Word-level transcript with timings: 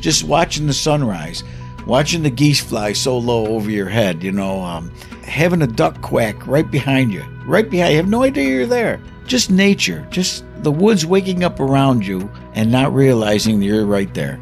just 0.00 0.24
watching 0.24 0.66
the 0.66 0.72
sunrise, 0.72 1.44
watching 1.86 2.22
the 2.22 2.30
geese 2.30 2.60
fly 2.60 2.92
so 2.92 3.18
low 3.18 3.46
over 3.46 3.70
your 3.70 3.88
head, 3.88 4.22
you 4.22 4.32
know, 4.32 4.60
um, 4.62 4.90
having 5.24 5.62
a 5.62 5.66
duck 5.66 6.00
quack 6.02 6.46
right 6.46 6.70
behind 6.70 7.12
you, 7.12 7.22
right 7.44 7.68
behind 7.70 7.92
you. 7.92 7.96
have 7.98 8.08
no 8.08 8.22
idea 8.22 8.48
you're 8.48 8.66
there. 8.66 9.00
Just 9.26 9.50
nature, 9.50 10.06
just 10.10 10.44
the 10.62 10.72
woods 10.72 11.06
waking 11.06 11.44
up 11.44 11.60
around 11.60 12.06
you 12.06 12.30
and 12.54 12.70
not 12.70 12.92
realizing 12.92 13.62
you're 13.62 13.86
right 13.86 14.12
there. 14.14 14.40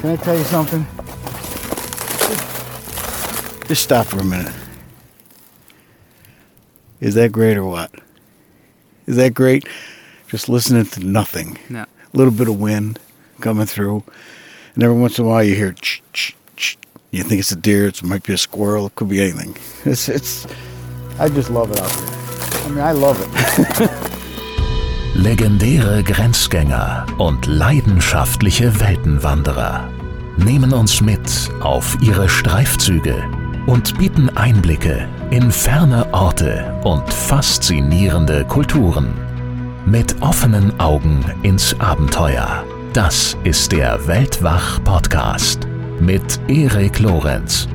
Can 0.00 0.10
I 0.10 0.16
tell 0.16 0.36
you 0.36 0.44
something? 0.44 0.86
Just 3.66 3.82
stop 3.82 4.06
for 4.06 4.20
a 4.20 4.24
minute. 4.24 4.54
Is 7.00 7.14
that 7.14 7.32
great 7.32 7.56
or 7.56 7.64
what? 7.64 7.90
Is 9.06 9.16
that 9.16 9.34
great? 9.34 9.68
Just 10.28 10.48
listening 10.48 10.86
to 10.86 11.00
nothing. 11.00 11.58
Yeah. 11.68 11.84
A 11.84 12.16
little 12.16 12.32
bit 12.32 12.48
of 12.48 12.58
wind 12.60 12.98
coming 13.40 13.66
through, 13.66 14.02
and 14.76 14.84
every 14.84 14.96
once 14.96 15.18
in 15.18 15.24
a 15.24 15.28
while 15.28 15.42
you 15.42 15.56
hear 15.56 15.72
ch 15.72 16.02
ch 16.12 16.36
ch. 16.56 16.76
You 17.10 17.24
think 17.24 17.40
it's 17.40 17.50
a 17.50 17.56
deer, 17.56 17.88
it 17.88 18.02
might 18.02 18.22
be 18.24 18.34
a 18.34 18.38
squirrel, 18.38 18.86
it 18.86 18.94
could 18.94 19.08
be 19.08 19.20
anything. 19.20 19.56
It's 19.84 20.08
it's. 20.08 20.46
I 21.18 21.28
just 21.28 21.50
love 21.50 21.70
it 21.72 21.80
out 21.80 21.90
here. 21.90 22.66
I 22.66 22.68
mean, 22.68 22.84
I 22.84 22.92
love 22.92 23.18
it. 23.20 23.90
Legendäre 25.14 26.02
Grenzgänger 26.02 27.06
und 27.16 27.46
leidenschaftliche 27.46 28.78
Weltenwanderer 28.80 29.88
nehmen 30.36 30.74
uns 30.74 31.00
mit 31.00 31.50
auf 31.60 31.96
ihre 32.02 32.28
Streifzüge 32.28 33.24
und 33.66 33.96
bieten 33.96 34.28
Einblicke 34.36 35.08
in 35.30 35.50
ferne 35.50 36.12
Orte 36.12 36.78
und 36.84 37.10
faszinierende 37.10 38.44
Kulturen. 38.44 39.14
Mit 39.86 40.20
offenen 40.20 40.78
Augen 40.78 41.24
ins 41.42 41.80
Abenteuer. 41.80 42.64
Das 42.96 43.36
ist 43.44 43.72
der 43.72 44.06
Weltwach-Podcast 44.06 45.68
mit 46.00 46.40
Erik 46.48 46.98
Lorenz. 46.98 47.68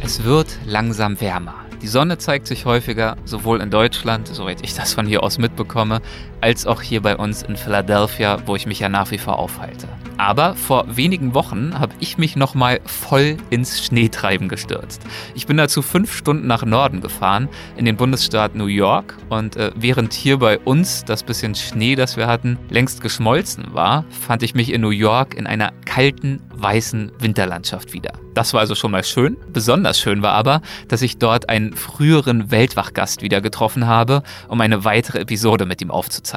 Es 0.00 0.24
wird 0.24 0.46
langsam 0.64 1.20
wärmer. 1.20 1.56
Die 1.82 1.86
Sonne 1.86 2.16
zeigt 2.16 2.46
sich 2.46 2.64
häufiger, 2.64 3.18
sowohl 3.26 3.60
in 3.60 3.70
Deutschland, 3.70 4.28
soweit 4.28 4.62
ich 4.62 4.74
das 4.74 4.94
von 4.94 5.06
hier 5.06 5.22
aus 5.22 5.36
mitbekomme, 5.36 6.00
als 6.40 6.66
auch 6.66 6.82
hier 6.82 7.02
bei 7.02 7.16
uns 7.16 7.42
in 7.42 7.56
Philadelphia, 7.56 8.38
wo 8.46 8.56
ich 8.56 8.66
mich 8.66 8.80
ja 8.80 8.88
nach 8.88 9.10
wie 9.10 9.18
vor 9.18 9.38
aufhalte. 9.38 9.88
Aber 10.20 10.54
vor 10.54 10.84
wenigen 10.94 11.32
Wochen 11.32 11.78
habe 11.78 11.94
ich 11.98 12.18
mich 12.18 12.36
nochmal 12.36 12.80
voll 12.84 13.38
ins 13.48 13.82
Schneetreiben 13.82 14.48
gestürzt. 14.48 15.00
Ich 15.34 15.46
bin 15.46 15.56
dazu 15.56 15.80
fünf 15.80 16.14
Stunden 16.14 16.46
nach 16.46 16.62
Norden 16.62 17.00
gefahren, 17.00 17.48
in 17.78 17.86
den 17.86 17.96
Bundesstaat 17.96 18.54
New 18.54 18.66
York. 18.66 19.16
Und 19.30 19.56
äh, 19.56 19.70
während 19.76 20.12
hier 20.12 20.38
bei 20.38 20.58
uns 20.58 21.06
das 21.06 21.22
bisschen 21.22 21.54
Schnee, 21.54 21.94
das 21.94 22.18
wir 22.18 22.26
hatten, 22.26 22.58
längst 22.68 23.00
geschmolzen 23.00 23.72
war, 23.72 24.04
fand 24.10 24.42
ich 24.42 24.54
mich 24.54 24.72
in 24.72 24.82
New 24.82 24.90
York 24.90 25.34
in 25.34 25.46
einer 25.46 25.72
kalten, 25.86 26.42
weißen 26.54 27.12
Winterlandschaft 27.18 27.94
wieder. 27.94 28.12
Das 28.34 28.52
war 28.52 28.60
also 28.60 28.74
schon 28.74 28.90
mal 28.90 29.04
schön. 29.04 29.38
Besonders 29.52 29.98
schön 29.98 30.20
war 30.20 30.32
aber, 30.32 30.60
dass 30.88 31.00
ich 31.00 31.16
dort 31.16 31.48
einen 31.48 31.72
früheren 31.72 32.50
Weltwachgast 32.50 33.22
wieder 33.22 33.40
getroffen 33.40 33.86
habe, 33.86 34.22
um 34.48 34.60
eine 34.60 34.84
weitere 34.84 35.20
Episode 35.20 35.64
mit 35.64 35.80
ihm 35.80 35.90
aufzuzeichnen. 35.90 36.29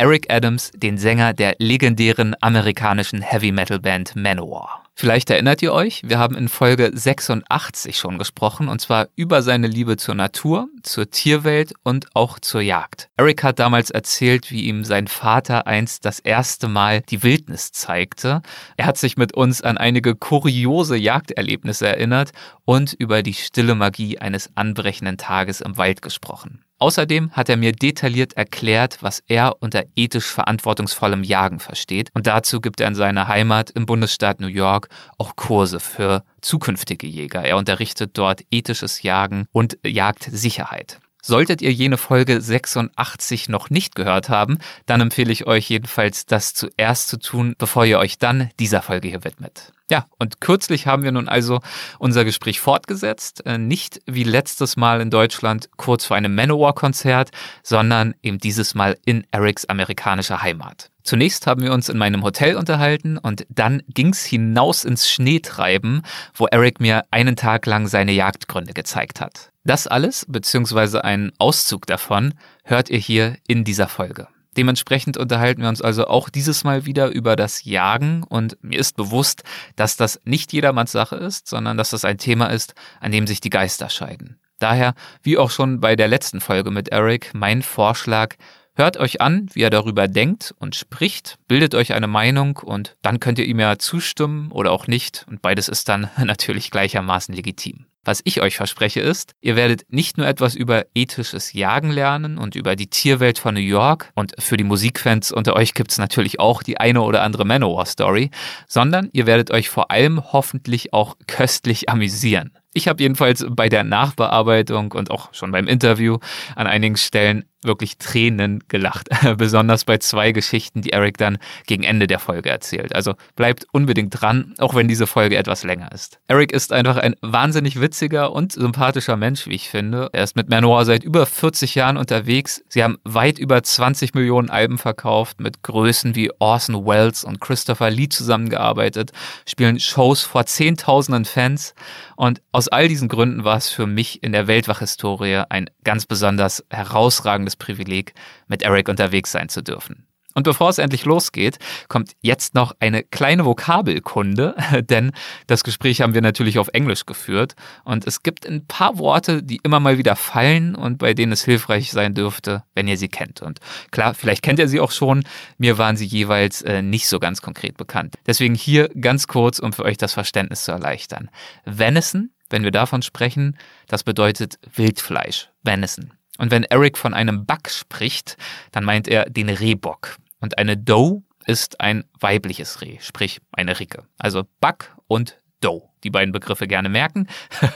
Eric 0.00 0.32
Adams, 0.32 0.70
den 0.76 0.96
Sänger 0.96 1.32
der 1.32 1.56
legendären 1.58 2.36
amerikanischen 2.40 3.20
Heavy 3.20 3.50
Metal 3.50 3.80
Band 3.80 4.14
Manowar. 4.14 4.84
Vielleicht 4.94 5.30
erinnert 5.30 5.62
ihr 5.62 5.72
euch, 5.72 6.02
wir 6.04 6.18
haben 6.18 6.36
in 6.36 6.48
Folge 6.48 6.90
86 6.92 7.96
schon 7.96 8.18
gesprochen, 8.18 8.68
und 8.68 8.80
zwar 8.80 9.08
über 9.16 9.42
seine 9.42 9.66
Liebe 9.66 9.96
zur 9.96 10.14
Natur, 10.14 10.68
zur 10.82 11.10
Tierwelt 11.10 11.72
und 11.84 12.06
auch 12.14 12.38
zur 12.38 12.60
Jagd. 12.60 13.08
Eric 13.16 13.42
hat 13.42 13.58
damals 13.58 13.90
erzählt, 13.90 14.50
wie 14.50 14.64
ihm 14.66 14.84
sein 14.84 15.06
Vater 15.06 15.66
einst 15.66 16.04
das 16.04 16.20
erste 16.20 16.68
Mal 16.68 17.00
die 17.00 17.22
Wildnis 17.22 17.70
zeigte. 17.72 18.42
Er 18.76 18.86
hat 18.86 18.98
sich 18.98 19.16
mit 19.16 19.34
uns 19.34 19.62
an 19.62 19.78
einige 19.78 20.14
kuriose 20.14 20.96
Jagderlebnisse 20.96 21.88
erinnert 21.88 22.30
und 22.64 22.92
über 22.92 23.22
die 23.24 23.34
stille 23.34 23.74
Magie 23.74 24.18
eines 24.18 24.50
anbrechenden 24.56 25.16
Tages 25.16 25.60
im 25.60 25.76
Wald 25.76 26.02
gesprochen. 26.02 26.64
Außerdem 26.78 27.32
hat 27.32 27.48
er 27.48 27.56
mir 27.56 27.72
detailliert 27.72 28.34
erklärt, 28.34 28.98
was 29.02 29.22
er 29.26 29.56
unter 29.60 29.84
ethisch 29.96 30.26
verantwortungsvollem 30.26 31.24
Jagen 31.24 31.58
versteht. 31.58 32.10
Und 32.14 32.26
dazu 32.28 32.60
gibt 32.60 32.80
er 32.80 32.88
in 32.88 32.94
seiner 32.94 33.26
Heimat 33.26 33.70
im 33.70 33.84
Bundesstaat 33.84 34.40
New 34.40 34.46
York 34.46 34.88
auch 35.18 35.34
Kurse 35.34 35.80
für 35.80 36.22
zukünftige 36.40 37.06
Jäger. 37.06 37.42
Er 37.42 37.56
unterrichtet 37.56 38.12
dort 38.14 38.42
ethisches 38.50 39.02
Jagen 39.02 39.46
und 39.50 39.78
Jagdsicherheit. 39.84 41.00
Solltet 41.22 41.62
ihr 41.62 41.72
jene 41.72 41.96
Folge 41.96 42.40
86 42.40 43.48
noch 43.48 43.70
nicht 43.70 43.94
gehört 43.94 44.28
haben, 44.28 44.58
dann 44.86 45.00
empfehle 45.00 45.32
ich 45.32 45.46
euch 45.46 45.68
jedenfalls, 45.68 46.26
das 46.26 46.54
zuerst 46.54 47.08
zu 47.08 47.18
tun, 47.18 47.54
bevor 47.58 47.84
ihr 47.84 47.98
euch 47.98 48.18
dann 48.18 48.50
dieser 48.58 48.82
Folge 48.82 49.08
hier 49.08 49.24
widmet. 49.24 49.72
Ja, 49.90 50.06
und 50.18 50.40
kürzlich 50.40 50.86
haben 50.86 51.02
wir 51.02 51.12
nun 51.12 51.28
also 51.28 51.60
unser 51.98 52.24
Gespräch 52.24 52.60
fortgesetzt, 52.60 53.46
äh, 53.46 53.56
nicht 53.56 54.02
wie 54.06 54.22
letztes 54.22 54.76
Mal 54.76 55.00
in 55.00 55.10
Deutschland 55.10 55.70
kurz 55.76 56.04
vor 56.04 56.16
einem 56.16 56.34
Manowar-Konzert, 56.34 57.30
sondern 57.62 58.14
eben 58.22 58.38
dieses 58.38 58.74
Mal 58.74 58.98
in 59.06 59.26
Erics 59.30 59.64
amerikanischer 59.64 60.42
Heimat. 60.42 60.90
Zunächst 61.04 61.46
haben 61.46 61.62
wir 61.62 61.72
uns 61.72 61.88
in 61.88 61.96
meinem 61.96 62.22
Hotel 62.22 62.56
unterhalten 62.56 63.16
und 63.16 63.46
dann 63.48 63.82
ging's 63.88 64.24
hinaus 64.26 64.84
ins 64.84 65.10
Schneetreiben, 65.10 66.02
wo 66.34 66.46
Eric 66.46 66.80
mir 66.80 67.04
einen 67.10 67.34
Tag 67.34 67.64
lang 67.64 67.88
seine 67.88 68.12
Jagdgründe 68.12 68.74
gezeigt 68.74 69.22
hat. 69.22 69.52
Das 69.68 69.86
alles, 69.86 70.24
beziehungsweise 70.26 71.04
einen 71.04 71.30
Auszug 71.36 71.86
davon, 71.86 72.32
hört 72.64 72.88
ihr 72.88 72.96
hier 72.98 73.36
in 73.46 73.64
dieser 73.64 73.86
Folge. 73.86 74.26
Dementsprechend 74.56 75.18
unterhalten 75.18 75.60
wir 75.60 75.68
uns 75.68 75.82
also 75.82 76.06
auch 76.06 76.30
dieses 76.30 76.64
Mal 76.64 76.86
wieder 76.86 77.08
über 77.08 77.36
das 77.36 77.66
Jagen 77.66 78.22
und 78.22 78.56
mir 78.64 78.78
ist 78.78 78.96
bewusst, 78.96 79.42
dass 79.76 79.98
das 79.98 80.22
nicht 80.24 80.54
jedermanns 80.54 80.92
Sache 80.92 81.16
ist, 81.16 81.48
sondern 81.48 81.76
dass 81.76 81.90
das 81.90 82.06
ein 82.06 82.16
Thema 82.16 82.46
ist, 82.46 82.74
an 82.98 83.12
dem 83.12 83.26
sich 83.26 83.42
die 83.42 83.50
Geister 83.50 83.90
scheiden. 83.90 84.40
Daher, 84.58 84.94
wie 85.22 85.36
auch 85.36 85.50
schon 85.50 85.80
bei 85.80 85.96
der 85.96 86.08
letzten 86.08 86.40
Folge 86.40 86.70
mit 86.70 86.88
Eric, 86.88 87.32
mein 87.34 87.60
Vorschlag, 87.60 88.36
hört 88.74 88.96
euch 88.96 89.20
an, 89.20 89.50
wie 89.52 89.60
er 89.60 89.70
darüber 89.70 90.08
denkt 90.08 90.54
und 90.58 90.76
spricht, 90.76 91.36
bildet 91.46 91.74
euch 91.74 91.92
eine 91.92 92.06
Meinung 92.06 92.56
und 92.56 92.96
dann 93.02 93.20
könnt 93.20 93.38
ihr 93.38 93.44
ihm 93.44 93.60
ja 93.60 93.78
zustimmen 93.78 94.50
oder 94.50 94.72
auch 94.72 94.86
nicht 94.86 95.26
und 95.28 95.42
beides 95.42 95.68
ist 95.68 95.90
dann 95.90 96.08
natürlich 96.24 96.70
gleichermaßen 96.70 97.34
legitim. 97.34 97.84
Was 98.08 98.22
ich 98.24 98.40
euch 98.40 98.56
verspreche 98.56 99.00
ist, 99.00 99.34
ihr 99.42 99.54
werdet 99.54 99.84
nicht 99.92 100.16
nur 100.16 100.26
etwas 100.26 100.54
über 100.54 100.86
ethisches 100.94 101.52
Jagen 101.52 101.90
lernen 101.90 102.38
und 102.38 102.54
über 102.54 102.74
die 102.74 102.86
Tierwelt 102.86 103.38
von 103.38 103.52
New 103.54 103.60
York 103.60 104.12
und 104.14 104.32
für 104.38 104.56
die 104.56 104.64
Musikfans 104.64 105.30
unter 105.30 105.54
euch 105.54 105.74
gibt 105.74 105.90
es 105.90 105.98
natürlich 105.98 106.40
auch 106.40 106.62
die 106.62 106.80
eine 106.80 107.02
oder 107.02 107.20
andere 107.20 107.44
Manowar-Story, 107.44 108.30
sondern 108.66 109.10
ihr 109.12 109.26
werdet 109.26 109.50
euch 109.50 109.68
vor 109.68 109.90
allem 109.90 110.32
hoffentlich 110.32 110.94
auch 110.94 111.16
köstlich 111.26 111.90
amüsieren. 111.90 112.52
Ich 112.78 112.86
habe 112.86 113.02
jedenfalls 113.02 113.44
bei 113.50 113.68
der 113.68 113.82
Nachbearbeitung 113.82 114.92
und 114.92 115.10
auch 115.10 115.34
schon 115.34 115.50
beim 115.50 115.66
Interview 115.66 116.18
an 116.54 116.68
einigen 116.68 116.96
Stellen 116.96 117.42
wirklich 117.62 117.98
Tränen 117.98 118.62
gelacht. 118.68 119.08
Besonders 119.36 119.84
bei 119.84 119.98
zwei 119.98 120.32
Geschichten, 120.32 120.82
die 120.82 120.92
Eric 120.92 121.18
dann 121.18 121.38
gegen 121.66 121.82
Ende 121.82 122.06
der 122.06 122.18
Folge 122.18 122.50
erzählt. 122.50 122.94
Also 122.94 123.14
bleibt 123.34 123.66
unbedingt 123.72 124.20
dran, 124.20 124.54
auch 124.58 124.74
wenn 124.74 124.86
diese 124.86 125.06
Folge 125.06 125.36
etwas 125.36 125.64
länger 125.64 125.90
ist. 125.92 126.20
Eric 126.28 126.52
ist 126.52 126.72
einfach 126.72 126.96
ein 126.96 127.16
wahnsinnig 127.20 127.80
witziger 127.80 128.32
und 128.32 128.52
sympathischer 128.52 129.16
Mensch, 129.16 129.46
wie 129.46 129.54
ich 129.54 129.68
finde. 129.68 130.08
Er 130.12 130.24
ist 130.24 130.36
mit 130.36 130.48
Manowar 130.48 130.84
seit 130.84 131.02
über 131.02 131.26
40 131.26 131.74
Jahren 131.74 131.96
unterwegs. 131.96 132.62
Sie 132.68 132.84
haben 132.84 132.98
weit 133.04 133.38
über 133.38 133.62
20 133.62 134.14
Millionen 134.14 134.50
Alben 134.50 134.78
verkauft, 134.78 135.40
mit 135.40 135.62
Größen 135.62 136.14
wie 136.14 136.30
Orson 136.38 136.86
Welles 136.86 137.24
und 137.24 137.40
Christopher 137.40 137.90
Lee 137.90 138.08
zusammengearbeitet, 138.08 139.10
spielen 139.46 139.80
Shows 139.80 140.22
vor 140.22 140.46
Zehntausenden 140.46 141.24
Fans. 141.24 141.74
Und 142.14 142.40
aus 142.52 142.67
all 142.72 142.88
diesen 142.88 143.08
Gründen 143.08 143.44
war 143.44 143.56
es 143.56 143.68
für 143.68 143.86
mich 143.86 144.22
in 144.22 144.32
der 144.32 144.46
Weltwachhistorie 144.46 145.42
ein 145.48 145.70
ganz 145.84 146.06
besonders 146.06 146.64
herausragendes 146.70 147.56
Privileg, 147.56 148.14
mit 148.46 148.62
Eric 148.62 148.88
unterwegs 148.88 149.32
sein 149.32 149.48
zu 149.48 149.62
dürfen. 149.62 150.08
Und 150.38 150.44
bevor 150.44 150.68
es 150.68 150.78
endlich 150.78 151.04
losgeht, 151.04 151.58
kommt 151.88 152.12
jetzt 152.20 152.54
noch 152.54 152.72
eine 152.78 153.02
kleine 153.02 153.44
Vokabelkunde, 153.44 154.54
denn 154.88 155.10
das 155.48 155.64
Gespräch 155.64 156.00
haben 156.00 156.14
wir 156.14 156.20
natürlich 156.20 156.60
auf 156.60 156.68
Englisch 156.68 157.06
geführt 157.06 157.54
und 157.82 158.06
es 158.06 158.22
gibt 158.22 158.46
ein 158.46 158.64
paar 158.64 158.98
Worte, 158.98 159.42
die 159.42 159.58
immer 159.64 159.80
mal 159.80 159.98
wieder 159.98 160.14
fallen 160.14 160.76
und 160.76 160.98
bei 160.98 161.12
denen 161.12 161.32
es 161.32 161.44
hilfreich 161.44 161.90
sein 161.90 162.14
dürfte, 162.14 162.62
wenn 162.76 162.86
ihr 162.86 162.96
sie 162.96 163.08
kennt. 163.08 163.42
Und 163.42 163.58
klar, 163.90 164.14
vielleicht 164.14 164.42
kennt 164.42 164.60
ihr 164.60 164.68
sie 164.68 164.78
auch 164.78 164.92
schon, 164.92 165.24
mir 165.56 165.76
waren 165.76 165.96
sie 165.96 166.06
jeweils 166.06 166.62
äh, 166.62 166.82
nicht 166.82 167.08
so 167.08 167.18
ganz 167.18 167.42
konkret 167.42 167.76
bekannt. 167.76 168.14
Deswegen 168.28 168.54
hier 168.54 168.90
ganz 168.90 169.26
kurz, 169.26 169.58
um 169.58 169.72
für 169.72 169.82
euch 169.82 169.96
das 169.96 170.12
Verständnis 170.12 170.62
zu 170.62 170.70
erleichtern. 170.70 171.30
Venison, 171.64 172.30
wenn 172.50 172.64
wir 172.64 172.70
davon 172.70 173.02
sprechen, 173.02 173.56
das 173.86 174.04
bedeutet 174.04 174.58
Wildfleisch, 174.74 175.48
Venison. 175.62 176.12
Und 176.38 176.50
wenn 176.50 176.64
Eric 176.64 176.96
von 176.96 177.14
einem 177.14 177.46
Buck 177.46 177.68
spricht, 177.68 178.36
dann 178.72 178.84
meint 178.84 179.08
er 179.08 179.28
den 179.28 179.48
Rehbock. 179.48 180.16
Und 180.40 180.58
eine 180.58 180.76
Doe 180.76 181.22
ist 181.46 181.80
ein 181.80 182.04
weibliches 182.20 182.80
Reh, 182.80 182.98
sprich 183.00 183.40
eine 183.52 183.78
Ricke. 183.80 184.06
Also 184.18 184.44
Buck 184.60 184.96
und 185.06 185.38
Doe. 185.60 185.88
Die 186.04 186.10
beiden 186.10 186.32
Begriffe 186.32 186.68
gerne 186.68 186.88
merken. 186.88 187.26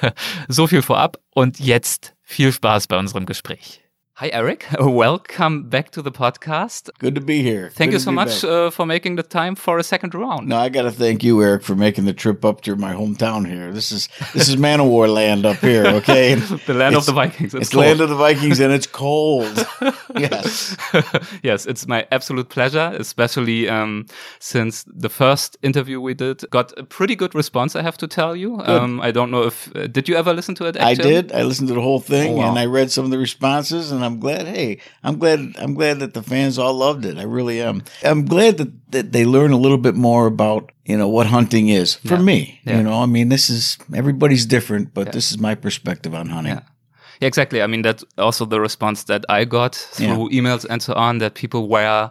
so 0.48 0.66
viel 0.66 0.82
vorab 0.82 1.18
und 1.30 1.58
jetzt 1.58 2.14
viel 2.22 2.52
Spaß 2.52 2.86
bei 2.86 2.98
unserem 2.98 3.26
Gespräch. 3.26 3.81
Hi, 4.22 4.30
Eric. 4.32 4.68
Welcome 4.78 5.64
back 5.64 5.90
to 5.90 6.00
the 6.00 6.12
podcast. 6.12 6.90
Good 7.00 7.16
to 7.16 7.20
be 7.20 7.42
here. 7.42 7.70
Thank 7.70 7.90
Good 7.90 7.96
you 7.96 7.98
so 7.98 8.12
much 8.12 8.44
uh, 8.44 8.70
for 8.70 8.86
making 8.86 9.16
the 9.16 9.24
time 9.24 9.56
for 9.56 9.78
a 9.78 9.82
second 9.82 10.14
round. 10.14 10.46
No, 10.46 10.58
I 10.58 10.68
got 10.68 10.82
to 10.82 10.92
thank 10.92 11.24
you, 11.24 11.42
Eric, 11.42 11.64
for 11.64 11.74
making 11.74 12.04
the 12.04 12.12
trip 12.12 12.44
up 12.44 12.60
to 12.60 12.76
my 12.76 12.94
hometown 12.94 13.44
here. 13.44 13.72
This 13.72 13.90
is 13.90 14.08
this 14.32 14.48
is 14.48 14.54
Manowar 14.54 15.12
land 15.12 15.44
up 15.44 15.56
here, 15.56 15.84
okay? 15.86 16.34
the 16.66 16.72
land 16.72 16.94
of 16.94 17.04
the 17.04 17.12
Vikings. 17.12 17.52
It's, 17.52 17.70
cold. 17.70 17.84
land 17.84 18.00
of 18.00 18.10
the 18.10 18.14
Vikings 18.14 18.60
and 18.60 18.72
it's 18.72 18.86
cold. 18.86 19.66
yes. 20.16 20.76
yes, 21.42 21.66
it's 21.66 21.88
my 21.88 22.06
absolute 22.12 22.48
pleasure, 22.48 22.94
especially 22.96 23.68
um, 23.68 24.06
since 24.38 24.84
the 24.86 25.08
first 25.08 25.56
interview 25.62 26.00
we 26.00 26.14
did 26.14 26.48
got 26.50 26.72
a 26.78 26.84
pretty 26.84 27.16
good 27.16 27.34
response, 27.34 27.74
I 27.74 27.82
have 27.82 27.98
to 27.98 28.06
tell 28.06 28.36
you. 28.36 28.60
Um, 28.60 29.00
I 29.00 29.10
don't 29.10 29.32
know 29.32 29.42
if, 29.42 29.74
uh, 29.74 29.88
did 29.88 30.08
you 30.08 30.14
ever 30.14 30.32
listen 30.32 30.54
to 30.54 30.66
it? 30.66 30.80
I 30.80 30.94
did. 30.94 31.32
I 31.32 31.42
listened 31.42 31.66
to 31.70 31.74
the 31.74 31.82
whole 31.82 31.98
thing 31.98 32.34
Oh, 32.34 32.36
wow. 32.36 32.50
and 32.50 32.56
I 32.60 32.66
read 32.66 32.92
some 32.92 33.04
of 33.04 33.10
the 33.10 33.18
responses 33.18 33.90
and 33.90 34.04
I'm 34.04 34.11
glad, 34.18 34.46
hey, 34.46 34.78
I'm 35.02 35.18
glad 35.18 35.54
I'm 35.58 35.74
glad 35.74 36.00
that 36.00 36.14
the 36.14 36.22
fans 36.22 36.58
all 36.58 36.74
loved 36.74 37.04
it. 37.04 37.18
I 37.18 37.22
really 37.22 37.60
am. 37.62 37.82
I'm 38.04 38.24
glad 38.24 38.58
that, 38.58 38.70
that 38.92 39.12
they 39.12 39.24
learn 39.24 39.52
a 39.52 39.56
little 39.58 39.78
bit 39.78 39.94
more 39.94 40.26
about, 40.26 40.72
you 40.84 40.96
know, 40.96 41.08
what 41.08 41.26
hunting 41.26 41.68
is 41.68 41.94
for 41.94 42.14
Yeah. 42.16 42.22
me. 42.22 42.60
Yeah. 42.64 42.76
You 42.78 42.82
know, 42.82 43.02
I 43.02 43.06
mean, 43.06 43.28
this 43.28 43.50
is 43.50 43.78
everybody's 43.94 44.46
different, 44.46 44.94
but 44.94 45.06
Yeah. 45.06 45.12
this 45.12 45.30
is 45.30 45.38
my 45.38 45.54
perspective 45.54 46.14
on 46.14 46.28
hunting. 46.28 46.54
Yeah. 46.54 46.62
Yeah, 47.20 47.28
exactly. 47.28 47.62
I 47.62 47.66
mean, 47.68 47.82
that's 47.82 48.04
also 48.18 48.44
the 48.44 48.60
response 48.60 49.04
that 49.04 49.24
I 49.28 49.44
got 49.44 49.74
through 49.76 50.30
emails 50.30 50.66
and 50.68 50.82
so 50.82 50.92
on 50.94 51.18
that 51.18 51.34
people 51.34 51.68
were. 51.68 52.10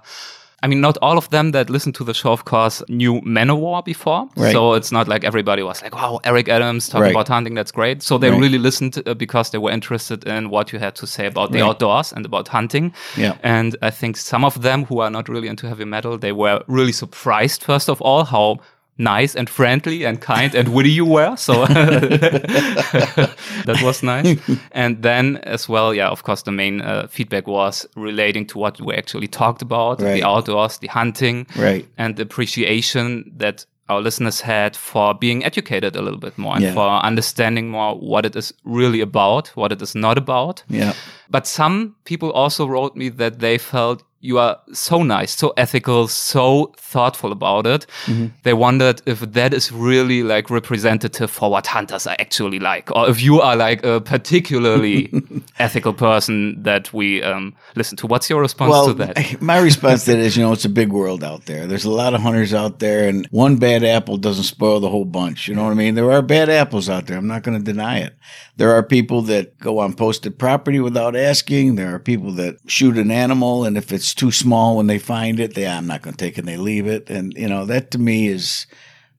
I 0.63 0.67
mean, 0.67 0.79
not 0.79 0.97
all 1.01 1.17
of 1.17 1.27
them 1.31 1.51
that 1.53 1.69
listened 1.71 1.95
to 1.95 2.03
the 2.03 2.13
show, 2.13 2.31
of 2.31 2.45
course, 2.45 2.83
knew 2.87 3.19
Manowar 3.21 3.83
before. 3.83 4.29
Right. 4.37 4.51
So 4.51 4.73
it's 4.73 4.91
not 4.91 5.07
like 5.07 5.23
everybody 5.23 5.63
was 5.63 5.81
like, 5.81 5.95
wow, 5.95 6.19
Eric 6.23 6.49
Adams 6.49 6.87
talking 6.87 7.01
Right. 7.03 7.11
about 7.11 7.27
hunting, 7.29 7.55
that's 7.55 7.71
great. 7.71 8.03
So 8.03 8.17
they 8.19 8.29
Right. 8.29 8.39
really 8.39 8.59
listened 8.59 9.01
uh, 9.07 9.15
because 9.15 9.49
they 9.49 9.57
were 9.57 9.71
interested 9.71 10.23
in 10.27 10.49
what 10.51 10.71
you 10.71 10.77
had 10.79 10.93
to 10.95 11.07
say 11.07 11.25
about 11.25 11.51
the 11.51 11.61
outdoors 11.63 12.13
and 12.13 12.25
about 12.25 12.47
hunting. 12.49 12.93
Yeah. 13.17 13.33
And 13.43 13.75
I 13.81 13.89
think 13.89 14.17
some 14.17 14.45
of 14.45 14.61
them 14.61 14.85
who 14.85 14.99
are 14.99 15.09
not 15.09 15.27
really 15.29 15.47
into 15.47 15.67
heavy 15.67 15.85
metal, 15.85 16.17
they 16.17 16.31
were 16.31 16.63
really 16.67 16.91
surprised, 16.93 17.63
first 17.63 17.89
of 17.89 17.99
all, 18.01 18.23
how 18.25 18.59
nice 18.97 19.35
and 19.35 19.49
friendly 19.49 20.05
and 20.05 20.21
kind 20.21 20.55
and 20.55 20.69
witty 20.69 20.91
you 20.91 21.05
were. 21.05 21.35
So 21.37 21.65
that 21.65 23.79
was 23.83 24.03
nice. 24.03 24.37
And 24.71 25.01
then 25.03 25.37
as 25.43 25.69
well, 25.69 25.93
yeah, 25.93 26.09
of 26.09 26.23
course, 26.23 26.43
the 26.43 26.51
main 26.51 26.81
uh, 26.81 27.07
feedback 27.07 27.47
was 27.47 27.85
relating 27.95 28.45
to 28.47 28.57
what 28.59 28.79
we 28.81 28.93
actually 28.95 29.27
talked 29.27 29.61
about, 29.61 30.01
Right. 30.01 30.21
the 30.21 30.27
outdoors, 30.27 30.77
the 30.79 30.87
hunting, 30.87 31.47
Right. 31.55 31.85
and 31.97 32.15
the 32.15 32.23
appreciation 32.23 33.31
that 33.37 33.65
our 33.89 34.01
listeners 34.01 34.41
had 34.41 34.75
for 34.75 35.13
being 35.13 35.43
educated 35.43 35.95
a 35.95 36.01
little 36.01 36.19
bit 36.19 36.37
more 36.37 36.55
and 36.55 36.63
Yeah. 36.63 36.73
for 36.73 36.87
understanding 37.05 37.69
more 37.69 37.95
what 37.95 38.25
it 38.25 38.35
is 38.35 38.53
really 38.63 39.01
about, 39.01 39.49
what 39.55 39.71
it 39.71 39.81
is 39.81 39.95
not 39.95 40.17
about. 40.17 40.63
Yeah. 40.69 40.93
But 41.31 41.47
some 41.47 41.95
people 42.03 42.31
also 42.31 42.67
wrote 42.67 42.95
me 42.95 43.09
that 43.09 43.39
they 43.39 43.57
felt 43.57 44.03
you 44.21 44.37
are 44.37 44.59
so 44.71 45.01
nice, 45.01 45.35
so 45.35 45.51
ethical, 45.57 46.07
so 46.07 46.71
thoughtful 46.77 47.31
about 47.31 47.65
it. 47.65 47.87
Mm-hmm. 48.05 48.27
They 48.43 48.53
wondered 48.53 49.01
if 49.07 49.19
that 49.19 49.53
is 49.53 49.71
really 49.71 50.21
like 50.21 50.49
representative 50.51 51.31
for 51.31 51.49
what 51.49 51.65
hunters 51.65 52.05
are 52.05 52.15
actually 52.19 52.59
like, 52.59 52.91
or 52.95 53.09
if 53.09 53.21
you 53.21 53.41
are 53.41 53.55
like 53.55 53.83
a 53.83 53.99
particularly 53.99 55.11
ethical 55.59 55.93
person 55.93 56.61
that 56.61 56.93
we 56.93 57.23
um, 57.23 57.55
listen 57.75 57.97
to. 57.97 58.07
What's 58.07 58.29
your 58.29 58.41
response 58.41 58.69
well, 58.69 58.87
to 58.87 58.93
that? 58.93 59.41
my 59.41 59.57
response 59.57 60.05
to 60.05 60.11
that 60.11 60.19
is, 60.19 60.37
you 60.37 60.43
know, 60.43 60.53
it's 60.53 60.65
a 60.65 60.69
big 60.69 60.91
world 60.91 61.23
out 61.23 61.47
there. 61.47 61.65
There's 61.65 61.85
a 61.85 61.91
lot 61.91 62.13
of 62.13 62.21
hunters 62.21 62.53
out 62.53 62.77
there, 62.77 63.09
and 63.09 63.27
one 63.31 63.57
bad 63.57 63.83
apple 63.83 64.17
doesn't 64.17 64.43
spoil 64.43 64.79
the 64.79 64.89
whole 64.89 65.05
bunch. 65.05 65.47
You 65.47 65.55
know 65.55 65.63
what 65.63 65.71
I 65.71 65.75
mean? 65.75 65.95
There 65.95 66.11
are 66.11 66.21
bad 66.21 66.49
apples 66.49 66.89
out 66.89 67.07
there. 67.07 67.17
I'm 67.17 67.27
not 67.27 67.41
going 67.41 67.57
to 67.57 67.63
deny 67.63 67.99
it. 67.99 68.15
There 68.57 68.71
are 68.73 68.83
people 68.83 69.23
that 69.23 69.57
go 69.57 69.79
on 69.79 69.95
posted 69.95 70.37
property 70.37 70.79
without 70.79 71.15
asking. 71.21 71.75
There 71.75 71.93
are 71.93 71.99
people 71.99 72.31
that 72.33 72.57
shoot 72.67 72.97
an 72.97 73.11
animal, 73.11 73.63
and 73.63 73.77
if 73.77 73.91
it's 73.91 74.13
too 74.13 74.31
small 74.31 74.77
when 74.77 74.87
they 74.87 74.99
find 74.99 75.39
it, 75.39 75.55
they, 75.55 75.67
I'm 75.67 75.87
not 75.87 76.01
going 76.01 76.15
to 76.15 76.25
take 76.25 76.37
it, 76.37 76.41
and 76.41 76.47
they 76.47 76.57
leave 76.57 76.87
it. 76.87 77.09
And, 77.09 77.33
you 77.33 77.47
know, 77.47 77.65
that 77.65 77.91
to 77.91 77.99
me 77.99 78.27
is 78.27 78.67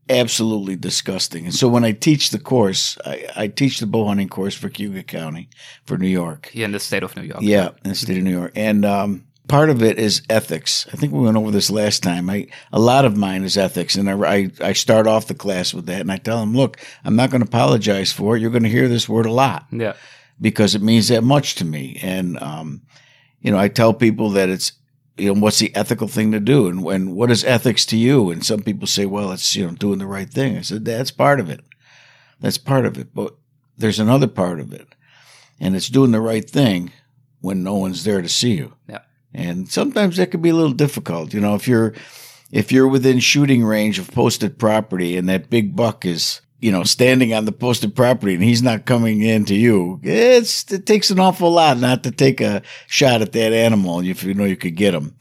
absolutely 0.09 0.77
disgusting. 0.77 1.45
And 1.45 1.55
so 1.55 1.69
when 1.69 1.85
I 1.85 1.93
teach 1.93 2.31
the 2.31 2.39
course, 2.39 2.99
I, 3.05 3.27
I 3.37 3.47
teach 3.49 3.79
the 3.79 3.87
bow 3.87 4.07
hunting 4.07 4.29
course 4.29 4.55
for 4.55 4.69
Cayuga 4.69 5.03
County, 5.03 5.49
for 5.85 5.97
New 5.97 6.09
York. 6.09 6.51
Here 6.53 6.65
in 6.65 6.73
the 6.73 6.81
state 6.81 7.03
of 7.03 7.17
New 7.17 7.23
York. 7.23 7.41
Yeah, 7.41 7.71
in 7.85 7.91
the 7.91 7.95
state 7.95 8.19
of 8.19 8.25
New 8.25 8.31
York. 8.31 8.53
And 8.55 8.85
um, 8.85 9.25
part 9.49 9.71
of 9.71 9.83
it 9.83 9.99
is 9.99 10.23
ethics. 10.29 10.87
I 10.93 10.97
think 10.97 11.13
we 11.13 11.21
went 11.21 11.37
over 11.37 11.51
this 11.51 11.71
last 11.71 12.03
time. 12.03 12.29
I 12.29 12.49
a 12.73 12.79
lot 12.81 13.05
of 13.05 13.17
mine 13.17 13.45
is 13.45 13.57
ethics, 13.57 13.95
and 13.95 14.11
I, 14.11 14.15
I, 14.15 14.51
I 14.61 14.73
start 14.73 15.07
off 15.07 15.29
the 15.29 15.35
class 15.35 15.73
with 15.73 15.87
that, 15.87 16.01
and 16.01 16.13
I 16.13 16.17
tell 16.17 16.41
them, 16.41 16.55
look, 16.55 16.79
I'm 17.05 17.17
not 17.17 17.31
going 17.31 17.43
to 17.43 17.49
apologize 17.49 18.13
for 18.13 18.37
it. 18.37 18.41
You're 18.41 18.51
going 18.51 18.63
to 18.65 18.69
hear 18.69 18.89
this 18.89 19.09
word 19.09 19.27
a 19.27 19.33
lot 19.33 19.67
Yeah. 19.71 19.95
Because 20.41 20.75
it 20.75 20.83
means 20.83 21.09
that 21.09 21.23
much 21.23 21.55
to 21.57 21.65
me. 21.65 21.99
And 22.03 22.41
um, 22.43 22.83
you 23.41 23.51
know, 23.51 23.59
I 23.59 23.69
tell 23.69 23.95
people 23.95 24.31
that 24.31 24.49
it's 24.49 24.73
you 25.17 25.33
know 25.33 25.41
what's 25.41 25.59
the 25.59 25.75
ethical 25.77 26.09
thing 26.09 26.33
to 26.33 26.41
do, 26.41 26.69
and 26.69 26.83
when 26.83 27.15
what 27.15 27.31
is 27.31 27.45
ethics 27.45 27.85
to 27.87 27.97
you? 27.97 28.31
And 28.31 28.45
some 28.45 28.63
people 28.63 28.87
say, 28.87 29.07
well, 29.07 29.33
it's 29.33 29.55
you 29.55 29.67
know 29.67 29.73
doing 29.73 29.99
the 29.99 30.07
right 30.07 30.29
thing. 30.29 30.57
I 30.57 30.63
said 30.63 30.85
that's 30.85 31.11
part 31.11 31.41
of 31.41 31.51
it. 31.51 31.61
That's 32.41 32.59
part 32.59 32.87
of 32.87 32.99
it, 32.99 33.15
but 33.15 33.37
there's 33.77 34.01
another 34.01 34.27
part 34.27 34.59
of 34.59 34.73
it, 34.73 34.89
and 35.61 35.77
it's 35.77 35.89
doing 35.89 36.11
the 36.11 36.21
right 36.21 36.49
thing 36.49 36.93
when 37.41 37.63
no 37.63 37.75
one's 37.75 38.05
there 38.05 38.23
to 38.23 38.29
see 38.29 38.55
you. 38.55 38.75
Yeah. 38.89 39.01
And 39.35 39.71
sometimes 39.71 40.17
that 40.17 40.31
could 40.31 40.43
be 40.43 40.51
a 40.51 40.55
little 40.55 40.73
difficult. 40.73 41.35
You 41.35 41.41
know, 41.41 41.55
if 41.55 41.69
you're 41.69 41.95
if 42.51 42.71
you're 42.71 42.89
within 42.89 43.19
shooting 43.19 43.65
range 43.65 43.99
of 43.99 44.11
posted 44.11 44.59
property 44.59 45.17
and 45.17 45.29
that 45.29 45.51
big 45.51 45.75
buck 45.75 46.05
is 46.05 46.41
you 46.63 46.73
know 46.73 46.85
standing 46.85 47.35
on 47.35 47.45
the 47.45 47.53
posted 47.53 47.95
property 47.95 48.35
and 48.35 48.43
he's 48.43 48.63
not 48.63 48.87
coming 48.87 49.21
in 49.21 49.45
to 49.47 49.55
you, 49.55 50.01
it's 50.03 50.73
it 50.73 50.87
takes 50.87 51.11
an 51.11 51.21
awful 51.21 51.51
lot 51.51 51.77
not 51.77 52.05
to 52.05 52.11
take 52.11 52.41
a 52.41 52.63
shot 52.87 53.21
at 53.21 53.33
that 53.33 53.53
animal 53.53 54.01
if 54.01 54.23
you 54.23 54.33
know 54.33 54.45
you 54.45 54.57
could 54.57 54.77
get 54.77 54.95
him. 54.95 55.15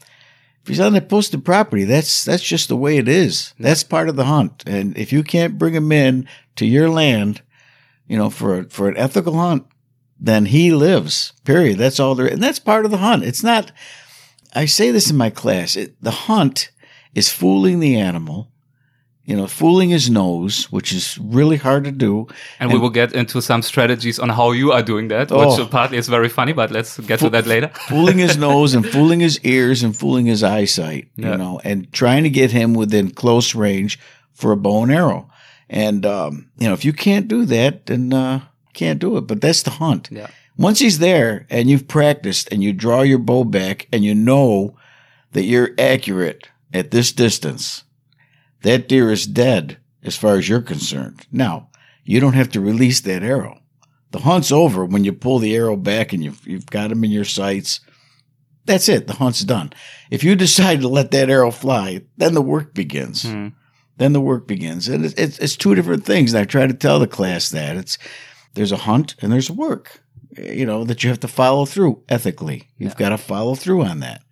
If 0.62 0.68
he's 0.68 0.80
on 0.80 0.92
the 0.92 1.02
posted 1.02 1.44
property, 1.44 1.82
that's 1.84 2.24
that's 2.24 2.42
just 2.42 2.68
the 2.68 2.76
way 2.76 2.96
it 2.96 3.08
is. 3.08 3.50
Hmm. 3.56 3.64
That's 3.64 3.82
part 3.82 4.08
of 4.08 4.16
the 4.16 4.24
hunt. 4.24 4.62
And 4.66 4.96
if 4.96 5.12
you 5.12 5.24
can't 5.24 5.58
bring 5.58 5.74
him 5.74 5.90
in 5.90 6.28
to 6.56 6.64
your 6.64 6.88
land, 6.88 7.42
you 8.06 8.16
know, 8.16 8.30
for 8.30 8.64
for 8.64 8.88
an 8.88 8.96
ethical 8.96 9.34
hunt, 9.34 9.66
then 10.20 10.46
he 10.46 10.70
lives. 10.70 11.32
Period. 11.44 11.78
That's 11.78 11.98
all 11.98 12.14
there. 12.14 12.28
And 12.28 12.42
that's 12.42 12.60
part 12.60 12.84
of 12.84 12.92
the 12.92 12.98
hunt. 12.98 13.24
It's 13.24 13.42
not. 13.42 13.72
I 14.54 14.66
say 14.66 14.92
this 14.92 15.10
in 15.10 15.16
my 15.16 15.30
class. 15.30 15.74
It, 15.74 16.00
the 16.00 16.10
hunt 16.12 16.70
is 17.14 17.32
fooling 17.32 17.80
the 17.80 17.96
animal. 17.96 18.51
You 19.24 19.36
know, 19.36 19.46
fooling 19.46 19.90
his 19.90 20.10
nose, 20.10 20.64
which 20.72 20.92
is 20.92 21.16
really 21.22 21.56
hard 21.56 21.84
to 21.84 21.92
do. 21.92 22.26
And, 22.58 22.72
we 22.72 22.78
will 22.78 22.90
get 22.90 23.12
into 23.12 23.40
some 23.40 23.62
strategies 23.62 24.18
on 24.18 24.28
how 24.30 24.50
you 24.50 24.72
are 24.72 24.82
doing 24.82 25.08
that, 25.08 25.30
which 25.30 25.58
Oh. 25.60 25.66
partly 25.66 25.96
is 25.98 26.08
very 26.08 26.28
funny, 26.28 26.52
but 26.52 26.72
let's 26.72 26.98
get 26.98 27.20
to 27.20 27.30
that 27.30 27.46
later. 27.46 27.70
fooling 27.88 28.18
his 28.18 28.36
nose 28.36 28.74
and 28.74 28.84
fooling 28.84 29.20
his 29.20 29.38
ears 29.44 29.84
and 29.84 29.96
fooling 29.96 30.26
his 30.26 30.42
eyesight, 30.42 31.06
Yeah. 31.16 31.30
you 31.32 31.36
know, 31.38 31.60
and 31.62 31.86
trying 31.92 32.24
to 32.24 32.30
get 32.30 32.50
him 32.50 32.74
within 32.74 33.10
close 33.12 33.54
range 33.54 33.96
for 34.32 34.50
a 34.50 34.56
bow 34.56 34.82
and 34.82 34.92
arrow. 34.92 35.28
And, 35.70 36.04
um, 36.04 36.48
you 36.58 36.66
know, 36.66 36.74
if 36.74 36.84
you 36.84 36.92
can't 36.92 37.28
do 37.28 37.44
that, 37.44 37.86
then, 37.86 38.12
uh, 38.12 38.40
can't 38.74 38.98
do 38.98 39.16
it. 39.18 39.28
But 39.28 39.40
that's 39.40 39.62
the 39.62 39.70
hunt. 39.70 40.08
Yeah. 40.10 40.26
Once 40.58 40.80
he's 40.80 40.98
there 40.98 41.46
and 41.48 41.70
you've 41.70 41.86
practiced 41.86 42.48
and 42.52 42.62
you 42.62 42.72
draw 42.72 43.02
your 43.02 43.18
bow 43.20 43.44
back 43.44 43.86
and 43.92 44.04
you 44.04 44.14
know 44.16 44.74
that 45.32 45.44
you're 45.44 45.70
accurate 45.78 46.48
at 46.74 46.90
this 46.90 47.12
distance, 47.12 47.84
that 48.62 48.88
deer 48.88 49.10
is 49.10 49.26
dead 49.26 49.78
as 50.02 50.16
far 50.16 50.36
as 50.36 50.48
you're 50.48 50.62
concerned. 50.62 51.26
Now, 51.30 51.68
you 52.04 52.20
don't 52.20 52.34
have 52.34 52.50
to 52.50 52.60
release 52.60 53.00
that 53.02 53.22
arrow. 53.22 53.60
The 54.10 54.20
hunt's 54.20 54.52
over 54.52 54.84
when 54.84 55.04
you 55.04 55.12
pull 55.12 55.38
the 55.38 55.54
arrow 55.54 55.76
back 55.76 56.12
and 56.12 56.22
you've, 56.22 56.46
you've 56.46 56.66
got 56.66 56.92
him 56.92 57.04
in 57.04 57.10
your 57.10 57.24
sights. 57.24 57.80
That's 58.64 58.88
it. 58.88 59.06
The 59.06 59.14
hunt's 59.14 59.40
done. 59.40 59.72
If 60.10 60.22
you 60.22 60.36
decide 60.36 60.80
to 60.82 60.88
let 60.88 61.10
that 61.12 61.30
arrow 61.30 61.50
fly, 61.50 62.02
then 62.16 62.34
the 62.34 62.42
work 62.42 62.74
begins. 62.74 63.22
Hmm. 63.22 63.48
Then 63.96 64.12
the 64.12 64.20
work 64.20 64.46
begins. 64.46 64.88
And 64.88 65.04
it's, 65.04 65.14
it's, 65.14 65.38
it's 65.38 65.56
two 65.56 65.74
different 65.74 66.04
things. 66.04 66.32
And 66.34 66.42
I 66.42 66.44
try 66.44 66.66
to 66.66 66.74
tell 66.74 66.98
the 66.98 67.06
class 67.06 67.48
that 67.50 67.76
it's, 67.76 67.98
there's 68.54 68.72
a 68.72 68.76
hunt 68.78 69.16
and 69.20 69.32
there's 69.32 69.50
work, 69.50 70.02
you 70.36 70.66
know, 70.66 70.84
that 70.84 71.02
you 71.02 71.10
have 71.10 71.20
to 71.20 71.28
follow 71.28 71.64
through 71.64 72.02
ethically. 72.08 72.68
You've 72.76 72.96
got 72.96 73.10
to 73.10 73.18
follow 73.18 73.54
through 73.54 73.84
on 73.84 74.00
that. 74.00 74.22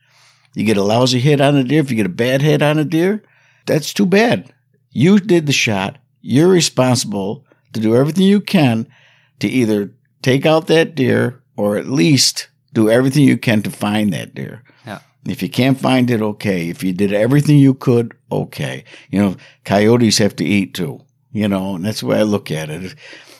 You 0.55 0.65
get 0.65 0.77
a 0.77 0.83
lousy 0.83 1.21
hit 1.21 1.41
on 1.41 1.57
a 1.57 1.65
deer. 1.65 1.81
If 1.81 1.91
you 1.91 1.97
get 1.97 2.07
a 2.07 2.11
bad 2.11 2.43
hit 2.43 2.63
on 2.63 2.79
a 2.79 2.85
deer, 2.85 3.23
that's 3.67 3.93
too 3.93 4.07
bad. 4.07 4.53
You 4.91 5.19
did 5.19 5.47
the 5.47 5.53
shot. 5.53 5.99
You're 6.21 6.49
responsible 6.49 7.45
to 7.73 7.81
do 7.81 7.97
everything 7.97 8.25
you 8.25 8.41
can 8.41 8.87
to 9.39 9.49
either 9.49 9.93
take 10.23 10.45
out 10.45 10.67
that 10.67 10.95
deer 10.95 11.43
or 11.57 11.77
at 11.77 11.87
least 11.87 12.49
do 12.73 12.91
everything 12.91 13.25
you 13.25 13.39
can 13.39 13.63
to 13.63 13.71
find 13.71 14.13
that 14.13 14.35
deer. 14.35 14.63
Yeah. 14.87 15.01
If 15.27 15.43
you 15.43 15.49
can't 15.49 15.79
find 15.79 16.11
it, 16.11 16.23
okay. 16.23 16.69
If 16.69 16.83
you 16.83 16.93
did 16.93 17.13
everything 17.13 17.59
you 17.59 17.75
could, 17.75 18.15
okay. 18.31 18.85
You 19.11 19.21
know, 19.21 19.37
coyotes 19.65 20.19
have 20.19 20.37
to 20.37 20.45
eat 20.45 20.75
too, 20.75 21.01
you 21.33 21.49
know, 21.49 21.77
and 21.77 21.85
that's 21.85 22.01
the 22.01 22.07
way 22.07 22.19
I 22.19 22.23
look 22.23 22.51
at 22.51 22.71
it. 22.71 22.95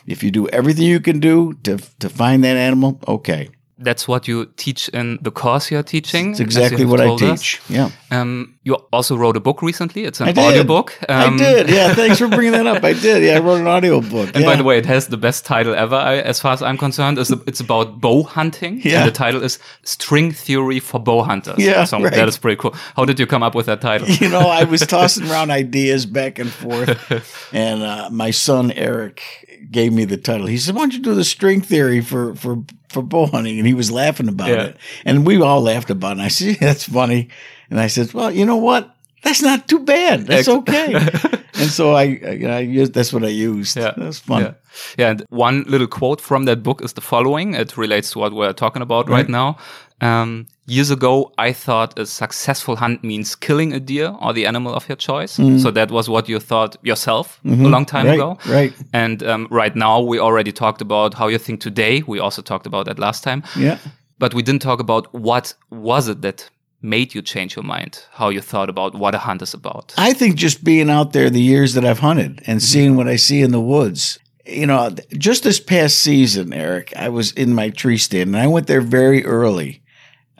If 0.05 0.23
you 0.23 0.31
do 0.31 0.47
everything 0.49 0.85
you 0.85 0.99
can 0.99 1.19
do 1.19 1.53
to, 1.63 1.77
to 1.99 2.09
find 2.09 2.43
that 2.43 2.57
animal, 2.57 2.99
okay. 3.07 3.49
That's 3.81 4.07
what 4.07 4.27
you 4.27 4.45
teach 4.57 4.89
in 4.89 5.17
the 5.21 5.31
course 5.31 5.71
you're 5.71 5.83
teaching. 5.83 6.31
It's 6.31 6.39
exactly 6.39 6.85
what 6.85 7.01
I 7.01 7.15
teach. 7.15 7.59
Us. 7.59 7.69
Yeah. 7.69 7.89
Um, 8.11 8.57
you 8.63 8.75
also 8.93 9.17
wrote 9.17 9.35
a 9.37 9.39
book 9.39 9.61
recently. 9.61 10.05
It's 10.05 10.21
an 10.21 10.29
I 10.29 10.31
did. 10.31 10.43
audiobook. 10.43 10.97
Um, 11.09 11.35
I 11.35 11.37
did. 11.37 11.69
Yeah. 11.69 11.93
Thanks 12.01 12.19
for 12.19 12.27
bringing 12.27 12.51
that 12.53 12.67
up. 12.67 12.83
I 12.83 12.93
did. 12.93 13.23
Yeah. 13.23 13.37
I 13.37 13.39
wrote 13.39 13.59
an 13.59 13.67
audiobook. 13.67 14.35
And 14.35 14.43
yeah. 14.43 14.45
by 14.45 14.55
the 14.55 14.63
way, 14.63 14.77
it 14.77 14.85
has 14.85 15.07
the 15.07 15.17
best 15.17 15.45
title 15.45 15.73
ever, 15.73 15.95
as 15.95 16.39
far 16.39 16.53
as 16.53 16.61
I'm 16.61 16.77
concerned. 16.77 17.17
It's, 17.17 17.31
it's 17.31 17.59
about 17.59 17.99
bow 17.99 18.23
hunting. 18.23 18.81
Yeah. 18.83 18.99
And 18.99 19.07
the 19.07 19.13
title 19.13 19.43
is 19.43 19.59
String 19.83 20.31
Theory 20.31 20.79
for 20.79 20.99
Bow 20.99 21.23
Hunters. 21.23 21.57
Yeah. 21.57 21.83
So 21.85 22.01
right. 22.01 22.13
that 22.13 22.27
is 22.27 22.37
pretty 22.37 22.57
cool. 22.57 22.75
How 22.95 23.05
did 23.05 23.19
you 23.19 23.25
come 23.25 23.43
up 23.43 23.55
with 23.55 23.65
that 23.65 23.81
title? 23.81 24.07
You 24.21 24.29
know, 24.29 24.49
I 24.49 24.65
was 24.65 24.81
tossing 24.87 25.27
around 25.31 25.49
ideas 25.49 26.05
back 26.05 26.37
and 26.37 26.51
forth, 26.51 27.51
and 27.51 27.81
uh, 27.81 28.09
my 28.11 28.29
son 28.29 28.71
Eric 28.71 29.23
gave 29.71 29.93
me 29.93 30.05
the 30.05 30.17
title. 30.17 30.45
He 30.45 30.57
said, 30.57 30.75
"Why 30.75 30.81
don't 30.81 30.93
you 30.93 30.99
do 30.99 31.15
the 31.15 31.23
string 31.23 31.59
theory 31.61 32.01
for 32.01 32.35
for 32.35 32.63
for 32.91 33.01
bow 33.01 33.25
hunting?" 33.27 33.57
And 33.59 33.67
he 33.67 33.73
was 33.73 33.89
laughing 33.91 34.27
about 34.29 34.49
Yeah. 34.49 34.63
it, 34.63 34.77
and 35.05 35.25
we 35.25 35.41
all 35.41 35.61
laughed 35.61 35.89
about 35.89 36.09
it. 36.09 36.19
And 36.19 36.21
I 36.21 36.29
said, 36.29 36.57
"That's 36.61 36.83
funny," 36.85 37.29
and 37.69 37.79
I 37.79 37.87
said, 37.87 38.13
"Well, 38.13 38.31
you 38.31 38.45
know 38.45 38.57
what? 38.57 38.95
That's 39.23 39.41
not 39.41 39.67
too 39.67 39.79
bad. 39.79 40.25
That's 40.27 40.47
okay." 40.47 40.93
and 41.61 41.69
so 41.69 41.93
I, 41.93 42.19
I, 42.25 42.45
I 42.57 42.59
used 42.59 42.93
that's 42.93 43.13
what 43.13 43.23
I 43.23 43.29
used. 43.29 43.77
Yeah. 43.77 43.93
that's 43.97 44.19
fun. 44.19 44.41
Yeah. 44.41 44.53
Yeah. 44.97 45.09
And 45.11 45.25
one 45.29 45.63
little 45.67 45.87
quote 45.87 46.21
from 46.21 46.45
that 46.45 46.63
book 46.63 46.81
is 46.83 46.93
the 46.93 47.01
following. 47.01 47.53
It 47.53 47.77
relates 47.77 48.11
to 48.11 48.19
what 48.19 48.33
we're 48.33 48.53
talking 48.53 48.81
about 48.81 49.07
right, 49.09 49.17
Right. 49.17 49.29
now. 49.29 49.57
Um, 50.01 50.47
years 50.65 50.89
ago, 50.91 51.31
I 51.37 51.53
thought 51.53 51.97
a 51.99 52.05
successful 52.05 52.75
hunt 52.75 53.03
means 53.03 53.35
killing 53.35 53.71
a 53.73 53.79
deer 53.79 54.15
or 54.19 54.33
the 54.33 54.45
animal 54.47 54.73
of 54.73 54.87
your 54.89 54.95
choice. 54.95 55.33
So 55.33 55.71
that 55.71 55.91
was 55.91 56.09
what 56.09 56.27
you 56.27 56.39
thought 56.39 56.75
yourself 56.83 57.39
a 57.45 57.49
long 57.49 57.85
time 57.85 58.05
Mm-hmm. 58.05 58.09
Right, 58.09 58.15
ago. 58.15 58.37
right. 58.53 58.73
And 58.93 59.21
um, 59.23 59.47
right 59.51 59.75
now, 59.75 59.99
we 60.01 60.19
already 60.19 60.51
talked 60.51 60.81
about 60.81 61.13
how 61.13 61.27
you 61.27 61.37
think 61.37 61.61
today. 61.61 62.01
We 62.07 62.19
also 62.19 62.41
talked 62.41 62.65
about 62.65 62.85
that 62.85 62.97
last 62.99 63.23
time. 63.23 63.43
Yeah. 63.55 63.77
But 64.17 64.33
we 64.33 64.41
didn't 64.43 64.61
talk 64.61 64.79
about 64.79 65.13
what 65.13 65.53
was 65.69 66.07
it 66.07 66.21
that 66.21 66.49
made 66.83 67.13
you 67.13 67.21
change 67.21 67.55
your 67.55 67.63
mind, 67.65 68.03
how 68.11 68.29
you 68.29 68.41
thought 68.41 68.69
about 68.69 68.95
what 68.95 69.13
a 69.13 69.19
hunt 69.19 69.41
is 69.41 69.53
about. 69.53 69.93
I 69.97 70.13
think 70.13 70.35
just 70.35 70.63
being 70.63 70.89
out 70.89 71.13
there 71.13 71.29
the 71.29 71.41
years 71.41 71.73
that 71.75 71.85
I've 71.85 71.99
hunted 71.99 72.41
and 72.47 72.61
seeing 72.61 72.95
what 72.95 73.07
I 73.07 73.17
see 73.17 73.41
in 73.41 73.51
the 73.51 73.61
woods. 73.61 74.17
You 74.47 74.65
know, 74.65 74.89
just 75.17 75.43
this 75.43 75.59
past 75.59 75.99
season, 75.99 76.51
Eric, 76.53 76.91
I 76.95 77.09
was 77.09 77.31
in 77.33 77.53
my 77.53 77.69
tree 77.69 77.97
stand 77.99 78.29
and 78.29 78.37
I 78.37 78.47
went 78.47 78.65
there 78.67 78.81
very 78.81 79.23
early, 79.23 79.80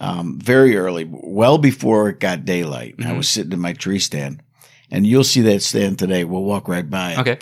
um, 0.01 0.39
very 0.39 0.75
early, 0.75 1.07
well 1.09 1.59
before 1.59 2.09
it 2.09 2.19
got 2.19 2.43
daylight. 2.43 2.95
I 3.05 3.13
was 3.13 3.29
sitting 3.29 3.53
in 3.53 3.59
my 3.59 3.73
tree 3.73 3.99
stand 3.99 4.41
and 4.89 5.05
you'll 5.05 5.23
see 5.23 5.41
that 5.41 5.61
stand 5.61 5.99
today. 5.99 6.23
We'll 6.23 6.43
walk 6.43 6.67
right 6.67 6.89
by 6.89 7.11
it. 7.11 7.19
Okay. 7.19 7.39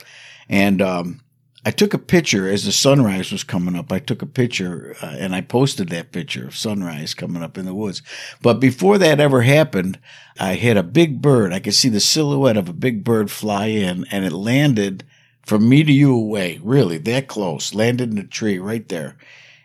And 0.49 0.81
um, 0.81 1.21
I 1.65 1.71
took 1.71 1.93
a 1.93 1.97
picture 1.97 2.49
as 2.49 2.65
the 2.65 2.73
sunrise 2.73 3.31
was 3.31 3.45
coming 3.45 3.77
up. 3.77 3.93
I 3.93 3.99
took 3.99 4.21
a 4.21 4.25
picture 4.25 4.97
uh, 5.01 5.15
and 5.17 5.33
I 5.33 5.39
posted 5.39 5.87
that 5.89 6.11
picture 6.11 6.47
of 6.47 6.57
sunrise 6.57 7.13
coming 7.13 7.41
up 7.41 7.57
in 7.57 7.65
the 7.65 7.73
woods. 7.73 8.01
But 8.41 8.55
before 8.55 8.97
that 8.97 9.21
ever 9.21 9.43
happened, 9.43 9.97
I 10.37 10.55
had 10.55 10.75
a 10.75 10.83
big 10.83 11.21
bird. 11.21 11.53
I 11.53 11.59
could 11.59 11.75
see 11.75 11.89
the 11.89 12.01
silhouette 12.01 12.57
of 12.57 12.67
a 12.67 12.73
big 12.73 13.05
bird 13.05 13.31
fly 13.31 13.67
in 13.67 14.05
and 14.11 14.25
it 14.25 14.33
landed 14.33 15.05
from 15.43 15.69
me 15.69 15.85
to 15.85 15.93
you 15.93 16.13
away, 16.13 16.59
really 16.61 16.97
that 16.97 17.29
close, 17.29 17.73
landed 17.73 18.11
in 18.11 18.17
a 18.17 18.27
tree 18.27 18.59
right 18.59 18.87
there. 18.89 19.15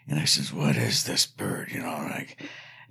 And 0.07 0.21
I 0.21 0.27
says, 0.27 0.53
what 0.53 0.77
is 0.77 1.05
this 1.05 1.27
bird? 1.27 1.73
You 1.73 1.81
know, 1.81 2.09
like, 2.09 2.39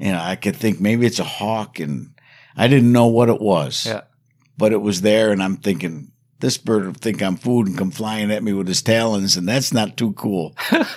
you 0.04 0.12
know, 0.12 0.20
I 0.22 0.36
could 0.36 0.56
think 0.56 0.80
maybe 0.80 1.06
it's 1.06 1.20
a 1.20 1.24
hawk 1.24 1.80
and 1.80 2.12
I 2.58 2.68
didn't 2.68 2.92
know 2.92 3.08
what 3.08 3.30
it 3.30 3.40
was 3.42 3.86
Yeah. 3.86 4.02
but 4.58 4.72
it 4.74 4.82
was 4.82 5.02
there 5.02 5.32
and 5.32 5.42
I'm 5.42 5.58
thinking 5.58 6.12
this 6.40 6.58
bird 6.58 6.86
will 6.86 6.94
think 6.94 7.22
I'm 7.22 7.38
food 7.38 7.68
and 7.68 7.78
come 7.78 7.90
flying 7.92 8.30
at 8.30 8.44
me 8.44 8.52
with 8.52 8.68
his 8.68 8.82
talons 8.82 9.38
and 9.38 9.48
that's 9.48 9.72
not 9.74 9.96
too 9.96 10.12
cool. 10.14 10.54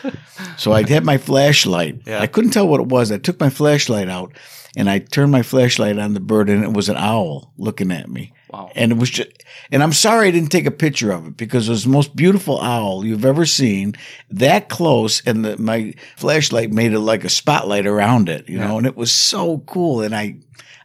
so 0.56 0.72
I 0.72 0.82
had 0.86 1.04
my 1.04 1.18
flashlight. 1.18 2.00
Yeah. 2.06 2.20
I 2.20 2.26
couldn't 2.26 2.50
tell 2.50 2.66
what 2.68 2.80
it 2.80 2.88
was. 2.88 3.12
I 3.12 3.18
took 3.18 3.38
my 3.38 3.50
flashlight 3.50 4.08
out 4.08 4.32
and 4.76 4.90
I 4.90 4.98
turned 4.98 5.30
my 5.32 5.42
flashlight 5.42 5.98
on 5.98 6.14
the 6.14 6.20
bird 6.20 6.50
and 6.50 6.64
it 6.64 6.72
was 6.72 6.88
an 6.88 6.96
owl 6.96 7.52
looking 7.58 7.92
at 7.92 8.10
me. 8.10 8.32
Wow. 8.50 8.70
And 8.76 8.92
it 8.92 8.98
was 8.98 9.10
just, 9.10 9.30
and 9.72 9.82
I'm 9.82 9.92
sorry 9.92 10.28
I 10.28 10.30
didn't 10.30 10.50
take 10.50 10.66
a 10.66 10.70
picture 10.70 11.10
of 11.10 11.26
it 11.26 11.36
because 11.36 11.68
it 11.68 11.72
was 11.72 11.82
the 11.84 11.90
most 11.90 12.14
beautiful 12.14 12.60
owl 12.60 13.04
you've 13.04 13.24
ever 13.24 13.44
seen, 13.44 13.94
that 14.30 14.68
close, 14.68 15.20
and 15.26 15.44
the, 15.44 15.56
my 15.58 15.94
flashlight 16.16 16.70
made 16.70 16.92
it 16.92 17.00
like 17.00 17.24
a 17.24 17.28
spotlight 17.28 17.86
around 17.86 18.28
it, 18.28 18.48
you 18.48 18.58
Yeah. 18.58 18.68
know, 18.68 18.78
and 18.78 18.86
it 18.86 18.96
was 18.96 19.10
so 19.12 19.58
cool. 19.66 20.00
And 20.02 20.14
I, 20.14 20.36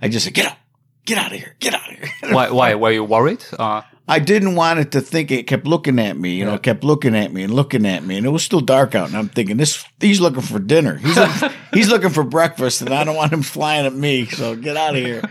I 0.01 0.07
just 0.09 0.25
said, 0.25 0.33
get 0.33 0.47
out, 0.47 0.57
get 1.05 1.19
out 1.19 1.31
of 1.31 1.37
here, 1.37 1.55
get 1.59 1.75
out 1.75 1.87
of 1.91 1.97
here. 1.97 2.09
why? 2.33 2.49
Why 2.49 2.73
were 2.75 2.91
you 2.91 3.03
worried? 3.03 3.43
Uh, 3.59 3.83
I 4.07 4.17
didn't 4.19 4.55
want 4.55 4.79
it 4.79 4.91
to 4.93 4.99
think 5.01 5.29
it 5.31 5.43
kept 5.47 5.65
looking 5.67 5.99
at 5.99 6.17
me, 6.17 6.31
you 6.31 6.43
know, 6.43 6.53
Yeah. 6.53 6.57
kept 6.57 6.83
looking 6.83 7.15
at 7.15 7.31
me 7.31 7.43
and 7.43 7.53
looking 7.53 7.85
at 7.85 8.03
me, 8.03 8.17
and 8.17 8.25
it 8.25 8.29
was 8.29 8.43
still 8.43 8.59
dark 8.59 8.95
out. 8.95 9.07
And 9.09 9.15
I'm 9.17 9.29
thinking, 9.29 9.57
this 9.57 9.85
he's 10.01 10.19
looking 10.19 10.41
for 10.41 10.57
dinner. 10.59 10.97
He's 10.97 11.15
looking, 11.15 11.49
he's 11.73 11.89
looking 11.89 12.09
for 12.09 12.23
breakfast, 12.23 12.81
and 12.81 12.89
I 12.91 13.03
don't 13.03 13.15
want 13.15 13.31
him 13.31 13.43
flying 13.43 13.85
at 13.85 13.93
me. 13.93 14.25
So 14.25 14.55
get 14.55 14.75
out 14.75 14.95
of 14.97 15.03
here. 15.05 15.21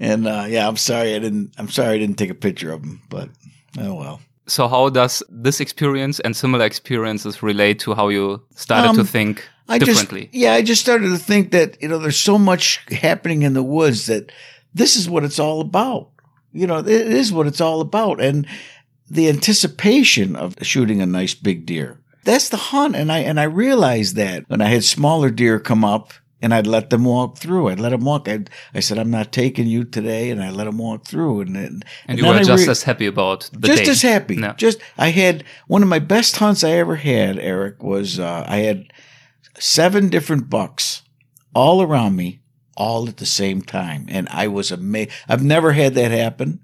And 0.00 0.26
uh, 0.26 0.46
yeah, 0.48 0.66
I'm 0.66 0.76
sorry 0.78 1.14
I 1.14 1.18
didn't. 1.18 1.52
I'm 1.58 1.68
sorry 1.68 1.94
I 1.94 1.98
didn't 1.98 2.16
take 2.16 2.30
a 2.30 2.34
picture 2.34 2.72
of 2.72 2.82
him, 2.82 3.00
but 3.10 3.28
oh 3.78 3.94
well. 3.94 4.20
so 4.46 4.66
how 4.68 4.88
does 4.90 5.22
this 5.44 5.60
experience 5.60 6.20
and 6.24 6.34
similar 6.34 6.64
experiences 6.64 7.42
relate 7.42 7.78
to 7.80 7.94
how 7.94 8.08
you 8.08 8.40
started 8.56 8.94
to 8.94 9.00
Um, 9.00 9.06
think 9.06 9.46
I 9.68 9.78
differently? 9.78 10.22
just 10.22 10.34
yeah, 10.34 10.54
I 10.54 10.62
just 10.62 10.80
started 10.80 11.10
to 11.10 11.18
think 11.18 11.50
that 11.52 11.76
you 11.82 11.88
know 11.88 11.98
there's 11.98 12.16
so 12.24 12.38
much 12.38 12.80
happening 12.90 13.42
in 13.42 13.52
the 13.52 13.62
woods 13.62 14.06
that 14.06 14.32
this 14.74 14.96
is 14.96 15.08
what 15.08 15.24
it's 15.24 15.38
all 15.38 15.60
about. 15.60 16.08
You 16.52 16.66
know, 16.66 16.78
it 16.78 16.88
is 16.88 17.30
what 17.32 17.46
it's 17.46 17.60
all 17.60 17.80
about, 17.80 18.20
and 18.20 18.46
the 19.10 19.28
anticipation 19.28 20.36
of 20.36 20.54
shooting 20.62 21.00
a 21.02 21.06
nice 21.06 21.34
big 21.34 21.66
deer. 21.66 21.98
That's 22.24 22.48
the 22.48 22.56
hunt, 22.56 22.96
and 22.96 23.12
I 23.12 23.18
and 23.18 23.38
I 23.38 23.44
realized 23.44 24.16
that 24.16 24.44
when 24.48 24.60
I 24.62 24.68
had 24.68 24.84
smaller 24.84 25.30
deer 25.30 25.60
come 25.60 25.84
up. 25.84 26.12
And 26.42 26.54
I'd 26.54 26.66
let 26.66 26.88
them 26.88 27.04
walk 27.04 27.36
through. 27.36 27.68
I'd 27.68 27.80
let 27.80 27.90
them 27.90 28.04
walk. 28.04 28.26
I, 28.28 28.44
I 28.74 28.80
said, 28.80 28.98
"I'm 28.98 29.10
not 29.10 29.30
taking 29.30 29.66
you 29.66 29.84
today," 29.84 30.30
and 30.30 30.42
I 30.42 30.50
let 30.50 30.64
them 30.64 30.78
walk 30.78 31.06
through. 31.06 31.42
And 31.42 31.56
and, 31.56 31.84
and 32.06 32.18
you 32.18 32.26
were 32.26 32.32
I 32.32 32.42
just 32.42 32.66
re- 32.66 32.70
as 32.70 32.82
happy 32.84 33.06
about 33.06 33.50
the 33.52 33.68
just 33.68 33.84
day. 33.84 33.90
as 33.90 34.02
happy. 34.02 34.36
No. 34.36 34.52
Just 34.54 34.78
I 34.96 35.10
had 35.10 35.44
one 35.66 35.82
of 35.82 35.88
my 35.88 35.98
best 35.98 36.36
hunts 36.38 36.64
I 36.64 36.70
ever 36.70 36.96
had. 36.96 37.38
Eric 37.38 37.82
was 37.82 38.18
uh, 38.18 38.44
I 38.48 38.58
had 38.58 38.90
seven 39.58 40.08
different 40.08 40.48
bucks 40.48 41.02
all 41.54 41.82
around 41.82 42.16
me, 42.16 42.40
all 42.76 43.06
at 43.08 43.18
the 43.18 43.26
same 43.26 43.60
time, 43.60 44.06
and 44.08 44.26
I 44.30 44.48
was 44.48 44.70
amazed. 44.70 45.10
I've 45.28 45.44
never 45.44 45.72
had 45.72 45.94
that 45.94 46.10
happen. 46.10 46.60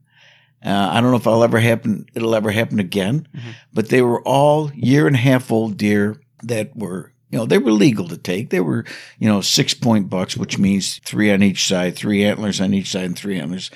Uh, 0.64 0.88
I 0.90 1.00
don't 1.00 1.11
know 1.11 1.18
if 1.18 1.26
I'll 1.26 1.45
ever 1.45 1.61
happen. 1.61 2.06
It'll 2.14 2.35
ever 2.35 2.50
happen 2.50 2.80
again. 2.80 3.28
But 3.73 3.90
they 3.90 4.00
were 4.00 4.23
all 4.23 4.73
year 4.75 5.06
and 5.06 5.14
a 5.14 5.18
half 5.18 5.52
old 5.52 5.76
deer 5.76 6.21
that 6.42 6.75
were. 6.75 7.12
You 7.37 7.43
know, 7.43 7.47
they 7.47 7.59
were 7.59 7.71
legal 7.71 8.09
to 8.09 8.16
take. 8.16 8.49
They 8.49 8.61
were, 8.61 8.87
you 9.19 9.28
know, 9.28 9.43
six 9.43 9.75
point 9.75 10.09
bucks, 10.09 10.38
which 10.38 10.59
means 10.59 11.00
three 11.05 11.31
on 11.31 11.43
each 11.43 11.69
side, 11.69 11.95
three 11.95 12.25
antlers 12.25 12.62
on 12.62 12.73
each 12.73 12.90
side, 12.90 13.05
and 13.05 13.19
three 13.19 13.38
antlers. 13.38 13.71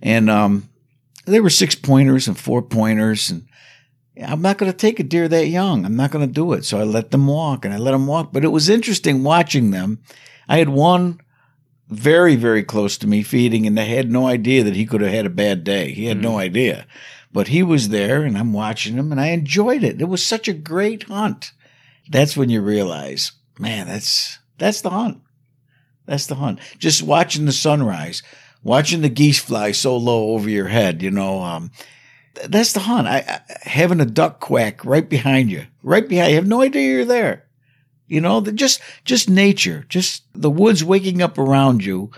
And 0.00 0.30
um, 0.30 0.70
they 1.26 1.38
were 1.38 1.50
six 1.50 1.74
pointers 1.74 2.26
and 2.26 2.38
four 2.38 2.62
pointers 2.62 3.30
and 3.30 3.46
I'm 4.16 4.40
not 4.40 4.56
going 4.56 4.72
to 4.72 4.76
take 4.76 4.98
a 4.98 5.02
deer 5.02 5.28
that 5.28 5.48
young. 5.48 5.84
I'm 5.84 5.94
not 5.94 6.10
going 6.10 6.26
to 6.26 6.32
do 6.32 6.54
it. 6.54 6.64
So 6.64 6.80
I 6.80 6.84
let 6.84 7.10
them 7.10 7.26
walk 7.26 7.66
and 7.66 7.74
I 7.74 7.76
let 7.76 7.90
them 7.90 8.06
walk. 8.06 8.32
But 8.32 8.44
it 8.44 8.48
was 8.48 8.70
interesting 8.70 9.22
watching 9.22 9.72
them. 9.72 10.00
I 10.48 10.56
had 10.56 10.70
one 10.70 11.20
very, 11.88 12.34
very 12.34 12.62
close 12.62 12.96
to 12.98 13.06
me 13.06 13.22
feeding 13.22 13.66
and 13.66 13.78
I 13.78 13.84
had 13.84 14.10
no 14.10 14.26
idea 14.26 14.64
that 14.64 14.76
he 14.76 14.86
could 14.86 15.02
have 15.02 15.12
had 15.12 15.26
a 15.26 15.30
bad 15.30 15.64
day. 15.64 15.92
He 15.92 16.06
had 16.06 16.22
no 16.22 16.38
idea. 16.38 16.86
But 17.30 17.48
he 17.48 17.62
was 17.62 17.90
there 17.90 18.22
and 18.22 18.38
I'm 18.38 18.54
watching 18.54 18.96
him 18.96 19.12
and 19.12 19.20
I 19.20 19.28
enjoyed 19.28 19.84
it. 19.84 20.00
It 20.00 20.08
was 20.08 20.24
such 20.24 20.48
a 20.48 20.54
great 20.54 21.02
hunt. 21.04 21.52
That's 22.08 22.36
when 22.36 22.50
you 22.50 22.60
realize, 22.60 23.32
man, 23.58 23.86
that's, 23.86 24.38
that's 24.58 24.80
the 24.80 24.90
hunt. 24.90 25.20
That's 26.06 26.26
the 26.26 26.34
hunt. 26.34 26.58
Just 26.78 27.02
watching 27.02 27.44
the 27.44 27.52
sunrise, 27.52 28.22
watching 28.62 29.02
the 29.02 29.08
geese 29.08 29.38
fly 29.38 29.72
so 29.72 29.96
low 29.96 30.30
over 30.30 30.48
your 30.48 30.68
head, 30.68 31.02
you 31.02 31.10
know, 31.10 31.42
um, 31.42 31.70
th- 32.34 32.48
that's 32.48 32.72
the 32.72 32.80
hunt. 32.80 33.06
I, 33.06 33.18
I 33.18 33.40
having 33.68 34.00
a 34.00 34.04
duck 34.06 34.40
quack 34.40 34.84
right 34.84 35.08
behind 35.08 35.50
you, 35.50 35.66
right 35.82 36.06
behind. 36.06 36.30
You 36.30 36.36
have 36.36 36.46
no 36.46 36.60
idea 36.62 36.90
you're 36.90 37.04
there. 37.04 37.46
You 38.08 38.20
know, 38.20 38.40
the, 38.40 38.52
just 38.52 38.82
just 39.04 39.30
nature, 39.30 39.86
just 39.88 40.24
the 40.34 40.50
woods 40.50 40.84
waking 40.84 41.22
up 41.22 41.38
around 41.38 41.84
you, 41.84 42.10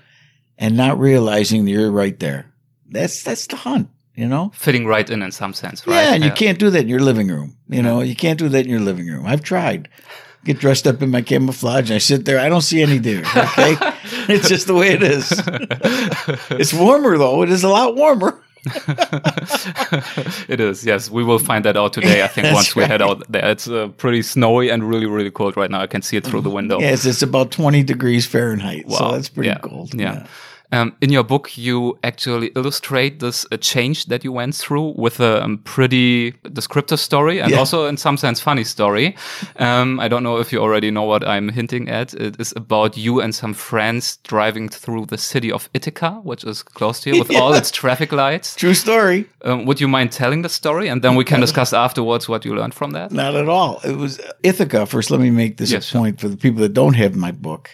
and 0.58 0.76
not 0.76 0.98
realizing 0.98 1.64
that 1.64 1.70
you're 1.70 1.90
right 1.90 2.18
there. 2.18 2.52
That's 2.88 3.22
that's 3.22 3.46
the 3.46 3.56
hunt. 3.56 3.90
You 4.16 4.28
know. 4.28 4.52
Fitting 4.54 4.86
right 4.86 5.08
in 5.10 5.22
in 5.22 5.32
some 5.32 5.52
sense, 5.52 5.86
right? 5.86 5.94
Yeah, 5.94 6.14
and 6.14 6.24
you 6.24 6.30
can't 6.30 6.58
do 6.58 6.70
that 6.70 6.82
in 6.82 6.88
your 6.88 7.00
living 7.00 7.28
room. 7.28 7.56
You 7.68 7.82
know, 7.82 8.00
you 8.00 8.14
can't 8.14 8.38
do 8.38 8.48
that 8.48 8.64
in 8.64 8.70
your 8.70 8.80
living 8.80 9.06
room. 9.08 9.26
I've 9.26 9.42
tried. 9.42 9.88
Get 10.44 10.58
dressed 10.58 10.86
up 10.86 11.02
in 11.02 11.10
my 11.10 11.22
camouflage 11.22 11.88
and 11.90 11.96
I 11.96 11.98
sit 11.98 12.24
there. 12.26 12.38
I 12.38 12.48
don't 12.50 12.60
see 12.60 12.82
any 12.82 12.98
deer. 12.98 13.20
Okay, 13.36 13.76
it's 14.28 14.48
just 14.48 14.66
the 14.66 14.74
way 14.74 14.88
it 14.92 15.02
is. 15.02 15.32
it's 16.50 16.72
warmer 16.74 17.16
though. 17.18 17.42
It 17.42 17.48
is 17.50 17.64
a 17.64 17.68
lot 17.68 17.96
warmer. 17.96 18.40
it 20.48 20.60
is, 20.60 20.84
yes. 20.84 21.10
We 21.10 21.22
will 21.24 21.38
find 21.38 21.64
that 21.64 21.76
out 21.76 21.92
today, 21.92 22.22
I 22.22 22.28
think, 22.28 22.52
once 22.54 22.74
we 22.76 22.84
head 22.84 23.02
out 23.02 23.22
there. 23.30 23.44
It's 23.50 23.68
uh, 23.68 23.88
pretty 23.96 24.22
snowy 24.22 24.70
and 24.70 24.88
really, 24.88 25.06
really 25.06 25.30
cold 25.30 25.56
right 25.56 25.70
now. 25.70 25.80
I 25.80 25.86
can 25.86 26.02
see 26.02 26.16
it 26.16 26.24
through 26.24 26.42
the 26.42 26.50
window. 26.50 26.78
Yes, 26.80 27.04
it's 27.04 27.22
about 27.22 27.50
twenty 27.50 27.82
degrees 27.82 28.26
Fahrenheit. 28.26 28.84
So 28.90 29.04
Wow. 29.04 29.12
that's 29.12 29.28
pretty 29.28 29.48
Yeah. 29.48 29.58
cold. 29.58 29.94
Yeah. 29.94 30.26
Um, 30.74 30.92
in 31.00 31.12
your 31.12 31.24
book, 31.24 31.56
you 31.56 31.96
actually 32.02 32.48
illustrate 32.56 33.20
this 33.20 33.46
uh, 33.52 33.56
change 33.58 34.06
that 34.06 34.24
you 34.24 34.32
went 34.32 34.54
through 34.56 34.94
with 34.96 35.20
a 35.20 35.44
um, 35.44 35.58
pretty 35.58 36.32
descriptive 36.52 36.98
story 36.98 37.40
and 37.42 37.50
Yeah. 37.50 37.58
also, 37.58 37.86
in 37.88 37.96
some 37.96 38.16
sense, 38.16 38.40
funny 38.42 38.64
story. 38.64 39.14
Um, 39.58 40.00
I 40.00 40.08
don't 40.08 40.22
know 40.22 40.38
if 40.40 40.52
you 40.52 40.60
already 40.62 40.90
know 40.90 41.06
what 41.06 41.22
I'm 41.22 41.48
hinting 41.52 41.88
at. 41.88 42.14
It 42.14 42.40
is 42.40 42.52
about 42.56 42.96
you 42.96 43.20
and 43.22 43.32
some 43.34 43.54
friends 43.54 44.18
driving 44.28 44.68
through 44.68 45.06
the 45.06 45.18
city 45.18 45.52
of 45.52 45.68
Ithaca, 45.74 46.10
which 46.24 46.44
is 46.44 46.62
close 46.62 47.00
to 47.02 47.10
you, 47.10 47.18
with 47.18 47.30
all 47.40 47.54
its 47.54 47.70
traffic 47.70 48.10
lights. 48.12 48.56
True 48.56 48.74
story. 48.74 49.24
Um, 49.44 49.66
would 49.66 49.80
you 49.80 49.88
mind 49.88 50.10
telling 50.12 50.42
the 50.42 50.48
story, 50.48 50.88
and 50.90 51.02
then 51.02 51.14
we 51.16 51.24
can 51.24 51.40
discuss 51.40 51.72
afterwards 51.72 52.28
what 52.28 52.44
you 52.44 52.54
learned 52.56 52.74
from 52.74 52.90
that? 52.92 53.10
Not 53.12 53.34
at 53.36 53.48
all. 53.48 53.80
It 53.84 53.96
was 53.96 54.20
Ithaca. 54.42 54.86
First, 54.86 55.10
let 55.10 55.20
me 55.20 55.30
make 55.30 55.56
this 55.56 55.70
Yes, 55.70 55.84
a 55.84 55.88
sure. 55.90 56.00
point 56.00 56.20
for 56.20 56.28
the 56.28 56.36
people 56.36 56.60
that 56.62 56.72
don't 56.74 56.94
have 56.96 57.14
my 57.14 57.32
book. 57.32 57.68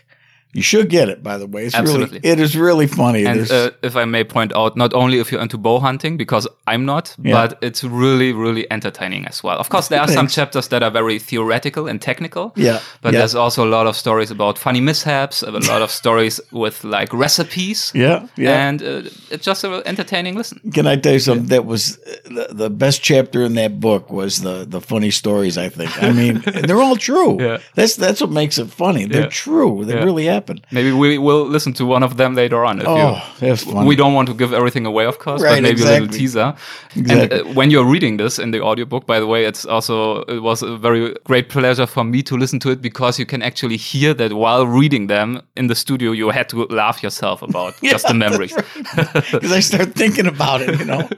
You 0.52 0.62
should 0.62 0.88
get 0.90 1.08
it, 1.08 1.22
by 1.22 1.38
the 1.38 1.46
way. 1.46 1.66
It's 1.66 1.74
Absolutely. 1.76 2.18
really, 2.18 2.28
it 2.28 2.40
is 2.40 2.56
really 2.56 2.86
funny. 2.88 3.24
And 3.24 3.48
uh, 3.50 3.70
if 3.82 3.94
I 3.94 4.04
may 4.04 4.24
point 4.24 4.52
out, 4.56 4.76
not 4.76 4.92
only 4.94 5.18
if 5.20 5.30
you're 5.30 5.40
into 5.40 5.56
bow 5.58 5.78
hunting, 5.78 6.16
because 6.16 6.48
I'm 6.66 6.84
not, 6.84 7.14
Yeah. 7.22 7.34
but 7.46 7.58
it's 7.62 7.84
really, 7.84 8.32
really 8.32 8.66
entertaining 8.70 9.26
as 9.26 9.44
well. 9.44 9.58
Of 9.58 9.68
course, 9.68 9.88
there 9.88 10.00
are 10.00 10.08
some 10.08 10.26
chapters 10.26 10.68
that 10.68 10.82
are 10.82 10.90
very 10.90 11.18
theoretical 11.20 11.86
and 11.86 12.00
technical. 12.02 12.52
Yeah, 12.56 12.80
But 13.00 13.12
yeah. 13.12 13.20
there's 13.20 13.34
also 13.36 13.64
a 13.64 13.70
lot 13.70 13.86
of 13.86 13.96
stories 13.96 14.30
about 14.32 14.58
funny 14.58 14.80
mishaps, 14.80 15.42
a 15.42 15.50
lot 15.52 15.82
of 15.82 15.90
stories 15.90 16.40
with 16.50 16.82
like 16.82 17.12
recipes. 17.12 17.92
yeah, 17.94 18.26
yeah. 18.36 18.68
And 18.68 18.82
uh, 18.82 19.02
it's 19.30 19.44
just 19.44 19.62
an 19.64 19.82
entertaining 19.86 20.36
listen. 20.36 20.58
Can 20.74 20.86
I 20.86 20.96
tell 20.96 21.12
you 21.12 21.20
something? 21.20 21.46
That 21.48 21.64
was 21.64 21.96
the, 22.24 22.48
the 22.50 22.70
best 22.70 23.02
chapter 23.02 23.42
in 23.44 23.54
that 23.54 23.78
book 23.78 24.10
was 24.10 24.40
the 24.42 24.64
the 24.68 24.80
funny 24.80 25.10
stories. 25.10 25.56
I 25.58 25.68
think. 25.68 25.90
I 26.02 26.10
mean, 26.12 26.42
they're 26.66 26.82
all 26.82 26.96
true. 26.96 27.40
Yeah. 27.40 27.58
That's 27.76 27.94
that's 27.96 28.20
what 28.20 28.30
makes 28.30 28.58
it 28.58 28.68
funny. 28.70 29.06
They're 29.06 29.22
Yeah. 29.22 29.44
true. 29.44 29.84
They 29.84 29.94
Yeah. 29.94 30.04
really 30.04 30.24
happen. 30.26 30.39
Maybe 30.70 30.92
we 30.92 31.18
will 31.18 31.44
listen 31.44 31.72
to 31.74 31.84
one 31.86 32.02
of 32.02 32.16
them 32.16 32.34
later 32.34 32.64
on. 32.64 32.82
Oh, 32.86 33.22
you, 33.40 33.56
we 33.84 33.96
don't 33.96 34.14
want 34.14 34.28
to 34.28 34.34
give 34.34 34.52
everything 34.52 34.86
away, 34.86 35.04
of 35.06 35.18
course, 35.18 35.42
Right, 35.42 35.56
but 35.56 35.62
maybe 35.62 35.82
a 35.82 35.84
little 35.84 36.08
teaser. 36.08 36.54
Exactly. 36.96 37.20
And 37.20 37.32
uh, 37.32 37.52
when 37.54 37.70
you're 37.70 37.84
reading 37.84 38.16
this 38.18 38.38
in 38.38 38.50
the 38.50 38.60
audiobook, 38.62 39.06
by 39.06 39.20
the 39.20 39.26
way, 39.26 39.44
it's 39.44 39.64
also 39.66 40.22
it 40.22 40.40
was 40.42 40.62
a 40.62 40.76
very 40.76 41.14
great 41.24 41.48
pleasure 41.48 41.86
for 41.86 42.04
me 42.04 42.22
to 42.22 42.36
listen 42.36 42.58
to 42.60 42.70
it 42.70 42.80
because 42.82 43.18
you 43.18 43.26
can 43.26 43.42
actually 43.42 43.76
hear 43.76 44.14
that 44.14 44.32
while 44.32 44.66
reading 44.66 45.06
them 45.08 45.42
in 45.56 45.66
the 45.68 45.74
studio, 45.74 46.12
you 46.12 46.30
had 46.30 46.48
to 46.48 46.64
laugh 46.70 47.02
yourself 47.02 47.42
about 47.42 47.74
just 47.82 48.06
the 48.08 48.14
memories. 48.14 48.54
because 49.32 49.52
I 49.52 49.60
start 49.60 49.94
thinking 49.94 50.26
about 50.26 50.60
it. 50.62 50.78
You 50.78 50.84
know, 50.86 51.08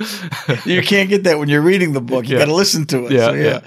you 0.64 0.82
can't 0.92 1.08
get 1.08 1.24
that 1.24 1.38
when 1.38 1.48
you're 1.48 1.62
reading 1.62 1.92
the 1.92 2.00
book. 2.00 2.28
You 2.28 2.36
Yeah. 2.36 2.44
got 2.46 2.50
to 2.50 2.54
listen 2.54 2.86
to 2.86 3.06
it. 3.06 3.12
Yeah, 3.12 3.26
So, 3.28 3.32
yeah. 3.34 3.42
yeah. 3.44 3.60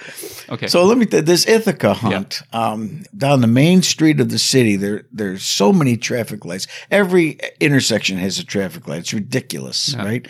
Okay. 0.53 0.67
So 0.67 0.83
let 0.85 0.97
me 0.97 1.05
th- 1.05 1.25
this 1.25 1.47
Ithaca 1.47 1.93
hunt 1.93 2.41
um, 2.53 3.03
down 3.17 3.41
the 3.41 3.47
main 3.47 3.81
street 3.81 4.19
of 4.19 4.29
the 4.29 4.37
city. 4.39 4.75
There, 4.75 5.03
there's 5.11 5.44
so 5.45 5.71
many 5.71 5.97
traffic 5.97 6.45
lights. 6.45 6.67
Every 6.91 7.39
intersection 7.59 8.17
has 8.17 8.39
a 8.39 8.45
traffic 8.45 8.87
light. 8.87 8.99
It's 8.99 9.13
ridiculous, 9.13 9.95
right? 9.95 10.27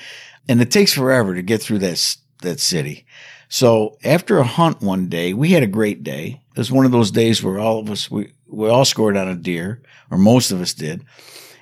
And 0.48 0.62
it 0.62 0.72
takes 0.72 0.94
forever 0.94 1.34
to 1.36 1.42
get 1.42 1.62
through 1.62 1.80
that 1.80 2.18
that 2.42 2.60
city. 2.60 3.06
So 3.50 3.98
after 4.04 4.38
a 4.38 4.44
hunt 4.44 4.82
one 4.82 5.08
day, 5.08 5.34
we 5.34 5.52
had 5.52 5.64
a 5.64 5.68
great 5.68 6.04
day. 6.04 6.42
It 6.52 6.58
was 6.58 6.72
one 6.72 6.86
of 6.86 6.92
those 6.92 7.12
days 7.12 7.44
where 7.44 7.60
all 7.60 7.80
of 7.80 7.90
us 7.90 8.10
we 8.10 8.34
we 8.48 8.70
all 8.70 8.86
scored 8.86 9.18
on 9.18 9.28
a 9.28 9.36
deer, 9.36 9.82
or 10.12 10.18
most 10.18 10.52
of 10.52 10.62
us 10.62 10.74
did. 10.74 11.04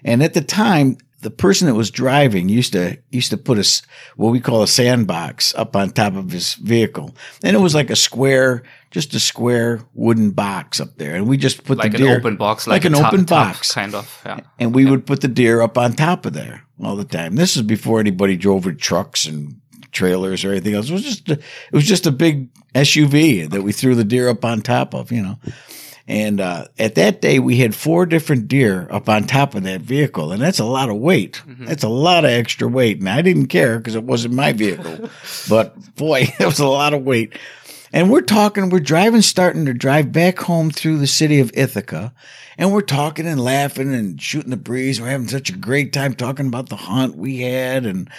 And 0.03 0.21
at 0.21 0.33
the 0.33 0.41
time, 0.41 0.97
the 1.21 1.31
person 1.31 1.67
that 1.67 1.75
was 1.75 1.89
driving 1.89 2.49
used 2.49 2.73
to 2.73 2.97
used 3.09 3.31
to 3.31 3.37
put 3.37 3.57
a 3.57 3.81
what 4.15 4.31
we 4.31 4.39
call 4.39 4.61
a 4.61 4.67
sandbox 4.67 5.55
up 5.55 5.75
on 5.75 5.89
top 5.89 6.15
of 6.15 6.31
his 6.31 6.55
vehicle, 6.55 7.15
and 7.43 7.55
it 7.55 7.59
was 7.59 7.73
like 7.73 7.89
a 7.89 7.95
square, 7.95 8.63
just 8.93 9.15
a 9.15 9.19
square 9.19 9.81
wooden 9.95 10.29
box 10.29 10.79
up 10.79 10.97
there, 10.97 11.15
and 11.15 11.27
we 11.27 11.35
just 11.35 11.63
put 11.63 11.79
like 11.79 11.91
the 11.91 11.97
an 11.97 12.03
deer 12.03 12.17
open 12.17 12.37
box, 12.37 12.67
like 12.67 12.83
like, 12.83 12.85
an 12.85 12.93
tu- 12.93 13.05
open 13.05 13.23
box. 13.25 13.73
kind 13.73 13.95
of. 13.95 14.21
Yeah. 14.23 14.41
and 14.59 14.73
we 14.73 14.85
would 14.85 15.07
put 15.07 15.21
the 15.21 15.27
deer 15.27 15.61
up 15.61 15.77
on 15.79 15.93
top 15.93 16.27
of 16.27 16.33
there 16.33 16.63
all 16.81 16.95
the 16.95 17.03
time. 17.03 17.35
This 17.35 17.57
is 17.57 17.63
before 17.63 17.99
anybody 17.99 18.37
drove 18.37 18.65
with 18.65 18.79
trucks 18.79 19.25
and 19.25 19.59
trailers 19.91 20.45
or 20.45 20.51
anything 20.51 20.75
else. 20.75 20.89
It 20.89 20.93
was 20.93 21.03
just 21.03 21.29
a, 21.29 21.33
it 21.33 21.73
was 21.73 21.85
just 21.85 22.05
a 22.05 22.11
big 22.11 22.49
SUV 22.75 23.49
that 23.49 23.63
we 23.63 23.71
threw 23.71 23.95
the 23.95 24.03
deer 24.03 24.29
up 24.29 24.45
on 24.45 24.61
top 24.61 24.93
of, 24.93 25.11
you 25.11 25.23
know. 25.23 25.39
And 26.07 26.39
uh, 26.41 26.67
at 26.77 26.95
that 26.95 27.21
day, 27.21 27.39
we 27.39 27.57
had 27.57 27.73
four 27.73 28.05
different 28.05 28.47
deer 28.47 28.87
up 28.91 29.07
on 29.07 29.23
top 29.23 29.55
of 29.55 29.63
that 29.63 29.81
vehicle, 29.81 30.33
and 30.33 30.41
that's 30.41 30.59
a 30.59 30.65
lot 30.65 30.89
of 30.89 30.97
weight. 30.97 31.41
That's 31.47 31.83
a 31.83 31.89
lot 31.89 32.25
of 32.25 32.31
extra 32.31 32.67
weight, 32.67 32.99
and 32.99 33.07
I 33.07 33.21
didn't 33.21 33.47
care 33.47 33.77
because 33.77 33.95
it 33.95 34.03
wasn't 34.03 34.33
my 34.33 34.51
vehicle. 34.51 35.09
but 35.49 35.95
boy, 35.95 36.27
it 36.39 36.45
was 36.45 36.59
a 36.59 36.67
lot 36.67 36.93
of 36.93 37.03
weight. 37.03 37.39
And 37.93 38.09
we're 38.09 38.21
talking, 38.21 38.71
we're 38.71 38.79
driving, 38.79 39.21
starting 39.21 39.67
to 39.67 39.73
drive 39.73 40.11
back 40.11 40.39
home 40.39 40.71
through 40.71 40.97
the 40.97 41.05
city 41.05 41.39
of 41.39 41.51
Ithaca. 41.53 42.11
And 42.57 42.73
we're 42.73 42.81
talking 42.81 43.27
and 43.27 43.39
laughing 43.39 43.93
and 43.93 44.19
shooting 44.19 44.49
the 44.49 44.57
breeze. 44.57 44.99
We're 44.99 45.09
having 45.09 45.27
such 45.27 45.51
a 45.51 45.57
great 45.57 45.93
time 45.93 46.15
talking 46.15 46.47
about 46.47 46.69
the 46.69 46.75
hunt 46.75 47.15
we 47.15 47.41
had. 47.41 47.85
And 47.85 48.09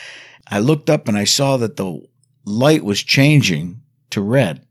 I 0.48 0.60
looked 0.60 0.88
up 0.88 1.08
and 1.08 1.18
I 1.18 1.24
saw 1.24 1.56
that 1.56 1.76
the 1.76 2.00
light 2.44 2.84
was 2.84 3.02
changing 3.02 3.82
to 4.10 4.20
red. 4.20 4.64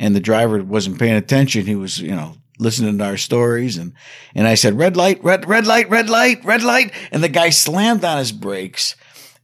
And 0.00 0.16
the 0.16 0.20
driver 0.20 0.60
wasn't 0.64 0.98
paying 0.98 1.14
attention. 1.14 1.66
He 1.66 1.76
was, 1.76 2.00
you 2.00 2.16
know, 2.16 2.34
listening 2.58 2.98
to 2.98 3.04
our 3.04 3.16
stories. 3.16 3.76
And, 3.76 3.92
and 4.34 4.48
I 4.48 4.56
said, 4.56 4.76
red 4.76 4.96
light, 4.96 5.22
red, 5.22 5.48
red 5.48 5.66
light, 5.66 5.88
red 5.88 6.10
light, 6.10 6.44
red 6.44 6.64
light. 6.64 6.92
And 7.12 7.22
the 7.22 7.28
guy 7.28 7.50
slammed 7.50 8.04
on 8.04 8.18
his 8.18 8.32
brakes 8.32 8.96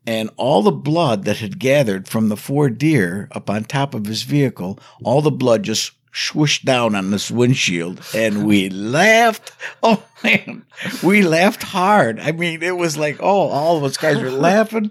and 0.07 0.31
all 0.37 0.62
the 0.62 0.71
blood 0.71 1.25
that 1.25 1.38
had 1.38 1.59
gathered 1.59 2.09
from 2.09 2.29
the 2.29 2.37
four 2.37 2.71
deer 2.71 3.29
up 3.33 3.51
on 3.51 3.64
top 3.64 3.95
of 3.95 4.07
his 4.07 4.23
vehicle, 4.23 4.79
all 5.03 5.21
the 5.21 5.31
blood 5.31 5.62
just 5.62 5.92
swooshed 6.12 6.64
down 6.64 6.95
on 6.95 7.11
this 7.11 7.31
windshield 7.31 8.01
and 8.14 8.47
we 8.47 8.69
laughed. 8.71 9.53
Oh 9.83 10.03
man, 10.25 10.64
we 11.03 11.23
laughed 11.23 11.62
hard. 11.62 12.19
I 12.19 12.33
mean, 12.33 12.62
it 12.62 12.77
was 12.77 12.97
like, 12.97 13.19
oh, 13.21 13.49
all 13.49 13.77
of 13.77 13.85
us 13.85 13.97
guys 13.97 14.21
were 14.21 14.31
laughing. 14.49 14.90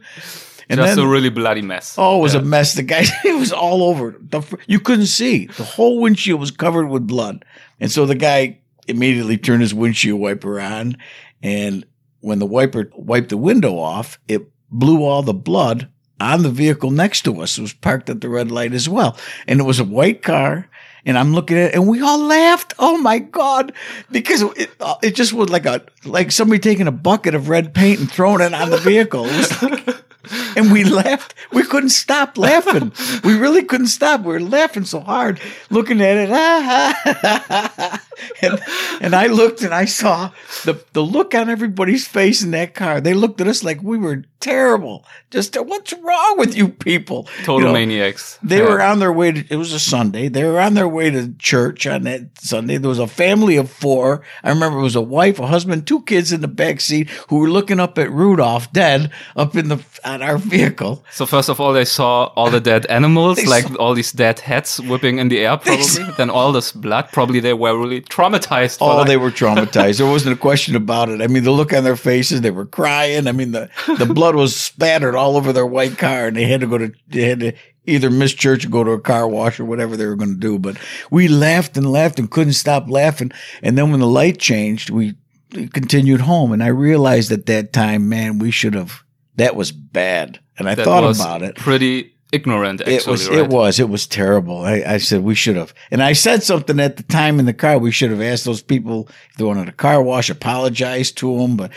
And 0.70 0.80
just 0.80 0.96
then, 0.96 1.06
a 1.06 1.08
really 1.08 1.30
bloody 1.30 1.62
mess. 1.62 1.96
oh, 1.98 2.20
it 2.20 2.22
was 2.22 2.36
a 2.36 2.42
mess. 2.42 2.76
The 2.76 2.84
guy, 2.84 3.04
it 3.26 3.38
was 3.38 3.52
all 3.52 3.84
over. 3.84 4.16
The, 4.20 4.42
you 4.68 4.80
couldn't 4.80 5.08
see. 5.08 5.48
The 5.48 5.64
whole 5.64 6.00
windshield 6.02 6.40
was 6.40 6.52
covered 6.52 6.88
with 6.88 7.08
blood. 7.08 7.44
And 7.80 7.92
so 7.92 8.06
the 8.06 8.16
guy 8.16 8.60
immediately 8.88 9.38
turned 9.38 9.62
his 9.62 9.74
windshield 9.74 10.20
wiper 10.20 10.60
on. 10.60 10.98
And 11.44 11.86
when 12.22 12.40
the 12.40 12.46
wiper 12.46 12.90
wiped 12.96 13.30
the 13.30 13.38
window 13.38 13.78
off, 13.78 14.20
it 14.28 14.48
blew 14.70 15.04
all 15.04 15.22
the 15.22 15.34
blood 15.34 15.90
on 16.20 16.44
the 16.44 16.50
vehicle 16.50 16.92
next 16.92 17.22
to 17.24 17.42
us. 17.42 17.58
It 17.58 17.62
was 17.62 17.74
parked 17.74 18.10
at 18.10 18.22
the 18.22 18.30
red 18.30 18.52
light 18.52 18.74
as 18.74 18.88
well. 18.88 19.18
And 19.48 19.60
it 19.60 19.64
was 19.64 19.80
a 19.80 19.84
white 19.84 20.22
car. 20.22 20.70
And 21.08 21.18
I'm 21.18 21.34
looking 21.34 21.58
at 21.58 21.70
it 21.70 21.76
and 21.76 21.88
we 21.88 22.02
all 22.02 22.20
laughed. 22.20 22.74
Oh 22.80 22.98
my 22.98 23.20
God. 23.20 23.74
Because 24.10 24.42
it, 24.42 24.72
uh, 24.80 24.96
it 25.04 25.16
just 25.16 25.34
was 25.34 25.50
like 25.50 25.66
a, 25.66 25.86
like 26.04 26.32
somebody 26.32 26.60
taking 26.60 26.88
a 26.88 26.92
bucket 26.92 27.36
of 27.36 27.50
red 27.50 27.74
paint 27.74 28.00
and 28.00 28.12
throwing 28.12 28.42
it 28.42 28.54
on 28.54 28.72
the 28.72 28.78
vehicle. 28.78 29.26
It 29.26 29.38
was 29.38 29.62
like, 29.62 30.04
and 30.56 30.72
we 30.72 30.84
laughed. 30.84 31.34
We 31.52 31.64
couldn't 31.64 31.90
stop 31.90 32.38
laughing. 32.38 32.92
We 33.24 33.38
really 33.38 33.64
couldn't 33.64 33.88
stop. 33.88 34.22
We 34.22 34.34
were 34.34 34.40
laughing 34.42 34.86
so 34.86 35.00
hard, 35.00 35.40
looking 35.70 36.02
at 36.02 36.18
it. 36.18 36.30
Ah. 36.32 38.02
And, 38.42 38.60
and 39.02 39.14
I 39.16 39.28
looked 39.28 39.62
and 39.62 39.74
I 39.74 39.84
saw 39.86 40.32
the, 40.64 40.82
the 40.94 41.02
look 41.02 41.36
on 41.36 41.50
everybody's 41.50 42.08
face 42.08 42.42
in 42.44 42.52
that 42.52 42.74
car. 42.74 43.02
They 43.02 43.14
looked 43.14 43.42
at 43.42 43.48
us 43.48 43.62
like 43.62 43.84
we 43.84 43.98
were 43.98 44.24
terrible. 44.40 45.04
Just 45.32 45.56
what's 45.60 45.92
wrong 45.92 46.38
with 46.38 46.56
you 46.56 46.70
people? 46.70 47.28
Total 47.44 47.60
You 47.60 47.66
know, 47.68 47.74
maniacs. 47.74 48.40
They 48.42 48.60
Yeah. 48.60 48.70
were 48.70 48.82
on 48.82 49.00
their 49.00 49.12
way 49.12 49.34
to, 49.34 49.46
it 49.50 49.58
was 49.58 49.74
a 49.74 49.80
Sunday. 49.80 50.30
They 50.30 50.46
were 50.46 50.62
on 50.62 50.76
their 50.76 50.88
way 50.88 51.10
to 51.12 51.34
church 51.38 51.86
on 51.88 52.04
that 52.04 52.40
Sunday. 52.40 52.78
There 52.78 52.90
was 52.90 53.00
a 53.00 53.08
family 53.08 53.58
of 53.58 53.70
four. 53.70 54.22
I 54.44 54.50
remember 54.50 54.80
it 54.80 54.84
was 54.84 54.96
a 54.96 55.02
wife, 55.02 55.38
a 55.40 55.48
husband, 55.48 55.86
two 55.86 56.02
kids 56.04 56.32
in 56.32 56.40
the 56.40 56.48
back 56.48 56.80
seat 56.80 57.10
who 57.30 57.40
were 57.40 57.50
looking 57.50 57.82
up 57.82 57.98
at 57.98 58.12
Rudolph 58.12 58.72
dead 58.72 59.12
up 59.36 59.58
in 59.58 59.68
the, 59.68 59.84
on 60.16 60.24
our 60.24 60.38
vehicle. 60.38 61.04
So 61.12 61.26
first 61.26 61.50
of 61.50 61.60
all, 61.60 61.74
they 61.74 61.86
saw 61.86 62.26
all 62.36 62.50
the 62.50 62.60
dead 62.60 62.86
animals, 62.88 63.46
like 63.56 63.66
saw- 63.66 63.76
all 63.76 63.94
these 63.94 64.12
dead 64.12 64.40
heads 64.40 64.80
whipping 64.82 65.20
in 65.20 65.28
the 65.30 65.40
air, 65.46 65.58
probably. 65.58 66.12
then 66.18 66.30
all 66.30 66.52
this 66.52 66.72
blood. 66.72 67.10
Probably 67.12 67.40
they 67.40 67.54
were 67.54 67.78
really 67.78 68.02
traumatized. 68.02 68.78
Oh, 68.82 69.04
they 69.04 69.18
were 69.18 69.32
traumatized. 69.32 69.98
There 69.98 70.08
wasn't 70.08 70.34
a 70.34 70.40
question 70.40 70.76
about 70.76 71.10
it. 71.10 71.22
I 71.22 71.28
mean, 71.28 71.44
the 71.44 71.52
look 71.52 71.74
on 71.74 71.84
their 71.84 71.96
faces, 71.96 72.42
they 72.42 72.52
were 72.52 72.66
crying. 72.66 73.28
I 73.28 73.32
mean, 73.32 73.52
the, 73.52 73.70
the 73.98 74.06
blood 74.06 74.36
was 74.36 74.56
spattered 74.56 75.16
all 75.16 75.38
over 75.38 75.54
their 75.54 75.66
white 75.66 75.98
car 75.98 76.28
and 76.28 76.36
they 76.36 76.46
had 76.46 76.62
to 76.62 76.68
go 76.68 76.78
to, 76.78 76.92
they 77.08 77.24
had 77.24 77.40
to 77.42 77.54
either 77.88 78.10
miss 78.10 78.34
church 78.34 78.66
or 78.66 78.70
go 78.70 78.84
to 78.84 78.92
a 78.92 79.00
car 79.00 79.28
wash 79.28 79.60
or 79.60 79.66
whatever 79.66 79.96
they 79.96 80.06
were 80.06 80.16
going 80.16 80.34
to 80.34 80.40
do. 80.40 80.58
But 80.58 80.78
we 81.12 81.28
laughed 81.28 81.78
and 81.78 81.92
laughed 81.92 82.20
and 82.20 82.32
couldn't 82.32 82.54
stop 82.54 82.90
laughing. 82.90 83.32
And 83.62 83.78
then 83.78 83.92
when 83.92 84.00
the 84.00 84.08
light 84.08 84.40
changed, 84.40 84.90
we 84.90 85.16
continued 85.52 86.22
home. 86.22 86.52
And 86.52 86.64
I 86.64 86.68
realized 86.68 87.32
at 87.32 87.46
that 87.46 87.74
time, 87.74 88.10
man, 88.10 88.40
we 88.40 88.52
should 88.52 88.74
have, 88.74 89.04
that 89.38 89.56
was 89.56 89.72
bad. 89.72 90.40
And 90.58 90.70
I 90.70 90.76
That 90.76 90.86
thought 90.86 91.04
about 91.16 91.42
it. 91.42 91.56
Pretty 91.56 92.14
ignorant, 92.32 92.82
actually. 92.82 92.96
It 92.96 93.08
was. 93.08 93.30
right? 93.30 93.40
It 93.40 93.48
was. 93.50 93.80
It 93.80 93.90
was 93.90 94.08
terrible. 94.08 94.60
I, 94.66 94.84
I 94.88 94.98
said 94.98 95.24
we 95.24 95.36
should 95.36 95.56
have, 95.56 95.74
and 95.92 96.02
I 96.02 96.14
said 96.14 96.44
something 96.44 96.80
at 96.80 96.98
the 96.98 97.04
time 97.04 97.40
in 97.40 97.46
the 97.46 97.54
car. 97.54 97.78
We 97.78 97.92
should 97.92 98.12
have 98.12 98.22
asked 98.22 98.46
those 98.46 98.62
people 98.62 99.08
if 99.30 99.36
they 99.38 99.44
wanted 99.44 99.70
a 99.70 99.74
car 99.74 100.02
wash, 100.02 100.30
apologize 100.30 101.12
to 101.14 101.38
them, 101.38 101.58
but 101.58 101.72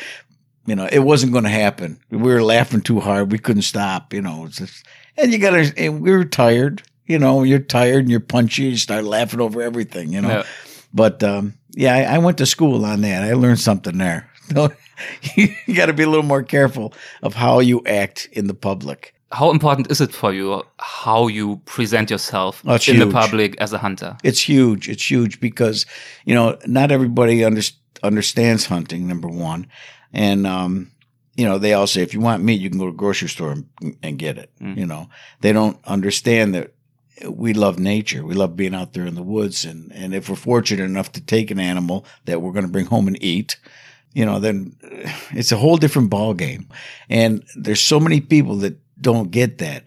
you 0.67 0.75
know 0.77 0.89
it 0.91 1.01
wasn't 1.01 1.33
going 1.33 1.45
to 1.45 1.51
happen. 1.51 1.99
We 2.11 2.19
were 2.19 2.43
laughing 2.43 2.81
too 2.81 3.01
hard. 3.01 3.33
We 3.33 3.39
couldn't 3.39 3.63
stop. 3.63 4.13
You 4.15 4.23
know, 4.23 4.47
it's 4.47 4.59
just, 4.59 4.87
and 5.17 5.33
you 5.33 5.39
got 5.39 5.51
to. 5.51 5.73
And 5.77 6.01
we 6.01 6.11
were 6.13 6.25
tired. 6.25 6.83
You 7.07 7.19
know, 7.19 7.43
you're 7.43 7.59
tired 7.59 8.01
and 8.01 8.11
you're 8.11 8.21
punchy. 8.21 8.65
You 8.65 8.77
start 8.77 9.05
laughing 9.05 9.41
over 9.41 9.63
everything. 9.63 10.13
You 10.13 10.21
know, 10.21 10.29
Yeah. 10.29 10.43
but 10.93 11.23
um, 11.25 11.55
yeah, 11.71 11.95
I, 11.95 12.17
I 12.17 12.19
went 12.19 12.39
to 12.39 12.47
school 12.47 12.85
on 12.85 13.01
that. 13.01 13.23
I 13.25 13.33
learned 13.33 13.61
something 13.61 13.97
there. 13.99 14.29
No, 14.55 14.71
you 15.37 15.75
got 15.75 15.87
to 15.87 15.93
be 15.93 16.03
a 16.03 16.09
little 16.09 16.25
more 16.25 16.43
careful 16.43 16.93
of 17.23 17.35
how 17.35 17.61
you 17.61 17.83
act 17.87 18.29
in 18.33 18.47
the 18.47 18.55
public. 18.55 19.15
How 19.31 19.51
important 19.51 19.91
is 19.91 20.01
it 20.01 20.13
for 20.13 20.33
you 20.33 20.63
how 20.79 21.29
you 21.29 21.61
present 21.67 22.11
yourself 22.11 22.63
Oh, 22.67 22.79
in 22.89 22.99
the 22.99 23.11
public 23.11 23.61
as 23.61 23.73
a 23.73 23.79
hunter? 23.79 24.17
It's 24.25 24.41
huge. 24.41 24.89
It's 24.89 25.11
huge 25.11 25.39
because 25.39 25.85
you 26.25 26.35
know 26.35 26.57
not 26.67 26.91
everybody 26.91 27.45
under, 27.45 27.63
understands 28.03 28.67
hunting. 28.67 29.07
Number 29.07 29.29
one, 29.29 29.67
and 30.15 30.47
um, 30.47 30.91
you 31.37 31.45
know 31.45 31.59
they 31.59 31.75
all 31.75 31.87
say 31.87 32.01
if 32.03 32.15
you 32.15 32.21
want 32.21 32.43
meat, 32.43 32.61
you 32.61 32.71
can 32.71 32.79
go 32.79 32.87
to 32.87 32.93
the 32.93 32.97
grocery 32.97 33.29
store 33.29 33.53
and, 33.53 33.97
and 34.03 34.19
get 34.19 34.39
it. 34.39 34.51
Mm. 34.63 34.79
You 34.79 34.87
know 34.87 35.11
they 35.43 35.53
don't 35.53 35.79
understand 35.85 36.55
that 36.55 36.73
we 37.29 37.53
love 37.53 37.79
nature. 37.79 38.25
We 38.25 38.35
love 38.35 38.57
being 38.57 38.75
out 38.75 38.93
there 38.93 39.07
in 39.07 39.15
the 39.15 39.23
woods, 39.23 39.65
and 39.65 39.93
and 39.93 40.15
if 40.15 40.29
we're 40.29 40.37
fortunate 40.37 40.85
enough 40.85 41.13
to 41.13 41.21
take 41.21 41.51
an 41.51 41.61
animal 41.61 42.07
that 42.25 42.41
we're 42.41 42.53
going 42.53 42.67
to 42.67 42.73
bring 42.73 42.87
home 42.87 43.09
and 43.09 43.23
eat, 43.23 43.59
you 44.15 44.25
know, 44.25 44.39
then 44.39 44.77
it's 45.31 45.53
a 45.53 45.57
whole 45.57 45.77
different 45.77 46.11
ball 46.11 46.35
game. 46.35 46.69
And 47.09 47.45
there's 47.57 47.81
so 47.81 48.01
many 48.01 48.21
people 48.21 48.57
that 48.57 48.79
don't 49.01 49.31
get 49.31 49.59
that. 49.59 49.85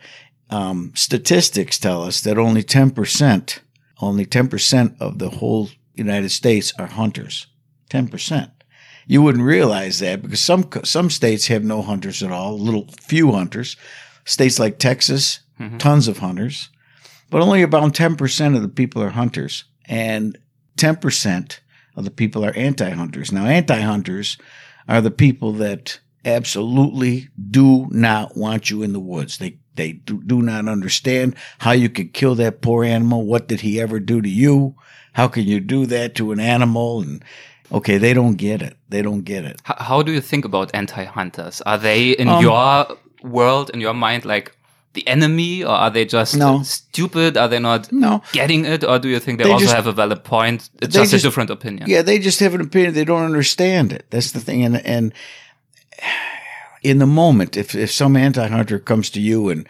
Um, 0.49 0.91
statistics 0.95 1.77
tell 1.79 2.03
us 2.03 2.21
that 2.21 2.37
only 2.37 2.63
10%, 2.63 3.59
only 4.01 4.25
10% 4.25 4.95
of 5.01 5.19
the 5.19 5.29
whole 5.29 5.69
United 5.95 6.29
States 6.29 6.73
are 6.77 6.87
hunters. 6.87 7.47
10%. 7.89 8.51
You 9.07 9.21
wouldn't 9.21 9.43
realize 9.43 9.99
that 9.99 10.21
because 10.21 10.39
some, 10.41 10.69
some 10.83 11.09
states 11.09 11.47
have 11.47 11.63
no 11.63 11.81
hunters 11.81 12.21
at 12.23 12.31
all, 12.31 12.53
a 12.53 12.55
little 12.55 12.87
few 13.01 13.31
hunters. 13.31 13.75
States 14.25 14.59
like 14.59 14.77
Texas, 14.77 15.39
Mhm. 15.59 15.77
tons 15.79 16.07
of 16.07 16.19
hunters, 16.19 16.69
but 17.29 17.41
only 17.41 17.61
about 17.61 17.93
10% 17.93 18.55
of 18.55 18.61
the 18.61 18.67
people 18.69 19.01
are 19.03 19.09
hunters. 19.11 19.65
And 19.85 20.37
10% 20.77 21.59
of 21.95 22.05
the 22.05 22.11
people 22.11 22.45
are 22.45 22.55
anti-hunters. 22.55 23.31
Now, 23.31 23.45
anti-hunters 23.45 24.37
are 24.87 25.01
the 25.01 25.11
people 25.11 25.53
that 25.53 25.99
absolutely 26.23 27.29
do 27.49 27.87
not 27.91 28.37
want 28.37 28.69
you 28.69 28.83
in 28.83 28.93
the 28.93 28.99
woods. 28.99 29.37
They 29.37 29.57
they 29.75 29.93
do, 29.93 30.21
do 30.21 30.41
not 30.41 30.67
understand 30.67 31.35
how 31.59 31.71
you 31.71 31.89
could 31.89 32.13
kill 32.13 32.35
that 32.35 32.61
poor 32.61 32.83
animal. 32.83 33.25
What 33.25 33.47
did 33.47 33.61
he 33.61 33.79
ever 33.79 33.99
do 33.99 34.21
to 34.21 34.29
you? 34.29 34.75
How 35.13 35.27
can 35.27 35.43
you 35.43 35.59
do 35.59 35.85
that 35.85 36.13
to 36.15 36.31
an 36.31 36.39
animal? 36.39 37.01
And 37.01 37.23
okay, 37.71 37.97
they 37.97 38.13
don't 38.13 38.35
get 38.35 38.61
it. 38.61 38.77
They 38.89 39.01
don't 39.01 39.23
get 39.23 39.45
it. 39.45 39.61
H- 39.69 39.77
how 39.79 40.03
do 40.03 40.11
you 40.11 40.21
think 40.21 40.45
about 40.45 40.75
anti-hunters? 40.75 41.61
Are 41.61 41.77
they 41.77 42.11
in 42.11 42.27
Um, 42.27 42.41
your 42.41 42.97
world, 43.23 43.71
in 43.73 43.81
your 43.81 43.93
mind, 43.93 44.25
like 44.25 44.51
the 44.93 45.07
enemy, 45.07 45.63
or 45.63 45.69
are 45.71 45.89
they 45.89 46.05
just 46.05 46.35
No. 46.35 46.63
stupid? 46.63 47.37
Are 47.37 47.47
they 47.47 47.59
not 47.59 47.91
No. 47.91 48.21
getting 48.33 48.65
it, 48.65 48.83
or 48.83 48.99
do 48.99 49.07
you 49.07 49.19
think 49.19 49.37
they, 49.37 49.45
They 49.45 49.51
also 49.51 49.65
just- 49.65 49.75
have 49.75 49.87
a 49.87 49.93
valid 49.93 50.23
point? 50.23 50.69
It's 50.81 50.93
just, 50.93 51.11
just- 51.11 51.23
a 51.23 51.27
different 51.27 51.49
opinion. 51.49 51.89
Yeah, 51.89 52.01
they 52.03 52.19
just 52.19 52.39
have 52.41 52.53
an 52.53 52.61
opinion. 52.61 52.93
They 52.93 53.05
don't 53.05 53.23
understand 53.25 53.93
it. 53.93 54.05
That's 54.09 54.31
the 54.31 54.39
thing. 54.41 54.63
And 54.65 54.85
and 54.85 55.13
in 56.83 56.97
the 56.97 57.05
moment, 57.07 57.55
if 57.57 57.75
if 57.75 57.91
some 57.91 58.15
anti-hunter 58.17 58.79
comes 58.79 59.09
to 59.11 59.19
you 59.21 59.49
and 59.49 59.67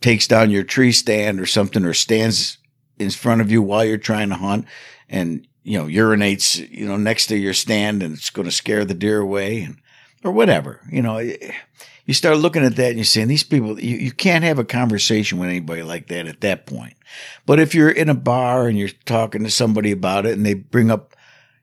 takes 0.00 0.26
down 0.26 0.50
your 0.50 0.62
tree 0.64 0.92
stand 0.92 1.40
or 1.40 1.46
something, 1.46 1.84
or 1.84 1.94
stands 1.94 2.58
in 2.98 3.10
front 3.10 3.40
of 3.40 3.50
you 3.50 3.62
while 3.62 3.84
you're 3.84 3.98
trying 3.98 4.28
to 4.30 4.36
hunt, 4.36 4.64
and 5.08 5.46
you 5.64 5.78
know 5.78 5.86
urinates, 5.86 6.58
you 6.70 6.86
know, 6.86 6.96
next 6.96 7.26
to 7.26 7.36
your 7.36 7.54
stand, 7.54 8.02
and 8.02 8.14
it's 8.16 8.30
going 8.30 8.46
to 8.48 8.52
scare 8.52 8.84
the 8.84 8.94
deer 8.94 9.20
away, 9.20 9.60
and 9.62 9.76
or 10.24 10.32
whatever, 10.32 10.80
you 10.90 11.02
know. 11.02 11.16
Eh, 11.18 11.36
You 12.04 12.14
start 12.14 12.38
looking 12.38 12.64
at 12.64 12.76
that 12.76 12.88
and 12.88 12.96
you're 12.96 13.04
saying 13.04 13.28
these 13.28 13.44
people, 13.44 13.78
you, 13.80 13.96
you 13.96 14.10
can't 14.12 14.44
have 14.44 14.58
a 14.58 14.64
conversation 14.64 15.38
with 15.38 15.48
anybody 15.48 15.82
like 15.82 16.08
that 16.08 16.26
at 16.26 16.40
that 16.40 16.66
point. 16.66 16.94
But 17.46 17.60
if 17.60 17.74
you're 17.74 17.90
in 17.90 18.08
a 18.08 18.14
bar 18.14 18.66
and 18.66 18.76
you're 18.76 18.88
talking 19.04 19.44
to 19.44 19.50
somebody 19.50 19.92
about 19.92 20.26
it 20.26 20.32
and 20.32 20.44
they 20.44 20.54
bring 20.54 20.90
up 20.90 21.14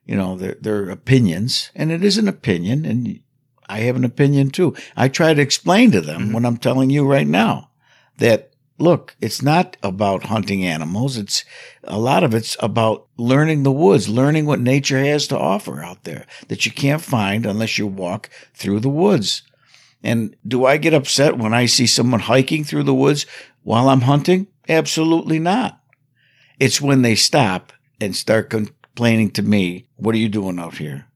you 0.06 0.16
know, 0.16 0.34
their, 0.36 0.56
their 0.60 0.90
opinions. 0.90 1.70
And 1.76 1.92
it 1.92 2.02
is 2.02 2.18
an 2.18 2.26
opinion. 2.26 2.84
And 2.84 3.20
I 3.68 3.80
have 3.80 3.94
an 3.94 4.04
opinion 4.04 4.50
too. 4.50 4.74
I 4.96 5.06
try 5.08 5.34
to 5.34 5.40
explain 5.42 5.92
to 5.92 6.00
them 6.00 6.30
Mhm. 6.30 6.32
what 6.32 6.44
I'm 6.44 6.56
telling 6.56 6.90
you 6.90 7.06
right 7.06 7.28
now 7.28 7.70
that 8.18 8.50
look, 8.78 9.14
it's 9.20 9.40
not 9.40 9.76
about 9.84 10.24
hunting 10.24 10.64
animals. 10.64 11.16
It's 11.16 11.44
a 11.84 11.98
lot 11.98 12.24
of 12.24 12.34
it's 12.34 12.56
about 12.58 13.06
learning 13.18 13.62
the 13.62 13.70
woods, 13.70 14.08
learning 14.08 14.46
what 14.46 14.58
nature 14.58 14.98
has 14.98 15.28
to 15.28 15.38
offer 15.38 15.80
out 15.80 16.02
there 16.02 16.24
that 16.48 16.66
you 16.66 16.72
can't 16.72 17.02
find 17.02 17.46
unless 17.46 17.78
you 17.78 17.86
walk 17.86 18.30
through 18.54 18.80
the 18.80 18.88
woods. 18.88 19.42
And 20.02 20.34
do 20.46 20.64
I 20.64 20.76
get 20.78 20.94
upset 20.94 21.36
when 21.36 21.52
I 21.52 21.66
see 21.66 21.86
someone 21.86 22.20
hiking 22.20 22.64
through 22.64 22.84
the 22.84 22.94
woods 22.94 23.26
while 23.62 23.88
I'm 23.88 24.02
hunting? 24.02 24.46
Absolutely 24.68 25.38
not. 25.38 25.80
It's 26.58 26.80
when 26.80 27.02
they 27.02 27.14
stop 27.14 27.72
and 28.00 28.16
start 28.16 28.50
complaining 28.50 29.30
to 29.32 29.42
me, 29.42 29.86
what 29.96 30.14
are 30.14 30.18
you 30.18 30.28
doing 30.28 30.58
out 30.58 30.78
here? 30.78 31.06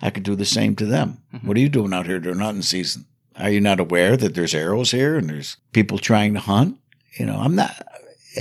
I 0.00 0.10
could 0.10 0.22
do 0.22 0.34
the 0.34 0.46
same 0.46 0.74
to 0.76 0.86
them. 0.86 1.18
Mhm. 1.34 1.44
What 1.44 1.56
are 1.56 1.60
you 1.60 1.68
doing 1.68 1.92
out 1.92 2.06
here 2.06 2.18
during 2.18 2.38
hunting 2.38 2.62
season? 2.62 3.06
Are 3.36 3.50
you 3.50 3.60
not 3.60 3.80
aware 3.80 4.16
that 4.16 4.34
there's 4.34 4.54
arrows 4.54 4.90
here 4.90 5.16
and 5.16 5.28
there's 5.28 5.56
people 5.72 5.98
trying 5.98 6.34
to 6.34 6.40
hunt? 6.40 6.78
You 7.18 7.26
know, 7.26 7.36
I'm 7.38 7.54
not, 7.54 7.82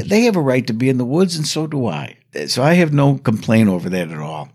they 0.05 0.21
have 0.21 0.35
a 0.35 0.41
right 0.41 0.65
to 0.67 0.73
be 0.73 0.89
in 0.89 0.97
the 0.97 1.05
woods 1.05 1.35
and 1.35 1.45
so 1.47 1.67
do 1.67 1.87
I. 1.87 2.17
So 2.47 2.63
I 2.63 2.73
have 2.75 2.93
no 2.93 3.17
complaint 3.17 3.69
over 3.69 3.89
that 3.89 4.11
at 4.11 4.19
all. 4.19 4.49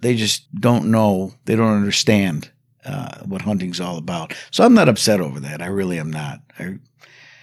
They 0.00 0.14
just 0.14 0.54
don't 0.58 0.90
know, 0.90 1.34
they 1.44 1.56
don't 1.56 1.74
understand 1.76 2.50
uh, 2.86 3.18
what 3.24 3.42
hunting's 3.42 3.80
all 3.80 3.98
about. 3.98 4.34
So 4.50 4.64
I'm 4.64 4.74
not 4.74 4.88
upset 4.88 5.20
over 5.20 5.40
that. 5.40 5.60
I 5.60 5.66
really 5.66 5.98
am 5.98 6.10
not. 6.10 6.40
I, 6.58 6.78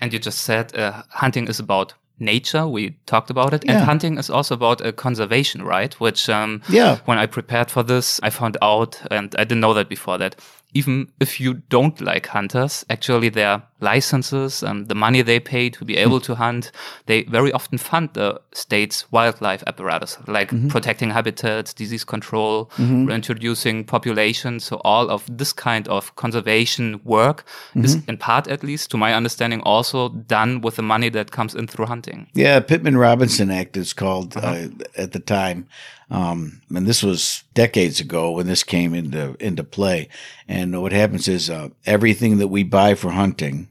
And 0.01 0.13
you 0.13 0.19
just 0.19 0.39
said 0.39 0.75
uh, 0.75 1.03
hunting 1.09 1.47
is 1.47 1.59
about 1.59 1.93
nature. 2.19 2.67
We 2.67 2.97
talked 3.05 3.29
about 3.29 3.53
it. 3.53 3.63
Yeah. 3.65 3.73
And 3.73 3.85
hunting 3.85 4.17
is 4.17 4.29
also 4.29 4.55
about 4.55 4.81
uh, 4.81 4.91
conservation, 4.91 5.61
right? 5.63 5.93
Which, 5.99 6.29
um, 6.29 6.61
yeah. 6.69 6.99
when 7.05 7.17
I 7.17 7.25
prepared 7.25 7.71
for 7.71 7.83
this, 7.83 8.19
I 8.23 8.29
found 8.29 8.57
out, 8.61 9.01
and 9.11 9.35
I 9.37 9.43
didn't 9.43 9.61
know 9.61 9.73
that 9.73 9.89
before, 9.89 10.17
that 10.17 10.35
even 10.73 11.11
if 11.19 11.39
you 11.39 11.55
don't 11.69 11.99
like 12.01 12.27
hunters, 12.27 12.85
actually 12.89 13.29
their 13.29 13.61
licenses 13.79 14.63
and 14.63 14.87
the 14.87 14.95
money 14.95 15.21
they 15.21 15.39
pay 15.39 15.69
to 15.69 15.85
be 15.85 15.97
able 15.97 16.17
hmm. 16.17 16.25
to 16.25 16.35
hunt, 16.35 16.71
they 17.05 17.23
very 17.23 17.51
often 17.51 17.77
fund 17.77 18.09
the 18.13 18.41
state's 18.53 19.11
wildlife 19.11 19.63
apparatus, 19.67 20.17
like 20.27 20.49
mm-hmm. 20.49 20.69
protecting 20.69 21.09
habitats, 21.09 21.73
disease 21.73 22.03
control, 22.03 22.65
mm-hmm. 22.77 23.05
reintroducing 23.05 23.83
populations. 23.83 24.63
So 24.63 24.77
all 24.83 25.09
of 25.09 25.25
this 25.29 25.53
kind 25.53 25.87
of 25.89 26.15
conservation 26.15 27.01
work 27.03 27.45
is 27.75 27.97
mm-hmm. 27.97 28.09
in 28.09 28.17
part, 28.17 28.47
at 28.47 28.63
least 28.63 28.89
to 28.91 28.97
my 28.97 29.13
understanding, 29.13 29.61
also 29.61 30.09
done 30.09 30.61
with 30.61 30.77
the 30.77 30.81
money 30.81 31.09
that 31.09 31.31
comes 31.31 31.53
in 31.53 31.67
through 31.67 31.85
hunting. 31.85 32.27
Yeah, 32.33 32.59
Pittman 32.61 32.97
Robertson 32.97 33.51
Act 33.51 33.77
is 33.77 33.93
called 33.93 34.35
uh-huh. 34.37 34.47
uh, 34.47 34.67
at 34.95 35.11
the 35.11 35.19
time, 35.19 35.67
um, 36.09 36.61
and 36.73 36.85
this 36.85 37.03
was 37.03 37.43
decades 37.53 37.99
ago 37.99 38.31
when 38.31 38.47
this 38.47 38.63
came 38.63 38.93
into 38.93 39.35
into 39.39 39.63
play. 39.63 40.09
And 40.47 40.81
what 40.81 40.91
happens 40.91 41.27
is 41.27 41.49
uh, 41.49 41.69
everything 41.85 42.37
that 42.37 42.49
we 42.49 42.63
buy 42.63 42.95
for 42.95 43.11
hunting, 43.11 43.69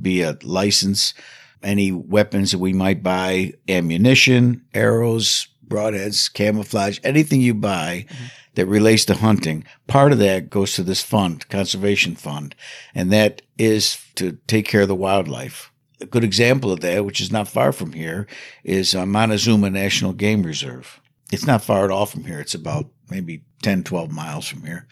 be 0.00 0.20
it 0.20 0.44
license, 0.44 1.14
any 1.62 1.92
weapons 1.92 2.52
that 2.52 2.58
we 2.58 2.72
might 2.72 3.02
buy, 3.02 3.54
ammunition, 3.68 4.64
arrows, 4.74 5.48
broadheads, 5.66 6.32
camouflage, 6.32 6.98
anything 7.04 7.40
you 7.40 7.54
buy 7.54 8.06
that 8.54 8.66
relates 8.66 9.04
to 9.04 9.14
hunting, 9.14 9.64
part 9.86 10.12
of 10.12 10.18
that 10.18 10.50
goes 10.50 10.74
to 10.74 10.82
this 10.82 11.02
fund, 11.02 11.48
conservation 11.48 12.14
fund, 12.16 12.54
and 12.94 13.12
that 13.12 13.42
is 13.56 14.04
to 14.16 14.32
take 14.46 14.66
care 14.66 14.82
of 14.82 14.88
the 14.88 14.94
wildlife. 14.94 15.70
A 16.00 16.06
good 16.06 16.24
example 16.24 16.72
of 16.72 16.80
that, 16.80 17.04
which 17.04 17.20
is 17.20 17.32
not 17.32 17.48
far 17.48 17.72
from 17.72 17.92
here, 17.92 18.26
is 18.64 18.94
uh, 18.94 19.04
Montezuma 19.04 19.70
National 19.70 20.12
Game 20.12 20.42
Reserve. 20.42 21.00
It's 21.32 21.46
not 21.46 21.62
far 21.62 21.84
at 21.84 21.90
all 21.90 22.06
from 22.06 22.24
here. 22.24 22.40
It's 22.40 22.54
about 22.54 22.86
maybe 23.10 23.44
10, 23.62 23.84
12 23.84 24.10
miles 24.10 24.46
from 24.46 24.64
here. 24.64 24.86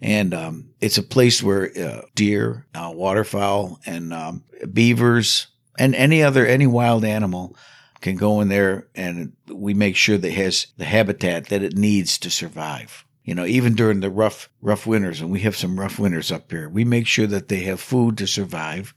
And 0.00 0.34
um, 0.34 0.70
it's 0.80 0.98
a 0.98 1.02
place 1.02 1.42
where 1.42 1.70
uh, 1.78 2.02
deer, 2.14 2.66
uh, 2.74 2.92
waterfowl, 2.94 3.80
and 3.86 4.12
um, 4.12 4.44
beavers, 4.72 5.46
and 5.78 5.94
any 5.94 6.22
other, 6.22 6.46
any 6.46 6.66
wild 6.66 7.04
animal 7.04 7.56
can 8.00 8.16
go 8.16 8.40
in 8.40 8.48
there 8.48 8.88
and 8.94 9.32
we 9.48 9.74
make 9.74 9.96
sure 9.96 10.18
that 10.18 10.28
it 10.28 10.34
has 10.34 10.66
the 10.76 10.84
habitat 10.84 11.46
that 11.48 11.62
it 11.62 11.76
needs 11.76 12.18
to 12.18 12.30
survive. 12.30 13.06
You 13.24 13.36
know, 13.36 13.46
even 13.46 13.74
during 13.74 14.00
the 14.00 14.10
rough, 14.10 14.50
rough 14.60 14.86
winters, 14.86 15.20
and 15.20 15.30
we 15.30 15.40
have 15.40 15.56
some 15.56 15.78
rough 15.78 15.98
winters 15.98 16.32
up 16.32 16.50
here, 16.50 16.68
we 16.68 16.84
make 16.84 17.06
sure 17.06 17.28
that 17.28 17.48
they 17.48 17.60
have 17.60 17.80
food 17.80 18.18
to 18.18 18.26
survive 18.26 18.92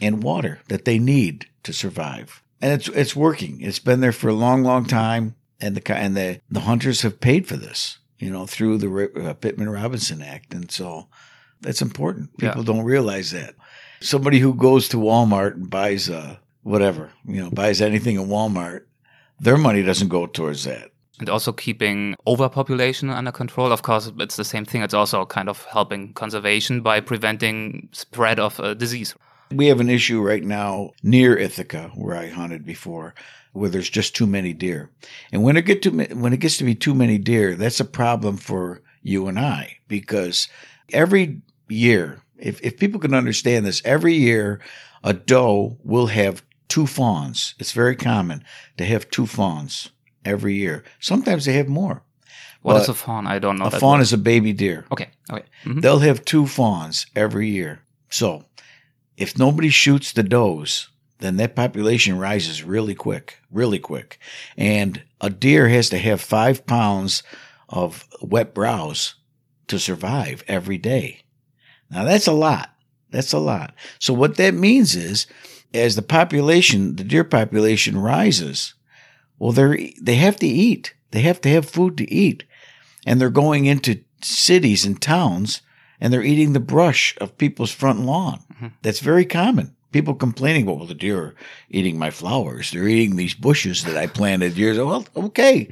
and 0.00 0.22
water 0.22 0.60
that 0.68 0.86
they 0.86 0.98
need 0.98 1.46
to 1.64 1.74
survive. 1.74 2.42
And 2.62 2.72
it's 2.72 2.88
it's 2.88 3.14
working. 3.14 3.60
It's 3.60 3.78
been 3.78 4.00
there 4.00 4.12
for 4.12 4.28
a 4.28 4.34
long, 4.34 4.62
long 4.62 4.86
time, 4.86 5.34
and 5.60 5.76
the 5.76 5.96
and 5.96 6.16
the 6.16 6.40
the 6.50 6.60
hunters 6.60 7.02
have 7.02 7.20
paid 7.20 7.46
for 7.46 7.56
this, 7.56 7.98
you 8.18 8.30
know, 8.30 8.46
through 8.46 8.78
the 8.78 9.28
uh, 9.28 9.34
Pittman 9.34 9.68
Robertson 9.70 10.22
Act, 10.22 10.54
and 10.54 10.70
so 10.70 11.06
that's 11.60 11.82
important. 11.82 12.30
Yeah. 12.38 12.50
People 12.50 12.64
don't 12.64 12.84
realize 12.84 13.30
that. 13.32 13.54
Somebody 14.00 14.38
who 14.38 14.54
goes 14.54 14.88
to 14.88 14.96
Walmart 14.96 15.54
and 15.54 15.68
buys 15.70 16.08
uh 16.08 16.36
whatever, 16.62 17.10
you 17.26 17.40
know, 17.42 17.50
buys 17.50 17.80
anything 17.80 18.16
at 18.16 18.26
Walmart, 18.26 18.82
their 19.38 19.56
money 19.56 19.82
doesn't 19.82 20.08
go 20.08 20.26
towards 20.26 20.64
that. 20.64 20.90
and 21.20 21.28
also 21.28 21.52
keeping 21.52 22.16
overpopulation 22.26 23.10
under 23.10 23.32
control. 23.32 23.72
Of 23.72 23.82
course, 23.82 24.10
it's 24.18 24.36
the 24.36 24.44
same 24.44 24.64
thing. 24.64 24.82
It's 24.82 24.94
also 24.94 25.26
kind 25.26 25.48
of 25.48 25.64
helping 25.66 26.12
conservation 26.14 26.80
by 26.80 27.00
preventing 27.00 27.88
spread 27.92 28.40
of 28.40 28.58
uh, 28.60 28.72
disease. 28.74 29.14
We 29.50 29.66
have 29.66 29.80
an 29.80 29.90
issue 29.90 30.22
right 30.22 30.42
now 30.44 30.92
near 31.02 31.36
Ithaca, 31.36 31.90
where 31.94 32.16
I 32.16 32.28
hunted 32.28 32.64
before, 32.64 33.14
where 33.52 33.68
there's 33.70 33.90
just 33.90 34.14
too 34.14 34.26
many 34.26 34.52
deer. 34.52 34.90
And 35.32 35.42
when 35.42 35.56
it 35.56 35.62
get 35.66 35.82
to 35.82 35.90
when 35.90 36.32
it 36.32 36.40
gets 36.40 36.56
to 36.58 36.64
be 36.64 36.74
too 36.74 36.94
many 36.94 37.18
deer, 37.18 37.54
that's 37.54 37.80
a 37.80 37.84
problem 37.84 38.36
for 38.36 38.82
you 39.02 39.26
and 39.28 39.38
I, 39.38 39.78
because 39.88 40.48
every 40.92 41.42
year, 41.68 42.22
if, 42.38 42.60
if 42.62 42.78
people 42.78 43.00
can 43.00 43.14
understand 43.14 43.64
this, 43.66 43.82
every 43.84 44.14
year 44.14 44.60
a 45.02 45.12
doe 45.14 45.78
will 45.82 46.06
have 46.08 46.42
two 46.68 46.86
fawns. 46.86 47.54
It's 47.58 47.72
very 47.72 47.96
common 47.96 48.44
to 48.76 48.84
have 48.84 49.10
two 49.10 49.26
fawns 49.26 49.90
every 50.24 50.54
year. 50.54 50.84
Sometimes 51.00 51.44
they 51.46 51.54
have 51.54 51.68
more. 51.68 52.02
What 52.62 52.74
But 52.74 52.82
is 52.82 52.88
a 52.90 52.94
fawn? 52.94 53.26
I 53.26 53.38
don't 53.38 53.58
know. 53.58 53.64
A 53.66 53.70
fawn 53.70 53.98
word. 53.98 54.02
is 54.02 54.12
a 54.12 54.18
baby 54.18 54.52
deer. 54.52 54.84
okay. 54.92 55.08
Okay. 55.32 55.46
Mhm. 55.64 55.80
They'll 55.80 56.00
have 56.00 56.24
two 56.24 56.46
fawns 56.46 57.06
every 57.16 57.48
year. 57.48 57.80
So 58.10 58.44
if 59.16 59.38
nobody 59.38 59.70
shoots 59.70 60.12
the 60.12 60.22
does, 60.22 60.88
then 61.20 61.36
that 61.36 61.54
population 61.54 62.18
rises 62.18 62.64
really 62.64 62.94
quick, 62.94 63.38
really 63.50 63.78
quick. 63.78 64.18
And 64.56 65.02
a 65.20 65.30
deer 65.30 65.68
has 65.68 65.88
to 65.90 65.98
have 65.98 66.20
five 66.20 66.66
pounds 66.66 67.22
of 67.68 68.06
wet 68.20 68.54
browse 68.54 69.14
to 69.68 69.78
survive 69.78 70.42
every 70.48 70.78
day. 70.78 71.22
Now 71.90 72.04
that's 72.04 72.26
a 72.26 72.32
lot. 72.32 72.74
That's 73.10 73.32
a 73.32 73.38
lot. 73.38 73.74
So 73.98 74.12
what 74.14 74.36
that 74.36 74.54
means 74.54 74.94
is 74.96 75.26
as 75.74 75.96
the 75.96 76.02
population, 76.02 76.96
the 76.96 77.04
deer 77.04 77.24
population 77.24 77.98
rises, 77.98 78.74
well, 79.38 79.52
they're, 79.52 79.78
they 80.00 80.16
have 80.16 80.36
to 80.36 80.46
eat. 80.46 80.94
They 81.10 81.20
have 81.22 81.40
to 81.42 81.48
have 81.48 81.68
food 81.68 81.96
to 81.98 82.12
eat. 82.12 82.44
And 83.06 83.20
they're 83.20 83.30
going 83.30 83.66
into 83.66 84.02
cities 84.22 84.84
and 84.84 85.00
towns 85.00 85.62
and 86.00 86.12
they're 86.12 86.22
eating 86.22 86.52
the 86.52 86.60
brush 86.60 87.16
of 87.20 87.36
people's 87.38 87.72
front 87.72 88.00
lawn. 88.00 88.40
Mhm. 88.60 88.72
That's 88.82 89.00
very 89.00 89.24
common. 89.24 89.76
People 89.92 90.14
complaining, 90.14 90.66
well, 90.66 90.86
the 90.86 90.94
deer 90.94 91.18
are 91.18 91.34
eating 91.68 91.98
my 91.98 92.10
flowers. 92.10 92.70
They're 92.70 92.86
eating 92.86 93.16
these 93.16 93.34
bushes 93.34 93.84
that 93.84 93.96
I 93.96 94.06
planted 94.06 94.56
years 94.56 94.76
ago. 94.76 94.86
Well, 94.86 95.26
okay. 95.26 95.68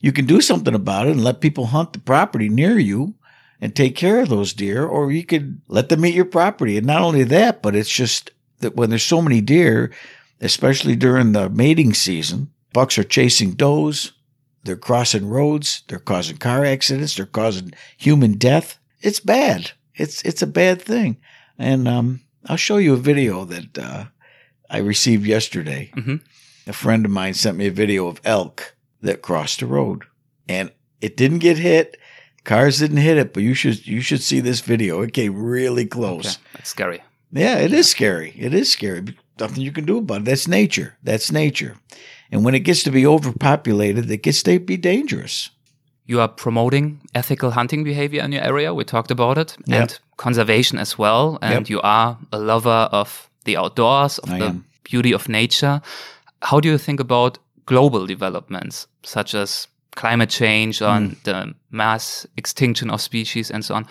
You 0.00 0.12
can 0.12 0.26
do 0.26 0.40
something 0.40 0.74
about 0.74 1.06
it 1.06 1.12
and 1.12 1.22
let 1.22 1.40
people 1.40 1.66
hunt 1.66 1.92
the 1.92 2.00
property 2.00 2.48
near 2.48 2.78
you 2.78 3.14
and 3.60 3.74
take 3.74 3.94
care 3.94 4.18
of 4.18 4.28
those 4.28 4.52
deer, 4.52 4.84
or 4.84 5.12
you 5.12 5.24
could 5.24 5.60
let 5.68 5.88
them 5.88 6.04
eat 6.04 6.14
your 6.14 6.24
property. 6.24 6.76
And 6.76 6.86
not 6.86 7.02
only 7.02 7.22
that, 7.22 7.62
but 7.62 7.76
it's 7.76 7.92
just 7.92 8.32
that 8.58 8.74
when 8.74 8.90
there's 8.90 9.04
so 9.04 9.22
many 9.22 9.40
deer, 9.40 9.92
especially 10.40 10.96
during 10.96 11.30
the 11.30 11.48
mating 11.48 11.94
season, 11.94 12.50
bucks 12.72 12.98
are 12.98 13.04
chasing 13.04 13.52
does. 13.52 14.12
They're 14.64 14.76
crossing 14.76 15.28
roads. 15.28 15.84
They're 15.86 16.00
causing 16.00 16.38
car 16.38 16.64
accidents. 16.64 17.16
They're 17.16 17.26
causing 17.26 17.72
human 17.96 18.32
death. 18.34 18.78
It's 19.00 19.20
bad. 19.20 19.70
It's 19.94 20.22
it's 20.22 20.42
a 20.42 20.46
bad 20.46 20.82
thing. 20.82 21.18
And 21.58 21.86
um, 21.86 22.20
I'll 22.46 22.56
show 22.56 22.76
you 22.78 22.94
a 22.94 22.96
video 22.96 23.44
that 23.44 23.78
uh, 23.78 24.04
I 24.70 24.78
received 24.78 25.26
yesterday. 25.26 25.90
Mhm. 25.96 26.20
A 26.66 26.72
friend 26.72 27.04
of 27.04 27.10
mine 27.10 27.34
sent 27.34 27.56
me 27.56 27.66
a 27.66 27.70
video 27.72 28.06
of 28.08 28.20
elk 28.24 28.74
that 29.02 29.22
crossed 29.22 29.60
the 29.60 29.66
road, 29.66 30.02
and 30.48 30.70
it 31.00 31.16
didn't 31.16 31.38
get 31.40 31.58
hit. 31.58 31.96
Cars 32.44 32.78
didn't 32.78 32.96
hit 32.98 33.18
it, 33.18 33.32
but 33.32 33.42
you 33.42 33.54
should 33.54 33.86
you 33.86 34.00
should 34.00 34.22
see 34.22 34.40
this 34.40 34.60
video. 34.60 35.02
It 35.02 35.12
came 35.12 35.34
really 35.36 35.86
close. 35.86 36.26
Okay. 36.36 36.36
That's 36.54 36.70
scary. 36.70 37.00
Yeah, 37.32 37.58
it 37.58 37.72
is 37.72 37.88
scary. 37.88 38.34
It 38.36 38.52
is 38.54 38.70
scary. 38.70 39.16
Nothing 39.40 39.62
you 39.62 39.72
can 39.72 39.84
do 39.86 39.98
about 39.98 40.20
it. 40.20 40.24
That's 40.24 40.46
nature. 40.48 40.96
That's 41.02 41.32
nature. 41.32 41.76
And 42.30 42.44
when 42.44 42.54
it 42.54 42.60
gets 42.64 42.82
to 42.84 42.90
be 42.90 43.06
overpopulated, 43.06 44.10
it 44.10 44.22
gets 44.22 44.42
to 44.42 44.58
be 44.58 44.76
dangerous. 44.76 45.50
You 46.06 46.20
are 46.20 46.28
promoting 46.28 47.00
ethical 47.14 47.50
hunting 47.52 47.84
behavior 47.84 48.22
in 48.22 48.32
your 48.32 48.42
area. 48.42 48.74
We 48.74 48.84
talked 48.84 49.10
about 49.10 49.38
it 49.38 49.56
Yep. 49.66 49.80
and 49.80 49.98
conservation 50.22 50.78
as 50.78 50.98
well. 50.98 51.38
And 51.42 51.52
Yep. 51.66 51.70
you 51.70 51.80
are 51.82 52.16
a 52.32 52.38
lover 52.38 52.88
of 52.92 53.28
the 53.44 53.56
outdoors, 53.56 54.18
of 54.18 54.30
I 54.30 54.38
the 54.38 54.46
am. 54.46 54.64
beauty 54.90 55.12
of 55.14 55.28
nature. 55.28 55.80
How 56.50 56.60
do 56.60 56.68
you 56.68 56.78
think 56.78 57.00
about 57.00 57.38
global 57.66 58.06
developments 58.06 58.86
such 59.02 59.34
as 59.34 59.68
climate 59.96 60.30
change 60.30 60.78
Hmm. 60.78 60.84
and 60.96 61.16
the 61.24 61.54
mass 61.70 62.26
extinction 62.36 62.90
of 62.90 63.00
species 63.00 63.50
and 63.50 63.64
so 63.64 63.74
on? 63.74 63.86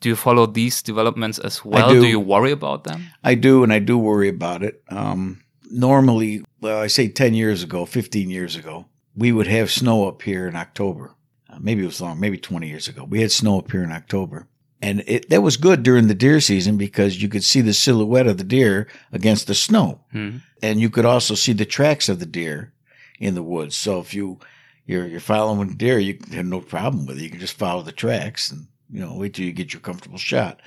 Do 0.00 0.08
you 0.08 0.16
follow 0.16 0.46
these 0.46 0.82
developments 0.82 1.38
as 1.44 1.64
well? 1.64 1.88
do. 1.90 2.06
you 2.06 2.20
worry 2.20 2.52
about 2.52 2.84
them? 2.84 3.00
I 3.32 3.34
do, 3.36 3.62
and 3.64 3.72
I 3.72 3.80
do 3.80 3.98
worry 3.98 4.28
about 4.28 4.62
it. 4.62 4.74
Um, 4.90 5.38
normally, 5.70 6.42
well, 6.60 6.84
I 6.84 6.88
say 6.88 7.08
10 7.08 7.34
years 7.34 7.62
ago, 7.62 7.84
15 7.86 8.30
years 8.30 8.56
ago, 8.56 8.86
we 9.16 9.32
would 9.32 9.46
have 9.48 9.70
snow 9.70 10.08
up 10.08 10.22
here 10.22 10.48
in 10.48 10.56
October. 10.56 11.10
Uh, 11.50 11.58
maybe 11.60 11.82
it 11.82 11.86
was 11.86 12.00
long, 12.00 12.20
maybe 12.20 12.38
20 12.38 12.68
years 12.68 12.88
ago. 12.88 13.04
We 13.10 13.20
had 13.22 13.32
snow 13.32 13.58
up 13.58 13.70
here 13.72 13.82
in 13.84 13.92
October. 13.92 14.46
And 14.80 15.02
it, 15.06 15.28
that 15.28 15.42
was 15.42 15.56
good 15.56 15.82
during 15.82 16.06
the 16.06 16.14
deer 16.14 16.40
season 16.40 16.76
because 16.76 17.20
you 17.20 17.28
could 17.28 17.42
see 17.42 17.60
the 17.60 17.72
silhouette 17.74 18.28
of 18.28 18.38
the 18.38 18.44
deer 18.44 18.86
against 19.12 19.46
the 19.46 19.54
snow. 19.54 20.00
Hmm. 20.12 20.38
and 20.62 20.80
you 20.80 20.90
could 20.90 21.04
also 21.04 21.34
see 21.34 21.52
the 21.52 21.64
tracks 21.66 22.08
of 22.08 22.20
the 22.20 22.26
deer 22.26 22.72
in 23.18 23.34
the 23.34 23.42
woods. 23.42 23.76
So 23.76 24.00
if 24.00 24.14
you 24.14 24.38
you're 24.86 25.06
you're 25.06 25.20
following 25.20 25.76
deer, 25.76 25.98
you 25.98 26.18
have 26.32 26.46
no 26.46 26.60
problem 26.60 27.06
with 27.06 27.18
it. 27.18 27.22
You 27.22 27.30
can 27.30 27.40
just 27.40 27.58
follow 27.58 27.82
the 27.82 27.92
tracks 27.92 28.50
and 28.50 28.66
you 28.90 29.00
know 29.00 29.14
wait 29.14 29.34
till 29.34 29.44
you 29.44 29.52
get 29.52 29.72
your 29.72 29.80
comfortable 29.80 30.18
shot. 30.18 30.60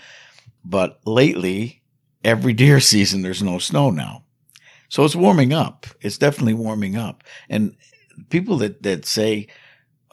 But 0.63 0.99
lately, 1.05 1.81
every 2.23 2.53
deer 2.63 2.79
season 2.79 3.21
there's 3.21 3.43
no 3.43 3.57
snow 3.59 3.89
now, 3.89 4.23
so 4.89 5.03
it's 5.03 5.15
warming 5.15 5.53
up. 5.53 5.87
It's 6.01 6.17
definitely 6.17 6.53
warming 6.53 6.95
up, 6.95 7.23
and 7.49 7.75
people 8.29 8.57
that 8.57 8.83
that 8.83 9.05
say. 9.05 9.47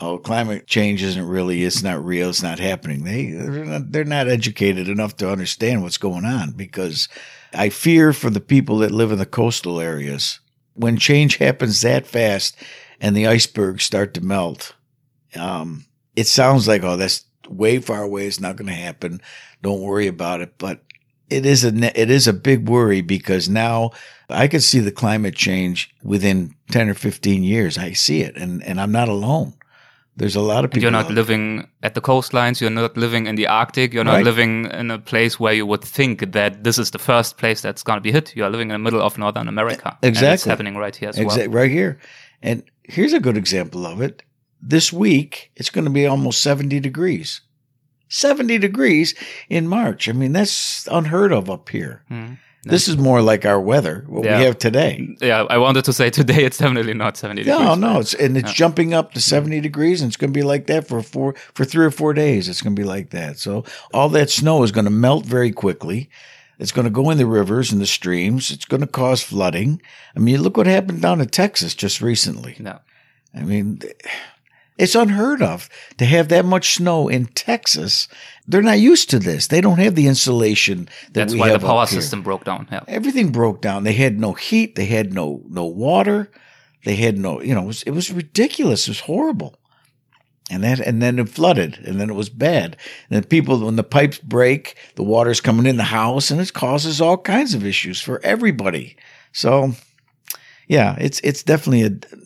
Oh, 0.01 0.19
climate 0.19 0.67
change 0.67 1.03
isn't 1.03 1.27
really, 1.27 1.65
it's 1.65 1.83
not 1.83 2.05
real, 2.05 2.31
it's 2.31 2.43
not 2.43 2.61
happening. 2.61 3.03
They, 3.03 3.31
they're 3.31 3.65
not, 3.65 3.93
they're 3.93 4.05
not 4.05 4.29
educated 4.29 4.89
enough 4.89 5.17
to 5.17 5.31
understand 5.31 5.83
what's 5.83 5.99
going 5.99 6.25
on 6.25 6.53
because 6.53 7.09
I 7.53 7.69
fear 7.71 8.13
for 8.13 8.31
the 8.31 8.41
people 8.41 8.79
that 8.79 8.93
live 8.93 9.11
in 9.11 9.19
the 9.19 9.27
coastal 9.27 9.81
areas. 9.81 10.39
When 10.75 10.97
change 10.97 11.39
happens 11.39 11.81
that 11.81 12.07
fast 12.07 12.57
and 13.01 13.17
the 13.17 13.27
icebergs 13.27 13.83
start 13.83 14.15
to 14.15 14.21
melt, 14.21 14.75
um, 15.35 15.87
it 16.15 16.29
sounds 16.29 16.69
like, 16.69 16.85
oh, 16.85 16.97
that's 16.97 17.25
way 17.49 17.81
far 17.81 18.03
away. 18.03 18.27
It's 18.27 18.41
not 18.41 18.57
going 18.57 18.69
to 18.69 18.75
happen. 18.75 19.21
Don't 19.63 19.81
worry 19.81 20.07
about 20.07 20.41
it. 20.41 20.59
But 20.59 20.83
it 21.31 21.45
is 21.45 21.65
a, 21.65 22.01
it 22.01 22.11
is 22.11 22.29
a 22.29 22.33
big 22.33 22.69
worry 22.69 23.01
because 23.01 23.49
now 23.49 23.91
I 24.29 24.47
can 24.49 24.61
see 24.61 24.81
the 24.81 24.93
climate 24.93 25.35
change 25.35 25.95
within 26.03 26.55
10 26.71 26.89
or 26.89 26.95
15 26.95 27.43
years. 27.43 27.79
I 27.79 27.93
see 27.93 28.23
it 28.23 28.37
and, 28.37 28.63
and 28.63 28.81
I'm 28.81 28.93
not 28.93 29.09
alone. 29.09 29.55
There's 30.19 30.37
a 30.37 30.41
lot 30.53 30.59
of 30.59 30.65
And 30.65 30.73
people. 30.73 30.83
you're 30.83 30.91
not 31.03 31.11
living 31.11 31.69
at 31.83 31.95
the 31.95 32.01
coastlines. 32.01 32.61
You're 32.61 32.71
not 32.83 32.97
living 32.97 33.27
in 33.27 33.37
the 33.37 33.47
Arctic. 33.47 33.95
You're 33.95 34.05
not 34.13 34.15
Right. 34.17 34.25
living 34.31 34.53
in 34.81 34.91
a 34.91 34.99
place 34.99 35.39
where 35.43 35.55
you 35.55 35.65
would 35.71 35.85
think 35.85 36.33
that 36.33 36.65
this 36.65 36.77
is 36.79 36.91
the 36.91 36.99
first 36.99 37.39
place 37.39 37.61
that's 37.63 37.83
going 37.85 37.97
to 37.99 38.01
be 38.09 38.13
hit. 38.13 38.35
You 38.37 38.45
are 38.45 38.51
living 38.51 38.69
in 38.71 38.75
the 38.75 38.85
middle 38.91 39.01
of 39.01 39.17
Northern 39.17 39.49
America. 39.49 39.97
And 40.03 40.11
it's 40.11 40.19
Exactly. 40.19 40.51
happening 40.51 40.77
right 40.77 40.97
here 41.01 41.09
as 41.11 41.17
well. 41.17 41.27
Exactly, 41.27 41.55
right 41.61 41.71
here. 41.71 41.99
And 42.43 42.63
here's 42.83 43.13
a 43.15 43.21
good 43.21 43.37
example 43.37 43.87
of 43.87 44.01
it. 44.01 44.23
This 44.61 44.93
week, 44.93 45.53
it's 45.57 45.71
going 45.71 45.85
to 45.85 45.91
be 46.01 46.05
almost 46.07 46.41
70 46.41 46.81
degrees. 46.81 47.41
70 48.09 48.59
degrees 48.59 49.15
in 49.49 49.69
March. 49.69 50.09
I 50.09 50.13
mean, 50.13 50.33
that's 50.33 50.89
unheard 50.91 51.33
of 51.33 51.49
up 51.49 51.69
here. 51.69 52.03
Hmm. 52.09 52.35
This 52.65 52.89
is 52.89 52.99
more 52.99 53.23
like 53.23 53.47
our 53.47 53.61
weather, 53.61 54.05
what 54.09 54.25
Yeah. 54.25 54.39
we 54.39 54.45
have 54.45 54.59
today. 54.59 55.17
Yeah, 55.21 55.45
I 55.49 55.59
wanted 55.59 55.85
to 55.87 55.93
say 55.93 56.11
today 56.21 56.45
it's 56.45 56.59
definitely 56.59 56.93
not 56.95 57.17
70 57.17 57.45
degrees. 57.45 57.59
No, 57.59 57.75
no, 57.75 58.01
it's 58.01 58.15
and 58.15 58.37
it's 58.37 58.53
jumping 58.53 58.93
up 58.93 59.13
to 59.15 59.21
70 59.21 59.61
degrees 59.61 60.03
and 60.03 60.09
it's 60.11 60.17
going 60.17 60.33
to 60.33 60.39
be 60.39 60.43
like 60.45 60.67
that 60.67 60.87
for 60.89 61.03
four 61.03 61.35
for 61.55 61.65
3 61.65 61.87
or 61.87 61.91
4 61.91 62.13
days. 62.15 62.49
It's 62.49 62.61
going 62.61 62.75
to 62.77 62.81
be 62.83 62.87
like 62.87 63.11
that. 63.11 63.39
So 63.39 63.65
all 63.95 64.09
that 64.11 64.29
snow 64.31 64.63
is 64.65 64.73
going 64.73 64.85
to 64.87 64.91
melt 64.91 65.25
very 65.25 65.53
quickly. 65.53 66.11
It's 66.59 66.73
going 66.73 66.87
to 66.87 66.91
go 66.91 67.09
in 67.11 67.19
the 67.19 67.27
rivers 67.27 67.71
and 67.73 67.81
the 67.81 67.87
streams. 67.87 68.51
It's 68.51 68.65
going 68.65 68.81
to 68.81 68.87
cause 68.89 69.23
flooding. 69.23 69.81
I 70.17 70.19
mean, 70.19 70.43
look 70.43 70.57
what 70.57 70.67
happened 70.67 71.01
down 71.01 71.21
in 71.21 71.29
Texas 71.29 71.75
just 71.75 72.01
recently. 72.03 72.57
No. 72.59 72.81
I 73.35 73.43
mean, 73.43 73.81
it's 74.79 74.95
unheard 74.95 75.43
of 75.43 75.69
to 75.99 76.05
have 76.05 76.29
that 76.29 76.45
much 76.45 76.75
snow 76.75 77.09
in 77.09 77.27
Texas. 77.27 78.09
They're 78.47 78.63
not 78.63 78.79
used 78.79 79.11
to 79.11 79.19
this. 79.19 79.49
They 79.49 79.61
don't 79.61 79.79
have 79.79 79.95
the 79.95 80.07
insulation 80.07 80.89
that 81.13 81.29
That's 81.29 81.35
why 81.35 81.53
the 81.53 81.59
power 81.59 81.87
system 81.87 82.23
broke 82.23 82.45
down. 82.45 82.69
Yeah. 82.71 82.81
Everything 82.89 83.33
broke 83.33 83.61
down. 83.61 83.85
They 83.85 83.93
had 83.93 84.19
no 84.19 84.33
heat. 84.33 84.77
They 84.77 84.87
had 84.87 85.13
no 85.13 85.43
no 85.49 85.67
water. 85.67 86.31
They 86.85 86.97
had 86.97 87.19
no, 87.19 87.43
you 87.43 87.55
know, 87.55 87.65
it 87.65 87.67
was, 87.67 87.83
it 87.83 87.91
was 87.91 88.11
ridiculous. 88.11 88.87
It 88.87 88.93
was 88.93 89.01
horrible. 89.01 89.57
And 90.51 90.65
that, 90.65 90.81
and 90.81 91.03
then 91.03 91.19
it 91.19 91.29
flooded, 91.29 91.79
and 91.85 92.01
then 92.01 92.09
it 92.09 92.15
was 92.15 92.31
bad. 92.31 92.79
And 93.11 93.17
then 93.17 93.25
people, 93.25 93.59
when 93.59 93.77
the 93.77 93.83
pipes 93.83 94.19
break, 94.19 94.77
the 94.95 95.03
water's 95.03 95.43
coming 95.43 95.67
in 95.67 95.77
the 95.77 95.83
house, 95.83 96.31
and 96.31 96.41
it 96.41 96.55
causes 96.55 97.03
all 97.03 97.19
kinds 97.19 97.53
of 97.53 97.67
issues 97.67 98.01
for 98.01 98.19
everybody. 98.25 98.97
So, 99.33 99.73
yeah, 100.67 100.97
it's 100.99 101.21
it's 101.21 101.43
definitely 101.43 101.83
a, 101.83 102.17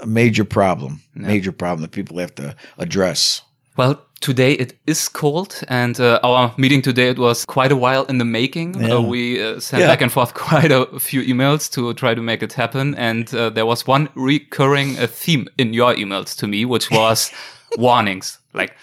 a 0.00 0.06
major 0.06 0.44
problem, 0.44 1.00
major 1.14 1.52
problem 1.52 1.82
that 1.82 1.92
people 1.92 2.18
have 2.18 2.34
to 2.36 2.54
address. 2.78 3.42
Well, 3.76 4.00
today 4.20 4.52
it 4.52 4.72
is 4.86 5.08
cold, 5.08 5.62
and 5.68 6.00
uh, 6.00 6.18
our 6.22 6.54
meeting 6.56 6.80
today 6.82 7.10
it 7.10 7.18
was 7.18 7.44
quite 7.44 7.70
a 7.72 7.76
while 7.76 8.04
in 8.06 8.18
the 8.18 8.24
making. 8.24 8.80
Yeah. 8.80 8.94
Uh, 8.94 9.00
we 9.02 9.42
uh, 9.42 9.60
sent 9.60 9.80
Yeah. 9.82 9.88
back 9.88 10.00
and 10.02 10.10
forth 10.10 10.32
quite 10.48 10.72
a 10.72 10.86
few 10.98 11.22
emails 11.22 11.70
to 11.72 11.92
try 11.94 12.14
to 12.14 12.22
make 12.22 12.42
it 12.42 12.54
happen, 12.54 12.94
and 12.94 13.32
uh, 13.34 13.50
there 13.50 13.66
was 13.66 13.86
one 13.86 14.08
recurring 14.14 14.98
uh, 14.98 15.06
theme 15.06 15.46
in 15.58 15.74
your 15.74 15.94
emails 15.94 16.34
to 16.38 16.46
me, 16.46 16.64
which 16.64 16.90
was 16.90 17.30
warnings, 17.78 18.38
like 18.54 18.74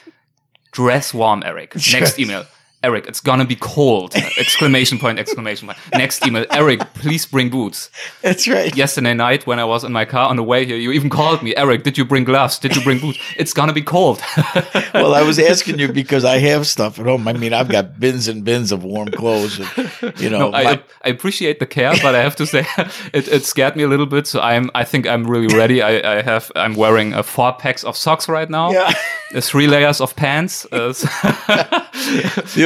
dress 0.71 1.13
warm, 1.13 1.41
Eric. 1.45 1.75
Next 1.91 2.19
email. 2.19 2.45
Eric, 2.83 3.07
it's 3.07 3.21
gonna 3.21 3.45
be 3.45 3.55
cold! 3.55 4.13
exclamation 4.37 4.99
point! 4.99 5.17
Exclamation 5.17 5.67
point! 5.67 5.77
Next 5.93 6.25
email, 6.27 6.45
Eric, 6.51 6.81
please 6.93 7.25
bring 7.25 7.49
boots. 7.49 7.89
That's 8.21 8.47
right. 8.47 8.75
Yesterday 8.75 9.13
night 9.13 9.47
when 9.47 9.57
I 9.57 9.63
was 9.65 9.83
in 9.83 9.91
my 9.93 10.05
car 10.05 10.29
on 10.29 10.35
the 10.35 10.43
way 10.43 10.65
here, 10.65 10.75
you 10.77 10.91
even 10.91 11.09
called 11.09 11.41
me, 11.41 11.55
Eric. 11.55 11.83
Did 11.83 11.97
you 11.97 12.05
bring 12.05 12.25
gloves? 12.25 12.59
Did 12.59 12.75
you 12.75 12.83
bring 12.83 12.99
boots? 12.99 13.19
It's 13.37 13.53
gonna 13.53 13.73
be 13.73 13.81
cold. 13.81 14.21
well, 14.93 15.13
I 15.15 15.21
was 15.23 15.39
asking 15.39 15.79
you 15.79 15.91
because 15.91 16.23
I 16.25 16.37
have 16.39 16.67
stuff 16.67 16.99
at 16.99 17.05
home. 17.05 17.27
I 17.27 17.33
mean, 17.33 17.53
I've 17.53 17.69
got 17.69 17.99
bins 17.99 18.27
and 18.27 18.43
bins 18.43 18.71
of 18.71 18.83
warm 18.83 19.09
clothes. 19.09 19.59
And, 19.59 20.19
you 20.19 20.29
know, 20.29 20.49
no, 20.49 20.53
I, 20.53 20.63
my- 20.63 20.83
I 21.03 21.09
appreciate 21.09 21.59
the 21.59 21.65
care, 21.65 21.93
but 22.01 22.15
I 22.15 22.21
have 22.21 22.35
to 22.37 22.45
say 22.45 22.65
it, 23.13 23.27
it 23.27 23.43
scared 23.45 23.75
me 23.75 23.83
a 23.83 23.87
little 23.87 24.05
bit. 24.05 24.27
So 24.27 24.39
I'm, 24.41 24.69
I 24.75 24.83
think 24.83 25.07
I'm 25.07 25.25
really 25.25 25.53
ready. 25.55 25.81
I, 25.81 26.17
I 26.17 26.21
have, 26.21 26.51
I'm 26.55 26.75
wearing 26.75 27.13
uh, 27.13 27.23
four 27.23 27.53
packs 27.53 27.83
of 27.83 27.95
socks 27.97 28.27
right 28.27 28.49
now. 28.49 28.71
Yeah. 28.71 28.93
Uh, 29.33 29.41
three 29.41 29.67
layers 29.67 29.99
of 29.99 30.15
pants. 30.15 30.65
Uh, 30.71 30.93
so 30.93 31.07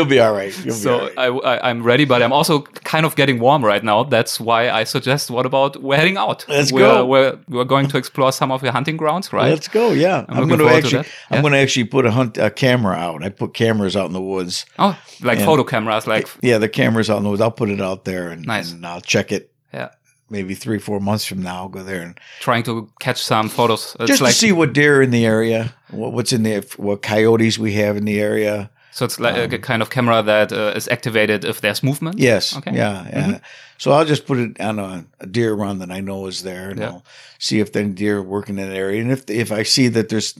be 0.07 0.19
all 0.19 0.33
right. 0.33 0.55
You'll 0.57 0.65
be 0.65 0.71
so 0.71 0.99
all 0.99 1.05
right. 1.07 1.17
I, 1.17 1.27
I, 1.27 1.69
I'm 1.69 1.83
ready, 1.83 2.05
but 2.05 2.21
I'm 2.23 2.33
also 2.33 2.61
kind 2.61 3.05
of 3.05 3.15
getting 3.15 3.39
warm 3.39 3.63
right 3.63 3.83
now. 3.83 4.03
That's 4.03 4.39
why 4.39 4.69
I 4.69 4.83
suggest, 4.85 5.29
what 5.29 5.45
about 5.45 5.81
we're 5.81 5.97
heading 5.97 6.17
out? 6.17 6.45
Let's 6.47 6.71
we're, 6.71 6.81
go. 6.81 7.05
We're, 7.05 7.39
we're 7.47 7.63
going 7.63 7.87
to 7.89 7.97
explore 7.97 8.31
some 8.31 8.51
of 8.51 8.63
your 8.63 8.71
hunting 8.71 8.97
grounds, 8.97 9.31
right? 9.33 9.49
Let's 9.49 9.67
go. 9.67 9.91
Yeah, 9.91 10.25
I'm 10.29 10.39
I'm, 10.43 10.47
going 10.47 10.59
to 10.59 10.67
actually. 10.69 10.99
I'm 10.99 11.05
Yeah. 11.31 11.41
going 11.41 11.53
to 11.53 11.59
actually 11.59 11.85
put 11.85 12.05
a 12.05 12.11
hunt 12.11 12.37
a 12.37 12.49
camera 12.49 12.95
out. 12.95 13.23
I 13.23 13.29
put 13.29 13.53
cameras 13.53 13.95
out 13.95 14.07
in 14.07 14.13
the 14.13 14.21
woods. 14.21 14.65
oh, 14.79 14.97
like 15.21 15.39
photo 15.39 15.63
cameras, 15.63 16.07
like, 16.07 16.27
Yeah, 16.41 16.57
the 16.57 16.69
cameras 16.69 17.09
out 17.09 17.17
in 17.17 17.23
the 17.23 17.29
woods. 17.29 17.41
I'll 17.41 17.51
put 17.51 17.69
it 17.69 17.81
out 17.81 18.05
there 18.05 18.29
and, 18.29 18.45
Nice. 18.45 18.71
and 18.71 18.85
I'll 18.85 19.01
check 19.01 19.31
it. 19.31 19.51
yeah, 19.73 19.89
Maybe 20.29 20.55
three, 20.55 20.77
four 20.79 20.99
months 20.99 21.25
from 21.25 21.41
now, 21.41 21.55
I'll 21.55 21.69
go 21.69 21.83
there 21.83 22.01
and 22.01 22.19
trying 22.41 22.63
to 22.63 22.89
catch 22.99 23.23
some 23.23 23.47
photos. 23.49 23.95
It's 23.99 24.07
just 24.09 24.21
like, 24.21 24.33
to 24.33 24.37
see 24.37 24.51
what 24.51 24.73
deer 24.73 24.99
are 24.99 25.01
in 25.01 25.11
the 25.11 25.25
area, 25.25 25.73
what, 25.89 26.11
what's 26.13 26.33
in 26.33 26.43
there, 26.43 26.63
what 26.75 27.01
coyotes 27.01 27.57
we 27.57 27.73
have 27.73 27.95
in 27.97 28.05
the 28.05 28.19
area. 28.19 28.69
So 28.97 29.05
it's 29.05 29.19
like 29.19 29.53
a 29.53 29.59
kind 29.59 29.81
of 29.83 29.89
camera 29.91 30.23
that 30.23 30.51
uh, 30.51 30.73
is 30.75 30.87
activated 30.87 31.45
if 31.45 31.61
there's 31.61 31.83
movement. 31.83 32.15
Um, 32.15 32.21
Yes. 32.23 32.57
Okay. 32.57 32.71
Mm-hmm. 32.71 33.13
Yeah. 33.13 33.29
Yeah. 33.29 33.39
So 33.77 33.91
I'll 33.91 34.05
just 34.05 34.25
put 34.25 34.39
it 34.39 34.59
on 34.59 34.79
a, 34.79 35.05
a 35.19 35.27
deer 35.27 35.53
run 35.53 35.77
that 35.79 35.91
I 35.91 35.99
know 36.01 36.25
is 36.27 36.41
there, 36.41 36.71
and 36.71 36.79
Yeah. 36.79 36.87
I'll 36.89 37.03
see 37.37 37.59
if 37.59 37.75
any 37.75 37.89
deer 37.93 38.23
working 38.23 38.57
in 38.57 38.67
that 38.69 38.75
area. 38.75 38.99
And 39.03 39.11
if 39.11 39.29
if 39.29 39.51
I 39.51 39.63
see 39.63 39.87
that 39.89 40.09
there's 40.09 40.33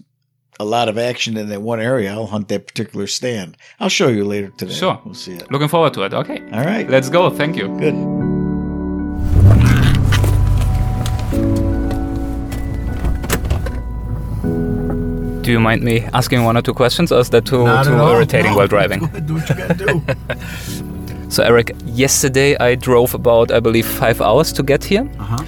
a 0.59 0.65
lot 0.65 0.89
of 0.89 0.97
action 0.97 1.37
in 1.37 1.49
that 1.49 1.61
one 1.61 1.79
area, 1.79 2.11
I'll 2.11 2.25
hunt 2.25 2.47
that 2.47 2.65
particular 2.65 3.05
stand. 3.07 3.57
I'll 3.79 3.89
show 3.89 4.07
you 4.07 4.25
later 4.25 4.49
today. 4.57 4.73
Sure. 4.73 4.99
We'll 5.05 5.13
see 5.13 5.33
it. 5.33 5.51
Looking 5.51 5.69
forward 5.69 5.93
to 5.93 6.01
it. 6.05 6.13
Okay. 6.15 6.39
All 6.51 6.65
right. 6.65 6.89
Let's 6.89 7.09
go. 7.09 7.29
Thank 7.29 7.57
you. 7.57 7.67
Good. 7.77 8.16
Do 15.47 15.53
you 15.53 15.61
mind 15.61 15.81
me 15.81 16.01
asking 16.11 16.43
one 16.43 16.57
or 16.57 16.61
two 16.61 16.73
questions, 16.73 17.09
or 17.09 17.19
is 17.21 17.29
that 17.29 17.45
too, 17.45 17.63
too 17.85 17.93
irritating 18.11 18.53
while 18.53 18.67
driving? 18.67 18.99
Do 19.25 19.35
what 19.35 19.47
you 19.49 19.55
gotta 19.55 19.73
do. 19.75 20.01
So, 21.29 21.41
Eric, 21.43 21.71
yesterday 21.85 22.57
I 22.57 22.75
drove 22.75 23.13
about, 23.13 23.51
I 23.51 23.61
believe, 23.61 23.85
five 23.85 24.19
hours 24.21 24.51
to 24.53 24.61
get 24.63 24.83
here. 24.83 25.07
Uh-huh. 25.19 25.45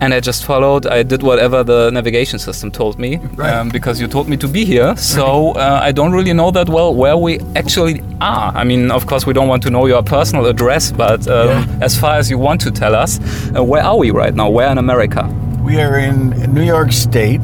And 0.00 0.14
I 0.14 0.20
just 0.20 0.44
followed, 0.44 0.86
I 0.86 1.02
did 1.02 1.24
whatever 1.24 1.64
the 1.64 1.90
navigation 1.90 2.38
system 2.38 2.70
told 2.70 2.96
me 3.00 3.16
Right. 3.34 3.52
um, 3.54 3.70
because 3.70 4.00
you 4.00 4.06
told 4.06 4.28
me 4.28 4.36
to 4.36 4.46
be 4.46 4.64
here. 4.64 4.94
So 4.96 5.52
uh, 5.56 5.80
I 5.82 5.90
don't 5.90 6.12
really 6.12 6.32
know 6.32 6.52
that 6.52 6.68
well 6.68 6.94
where 6.94 7.16
we 7.16 7.40
actually 7.56 8.02
are. 8.20 8.52
I 8.54 8.62
mean, 8.62 8.92
of 8.92 9.06
course, 9.08 9.26
we 9.26 9.32
don't 9.32 9.48
want 9.48 9.64
to 9.64 9.70
know 9.70 9.86
your 9.86 10.02
personal 10.04 10.46
address, 10.46 10.92
but 10.92 11.26
um, 11.26 11.48
Yeah. 11.48 11.66
as 11.80 11.98
far 11.98 12.14
as 12.18 12.30
you 12.30 12.38
want 12.38 12.60
to 12.60 12.70
tell 12.70 12.94
us, 12.94 13.18
uh, 13.56 13.64
where 13.64 13.82
are 13.82 13.96
we 13.98 14.12
right 14.12 14.34
now? 14.34 14.48
Where 14.48 14.70
in 14.70 14.78
America? 14.78 15.22
We 15.64 15.80
are 15.80 15.98
in 15.98 16.30
New 16.54 16.62
York 16.62 16.92
State, 16.92 17.40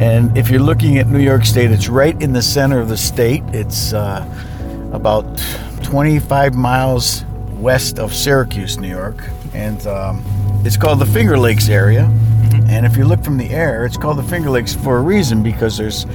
and 0.00 0.36
if 0.36 0.50
you're 0.50 0.60
looking 0.60 0.98
at 0.98 1.06
New 1.06 1.20
York 1.20 1.44
State, 1.44 1.70
it's 1.70 1.88
right 1.88 2.20
in 2.20 2.32
the 2.32 2.42
center 2.42 2.80
of 2.80 2.88
the 2.88 2.96
state. 2.96 3.42
It's 3.52 3.92
uh, 3.92 4.26
about 4.92 5.24
25 5.82 6.54
miles 6.54 7.24
west 7.52 7.98
of 7.98 8.12
Syracuse, 8.12 8.78
New 8.78 8.88
York, 8.88 9.22
and 9.54 9.86
um, 9.86 10.22
it's 10.64 10.76
called 10.76 10.98
the 10.98 11.06
Finger 11.06 11.38
Lakes 11.38 11.68
area. 11.68 12.04
And 12.66 12.84
if 12.84 12.96
you 12.96 13.04
look 13.04 13.22
from 13.22 13.36
the 13.36 13.50
air, 13.50 13.86
it's 13.86 13.96
called 13.96 14.18
the 14.18 14.24
Finger 14.24 14.50
Lakes 14.50 14.74
for 14.74 14.98
a 14.98 15.00
reason 15.00 15.42
because 15.42 15.76
there's 15.76 16.06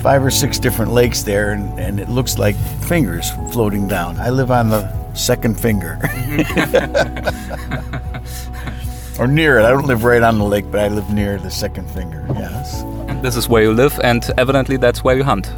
five 0.00 0.24
or 0.24 0.30
six 0.30 0.58
different 0.58 0.92
lakes 0.92 1.22
there, 1.22 1.52
and, 1.52 1.78
and 1.78 2.00
it 2.00 2.08
looks 2.08 2.38
like 2.38 2.56
fingers 2.88 3.30
floating 3.52 3.86
down. 3.86 4.18
I 4.18 4.30
live 4.30 4.50
on 4.50 4.70
the 4.70 4.92
second 5.14 5.58
finger. 5.58 5.98
or 9.18 9.26
near 9.26 9.58
it. 9.58 9.64
I 9.64 9.70
don't 9.70 9.86
live 9.86 10.04
right 10.04 10.22
on 10.22 10.38
the 10.38 10.44
lake, 10.44 10.70
but 10.70 10.80
I 10.80 10.88
live 10.88 11.10
near 11.10 11.38
the 11.38 11.50
second 11.50 11.90
finger. 11.90 12.26
Yes. 12.34 12.82
And 13.08 13.22
this 13.22 13.36
is 13.36 13.48
where 13.48 13.62
you 13.62 13.72
live, 13.72 13.98
and 14.02 14.24
evidently 14.38 14.76
that's 14.76 15.04
where 15.04 15.16
you 15.16 15.24
hunt. 15.24 15.50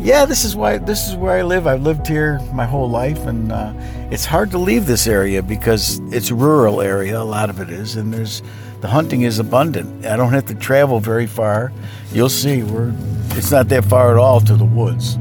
Yeah, 0.00 0.26
this 0.26 0.44
is 0.44 0.54
why 0.54 0.76
this 0.76 1.08
is 1.08 1.16
where 1.16 1.38
I 1.38 1.42
live. 1.42 1.66
I've 1.66 1.80
lived 1.80 2.06
here 2.06 2.38
my 2.52 2.66
whole 2.66 2.90
life, 2.90 3.26
and 3.26 3.50
uh, 3.50 3.72
it's 4.10 4.26
hard 4.26 4.50
to 4.50 4.58
leave 4.58 4.84
this 4.84 5.06
area 5.06 5.42
because 5.42 5.98
it's 6.12 6.30
a 6.30 6.34
rural 6.34 6.82
area. 6.82 7.18
A 7.18 7.24
lot 7.24 7.48
of 7.48 7.58
it 7.58 7.70
is, 7.70 7.96
and 7.96 8.12
there's 8.12 8.42
the 8.82 8.88
hunting 8.88 9.22
is 9.22 9.38
abundant. 9.38 10.04
I 10.04 10.16
don't 10.16 10.32
have 10.34 10.44
to 10.46 10.54
travel 10.54 11.00
very 11.00 11.26
far. 11.26 11.72
You'll 12.12 12.28
see, 12.28 12.62
we're 12.62 12.92
it's 13.30 13.50
not 13.50 13.68
that 13.70 13.86
far 13.86 14.10
at 14.12 14.18
all 14.18 14.40
to 14.42 14.54
the 14.54 14.64
woods, 14.66 15.14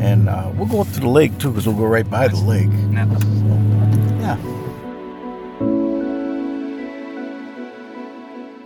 and 0.00 0.28
uh, 0.28 0.50
we'll 0.56 0.66
go 0.66 0.80
up 0.80 0.90
to 0.94 1.00
the 1.00 1.08
lake 1.08 1.38
too 1.38 1.50
because 1.50 1.68
we'll 1.68 1.76
go 1.76 1.86
right 1.86 2.08
by 2.10 2.26
the 2.26 2.36
lake. 2.36 2.68
Yeah. 2.90 3.67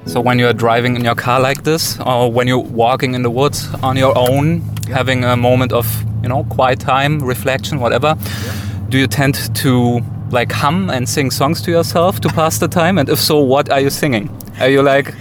So 0.07 0.21
when 0.21 0.39
you're 0.39 0.53
driving 0.53 0.97
in 0.97 1.05
your 1.05 1.15
car 1.15 1.41
like 1.41 1.63
this, 1.63 1.99
or 2.01 2.31
when 2.31 2.49
you're 2.49 2.59
walking 2.59 3.15
in 3.15 3.23
the 3.23 3.31
woods 3.31 3.73
on 3.83 3.97
your 3.97 4.17
own, 4.17 4.61
having 4.89 5.25
a 5.25 5.37
moment 5.37 5.73
of 5.73 5.87
you 6.23 6.29
know 6.29 6.45
quiet 6.45 6.81
time, 6.81 7.21
reflection, 7.21 7.79
whatever, 7.79 8.17
do 8.89 8.99
you 8.99 9.07
tend 9.07 9.55
to 9.57 10.01
like 10.31 10.51
hum 10.51 10.91
and 10.91 11.09
sing 11.09 11.31
songs 11.31 11.63
to 11.63 11.71
yourself 11.71 12.21
to 12.21 12.29
pass 12.29 12.59
the 12.59 12.69
time? 12.69 12.99
And 12.99 13.09
if 13.09 13.19
so, 13.21 13.39
what 13.39 13.71
are 13.71 13.81
you 13.81 13.91
singing? 13.91 14.29
Are 14.59 14.69
you 14.69 14.83
like 14.83 15.15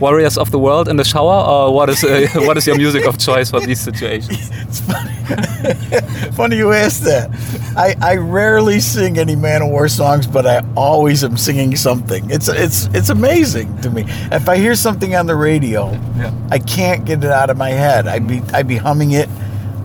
Warriors 0.00 0.36
of 0.36 0.50
the 0.50 0.58
World 0.58 0.88
in 0.88 0.96
the 0.96 1.04
shower, 1.04 1.44
or 1.46 1.72
what 1.74 1.88
is 1.88 2.02
uh, 2.04 2.26
what 2.46 2.56
is 2.56 2.66
your 2.66 2.76
music 2.76 3.06
of 3.06 3.16
choice 3.18 3.50
for 3.50 3.60
these 3.60 3.80
situations? 3.80 4.50
It's 4.74 4.80
funny. 4.80 5.14
funny 6.32 6.56
you 6.56 6.72
asked 6.72 7.04
that. 7.04 7.30
I, 7.76 7.94
I 8.00 8.16
rarely 8.16 8.80
sing 8.80 9.18
any 9.18 9.36
Manowar 9.36 9.88
songs, 9.88 10.26
but 10.26 10.46
I 10.46 10.62
always 10.76 11.22
am 11.22 11.36
singing 11.36 11.76
something. 11.76 12.28
It's 12.28 12.48
it's 12.48 12.86
it's 12.92 13.08
amazing 13.08 13.78
to 13.82 13.90
me. 13.90 14.04
If 14.32 14.48
I 14.48 14.56
hear 14.56 14.74
something 14.74 15.14
on 15.14 15.26
the 15.26 15.36
radio, 15.36 15.92
Yeah. 16.16 16.32
I 16.50 16.58
can't 16.58 17.04
get 17.04 17.22
it 17.22 17.30
out 17.30 17.50
of 17.50 17.56
my 17.56 17.70
head. 17.70 18.08
I'd 18.08 18.26
be 18.26 18.42
I'd 18.52 18.66
be 18.66 18.76
humming 18.76 19.12
it 19.12 19.28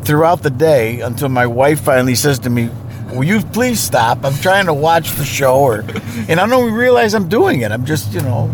throughout 0.03 0.41
the 0.41 0.49
day 0.49 1.01
until 1.01 1.29
my 1.29 1.45
wife 1.45 1.81
finally 1.81 2.15
says 2.15 2.39
to 2.39 2.49
me, 2.49 2.69
"Will 3.13 3.23
you 3.25 3.41
please 3.41 3.79
stop? 3.79 4.25
I'm 4.25 4.33
trying 4.41 4.65
to 4.65 4.73
watch 4.73 5.11
the 5.17 5.25
show." 5.25 5.59
Or, 5.59 5.83
and 6.27 6.39
I 6.39 6.47
don't 6.47 6.63
even 6.65 6.73
realize 6.73 7.13
I'm 7.13 7.29
doing 7.29 7.61
it. 7.61 7.71
I'm 7.71 7.85
just 7.85 8.11
you 8.13 8.21
know, 8.21 8.49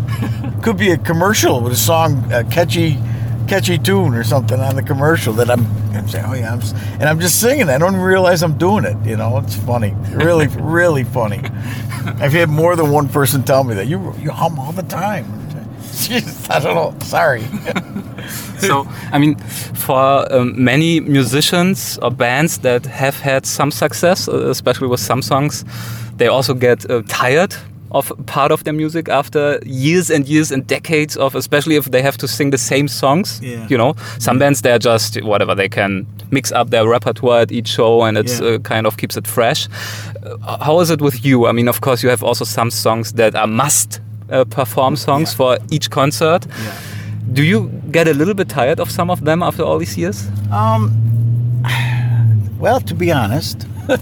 could 0.66 0.76
be 0.76 0.90
a 0.90 0.98
commercial 0.98 1.60
with 1.60 1.72
a 1.72 1.76
song, 1.76 2.32
a 2.32 2.42
catchy, 2.42 2.98
catchy 3.46 3.78
tune 3.78 4.16
or 4.16 4.24
something 4.24 4.58
on 4.58 4.74
the 4.74 4.82
commercial 4.82 5.32
that 5.32 5.48
I'm, 5.48 5.64
I'm 5.94 6.08
saying, 6.08 6.24
oh 6.26 6.34
yeah, 6.34 6.52
I'm, 6.52 6.60
and 6.98 7.04
I'm 7.04 7.20
just 7.20 7.38
singing. 7.38 7.68
I 7.68 7.78
don't 7.78 7.94
even 7.94 8.04
realize 8.04 8.42
I'm 8.42 8.58
doing 8.58 8.84
it. 8.84 8.96
You 9.06 9.16
know, 9.16 9.38
it's 9.38 9.54
funny, 9.54 9.94
really, 10.10 10.48
really 10.58 11.04
funny. 11.04 11.38
I've 12.18 12.32
had 12.32 12.48
more 12.48 12.74
than 12.74 12.90
one 12.90 13.08
person 13.08 13.44
tell 13.44 13.62
me 13.62 13.76
that 13.76 13.86
you 13.86 14.12
you 14.18 14.32
hum 14.32 14.58
all 14.58 14.72
the 14.72 14.82
time. 14.82 15.26
Jesus, 16.02 16.50
I 16.50 16.58
don't 16.58 16.74
know. 16.74 16.98
Sorry. 17.06 17.42
so 18.58 18.88
i 19.12 19.18
mean 19.18 19.36
for 19.86 20.26
um, 20.32 20.52
many 20.64 20.98
musicians 20.98 21.96
or 22.02 22.10
bands 22.10 22.58
that 22.58 22.84
have 22.86 23.20
had 23.20 23.46
some 23.46 23.70
success 23.70 24.28
uh, 24.28 24.50
especially 24.50 24.88
with 24.88 24.98
some 24.98 25.22
songs 25.22 25.64
they 26.16 26.26
also 26.26 26.54
get 26.54 26.90
uh, 26.90 27.02
tired 27.06 27.54
of 27.90 28.12
part 28.26 28.52
of 28.52 28.64
their 28.64 28.72
music 28.74 29.08
after 29.08 29.58
years 29.64 30.10
and 30.10 30.26
years 30.28 30.50
and 30.52 30.66
decades 30.66 31.16
of 31.16 31.34
especially 31.34 31.76
if 31.76 31.84
they 31.86 32.02
have 32.02 32.16
to 32.18 32.26
sing 32.28 32.50
the 32.50 32.58
same 32.58 32.88
songs 32.88 33.40
Yeah. 33.42 33.66
you 33.70 33.78
know 33.78 33.94
some 34.18 34.38
bands 34.38 34.60
they're 34.62 34.78
just 34.78 35.16
whatever 35.22 35.54
they 35.54 35.68
can 35.68 36.06
mix 36.30 36.52
up 36.52 36.70
their 36.70 36.86
repertoire 36.88 37.40
at 37.42 37.52
each 37.52 37.68
show 37.68 38.02
and 38.02 38.18
it's 38.18 38.40
Yeah. 38.40 38.54
uh, 38.54 38.58
kind 38.58 38.86
of 38.86 38.96
keeps 38.96 39.16
it 39.16 39.26
fresh 39.26 39.68
uh, 40.24 40.64
how 40.64 40.80
is 40.80 40.90
it 40.90 41.00
with 41.00 41.24
you 41.24 41.46
i 41.46 41.52
mean 41.52 41.68
of 41.68 41.80
course 41.80 42.02
you 42.02 42.10
have 42.10 42.22
also 42.26 42.44
some 42.44 42.70
songs 42.70 43.12
that 43.12 43.34
are 43.34 43.46
must 43.46 44.00
uh, 44.30 44.44
perform 44.44 44.96
songs 44.96 45.30
Yeah. 45.30 45.36
for 45.36 45.58
each 45.70 45.88
concert 45.90 46.46
do 47.32 47.42
you 47.42 47.70
get 47.92 48.08
a 48.08 48.14
little 48.14 48.34
bit 48.34 48.48
tired 48.48 48.80
of 48.80 48.90
some 48.90 49.10
of 49.12 49.20
them 49.24 49.42
after 49.42 49.64
all 49.64 49.78
these 49.78 49.96
years? 50.00 50.28
Um, 50.52 50.92
well, 52.60 52.80
to 52.80 52.94
be 52.94 53.10
honest, 53.10 53.66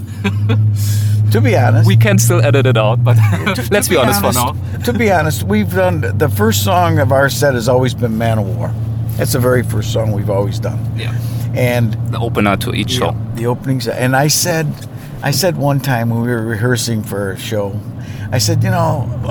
to 1.34 1.40
be 1.40 1.56
honest, 1.56 1.86
We 1.86 1.96
can 1.96 2.18
still 2.18 2.40
edit 2.40 2.64
it 2.66 2.76
out, 2.76 3.02
but 3.04 3.16
let's 3.70 3.88
to 3.88 3.90
be 3.94 3.96
honest, 3.96 4.20
for 4.20 4.32
now. 4.32 4.54
To 4.84 4.92
be 4.92 5.10
honest, 5.10 5.42
we've 5.42 5.72
done 5.74 6.00
the 6.18 6.28
first 6.28 6.62
song 6.64 6.98
of 7.00 7.10
our 7.12 7.28
set 7.28 7.54
has 7.54 7.68
always 7.68 7.92
been 7.94 8.16
"Man 8.16 8.38
of 8.38 8.46
War." 8.56 8.70
That's 9.16 9.32
the 9.32 9.40
very 9.40 9.62
first 9.62 9.92
song 9.92 10.12
we've 10.12 10.30
always 10.30 10.58
done, 10.58 10.78
Yeah. 10.96 11.12
and 11.54 11.92
The 12.12 12.18
opener 12.18 12.56
to 12.58 12.72
each 12.74 12.90
show. 12.98 13.14
the 13.34 13.46
openings. 13.46 13.86
And 13.88 14.14
I 14.16 14.28
said, 14.28 14.66
I 15.22 15.32
said 15.32 15.56
one 15.56 15.80
time 15.80 16.10
when 16.10 16.20
we 16.22 16.28
were 16.28 16.42
rehearsing 16.54 17.02
for 17.02 17.32
a 17.32 17.38
show, 17.38 17.78
I 18.32 18.38
said, 18.38 18.62
you 18.64 18.70
know, 18.70 19.08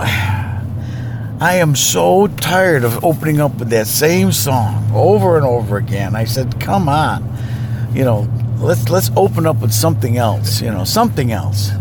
I 1.39 1.55
am 1.55 1.75
so 1.75 2.27
tired 2.27 2.83
of 2.85 3.03
opening 3.03 3.41
up 3.41 3.55
with 3.59 3.69
that 3.71 3.88
same 3.88 4.32
song 4.32 4.89
over 4.93 5.36
and 5.38 5.45
over 5.45 5.78
again. 5.78 6.15
I 6.15 6.25
said, 6.25 6.59
come 6.61 6.88
on, 6.88 7.23
you 7.93 8.03
know, 8.05 8.28
let's 8.59 8.89
let's 8.89 9.11
open 9.17 9.45
up 9.45 9.57
with 9.61 9.73
something 9.73 10.17
else. 10.17 10.61
You 10.61 10.71
know, 10.71 10.86
something 10.86 11.32
else, 11.34 11.71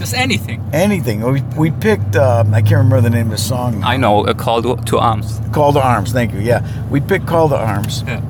Just 0.00 0.14
anything. 0.14 0.58
anything. 0.72 1.20
We 1.20 1.42
we 1.56 1.70
picked. 1.70 2.16
Um, 2.16 2.54
I 2.54 2.60
can't 2.62 2.78
remember 2.84 3.02
the 3.02 3.10
name 3.10 3.26
of 3.26 3.32
the 3.32 3.38
song. 3.38 3.84
I 3.84 3.96
know, 3.98 4.24
a 4.26 4.34
call 4.34 4.62
to, 4.62 4.76
to 4.90 4.98
arms. 4.98 5.40
Call 5.52 5.72
to 5.74 5.80
Arms. 5.80 6.10
Thank 6.12 6.32
you. 6.32 6.40
Yeah, 6.40 6.60
we 6.88 7.00
picked 7.00 7.26
Call 7.26 7.48
to 7.50 7.56
Arms, 7.56 8.02
Yeah. 8.06 8.22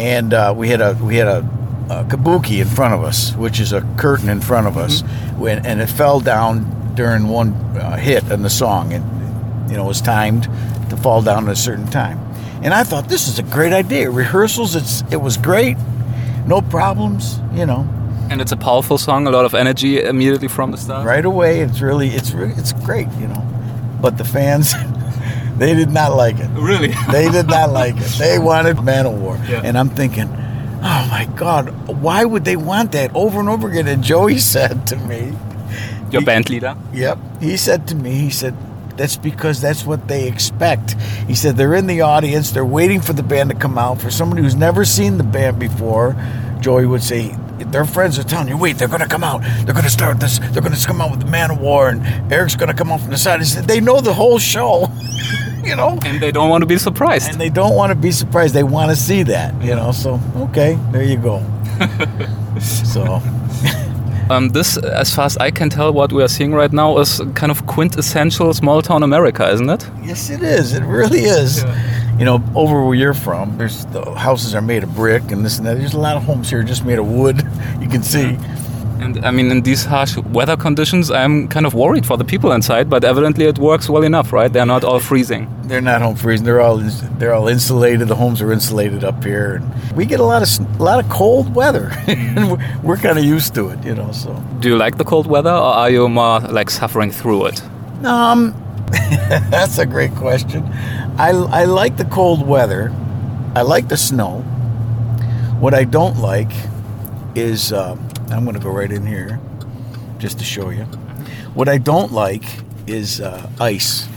and 0.00 0.32
uh, 0.32 0.54
we 0.56 0.68
had 0.68 0.80
a 0.80 0.94
we 1.02 1.16
had 1.16 1.26
a, 1.28 1.38
a 1.90 2.04
kabuki 2.04 2.60
in 2.60 2.68
front 2.68 2.94
of 2.94 3.02
us, 3.02 3.34
which 3.34 3.58
is 3.60 3.72
a 3.72 3.80
curtain 3.96 4.28
in 4.28 4.40
front 4.40 4.66
of 4.66 4.76
us, 4.76 5.02
when 5.36 5.64
and 5.66 5.80
it 5.80 5.88
fell 5.90 6.20
down 6.20 6.94
during 6.94 7.26
one 7.26 7.52
uh, 7.76 7.96
hit 7.96 8.22
in 8.30 8.42
the 8.42 8.50
song, 8.50 8.92
and 8.92 9.04
you 9.70 9.76
know 9.76 9.84
it 9.84 9.88
was 9.88 10.00
timed 10.00 10.44
to 10.90 10.96
fall 10.96 11.20
down 11.22 11.44
at 11.48 11.52
a 11.52 11.56
certain 11.56 11.86
time. 11.88 12.18
And 12.62 12.72
I 12.72 12.84
thought 12.84 13.08
this 13.08 13.26
is 13.28 13.38
a 13.38 13.42
great 13.42 13.72
idea. 13.72 14.08
Rehearsals, 14.10 14.76
it's 14.76 15.02
it 15.10 15.20
was 15.20 15.36
great, 15.36 15.76
no 16.46 16.60
problems. 16.62 17.40
You 17.54 17.66
know, 17.66 17.88
And 18.30 18.40
it's 18.40 18.52
a 18.52 18.56
powerful 18.56 18.98
song, 18.98 19.26
a 19.26 19.30
lot 19.30 19.44
of 19.44 19.54
energy 19.54 20.02
immediately 20.02 20.48
from 20.48 20.70
the 20.70 20.76
start. 20.76 21.06
right 21.06 21.24
away. 21.24 21.60
It's 21.60 21.80
really 21.80 22.08
it's 22.08 22.32
it's 22.34 22.72
great. 22.72 23.08
You 23.20 23.28
know, 23.28 23.42
but 24.00 24.18
the 24.18 24.24
fans, 24.24 24.74
they 25.58 25.74
did 25.74 25.90
not 25.90 26.16
like 26.16 26.38
it. 26.38 26.48
Really? 26.54 26.92
They 27.12 27.30
did 27.30 27.46
not 27.46 27.70
like 27.70 27.94
it. 27.96 28.18
They 28.18 28.38
wanted 28.38 28.76
Manowar. 28.78 29.36
Yeah. 29.48 29.62
And 29.64 29.78
I'm 29.78 29.90
thinking, 29.90 30.28
oh 30.28 31.06
my 31.10 31.28
God, 31.36 31.70
why 31.88 32.24
would 32.24 32.44
they 32.44 32.56
want 32.56 32.92
that 32.92 33.14
over 33.14 33.38
and 33.40 33.48
over 33.48 33.68
again? 33.68 33.86
And 33.88 34.02
Joey 34.02 34.38
said 34.54 34.86
to 34.88 34.96
me, 34.96 35.32
Your 36.10 36.22
band 36.22 36.50
leader? 36.50 36.76
yep, 36.92 37.18
he 37.40 37.56
said 37.56 37.86
to 37.88 37.94
me, 37.94 38.10
he 38.12 38.30
said, 38.30 38.54
that's 38.96 39.16
because 39.16 39.60
that's 39.60 39.84
what 39.84 40.06
they 40.06 40.28
expect. 40.28 40.92
He 41.26 41.34
said 41.34 41.56
they're 41.56 41.74
in 41.74 41.88
the 41.88 42.02
audience, 42.02 42.52
they're 42.52 42.64
waiting 42.64 43.00
for 43.00 43.12
the 43.12 43.24
band 43.24 43.50
to 43.50 43.56
come 43.56 43.76
out. 43.76 44.00
For 44.00 44.08
somebody 44.10 44.42
who's 44.42 44.54
never 44.54 44.84
seen 44.84 45.18
the 45.18 45.24
band 45.24 45.58
before, 45.58 46.14
Joey 46.60 46.86
would 46.86 47.02
say, 47.02 47.34
their 47.58 47.84
friends 47.84 48.18
are 48.18 48.24
telling 48.24 48.48
you, 48.48 48.56
wait, 48.56 48.76
they're 48.78 48.88
going 48.88 49.00
to 49.00 49.08
come 49.08 49.24
out. 49.24 49.42
They're 49.64 49.74
going 49.74 49.84
to 49.84 49.90
start 49.90 50.20
this. 50.20 50.38
They're 50.38 50.62
going 50.62 50.74
to 50.74 50.86
come 50.86 51.00
out 51.00 51.10
with 51.10 51.20
the 51.20 51.26
Manowar, 51.26 51.90
and 51.92 52.32
Eric's 52.32 52.56
going 52.56 52.70
to 52.70 52.74
come 52.76 52.90
out 52.92 53.00
from 53.00 53.10
the 53.10 53.18
side. 53.18 53.40
They 53.42 53.80
know 53.80 54.00
the 54.00 54.12
whole 54.14 54.38
show, 54.38 54.88
you 55.64 55.76
know? 55.76 55.98
And 56.04 56.20
they 56.20 56.32
don't 56.32 56.48
want 56.50 56.62
to 56.62 56.66
be 56.66 56.78
surprised. 56.78 57.30
and 57.30 57.40
they 57.40 57.50
don't 57.50 57.74
want 57.74 57.90
to 57.90 57.94
be 57.96 58.12
surprised. 58.12 58.54
They 58.54 58.64
want 58.64 58.90
to 58.90 58.96
see 58.96 59.22
that, 59.24 59.54
you 59.62 59.74
know. 59.74 59.92
So 59.92 60.20
okay, 60.36 60.78
there 60.92 61.02
you 61.04 61.16
go. 61.16 61.42
so 62.60 63.20
Um, 64.30 64.48
this, 64.48 64.78
as 64.78 65.14
far 65.14 65.26
as 65.26 65.36
I 65.36 65.50
can 65.50 65.68
tell, 65.68 65.92
what 65.92 66.10
we 66.10 66.22
are 66.22 66.28
seeing 66.28 66.54
right 66.54 66.72
now 66.72 66.96
is 66.98 67.20
kind 67.34 67.52
of 67.52 67.66
quintessential 67.66 68.54
small 68.54 68.80
town 68.80 69.02
America, 69.02 69.46
isn't 69.52 69.68
it? 69.68 69.86
yes, 70.02 70.30
it 70.30 70.42
is. 70.42 70.72
It 70.72 70.82
really 70.82 71.24
is. 71.24 71.62
You 72.18 72.24
know, 72.24 72.42
over 72.54 72.84
where 72.84 72.94
you're 72.94 73.14
from, 73.14 73.58
there's 73.58 73.86
the 73.86 74.02
houses 74.14 74.54
are 74.54 74.62
made 74.62 74.84
of 74.84 74.94
brick 74.94 75.32
and 75.32 75.44
this 75.44 75.58
and 75.58 75.66
that. 75.66 75.78
There's 75.78 75.94
a 75.94 75.98
lot 76.00 76.16
of 76.16 76.22
homes 76.24 76.48
here 76.48 76.62
just 76.62 76.84
made 76.84 76.98
of 76.98 77.08
wood. 77.08 77.42
You 77.80 77.88
can 77.88 78.02
see. 78.02 78.38
And 79.00 79.24
I 79.26 79.30
mean, 79.30 79.50
in 79.50 79.62
these 79.62 79.84
harsh 79.84 80.16
weather 80.16 80.56
conditions, 80.56 81.10
I'm 81.10 81.48
kind 81.48 81.66
of 81.66 81.74
worried 81.74 82.06
for 82.06 82.16
the 82.16 82.24
people 82.24 82.52
inside, 82.52 82.88
but 82.88 83.04
evidently 83.04 83.44
it 83.46 83.58
works 83.58 83.88
well 83.88 84.04
enough, 84.04 84.32
right? 84.32 84.50
They're 84.52 84.64
not 84.64 84.84
all 84.84 85.00
freezing. 85.00 85.48
They're 85.64 85.80
not 85.80 86.00
home 86.00 86.16
freezing. 86.16 86.46
They're 86.46 86.60
all 86.60 86.78
they're 87.18 87.34
all 87.34 87.48
insulated. 87.48 88.08
The 88.08 88.14
homes 88.14 88.40
are 88.40 88.52
insulated 88.52 89.02
up 89.04 89.22
here, 89.24 89.56
and 89.56 89.96
we 89.96 90.06
get 90.06 90.20
a 90.20 90.24
lot 90.24 90.42
of 90.42 90.80
a 90.80 90.82
lot 90.82 91.04
of 91.04 91.10
cold 91.10 91.54
weather, 91.54 91.90
and 92.06 92.52
we're, 92.52 92.78
we're 92.82 92.96
kind 92.96 93.18
of 93.18 93.24
used 93.24 93.54
to 93.56 93.68
it, 93.70 93.84
you 93.84 93.94
know. 93.94 94.12
So 94.12 94.32
Do 94.60 94.68
you 94.68 94.76
like 94.76 94.96
the 94.96 95.04
cold 95.04 95.26
weather, 95.26 95.50
or 95.50 95.74
are 95.82 95.90
you 95.90 96.08
more 96.08 96.40
like 96.40 96.70
suffering 96.70 97.10
through 97.10 97.46
it? 97.46 97.62
Um, 98.04 98.54
that's 99.50 99.78
a 99.78 99.86
great 99.86 100.14
question. 100.14 100.62
I, 101.16 101.30
I 101.30 101.64
like 101.64 101.96
the 101.96 102.04
cold 102.06 102.46
weather. 102.46 102.92
I 103.54 103.62
like 103.62 103.88
the 103.88 103.96
snow. 103.96 104.40
What 105.60 105.72
I 105.72 105.84
don't 105.84 106.18
like 106.18 106.50
is 107.36 107.72
um, 107.72 108.08
I'm 108.30 108.44
going 108.44 108.54
to 108.54 108.60
go 108.60 108.70
right 108.70 108.90
in 108.90 109.06
here 109.06 109.40
just 110.18 110.38
to 110.40 110.44
show 110.44 110.70
you. 110.70 110.84
What 111.54 111.68
I 111.68 111.78
don't 111.78 112.12
like 112.12 112.44
is 112.88 113.20
uh, 113.20 113.48
ice, 113.60 114.08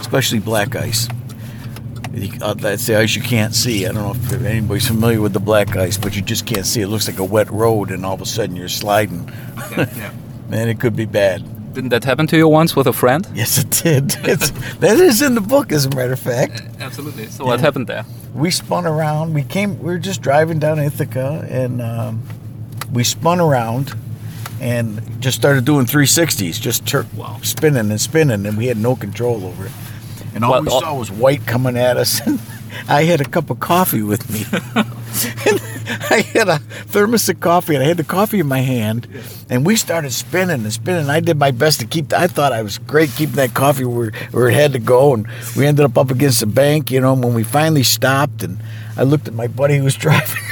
especially 0.00 0.38
black 0.38 0.74
ice. 0.74 1.08
Uh, 2.40 2.54
That's 2.54 2.86
the 2.86 2.96
ice 2.96 3.14
you 3.14 3.22
can't 3.22 3.54
see. 3.54 3.86
I 3.86 3.92
don't 3.92 4.02
know 4.02 4.36
if 4.36 4.42
anybody's 4.44 4.86
familiar 4.86 5.20
with 5.20 5.34
the 5.34 5.40
black 5.40 5.76
ice, 5.76 5.98
but 5.98 6.16
you 6.16 6.22
just 6.22 6.46
can't 6.46 6.64
see. 6.64 6.80
It 6.80 6.88
looks 6.88 7.06
like 7.06 7.18
a 7.18 7.24
wet 7.24 7.50
road, 7.50 7.90
and 7.90 8.06
all 8.06 8.14
of 8.14 8.22
a 8.22 8.26
sudden 8.26 8.56
you're 8.56 8.68
sliding. 8.68 9.26
Man, 10.48 10.68
it 10.68 10.80
could 10.80 10.96
be 10.96 11.06
bad. 11.06 11.44
Didn't 11.74 11.90
that 11.90 12.04
happen 12.04 12.26
to 12.28 12.36
you 12.36 12.46
once 12.48 12.76
with 12.76 12.86
a 12.86 12.92
friend? 12.92 13.26
Yes, 13.34 13.58
it 13.58 13.70
did. 13.70 14.16
It's, 14.24 14.50
that 14.78 14.98
is 15.00 15.20
in 15.22 15.34
the 15.34 15.40
book, 15.40 15.72
as 15.72 15.86
a 15.86 15.90
matter 15.90 16.12
of 16.12 16.20
fact. 16.20 16.62
Absolutely. 16.80 17.26
So 17.26 17.44
what 17.44 17.60
happened 17.60 17.88
there? 17.88 18.04
We 18.34 18.50
spun 18.50 18.86
around. 18.86 19.34
We 19.34 19.42
came. 19.42 19.78
We 19.78 19.86
were 19.92 19.98
just 19.98 20.22
driving 20.22 20.58
down 20.60 20.78
Ithaca, 20.78 21.46
and 21.50 21.82
um, 21.82 22.22
we 22.92 23.02
spun 23.04 23.40
around 23.40 23.92
and 24.60 25.00
just 25.20 25.36
started 25.36 25.64
doing 25.64 25.84
360s, 25.86 26.60
just 26.60 26.86
tur- 26.86 27.06
Wow. 27.16 27.38
spinning 27.42 27.90
and 27.90 28.00
spinning, 28.00 28.46
and 28.46 28.56
we 28.56 28.66
had 28.66 28.78
no 28.78 28.94
control 28.96 29.44
over 29.44 29.66
it. 29.66 29.72
And 30.34 30.44
all 30.44 30.52
Well, 30.52 30.62
we 30.62 30.68
all- 30.68 30.80
saw 30.80 30.94
was 30.96 31.10
white 31.10 31.44
coming 31.46 31.76
at 31.76 31.96
us. 31.96 32.20
And 32.26 32.40
I 32.88 33.04
had 33.04 33.20
a 33.20 33.24
cup 33.24 33.50
of 33.50 33.60
coffee 33.60 34.02
with 34.02 34.28
me. 34.30 34.44
I 36.10 36.20
had 36.32 36.48
a 36.48 36.58
thermos 36.58 37.28
of 37.28 37.40
coffee, 37.40 37.74
and 37.74 37.84
I 37.84 37.86
had 37.86 37.98
the 37.98 38.04
coffee 38.04 38.40
in 38.40 38.46
my 38.46 38.60
hand, 38.60 39.06
and 39.50 39.66
we 39.66 39.76
started 39.76 40.12
spinning 40.12 40.62
and 40.62 40.72
spinning. 40.72 41.10
I 41.10 41.20
did 41.20 41.36
my 41.36 41.50
best 41.50 41.80
to 41.80 41.86
keep. 41.86 42.12
I 42.12 42.26
thought 42.26 42.52
I 42.52 42.62
was 42.62 42.78
great 42.78 43.10
keeping 43.10 43.36
that 43.36 43.52
coffee 43.52 43.84
where, 43.84 44.10
where 44.30 44.48
it 44.48 44.54
had 44.54 44.72
to 44.72 44.78
go, 44.78 45.12
and 45.12 45.26
we 45.56 45.66
ended 45.66 45.84
up 45.84 45.98
up 45.98 46.10
against 46.10 46.40
the 46.40 46.46
bank. 46.46 46.90
You 46.90 47.00
know, 47.00 47.12
and 47.12 47.22
when 47.22 47.34
we 47.34 47.44
finally 47.44 47.82
stopped, 47.82 48.42
and 48.42 48.58
I 48.96 49.02
looked 49.02 49.28
at 49.28 49.34
my 49.34 49.46
buddy 49.46 49.76
who 49.76 49.84
was 49.84 49.94
driving. 49.96 50.42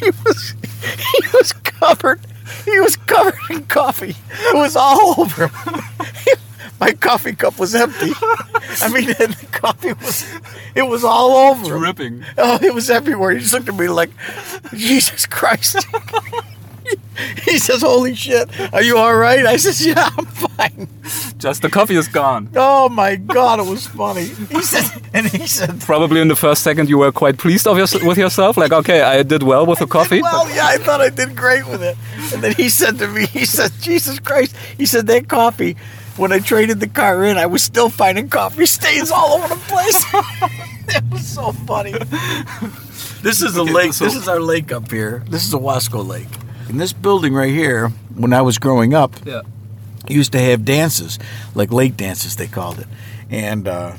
he 0.00 0.10
was 0.24 0.54
he 0.82 1.26
was 1.32 1.52
covered. 1.52 2.20
He 2.66 2.78
was 2.80 2.96
covered 2.96 3.34
in 3.50 3.64
coffee. 3.64 4.14
It 4.30 4.54
was 4.54 4.76
all 4.76 5.20
over 5.20 5.48
him. 5.48 5.80
My 6.80 6.92
coffee 6.92 7.34
cup 7.34 7.58
was 7.58 7.74
empty. 7.74 8.12
I 8.80 8.88
mean, 8.92 9.06
the 9.06 9.46
coffee 9.52 9.92
was, 9.92 10.26
it 10.74 10.82
was 10.82 11.04
all 11.04 11.50
over. 11.50 11.78
Dripping. 11.78 12.24
Oh, 12.38 12.58
it 12.62 12.74
was 12.74 12.90
everywhere. 12.90 13.32
He 13.32 13.40
just 13.40 13.52
looked 13.52 13.68
at 13.68 13.74
me 13.74 13.88
like, 13.88 14.10
Jesus 14.74 15.26
Christ. 15.26 15.84
he 17.44 17.58
says, 17.58 17.82
Holy 17.82 18.14
shit, 18.14 18.48
are 18.72 18.82
you 18.82 18.96
all 18.96 19.14
right? 19.14 19.44
I 19.44 19.56
says, 19.56 19.84
Yeah, 19.84 20.10
I'm 20.18 20.26
fine. 20.26 20.88
Just 21.38 21.62
the 21.62 21.68
coffee 21.68 21.96
is 21.96 22.08
gone. 22.08 22.48
Oh 22.54 22.88
my 22.88 23.16
God, 23.16 23.60
it 23.60 23.66
was 23.66 23.86
funny. 23.86 24.24
He 24.24 24.62
said, 24.62 25.02
and 25.12 25.26
he 25.26 25.46
said, 25.46 25.80
Probably 25.80 26.20
in 26.20 26.28
the 26.28 26.36
first 26.36 26.62
second 26.62 26.88
you 26.88 26.98
were 26.98 27.12
quite 27.12 27.38
pleased 27.38 27.66
of 27.66 27.76
yours 27.76 27.94
with 28.02 28.18
yourself, 28.18 28.56
like 28.56 28.72
okay, 28.72 29.02
I 29.02 29.22
did 29.22 29.42
well 29.42 29.66
with 29.66 29.78
the 29.78 29.86
coffee. 29.86 30.22
Well, 30.22 30.48
yeah, 30.54 30.66
I 30.66 30.78
thought 30.78 31.00
I 31.00 31.10
did 31.10 31.36
great 31.36 31.66
with 31.66 31.82
it. 31.82 31.96
And 32.32 32.42
then 32.42 32.54
he 32.54 32.68
said 32.68 32.98
to 32.98 33.08
me, 33.08 33.26
he 33.26 33.44
said, 33.44 33.72
Jesus 33.80 34.18
Christ. 34.18 34.56
He 34.76 34.86
said, 34.86 35.06
that 35.08 35.28
coffee, 35.28 35.76
when 36.16 36.32
I 36.32 36.38
traded 36.38 36.80
the 36.80 36.88
car 36.88 37.24
in, 37.24 37.36
I 37.36 37.46
was 37.46 37.62
still 37.62 37.88
finding 37.88 38.28
coffee 38.28 38.66
stains 38.66 39.10
all 39.10 39.32
over 39.34 39.48
the 39.48 39.60
place. 39.60 40.04
it 40.96 41.04
was 41.10 41.26
so 41.26 41.52
funny. 41.52 41.92
This 43.22 43.42
is 43.42 43.56
a 43.56 43.60
Okay, 43.62 43.72
lake. 43.72 43.92
so- 43.92 44.04
this 44.04 44.14
is 44.16 44.28
our 44.28 44.40
lake 44.40 44.72
up 44.72 44.90
here. 44.90 45.22
This 45.28 45.46
is 45.46 45.54
Owasco 45.54 46.06
Lake. 46.06 46.28
In 46.68 46.76
this 46.78 46.92
building 46.92 47.34
right 47.34 47.50
here, 47.52 47.88
when 48.14 48.32
I 48.32 48.42
was 48.42 48.58
growing 48.58 48.94
up, 48.94 49.14
yeah. 49.24 49.42
used 50.08 50.32
to 50.32 50.38
have 50.40 50.64
dances, 50.64 51.18
like 51.54 51.70
lake 51.72 51.96
dances 51.96 52.36
they 52.36 52.46
called 52.46 52.78
it, 52.78 52.86
and 53.30 53.68
uh, 53.68 53.92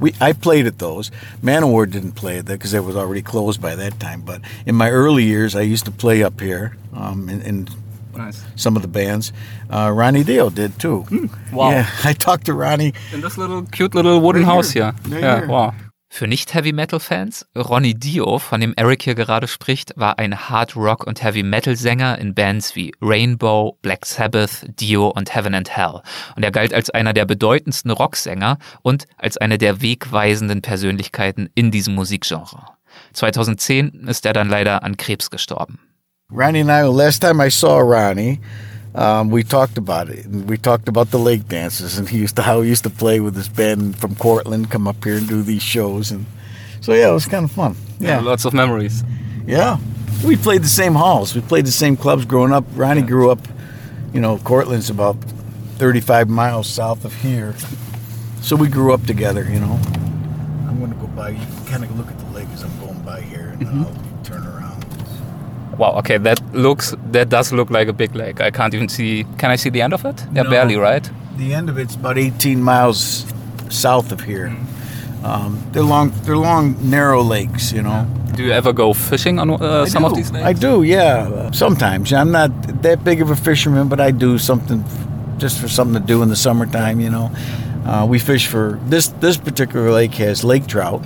we 0.00 0.12
I 0.20 0.32
played 0.32 0.66
at 0.66 0.78
those. 0.78 1.10
Manowar 1.42 1.88
didn't 1.90 2.12
play 2.12 2.38
at 2.38 2.46
that 2.46 2.54
because 2.54 2.74
it 2.74 2.82
was 2.84 2.96
already 2.96 3.22
closed 3.22 3.60
by 3.60 3.74
that 3.76 4.00
time. 4.00 4.22
But 4.22 4.40
in 4.66 4.74
my 4.74 4.90
early 4.90 5.24
years, 5.24 5.54
I 5.54 5.60
used 5.62 5.84
to 5.84 5.90
play 5.90 6.22
up 6.22 6.40
here 6.40 6.76
um, 6.92 7.28
in, 7.28 7.40
in 7.42 7.68
Nice. 8.18 8.42
some 8.56 8.76
of 8.76 8.82
the 8.82 8.88
bands. 8.88 9.32
Uh, 9.70 9.90
Ronnie 9.94 10.24
Dio 10.24 10.50
did 10.50 10.78
too. 10.78 11.04
wow. 11.52 11.70
Yeah, 11.70 11.86
I 12.04 12.12
talked 12.14 12.44
to 12.46 12.52
Ronnie. 12.54 12.92
In 13.12 13.20
this 13.22 13.38
little 13.38 13.62
cute 13.70 13.94
little 13.94 14.20
wooden 14.20 14.42
Right 14.42 14.54
house 14.54 14.72
here. 14.74 14.92
Right 15.08 15.22
ja, 15.22 15.36
here. 15.36 15.48
wow. 15.48 15.72
Für 16.10 16.26
Nicht-Heavy-Metal-Fans, 16.26 17.46
Ronnie 17.54 17.92
Dio, 17.94 18.38
von 18.38 18.62
dem 18.62 18.72
Eric 18.76 19.02
hier 19.02 19.14
gerade 19.14 19.46
spricht, 19.46 19.92
war 19.96 20.18
ein 20.18 20.48
Hard-Rock- 20.48 21.06
und 21.06 21.22
Heavy-Metal-Sänger 21.22 22.18
in 22.18 22.34
Bands 22.34 22.74
wie 22.74 22.94
Rainbow, 23.02 23.76
Black 23.82 24.06
Sabbath, 24.06 24.64
Dio 24.80 25.08
und 25.08 25.34
Heaven 25.34 25.54
and 25.54 25.68
Hell. 25.68 26.00
Und 26.34 26.42
er 26.44 26.50
galt 26.50 26.72
als 26.72 26.88
einer 26.88 27.12
der 27.12 27.26
bedeutendsten 27.26 27.90
Rocksänger 27.90 28.56
und 28.80 29.04
als 29.18 29.36
eine 29.36 29.58
der 29.58 29.82
wegweisenden 29.82 30.62
Persönlichkeiten 30.62 31.50
in 31.54 31.70
diesem 31.70 31.94
Musikgenre. 31.94 32.64
2010 33.12 34.06
ist 34.08 34.24
er 34.24 34.32
dann 34.32 34.48
leider 34.48 34.82
an 34.82 34.96
Krebs 34.96 35.28
gestorben. 35.30 35.78
Ronnie 36.30 36.60
and 36.60 36.70
I, 36.70 36.82
last 36.84 37.20
time 37.22 37.40
I 37.40 37.48
saw 37.48 37.78
Ronnie, 37.78 38.38
um, 38.94 39.30
we 39.30 39.42
talked 39.42 39.78
about 39.78 40.10
it. 40.10 40.26
And 40.26 40.46
we 40.46 40.58
talked 40.58 40.86
about 40.86 41.10
the 41.10 41.18
lake 41.18 41.48
dances 41.48 41.96
and 41.96 42.06
he 42.06 42.18
used 42.18 42.36
to 42.36 42.42
how 42.42 42.60
he 42.60 42.68
used 42.68 42.82
to 42.84 42.90
play 42.90 43.18
with 43.18 43.34
his 43.34 43.48
band 43.48 43.96
from 43.98 44.14
Cortland, 44.14 44.70
come 44.70 44.86
up 44.86 45.02
here 45.02 45.16
and 45.16 45.26
do 45.26 45.42
these 45.42 45.62
shows, 45.62 46.10
and 46.10 46.26
so 46.82 46.92
yeah, 46.92 47.08
it 47.08 47.14
was 47.14 47.24
kind 47.24 47.46
of 47.46 47.50
fun. 47.50 47.76
Yeah, 47.98 48.20
Lots 48.20 48.44
of 48.44 48.52
memories. 48.52 49.02
yeah. 49.46 49.78
We 50.22 50.36
played 50.36 50.62
the 50.62 50.68
same 50.68 50.94
halls. 50.94 51.34
We 51.34 51.40
played 51.40 51.64
the 51.64 51.72
same 51.72 51.96
clubs 51.96 52.26
growing 52.26 52.52
up. 52.52 52.64
Ronnie 52.74 53.00
grew 53.02 53.30
up, 53.30 53.38
you 54.12 54.20
know, 54.20 54.36
Cortland's 54.38 54.90
about 54.90 55.16
35 55.78 56.28
miles 56.28 56.66
south 56.68 57.06
of 57.06 57.14
here, 57.22 57.54
so 58.42 58.54
we 58.54 58.68
grew 58.68 58.92
up 58.92 59.02
together. 59.06 59.44
You 59.44 59.60
know. 59.60 59.80
I'm 60.68 60.78
going 60.78 60.90
to 60.90 60.96
go 60.98 61.06
by. 61.06 61.30
You 61.30 61.38
can 61.38 61.64
kind 61.66 61.84
of 61.84 61.96
look 61.96 62.08
at 62.08 62.18
the 62.18 62.26
lake 62.32 62.48
as 62.52 62.64
I'm 62.64 62.80
going 62.80 63.00
by 63.02 63.22
here, 63.22 63.48
and 63.58 63.66
then 63.66 63.78
I'll 63.78 63.84
turn 63.86 63.94
around. 63.94 64.07
Wow. 65.78 65.98
Okay, 65.98 66.18
that 66.18 66.40
looks 66.52 66.94
that 67.12 67.28
does 67.28 67.52
look 67.52 67.70
like 67.70 67.88
a 67.88 67.92
big 67.92 68.14
lake. 68.14 68.40
I 68.40 68.50
can't 68.50 68.74
even 68.74 68.88
see. 68.88 69.24
Can 69.38 69.50
I 69.50 69.56
see 69.56 69.70
the 69.70 69.82
end 69.82 69.92
of 69.94 70.04
it? 70.04 70.24
Yeah, 70.34 70.42
No. 70.42 70.50
barely, 70.50 70.76
right? 70.76 71.08
The 71.36 71.54
end 71.54 71.68
of 71.70 71.78
it's 71.78 71.94
about 71.94 72.18
18 72.18 72.60
miles 72.62 73.24
south 73.70 74.12
of 74.12 74.20
here. 74.20 74.50
Um, 75.24 75.58
they're 75.72 75.82
long, 75.84 76.12
they're 76.24 76.36
long, 76.36 76.74
narrow 76.90 77.22
lakes. 77.22 77.72
You 77.72 77.82
know. 77.82 78.06
Do 78.34 78.42
you 78.44 78.52
ever 78.52 78.72
go 78.72 78.92
fishing 78.92 79.38
on 79.40 79.50
uh, 79.50 79.86
some 79.86 80.04
of 80.04 80.12
do. 80.12 80.16
these 80.16 80.30
lakes? 80.32 80.46
I 80.46 80.52
do, 80.52 80.82
yeah. 80.84 81.28
Uh, 81.28 81.52
Sometimes 81.52 82.12
I'm 82.12 82.30
not 82.30 82.50
that 82.82 83.02
big 83.04 83.20
of 83.22 83.30
a 83.30 83.36
fisherman, 83.36 83.88
but 83.88 84.00
I 84.00 84.12
do 84.12 84.38
something 84.38 84.84
just 85.38 85.60
for 85.60 85.68
something 85.68 86.00
to 86.00 86.06
do 86.06 86.22
in 86.22 86.28
the 86.28 86.36
summertime. 86.36 87.00
You 87.00 87.10
know, 87.10 87.30
uh, 87.86 88.06
we 88.08 88.18
fish 88.18 88.46
for 88.48 88.78
this. 88.90 89.08
This 89.20 89.36
particular 89.36 89.90
lake 89.92 90.14
has 90.18 90.42
lake 90.44 90.66
trout. 90.66 91.02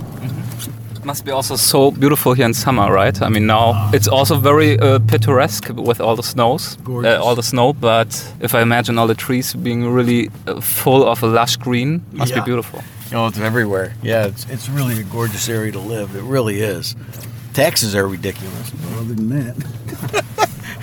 Must 1.05 1.25
be 1.25 1.31
also 1.31 1.57
so 1.57 1.91
beautiful 1.91 2.33
here 2.33 2.45
in 2.45 2.53
summer, 2.53 2.89
right? 2.91 3.21
I 3.21 3.27
mean, 3.27 3.45
now 3.45 3.89
it's 3.93 4.07
also 4.07 4.37
very 4.37 4.79
uh, 4.79 4.99
picturesque 4.99 5.67
with 5.75 5.99
all 5.99 6.15
the 6.15 6.23
snows, 6.23 6.77
uh, 6.87 7.21
all 7.21 7.35
the 7.35 7.43
snow. 7.43 7.73
But 7.73 8.07
if 8.39 8.55
I 8.55 8.61
imagine 8.61 8.97
all 8.97 9.07
the 9.07 9.15
trees 9.15 9.53
being 9.53 9.89
really 9.89 10.29
uh, 10.47 10.61
full 10.61 11.03
of 11.05 11.21
a 11.21 11.27
lush 11.27 11.57
green, 11.57 12.01
must 12.13 12.31
Yeah. 12.31 12.39
be 12.39 12.45
beautiful. 12.45 12.81
You 13.09 13.17
know, 13.17 13.27
it's 13.27 13.37
everywhere. 13.37 13.93
Yeah, 14.01 14.27
it's 14.27 14.45
it's 14.49 14.69
really 14.69 14.97
a 14.99 15.03
gorgeous 15.03 15.49
area 15.49 15.71
to 15.73 15.79
live. 15.79 16.15
It 16.15 16.23
really 16.23 16.61
is. 16.61 16.95
Taxes 17.53 17.95
are 17.95 18.07
ridiculous. 18.07 18.71
But 18.71 18.93
other 18.99 19.13
than 19.13 19.29
that, 19.29 19.55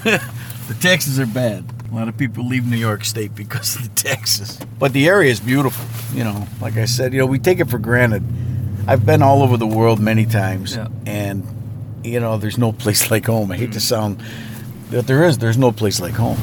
the 0.68 0.74
taxes 0.80 1.18
are 1.18 1.26
bad. 1.26 1.64
A 1.90 1.94
lot 1.94 2.08
of 2.08 2.16
people 2.16 2.46
leave 2.46 2.66
New 2.70 2.76
York 2.76 3.04
State 3.04 3.34
because 3.34 3.74
of 3.76 3.82
the 3.82 4.02
taxes. 4.08 4.58
But 4.78 4.92
the 4.92 5.08
area 5.08 5.30
is 5.32 5.40
beautiful. 5.40 5.84
You 6.16 6.24
know, 6.24 6.46
like 6.60 6.76
I 6.76 6.84
said, 6.86 7.12
you 7.14 7.18
know, 7.20 7.26
we 7.26 7.38
take 7.38 7.58
it 7.58 7.70
for 7.70 7.78
granted. 7.78 8.22
I've 8.86 9.04
been 9.04 9.22
all 9.22 9.42
over 9.42 9.56
the 9.56 9.66
world 9.66 10.00
many 10.00 10.26
times, 10.26 10.76
Yeah. 10.76 10.88
and 11.06 11.46
you 12.02 12.18
know, 12.20 12.38
there's 12.38 12.58
no 12.58 12.72
place 12.72 13.10
like 13.14 13.26
home. 13.26 13.50
I 13.50 13.56
hate 13.56 13.72
to 13.72 13.78
mm. 13.78 13.82
sound, 13.82 14.22
that 14.90 15.06
there 15.06 15.24
is. 15.24 15.38
There's 15.38 15.58
no 15.58 15.72
place 15.72 16.00
like 16.00 16.14
home. 16.14 16.38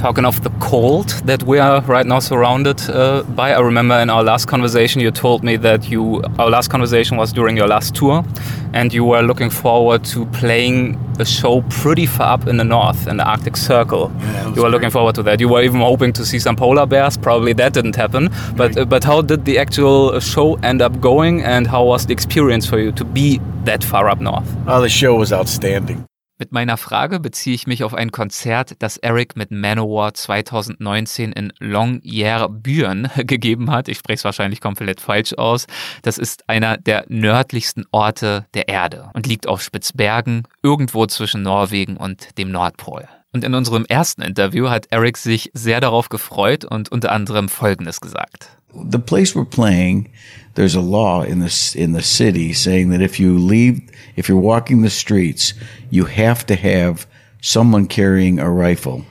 Talking 0.00 0.24
of 0.24 0.42
the 0.42 0.48
cold 0.60 1.10
that 1.26 1.42
we 1.42 1.58
are 1.58 1.82
right 1.82 2.06
now 2.06 2.20
surrounded 2.20 2.80
uh, 2.88 3.22
by, 3.22 3.52
I 3.52 3.60
remember 3.60 3.96
in 3.96 4.08
our 4.08 4.22
last 4.22 4.46
conversation 4.46 5.02
you 5.02 5.10
told 5.10 5.44
me 5.44 5.56
that 5.56 5.90
you 5.90 6.22
our 6.38 6.48
last 6.48 6.68
conversation 6.68 7.18
was 7.18 7.34
during 7.34 7.54
your 7.54 7.68
last 7.68 7.94
tour, 7.94 8.24
and 8.72 8.94
you 8.94 9.04
were 9.04 9.20
looking 9.20 9.50
forward 9.50 10.02
to 10.06 10.24
playing 10.26 10.98
a 11.18 11.24
show 11.26 11.60
pretty 11.68 12.06
far 12.06 12.32
up 12.32 12.48
in 12.48 12.56
the 12.56 12.64
north 12.64 13.08
in 13.08 13.18
the 13.18 13.24
Arctic 13.24 13.58
Circle. 13.58 14.10
Yeah, 14.20 14.54
you 14.54 14.62
were 14.62 14.70
looking 14.70 14.88
forward 14.88 15.16
to 15.16 15.22
that. 15.24 15.38
You 15.38 15.50
were 15.50 15.62
even 15.62 15.80
hoping 15.80 16.14
to 16.14 16.24
see 16.24 16.38
some 16.38 16.56
polar 16.56 16.86
bears. 16.86 17.18
Probably 17.18 17.52
that 17.52 17.74
didn't 17.74 17.96
happen. 17.96 18.30
But 18.56 18.78
uh, 18.78 18.86
but 18.86 19.04
how 19.04 19.20
did 19.20 19.44
the 19.44 19.58
actual 19.58 20.18
show 20.20 20.54
end 20.62 20.80
up 20.80 20.98
going, 21.00 21.42
and 21.42 21.66
how 21.66 21.84
was 21.84 22.06
the 22.06 22.14
experience 22.14 22.64
for 22.64 22.78
you 22.78 22.90
to 22.92 23.04
be 23.04 23.38
that 23.64 23.84
far 23.84 24.08
up 24.08 24.20
north? 24.20 24.48
Oh, 24.66 24.80
the 24.80 24.88
show 24.88 25.16
was 25.16 25.30
outstanding. 25.30 26.06
Mit 26.40 26.52
meiner 26.52 26.78
Frage 26.78 27.20
beziehe 27.20 27.54
ich 27.54 27.66
mich 27.66 27.84
auf 27.84 27.92
ein 27.92 28.12
Konzert, 28.12 28.76
das 28.78 28.96
Eric 28.96 29.36
mit 29.36 29.50
Manowar 29.50 30.14
2019 30.14 31.32
in 31.32 31.52
Longyearbyen 31.58 33.10
gegeben 33.26 33.70
hat. 33.70 33.88
Ich 33.88 33.98
spreche 33.98 34.14
es 34.14 34.24
wahrscheinlich 34.24 34.62
komplett 34.62 35.02
falsch 35.02 35.34
aus. 35.34 35.66
Das 36.00 36.16
ist 36.16 36.48
einer 36.48 36.78
der 36.78 37.04
nördlichsten 37.08 37.84
Orte 37.90 38.46
der 38.54 38.68
Erde 38.68 39.10
und 39.12 39.26
liegt 39.26 39.48
auf 39.48 39.60
Spitzbergen, 39.60 40.44
irgendwo 40.62 41.04
zwischen 41.04 41.42
Norwegen 41.42 41.98
und 41.98 42.38
dem 42.38 42.50
Nordpol. 42.50 43.06
Und 43.32 43.44
in 43.44 43.54
unserem 43.54 43.84
ersten 43.84 44.22
Interview 44.22 44.68
hat 44.68 44.88
Eric 44.90 45.16
sich 45.16 45.50
sehr 45.54 45.80
darauf 45.80 46.08
gefreut 46.08 46.64
und 46.64 46.90
unter 46.90 47.12
anderem 47.12 47.48
Folgendes 47.48 48.00
gesagt. 48.00 48.50
the 48.74 48.98
place 48.98 49.34
we're 49.34 49.44
playing, 49.44 50.10
there's 50.54 50.74
a 50.74 50.80
law 50.80 51.22
in 51.22 51.40
the 51.40 51.74
in 51.76 51.92
the 51.92 52.02
city 52.02 52.52
saying 52.52 52.90
that 52.90 53.02
if 53.02 53.18
you 53.18 53.38
leave, 53.38 53.80
if 54.16 54.28
you're 54.28 54.38
walking 54.38 54.82
the 54.82 54.90
streets, 54.90 55.54
you 55.90 56.04
have 56.04 56.46
to 56.46 56.54
have 56.54 57.06
someone 57.40 57.86
carrying 57.86 58.38
a 58.38 58.50
rifle 58.50 59.04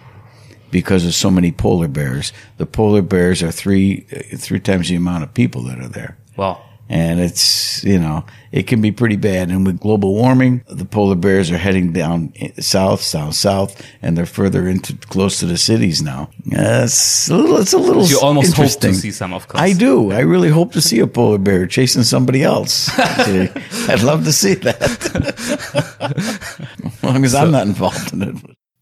because 0.71 1.05
of 1.05 1.13
so 1.13 1.31
many 1.31 1.51
polar 1.51 1.87
bears. 1.87 2.31
The 2.57 2.65
polar 2.65 3.01
bears 3.01 3.41
are 3.43 3.51
three 3.51 4.01
three 4.01 4.59
times 4.59 4.89
the 4.89 4.95
amount 4.95 5.23
of 5.23 5.33
people 5.33 5.63
that 5.63 5.79
are 5.79 5.89
there. 5.89 6.17
Wow. 6.37 6.61
And 6.89 7.19
it's, 7.19 7.83
you 7.83 7.99
know, 7.99 8.25
it 8.51 8.65
can 8.65 8.81
be 8.81 8.91
pretty 8.91 9.15
bad. 9.15 9.49
And 9.49 9.63
with 9.65 9.79
global 9.79 10.15
warming, 10.15 10.63
the 10.67 10.85
polar 10.85 11.15
bears 11.15 11.51
are 11.51 11.57
heading 11.57 11.93
down 11.93 12.33
south, 12.59 13.01
south, 13.01 13.35
south, 13.35 13.85
and 14.01 14.17
they're 14.17 14.25
further 14.25 14.67
into 14.67 14.95
close 15.07 15.39
to 15.39 15.45
the 15.45 15.57
cities 15.57 16.01
now. 16.01 16.29
Uh, 16.51 16.83
it's 16.85 17.29
a 17.29 17.35
little, 17.37 17.57
it's 17.57 17.73
a 17.73 17.77
little 17.77 18.05
You 18.05 18.19
almost 18.19 18.55
hope 18.55 18.71
to 18.81 18.93
see 18.93 19.11
some, 19.11 19.33
of 19.33 19.47
course. 19.47 19.61
I 19.61 19.73
do. 19.73 20.11
I 20.11 20.21
really 20.21 20.49
hope 20.49 20.71
to 20.73 20.81
see 20.81 20.99
a 20.99 21.07
polar 21.07 21.37
bear 21.37 21.67
chasing 21.67 22.03
somebody 22.03 22.41
else. 22.43 22.89
I'd 22.99 24.01
love 24.01 24.23
to 24.25 24.33
see 24.33 24.55
that. 24.55 24.81
as 25.99 27.03
long 27.03 27.23
as 27.23 27.35
I'm 27.35 27.51
not 27.51 27.67
involved 27.67 28.13
in 28.13 28.21
it. 28.23 28.35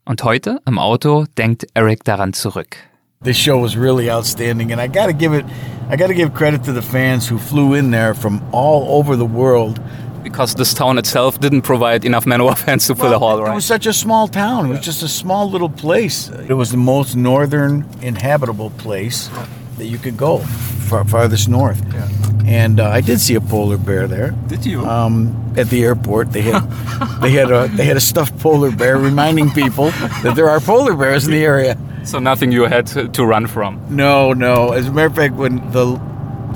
Und 0.06 0.24
heute 0.24 0.62
im 0.66 0.78
Auto 0.78 1.26
denkt 1.38 1.68
Eric 1.74 2.06
daran 2.06 2.32
zurück. 2.32 2.78
This 3.22 3.36
show 3.36 3.58
was 3.58 3.76
really 3.76 4.12
outstanding, 4.12 4.72
and 4.72 4.80
I 4.80 4.86
got 4.86 5.08
to 5.08 5.14
give 5.14 5.34
it. 5.34 5.44
I 5.90 5.96
got 5.96 6.08
to 6.08 6.14
give 6.14 6.36
credit 6.36 6.64
to 6.66 6.72
the 6.72 6.84
fans 6.84 7.28
who 7.28 7.40
flew 7.40 7.74
in 7.74 7.90
there 7.90 8.14
from 8.14 8.48
all 8.52 9.00
over 9.00 9.16
the 9.16 9.26
world. 9.26 9.82
Because 10.22 10.54
this 10.54 10.74
town 10.74 10.98
itself 11.00 11.40
didn't 11.40 11.62
provide 11.64 12.06
enough 12.06 12.26
Manowar 12.26 12.56
fans 12.66 12.86
to 12.88 12.96
fill 12.96 13.10
the 13.10 13.18
hall, 13.18 13.42
right? 13.42 13.52
It 13.52 13.56
was 13.56 13.66
such 13.66 13.88
a 13.88 13.94
small 13.94 14.28
town. 14.28 14.68
It 14.68 14.70
was 14.70 14.82
just 14.82 15.02
a 15.02 15.08
small 15.08 15.50
little 15.50 15.70
place. 15.70 16.30
It 16.30 16.54
was 16.54 16.70
the 16.70 16.78
most 16.78 17.16
northern 17.16 17.86
inhabitable 18.02 18.70
place 18.72 19.30
that 19.78 19.86
you 19.86 19.98
could 19.98 20.18
go, 20.18 20.40
far, 20.40 21.04
farthest 21.06 21.50
north. 21.50 21.82
Yeah. 21.94 22.10
And 22.46 22.80
uh, 22.80 22.90
I 22.90 23.02
did 23.02 23.20
see 23.20 23.34
a 23.36 23.42
polar 23.42 23.78
bear 23.78 24.08
there. 24.08 24.32
Did 24.48 24.66
you? 24.66 24.86
Um, 24.86 25.54
at 25.58 25.70
the 25.70 25.84
airport, 25.84 26.34
they 26.34 26.44
had 26.44 26.60
they 27.22 27.32
had 27.32 27.50
a 27.50 27.68
they 27.70 27.86
had 27.86 27.98
a 27.98 28.02
stuffed 28.02 28.38
polar 28.40 28.70
bear, 28.72 28.98
reminding 28.98 29.50
people 29.52 29.90
that 30.22 30.34
there 30.36 30.50
are 30.50 30.60
polar 30.60 30.94
bears 30.96 31.26
in 31.26 31.32
the 31.32 31.44
area. 31.44 31.78
So 32.08 32.20
nothing 32.20 32.52
you 32.52 32.64
had 32.64 32.88
to, 32.88 33.08
to 33.10 33.26
run 33.26 33.48
from. 33.48 33.80
No, 33.96 34.34
no. 34.34 34.72
As 34.72 34.88
a 34.88 34.92
matter 34.92 35.08
of 35.08 35.16
fact, 35.16 35.36
when 35.36 35.58
the 35.72 36.00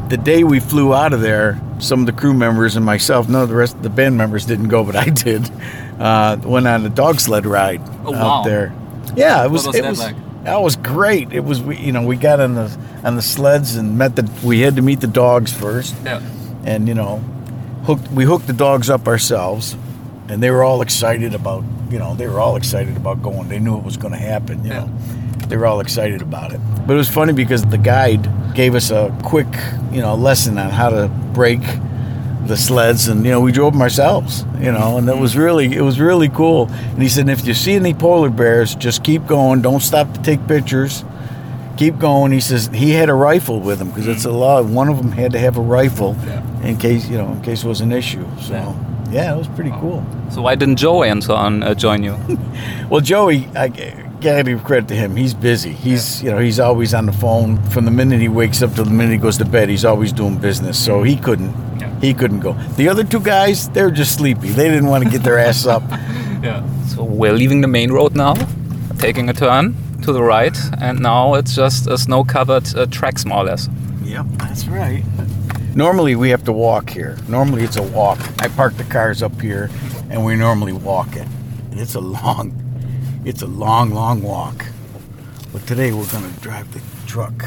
the 0.09 0.17
day 0.17 0.43
we 0.43 0.59
flew 0.59 0.93
out 0.93 1.13
of 1.13 1.21
there, 1.21 1.59
some 1.79 1.99
of 2.01 2.05
the 2.05 2.11
crew 2.11 2.33
members 2.33 2.75
and 2.75 2.85
myself, 2.85 3.29
none 3.29 3.43
of 3.43 3.49
the 3.49 3.55
rest 3.55 3.75
of 3.75 3.83
the 3.83 3.89
band 3.89 4.17
members 4.17 4.45
didn't 4.45 4.67
go, 4.67 4.83
but 4.83 4.95
I 4.95 5.05
did. 5.05 5.49
Uh, 5.99 6.37
went 6.43 6.67
on 6.67 6.85
a 6.85 6.89
dog 6.89 7.19
sled 7.19 7.45
ride 7.45 7.81
Oh, 8.05 8.13
out 8.13 8.13
wow. 8.13 8.43
there. 8.43 8.73
Yeah, 9.15 9.45
it 9.45 9.51
was. 9.51 9.67
was 9.67 9.75
it 9.75 9.85
was. 9.85 9.99
like? 9.99 10.15
That 10.43 10.61
was 10.61 10.75
great. 10.75 11.31
It 11.33 11.41
was. 11.41 11.61
We, 11.61 11.77
you 11.77 11.91
know, 11.91 12.01
we 12.03 12.15
got 12.15 12.39
on 12.39 12.55
the 12.55 12.75
on 13.03 13.15
the 13.15 13.21
sleds 13.21 13.75
and 13.75 13.97
met 13.97 14.15
the. 14.15 14.29
We 14.43 14.61
had 14.61 14.75
to 14.77 14.81
meet 14.81 14.99
the 15.01 15.07
dogs 15.07 15.53
first, 15.53 15.95
Yeah. 16.03 16.21
and 16.65 16.87
you 16.87 16.95
know, 16.95 17.17
hooked. 17.85 18.07
We 18.09 18.23
hooked 18.25 18.47
the 18.47 18.53
dogs 18.53 18.89
up 18.89 19.07
ourselves, 19.07 19.75
and 20.29 20.41
they 20.41 20.49
were 20.49 20.63
all 20.63 20.81
excited 20.81 21.35
about. 21.35 21.63
You 21.91 21.99
know, 21.99 22.15
they 22.15 22.27
were 22.27 22.39
all 22.39 22.55
excited 22.55 22.95
about 22.97 23.21
going. 23.21 23.49
They 23.49 23.59
knew 23.59 23.77
it 23.77 23.83
was 23.83 23.97
going 23.97 24.13
to 24.13 24.19
happen. 24.19 24.63
You 24.65 24.71
Yeah. 24.71 24.79
know, 24.85 24.89
they 25.49 25.57
were 25.57 25.65
all 25.65 25.79
excited 25.79 26.21
about 26.21 26.51
it. 26.53 26.59
But 26.87 26.93
it 26.93 26.97
was 26.97 27.09
funny 27.09 27.33
because 27.33 27.63
the 27.65 27.77
guide 27.77 28.27
gave 28.55 28.75
us 28.75 28.91
a 28.91 29.15
quick, 29.23 29.47
you 29.91 30.01
know, 30.01 30.15
lesson 30.15 30.57
on 30.57 30.69
how 30.69 30.89
to 30.89 31.07
brake 31.33 31.61
the 32.47 32.57
sleds, 32.57 33.07
and 33.07 33.23
you 33.23 33.31
know, 33.31 33.39
we 33.39 33.51
drove 33.51 33.73
them 33.73 33.81
ourselves. 33.81 34.43
You 34.59 34.71
know, 34.71 34.97
and 34.97 35.07
it 35.07 35.17
was 35.17 35.37
really, 35.37 35.73
it 35.75 35.81
was 35.81 35.99
really 35.99 36.29
cool. 36.29 36.67
And 36.69 37.01
he 37.01 37.07
said, 37.09 37.29
if 37.29 37.45
you 37.47 37.53
see 37.53 37.73
any 37.73 37.93
polar 37.93 38.29
bears, 38.29 38.75
just 38.75 39.03
keep 39.03 39.25
going. 39.27 39.61
Don't 39.61 39.79
stop 39.81 40.13
to 40.13 40.21
take 40.21 40.45
pictures. 40.47 41.03
Keep 41.77 41.97
going. 41.99 42.31
He 42.31 42.41
says 42.41 42.67
he 42.73 42.91
had 42.91 43.09
a 43.09 43.13
rifle 43.13 43.59
with 43.59 43.79
him 43.81 43.89
because 43.89 44.07
it's 44.07 44.25
a 44.25 44.31
law. 44.31 44.61
One 44.61 44.87
of 44.89 44.97
them 44.97 45.11
had 45.11 45.31
to 45.31 45.39
have 45.39 45.57
a 45.57 45.61
rifle 45.61 46.15
Yeah. 46.25 46.43
in 46.63 46.77
case 46.77 47.07
you 47.09 47.17
know, 47.17 47.31
in 47.31 47.41
case 47.41 47.63
it 47.63 47.67
was 47.67 47.81
an 47.81 47.91
issue. 47.91 48.25
So 48.41 48.53
Yeah. 48.53 48.73
yeah, 49.11 49.33
it 49.33 49.37
was 49.37 49.47
pretty 49.47 49.71
cool. 49.79 50.03
So 50.29 50.41
why 50.41 50.55
didn't 50.55 50.75
joey 50.75 51.09
and 51.09 51.23
so 51.23 51.35
on 51.35 51.63
uh, 51.63 51.73
join 51.73 52.03
you? 52.03 52.17
Well, 52.89 53.01
Joey, 53.01 53.47
I 53.55 53.69
gotta 54.21 54.43
give 54.43 54.63
credit 54.63 54.87
to 54.89 54.95
him. 54.95 55.15
He's 55.15 55.33
busy. 55.33 55.71
He's 55.71 56.21
you 56.23 56.31
know 56.31 56.37
he's 56.37 56.59
always 56.59 56.93
on 56.93 57.05
the 57.05 57.11
phone 57.11 57.61
from 57.71 57.85
the 57.85 57.91
minute 57.91 58.21
he 58.21 58.29
wakes 58.29 58.61
up 58.61 58.73
till 58.73 58.85
the 58.85 58.91
minute 58.91 59.11
he 59.11 59.17
goes 59.17 59.37
to 59.39 59.45
bed. 59.45 59.69
He's 59.69 59.85
always 59.85 60.13
doing 60.13 60.37
business, 60.37 60.83
so 60.83 61.03
he 61.03 61.17
couldn't. 61.17 61.53
Yeah. 61.79 61.99
He 61.99 62.13
couldn't 62.13 62.39
go. 62.39 62.53
The 62.77 62.87
other 62.87 63.03
two 63.03 63.19
guys, 63.19 63.69
they're 63.69 63.91
just 63.91 64.15
sleepy. 64.15 64.49
They 64.49 64.69
didn't 64.69 64.87
want 64.87 65.03
to 65.03 65.09
get 65.09 65.23
their 65.23 65.39
ass 65.39 65.65
up. 65.65 65.83
yeah. 65.89 66.63
So 66.87 67.03
we're 67.03 67.33
leaving 67.33 67.61
the 67.61 67.67
main 67.67 67.91
road 67.91 68.15
now, 68.15 68.35
taking 68.99 69.29
a 69.29 69.33
turn 69.33 69.75
to 70.03 70.13
the 70.13 70.23
right, 70.23 70.57
and 70.79 70.99
now 70.99 71.35
it's 71.35 71.55
just 71.55 71.87
a 71.87 71.97
snow-covered 71.97 72.75
uh, 72.75 72.85
tracks 72.87 73.25
more 73.25 73.39
or 73.39 73.43
less. 73.45 73.69
Yep, 74.03 74.25
that's 74.39 74.67
right. 74.67 75.03
Normally 75.75 76.15
we 76.15 76.29
have 76.29 76.43
to 76.45 76.51
walk 76.51 76.89
here. 76.89 77.17
Normally 77.27 77.63
it's 77.63 77.77
a 77.77 77.83
walk. 77.83 78.19
I 78.41 78.47
park 78.49 78.75
the 78.77 78.83
cars 78.83 79.23
up 79.23 79.39
here, 79.39 79.69
and 80.09 80.25
we 80.25 80.35
normally 80.35 80.73
walk 80.73 81.15
it. 81.15 81.27
And 81.71 81.79
it's 81.79 81.95
a 81.95 82.01
long, 82.01 82.51
it's 83.25 83.41
a 83.41 83.47
long, 83.47 83.91
long 83.91 84.21
walk. 84.21 84.65
But 85.53 85.65
today 85.67 85.91
we're 85.91 86.07
gonna 86.07 86.31
drive 86.41 86.71
the 86.73 86.81
truck 87.07 87.45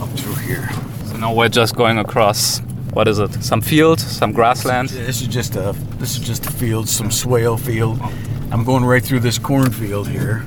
up 0.00 0.08
through 0.10 0.34
here. 0.46 0.68
So 1.06 1.16
now 1.16 1.34
we're 1.34 1.48
just 1.48 1.74
going 1.74 1.98
across. 1.98 2.60
What 2.92 3.08
is 3.08 3.18
it? 3.18 3.32
Some 3.42 3.60
field, 3.60 4.00
some 4.00 4.32
grassland. 4.32 4.88
This 4.90 5.22
is 5.22 5.28
just 5.28 5.56
a 5.56 5.74
this 5.98 6.16
is 6.16 6.26
just 6.26 6.46
a 6.46 6.50
field, 6.50 6.88
some 6.88 7.10
swale 7.10 7.56
field. 7.56 8.00
I'm 8.50 8.64
going 8.64 8.84
right 8.84 9.02
through 9.02 9.20
this 9.20 9.38
cornfield 9.38 10.08
here. 10.08 10.44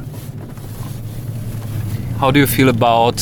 How 2.18 2.32
do 2.32 2.39
you 2.39 2.47
feel 2.47 2.70
about 2.70 3.16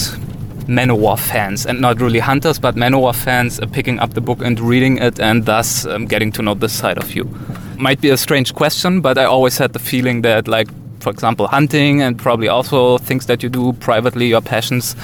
Manowar 0.67 1.17
fans, 1.17 1.65
and 1.65 1.81
not 1.81 1.99
really 1.99 2.19
hunters, 2.19 2.59
but 2.59 2.75
Manowar 2.75 3.15
fans 3.15 3.59
picking 3.71 3.99
up 3.99 4.13
the 4.13 4.21
book 4.21 4.41
and 4.41 4.59
reading 4.59 4.97
it, 4.99 5.19
and 5.19 5.45
thus 5.45 5.85
um, 5.85 6.05
getting 6.05 6.31
to 6.33 6.41
know 6.41 6.53
this 6.53 6.73
side 6.73 6.97
of 6.97 7.15
you 7.15 7.29
might 7.81 7.99
be 7.99 8.09
a 8.09 8.17
strange 8.17 8.53
question, 8.53 9.01
but 9.01 9.17
I 9.17 9.25
always 9.25 9.57
had 9.57 9.73
the 9.73 9.79
feeling 9.79 10.21
that, 10.21 10.47
like, 10.47 10.67
for 11.01 11.09
example, 11.09 11.47
hunting 11.47 12.01
and 12.01 12.17
probably 12.17 12.47
also 12.47 12.97
things 12.97 13.25
that 13.25 13.43
you 13.43 13.49
do 13.49 13.73
privately, 13.73 14.27
your 14.27 14.41
passions, 14.41 14.95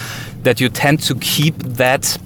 that 0.44 0.60
you 0.60 0.70
tend 0.70 1.02
to 1.02 1.16
keep 1.16 1.58
that 1.58 2.18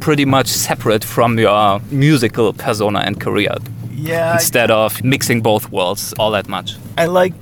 pretty 0.00 0.24
much 0.24 0.48
separate 0.48 1.04
from 1.04 1.38
your 1.38 1.80
musical 1.90 2.52
persona 2.52 3.00
and 3.00 3.20
career. 3.20 3.54
Yeah. 3.92 4.34
Instead 4.34 4.70
of 4.70 5.02
mixing 5.02 5.40
both 5.40 5.70
worlds 5.72 6.12
all 6.18 6.30
that 6.32 6.48
much. 6.48 6.76
I 6.98 7.06
like 7.06 7.32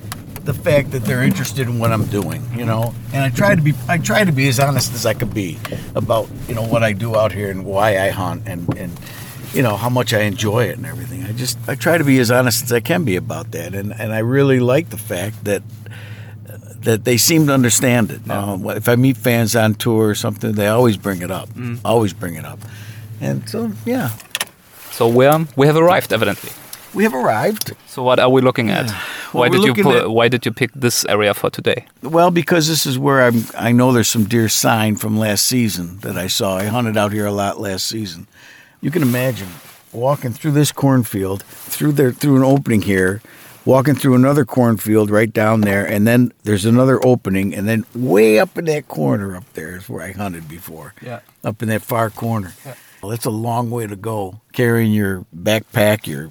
the 0.45 0.53
fact 0.53 0.91
that 0.91 1.03
they're 1.03 1.23
interested 1.23 1.67
in 1.67 1.79
what 1.79 1.91
I'm 1.91 2.05
doing, 2.05 2.43
you 2.55 2.65
know. 2.65 2.93
And 3.13 3.23
I 3.23 3.29
try 3.29 3.55
to 3.55 3.61
be 3.61 3.73
I 3.89 3.97
try 3.97 4.23
to 4.23 4.31
be 4.31 4.47
as 4.47 4.59
honest 4.59 4.93
as 4.93 5.05
I 5.05 5.13
could 5.13 5.33
be 5.33 5.57
about, 5.95 6.29
you 6.47 6.55
know, 6.55 6.63
what 6.63 6.83
I 6.83 6.93
do 6.93 7.15
out 7.15 7.31
here 7.31 7.49
and 7.49 7.65
why 7.65 7.97
I 7.97 8.09
hunt 8.09 8.43
and 8.45 8.61
and 8.77 8.91
you 9.55 9.63
know, 9.63 9.75
how 9.77 9.89
much 9.89 10.13
I 10.13 10.21
enjoy 10.21 10.65
it 10.65 10.77
and 10.77 10.85
everything. 10.85 11.23
I 11.23 11.31
just 11.31 11.57
I 11.67 11.75
try 11.75 11.97
to 11.97 12.03
be 12.03 12.19
as 12.19 12.29
honest 12.29 12.63
as 12.63 12.71
I 12.71 12.79
can 12.81 13.03
be 13.05 13.15
about 13.15 13.51
that. 13.51 13.73
And 13.73 13.93
and 13.99 14.13
I 14.13 14.19
really 14.19 14.59
like 14.59 14.89
the 14.89 14.97
fact 14.97 15.43
that 15.45 15.63
that 16.81 17.03
they 17.03 17.17
seem 17.17 17.47
to 17.47 17.53
understand 17.53 18.11
it. 18.11 18.29
Um, 18.29 18.65
if 18.69 18.87
I 18.87 18.95
meet 18.95 19.17
fans 19.17 19.55
on 19.55 19.73
tour 19.73 20.09
or 20.09 20.15
something, 20.15 20.51
they 20.53 20.67
always 20.67 20.97
bring 20.97 21.21
it 21.23 21.31
up. 21.31 21.49
Always 21.83 22.13
bring 22.13 22.35
it 22.35 22.45
up. 22.45 22.59
And 23.21 23.47
so, 23.49 23.71
yeah, 23.85 24.09
So 24.91 25.07
we're, 25.07 25.47
we 25.55 25.65
have 25.67 25.77
arrived, 25.77 26.11
evidently. 26.13 26.51
we 26.93 27.03
have 27.03 27.13
arrived. 27.15 27.73
So 27.87 28.03
what 28.03 28.19
are 28.19 28.29
we 28.29 28.41
looking 28.41 28.69
at? 28.69 28.91
Well, 29.33 29.41
why 29.41 29.49
did 29.49 29.61
you 29.63 29.67
looking 29.69 29.83
pu- 29.83 29.97
at- 29.97 30.09
why 30.11 30.27
did 30.29 30.45
you 30.45 30.53
pick 30.53 30.71
this 30.73 31.03
area 31.09 31.33
for 31.33 31.49
today? 31.49 31.85
Well, 32.01 32.31
because 32.31 32.69
this 32.69 32.85
is 32.85 32.97
where 32.97 33.21
I'm. 33.23 33.43
I 33.57 33.73
know 33.73 33.91
there's 33.91 34.07
some 34.07 34.23
deer 34.25 34.47
sign 34.47 34.95
from 34.95 35.17
last 35.17 35.43
season 35.43 35.99
that 36.01 36.15
I 36.15 36.27
saw. 36.27 36.55
I 36.57 36.65
hunted 36.67 36.95
out 36.95 37.11
here 37.11 37.25
a 37.25 37.33
lot 37.33 37.59
last 37.59 37.85
season. 37.87 38.27
You 38.85 38.91
can 38.91 39.01
imagine 39.01 39.47
walking 39.93 40.31
through 40.31 40.51
this 40.51 40.71
cornfield, 40.71 41.41
through 41.41 41.93
there, 41.93 42.11
through 42.11 42.35
an 42.35 42.43
opening 42.43 42.83
here, 42.83 43.19
walking 43.65 43.95
through 43.95 44.13
another 44.13 44.45
cornfield 44.45 45.09
right 45.09 45.33
down 45.33 45.61
there, 45.61 45.83
and 45.83 46.05
then 46.05 46.31
there's 46.43 46.65
another 46.65 47.03
opening, 47.03 47.55
and 47.55 47.67
then 47.67 47.83
way 47.95 48.37
up 48.37 48.59
in 48.59 48.65
that 48.65 48.87
corner 48.87 49.35
up 49.35 49.43
there 49.53 49.75
is 49.77 49.89
where 49.89 50.03
I 50.03 50.11
hunted 50.11 50.47
before. 50.47 50.93
Yeah. 51.01 51.21
Up 51.43 51.63
in 51.63 51.69
that 51.69 51.81
far 51.81 52.11
corner. 52.11 52.53
Yeah. 52.63 52.75
Well, 53.01 53.09
that's 53.09 53.25
a 53.25 53.31
long 53.31 53.71
way 53.71 53.87
to 53.87 53.95
go, 53.95 54.39
carrying 54.53 54.93
your 54.93 55.25
backpack, 55.35 56.05
your, 56.05 56.29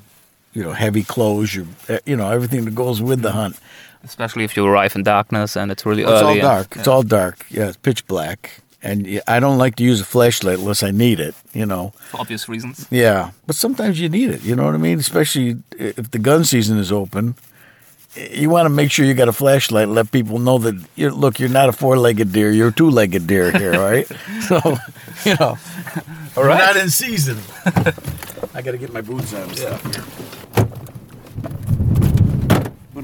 you 0.53 0.63
know, 0.63 0.75
heavy 0.75 1.03
clothes, 1.03 1.57
your, 1.57 1.67
uh, 1.89 1.99
you 2.07 2.15
know, 2.15 2.31
everything 2.31 2.67
that 2.67 2.77
goes 2.77 3.03
with 3.03 3.21
the 3.23 3.33
hunt. 3.33 3.59
Especially 4.05 4.45
if 4.45 4.57
you 4.57 4.65
arrive 4.65 4.95
in 4.95 5.03
darkness 5.03 5.57
and 5.57 5.73
it's 5.73 5.85
really 5.85 6.05
early. 6.05 6.13
It's 6.15 6.23
all 6.23 6.29
early. 6.31 6.39
and- 6.39 6.47
dark. 6.49 6.77
It's 6.77 6.87
all 6.89 7.03
dark. 7.03 7.47
Yeah, 7.51 7.67
it's 7.67 7.77
pitch 7.79 8.07
black. 8.07 8.61
And 8.85 9.23
I 9.27 9.41
don't 9.41 9.57
like 9.57 9.77
to 9.77 9.83
use 9.83 10.01
a 10.03 10.05
flashlight 10.05 10.59
unless 10.59 10.83
I 10.83 10.91
need 10.91 11.19
it, 11.19 11.35
you 11.55 11.65
know. 11.65 11.93
for 12.11 12.21
obvious 12.21 12.49
reasons. 12.51 12.87
Yeah. 12.91 13.31
But 13.47 13.57
sometimes 13.57 13.99
you 13.99 14.11
need 14.11 14.29
it, 14.29 14.43
you 14.43 14.55
know 14.55 14.65
what 14.67 14.75
I 14.75 14.79
mean? 14.79 14.99
Especially 14.99 15.57
if 15.79 16.11
the 16.11 16.19
gun 16.19 16.45
season 16.45 16.77
is 16.79 16.93
open. 16.93 17.35
You 18.15 18.51
want 18.51 18.67
to 18.67 18.71
make 18.71 18.93
sure 18.93 19.07
you 19.07 19.15
got 19.15 19.29
a 19.29 19.33
flashlight 19.33 19.85
and 19.85 19.95
let 19.95 20.13
people 20.13 20.39
know 20.39 20.59
that, 20.59 20.75
you're, 20.97 21.11
look, 21.11 21.41
you're 21.41 21.49
not 21.49 21.69
a 21.71 21.73
four 21.73 21.97
legged 21.97 22.31
deer, 22.31 22.53
you're 22.53 22.69
a 22.69 22.73
two 22.73 22.91
legged 22.91 23.27
deer 23.27 23.51
here, 23.51 23.73
right? 23.73 24.07
so, 24.49 24.61
you 25.25 25.35
know, 25.41 25.57
All 26.37 26.43
we're 26.45 26.49
not 26.49 26.77
in 26.77 26.91
season. 26.91 27.39
I 28.55 28.61
got 28.63 28.73
to 28.73 28.79
get 28.79 28.93
my 28.93 29.01
boots 29.01 29.33
on 29.35 29.43
and 29.49 29.57
stuff 29.57 29.83
here. 29.95 30.05
I'm 30.43 30.44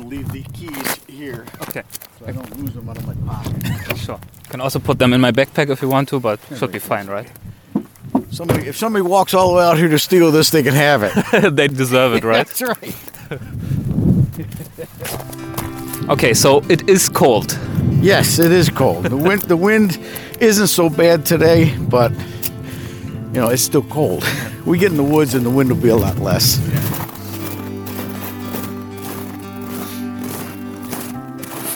going 0.00 0.10
to 0.10 0.16
leave 0.16 0.32
the 0.32 0.42
keys 0.52 1.00
here 1.06 1.44
Okay, 1.62 1.82
so 2.18 2.26
I 2.26 2.32
don't 2.32 2.58
lose 2.58 2.72
them 2.72 2.88
out 2.88 2.96
of 2.96 3.06
my 3.06 3.14
pocket. 3.32 3.98
sure. 3.98 4.20
Can 4.48 4.60
also 4.60 4.78
put 4.78 4.98
them 4.98 5.12
in 5.12 5.20
my 5.20 5.32
backpack 5.32 5.68
if 5.70 5.82
you 5.82 5.88
want 5.88 6.08
to, 6.08 6.20
but 6.20 6.40
should 6.56 6.72
be 6.72 6.78
fine, 6.78 7.06
right? 7.06 7.30
Somebody, 8.30 8.66
if 8.66 8.76
somebody 8.76 9.02
walks 9.02 9.34
all 9.34 9.50
the 9.50 9.56
way 9.56 9.64
out 9.64 9.78
here 9.78 9.88
to 9.88 9.98
steal 9.98 10.30
this, 10.32 10.50
they 10.50 10.62
can 10.62 10.74
have 10.74 11.02
it. 11.02 11.52
they 11.56 11.68
deserve 11.68 12.14
it, 12.14 12.24
right? 12.24 12.46
That's 12.58 12.62
right. 12.62 12.94
okay, 16.10 16.34
so 16.34 16.62
it 16.68 16.88
is 16.88 17.08
cold. 17.08 17.58
Yes, 18.00 18.38
it 18.38 18.50
is 18.50 18.70
cold. 18.70 19.04
The 19.04 19.16
wind, 19.16 19.42
the 19.42 19.56
wind 19.56 19.98
isn't 20.40 20.68
so 20.68 20.88
bad 20.88 21.26
today, 21.26 21.76
but 21.78 22.12
you 22.12 23.40
know 23.40 23.48
it's 23.48 23.62
still 23.62 23.82
cold. 23.82 24.24
We 24.64 24.78
get 24.78 24.90
in 24.90 24.96
the 24.96 25.04
woods, 25.04 25.34
and 25.34 25.44
the 25.44 25.50
wind 25.50 25.70
will 25.70 25.82
be 25.82 25.90
a 25.90 25.96
lot 25.96 26.18
less. 26.18 26.58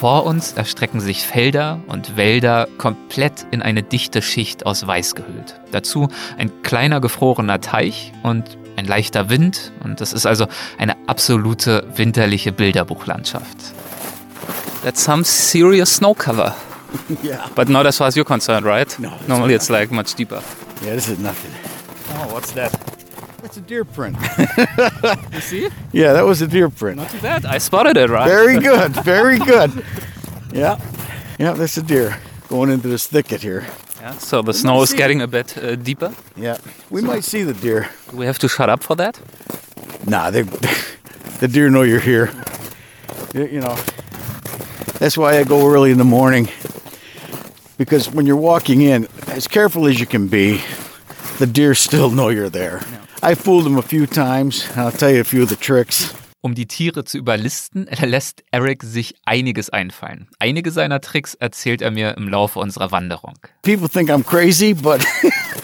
Vor 0.04 0.26
uns 0.26 0.52
erstrecken 0.52 1.00
sich 1.00 1.26
Felder 1.26 1.80
und 1.86 2.18
Wälder 2.18 2.68
komplett 2.76 3.46
in 3.52 3.62
eine 3.62 3.82
dichte 3.82 4.20
Schicht 4.20 4.66
aus 4.66 4.86
Weiß 4.86 5.14
gehüllt. 5.14 5.58
Dazu 5.72 6.08
ein 6.36 6.60
kleiner 6.62 7.00
gefrorener 7.00 7.62
Teich 7.62 8.12
und 8.22 8.58
ein 8.76 8.84
leichter 8.84 9.30
Wind 9.30 9.72
und 9.82 10.02
das 10.02 10.12
ist 10.12 10.26
also 10.26 10.46
eine 10.76 10.94
absolute 11.06 11.86
winterliche 11.96 12.52
Bilderbuchlandschaft. 12.52 13.56
That's 14.82 15.02
some 15.02 15.24
serious 15.24 15.96
snow 15.96 16.12
cover. 16.12 16.54
Yeah. 17.22 17.48
But 17.54 17.70
not 17.70 17.86
as 17.86 17.96
far 17.96 18.08
as 18.08 18.14
you're 18.14 18.26
concerned, 18.26 18.66
right? 18.66 18.94
No, 18.98 19.10
Normally 19.26 19.54
it's 19.54 19.70
like 19.70 19.90
much 19.90 20.14
deeper. 20.16 20.42
Yeah, 20.84 20.96
this 20.96 21.08
is 21.08 21.18
nothing. 21.18 21.50
Oh, 22.10 22.34
what's 22.34 22.52
that? 22.52 22.70
That's 23.44 23.58
a 23.58 23.60
deer 23.60 23.84
print. 23.84 24.16
You 25.34 25.40
see? 25.40 25.66
It? 25.66 25.72
Yeah, 25.92 26.14
that 26.14 26.24
was 26.24 26.40
a 26.40 26.46
deer 26.46 26.70
print. 26.70 26.96
Not 26.96 27.10
too 27.10 27.20
bad. 27.20 27.44
I 27.44 27.58
spotted 27.58 27.98
it, 27.98 28.08
right? 28.08 28.26
Very 28.26 28.58
good. 28.70 28.92
Very 29.04 29.38
good. 29.38 29.84
Yeah. 30.50 30.80
Yeah, 31.38 31.52
that's 31.52 31.76
a 31.76 31.82
deer 31.82 32.18
going 32.48 32.70
into 32.70 32.88
this 32.88 33.06
thicket 33.06 33.42
here. 33.42 33.66
Yeah, 34.00 34.12
so 34.12 34.40
the 34.40 34.54
snow 34.54 34.80
is 34.80 34.94
getting 34.94 35.20
a 35.20 35.26
bit 35.26 35.58
uh, 35.58 35.76
deeper. 35.76 36.14
Yeah. 36.36 36.56
We 36.88 37.02
might 37.02 37.22
see 37.22 37.42
the 37.42 37.52
deer. 37.52 37.90
Do 38.10 38.16
we 38.16 38.24
have 38.24 38.38
to 38.38 38.48
shut 38.48 38.70
up 38.70 38.82
for 38.82 38.96
that? 38.96 39.20
Nah, 40.06 40.30
they, 40.30 40.40
the 41.40 41.46
deer 41.46 41.68
know 41.68 41.82
you're 41.82 42.00
here. 42.00 42.32
You, 43.34 43.44
you 43.46 43.60
know, 43.60 43.76
that's 44.98 45.18
why 45.18 45.38
I 45.38 45.44
go 45.44 45.68
early 45.68 45.90
in 45.90 45.98
the 45.98 46.04
morning. 46.04 46.48
Because 47.76 48.08
when 48.10 48.24
you're 48.24 48.40
walking 48.40 48.80
in, 48.80 49.06
as 49.26 49.46
careful 49.46 49.86
as 49.86 50.00
you 50.00 50.06
can 50.06 50.28
be, 50.28 50.62
the 51.38 51.46
deer 51.46 51.74
still 51.74 52.08
know 52.08 52.30
you're 52.30 52.48
there. 52.48 52.80
I 53.24 53.34
fooled 53.34 53.64
them 53.64 53.78
a 53.78 53.82
few 53.82 54.06
times. 54.06 54.68
I'll 54.76 54.92
tell 54.92 55.10
you 55.10 55.22
a 55.22 55.24
few 55.24 55.44
of 55.44 55.48
the 55.48 55.56
tricks. 55.56 56.12
Um 56.42 56.54
die 56.54 56.66
Tiere 56.66 57.06
zu 57.06 57.16
überlisten, 57.16 57.88
lässt 58.02 58.44
Eric 58.50 58.82
sich 58.82 59.14
einiges 59.24 59.70
einfallen. 59.70 60.28
Einige 60.38 60.70
seiner 60.70 61.00
Tricks 61.00 61.32
erzählt 61.32 61.80
er 61.80 61.90
mir 61.90 62.18
im 62.18 62.28
Laufe 62.28 62.58
unserer 62.60 62.92
Wanderung. 62.92 63.38
People 63.62 63.88
think 63.88 64.10
I'm 64.10 64.22
crazy, 64.22 64.74
but 64.74 65.02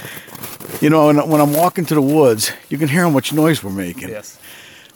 you 0.81 0.89
know, 0.89 1.09
when, 1.09 1.19
when 1.19 1.39
I'm 1.39 1.55
walking 1.55 1.85
to 1.85 1.95
the 1.95 2.01
woods, 2.01 2.51
you 2.71 2.79
can 2.79 2.89
hear 2.89 3.03
how 3.03 3.11
much 3.11 3.31
noise 3.31 3.63
we're 3.63 3.71
making. 3.71 4.09
Yes. 4.09 4.39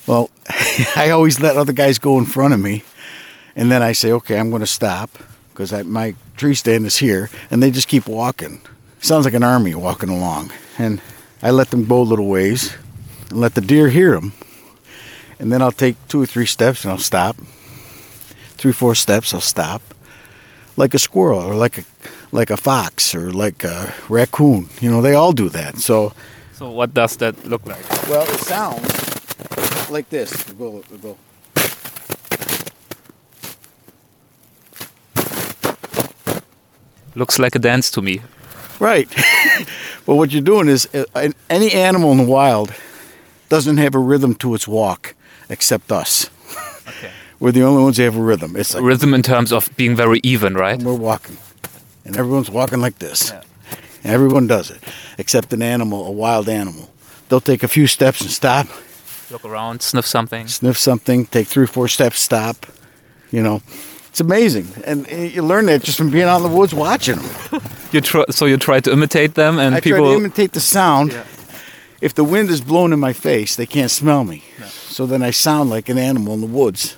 Well, 0.06 0.30
I 0.96 1.10
always 1.10 1.38
let 1.38 1.58
other 1.58 1.74
guys 1.74 1.98
go 1.98 2.18
in 2.18 2.24
front 2.24 2.54
of 2.54 2.60
me, 2.60 2.82
and 3.54 3.70
then 3.70 3.82
I 3.82 3.92
say, 3.92 4.10
okay, 4.12 4.38
I'm 4.38 4.48
going 4.48 4.64
to 4.64 4.66
stop 4.66 5.10
because 5.52 5.84
my 5.84 6.14
tree 6.38 6.54
stand 6.54 6.86
is 6.86 6.96
here, 6.96 7.28
and 7.50 7.62
they 7.62 7.70
just 7.70 7.88
keep 7.88 8.08
walking. 8.08 8.62
Sounds 9.02 9.26
like 9.26 9.34
an 9.34 9.42
army 9.42 9.74
walking 9.74 10.08
along, 10.08 10.50
and 10.78 11.02
I 11.45 11.51
let 11.51 11.68
them 11.70 11.84
go 11.84 12.01
a 12.01 12.09
little 12.09 12.26
ways, 12.26 12.74
and 13.28 13.38
let 13.38 13.55
the 13.55 13.61
deer 13.61 13.90
hear 13.90 14.12
them, 14.12 14.32
and 15.38 15.53
then 15.53 15.61
I'll 15.61 15.76
take 15.76 15.97
two 16.09 16.22
or 16.22 16.26
three 16.26 16.47
steps 16.47 16.84
and 16.84 16.90
I'll 16.92 16.99
stop. 16.99 17.36
Three, 18.57 18.72
four 18.72 18.95
steps, 18.95 19.34
I'll 19.34 19.42
stop, 19.42 19.82
like 20.78 20.95
a 20.95 20.99
squirrel 20.99 21.40
or 21.40 21.55
like 21.55 21.76
a 21.78 21.84
like 22.32 22.51
a 22.51 22.57
fox 22.57 23.14
or 23.14 23.30
like 23.30 23.62
a 23.62 23.92
raccoon. 24.09 24.70
You 24.80 24.90
know, 24.90 25.03
they 25.03 25.14
all 25.14 25.32
do 25.32 25.51
that. 25.51 25.78
So. 25.78 26.14
So 26.55 26.70
what 26.70 26.95
does 26.95 27.16
that 27.18 27.45
look 27.45 27.66
like? 27.66 27.84
Well, 28.09 28.22
it 28.22 28.40
sounds 28.40 29.90
like 29.90 30.09
this. 30.09 30.32
We'll 30.55 30.80
go, 30.80 30.84
we'll 30.90 30.99
go. 30.99 31.18
Looks 37.14 37.38
like 37.38 37.55
a 37.55 37.59
dance 37.59 37.90
to 37.90 38.01
me. 38.03 38.22
Right. 38.80 39.08
but 40.06 40.14
what 40.16 40.32
you're 40.32 40.42
doing 40.42 40.68
is 40.68 40.88
uh, 40.94 41.30
any 41.48 41.72
animal 41.72 42.12
in 42.12 42.18
the 42.18 42.24
wild 42.24 42.72
doesn't 43.48 43.76
have 43.76 43.94
a 43.94 43.98
rhythm 43.98 44.34
to 44.36 44.54
its 44.54 44.66
walk 44.66 45.14
except 45.48 45.92
us. 45.92 46.30
Okay. 46.88 47.10
We're 47.40 47.52
the 47.52 47.62
only 47.62 47.82
ones 47.82 47.96
that 47.96 48.04
have 48.04 48.16
a 48.16 48.22
rhythm. 48.22 48.56
It's 48.56 48.74
like 48.74 48.82
Rhythm 48.84 49.12
in 49.12 49.22
terms 49.22 49.52
of 49.52 49.68
being 49.76 49.94
very 49.96 50.20
even, 50.22 50.54
right? 50.54 50.80
we're 50.82 50.94
walking, 50.94 51.36
and 52.04 52.16
everyone's 52.16 52.48
walking 52.50 52.80
like 52.80 52.98
this. 53.00 53.32
Everyone 54.02 54.46
does 54.46 54.70
it, 54.70 54.80
except 55.18 55.52
an 55.52 55.60
animal, 55.60 56.06
a 56.06 56.10
wild 56.10 56.48
animal. 56.48 56.90
They'll 57.28 57.40
take 57.40 57.62
a 57.62 57.68
few 57.68 57.86
steps 57.86 58.20
and 58.20 58.30
stop, 58.30 58.66
Look 59.30 59.44
around, 59.44 59.82
sniff 59.82 60.06
something. 60.06 60.46
sniff 60.48 60.78
something, 60.78 61.26
take 61.26 61.48
three 61.48 61.64
or 61.64 61.66
four 61.66 61.88
steps, 61.88 62.20
stop. 62.20 62.66
You 63.30 63.42
know, 63.42 63.62
it's 64.14 64.20
amazing, 64.20 64.68
and 64.84 65.08
you 65.10 65.42
learn 65.42 65.66
that 65.66 65.82
just 65.82 65.98
from 65.98 66.08
being 66.08 66.22
out 66.22 66.36
in 66.36 66.44
the 66.48 66.56
woods 66.56 66.72
watching 66.72 67.16
them. 67.16 67.60
You 67.92 68.00
tr- 68.00 68.30
so 68.30 68.46
you 68.46 68.56
try 68.56 68.78
to 68.80 68.92
imitate 68.92 69.34
them, 69.34 69.58
and 69.58 69.74
I 69.74 69.80
people. 69.80 69.98
try 69.98 70.10
to 70.10 70.16
imitate 70.16 70.52
the 70.52 70.60
sound. 70.60 71.12
If 72.00 72.14
the 72.14 72.22
wind 72.22 72.48
is 72.50 72.60
blowing 72.60 72.92
in 72.92 73.00
my 73.00 73.12
face, 73.12 73.56
they 73.56 73.66
can't 73.66 73.90
smell 73.90 74.22
me. 74.24 74.42
So 74.88 75.04
then 75.06 75.22
I 75.22 75.32
sound 75.32 75.70
like 75.70 75.88
an 75.88 75.98
animal 75.98 76.34
in 76.34 76.40
the 76.40 76.46
woods. 76.46 76.96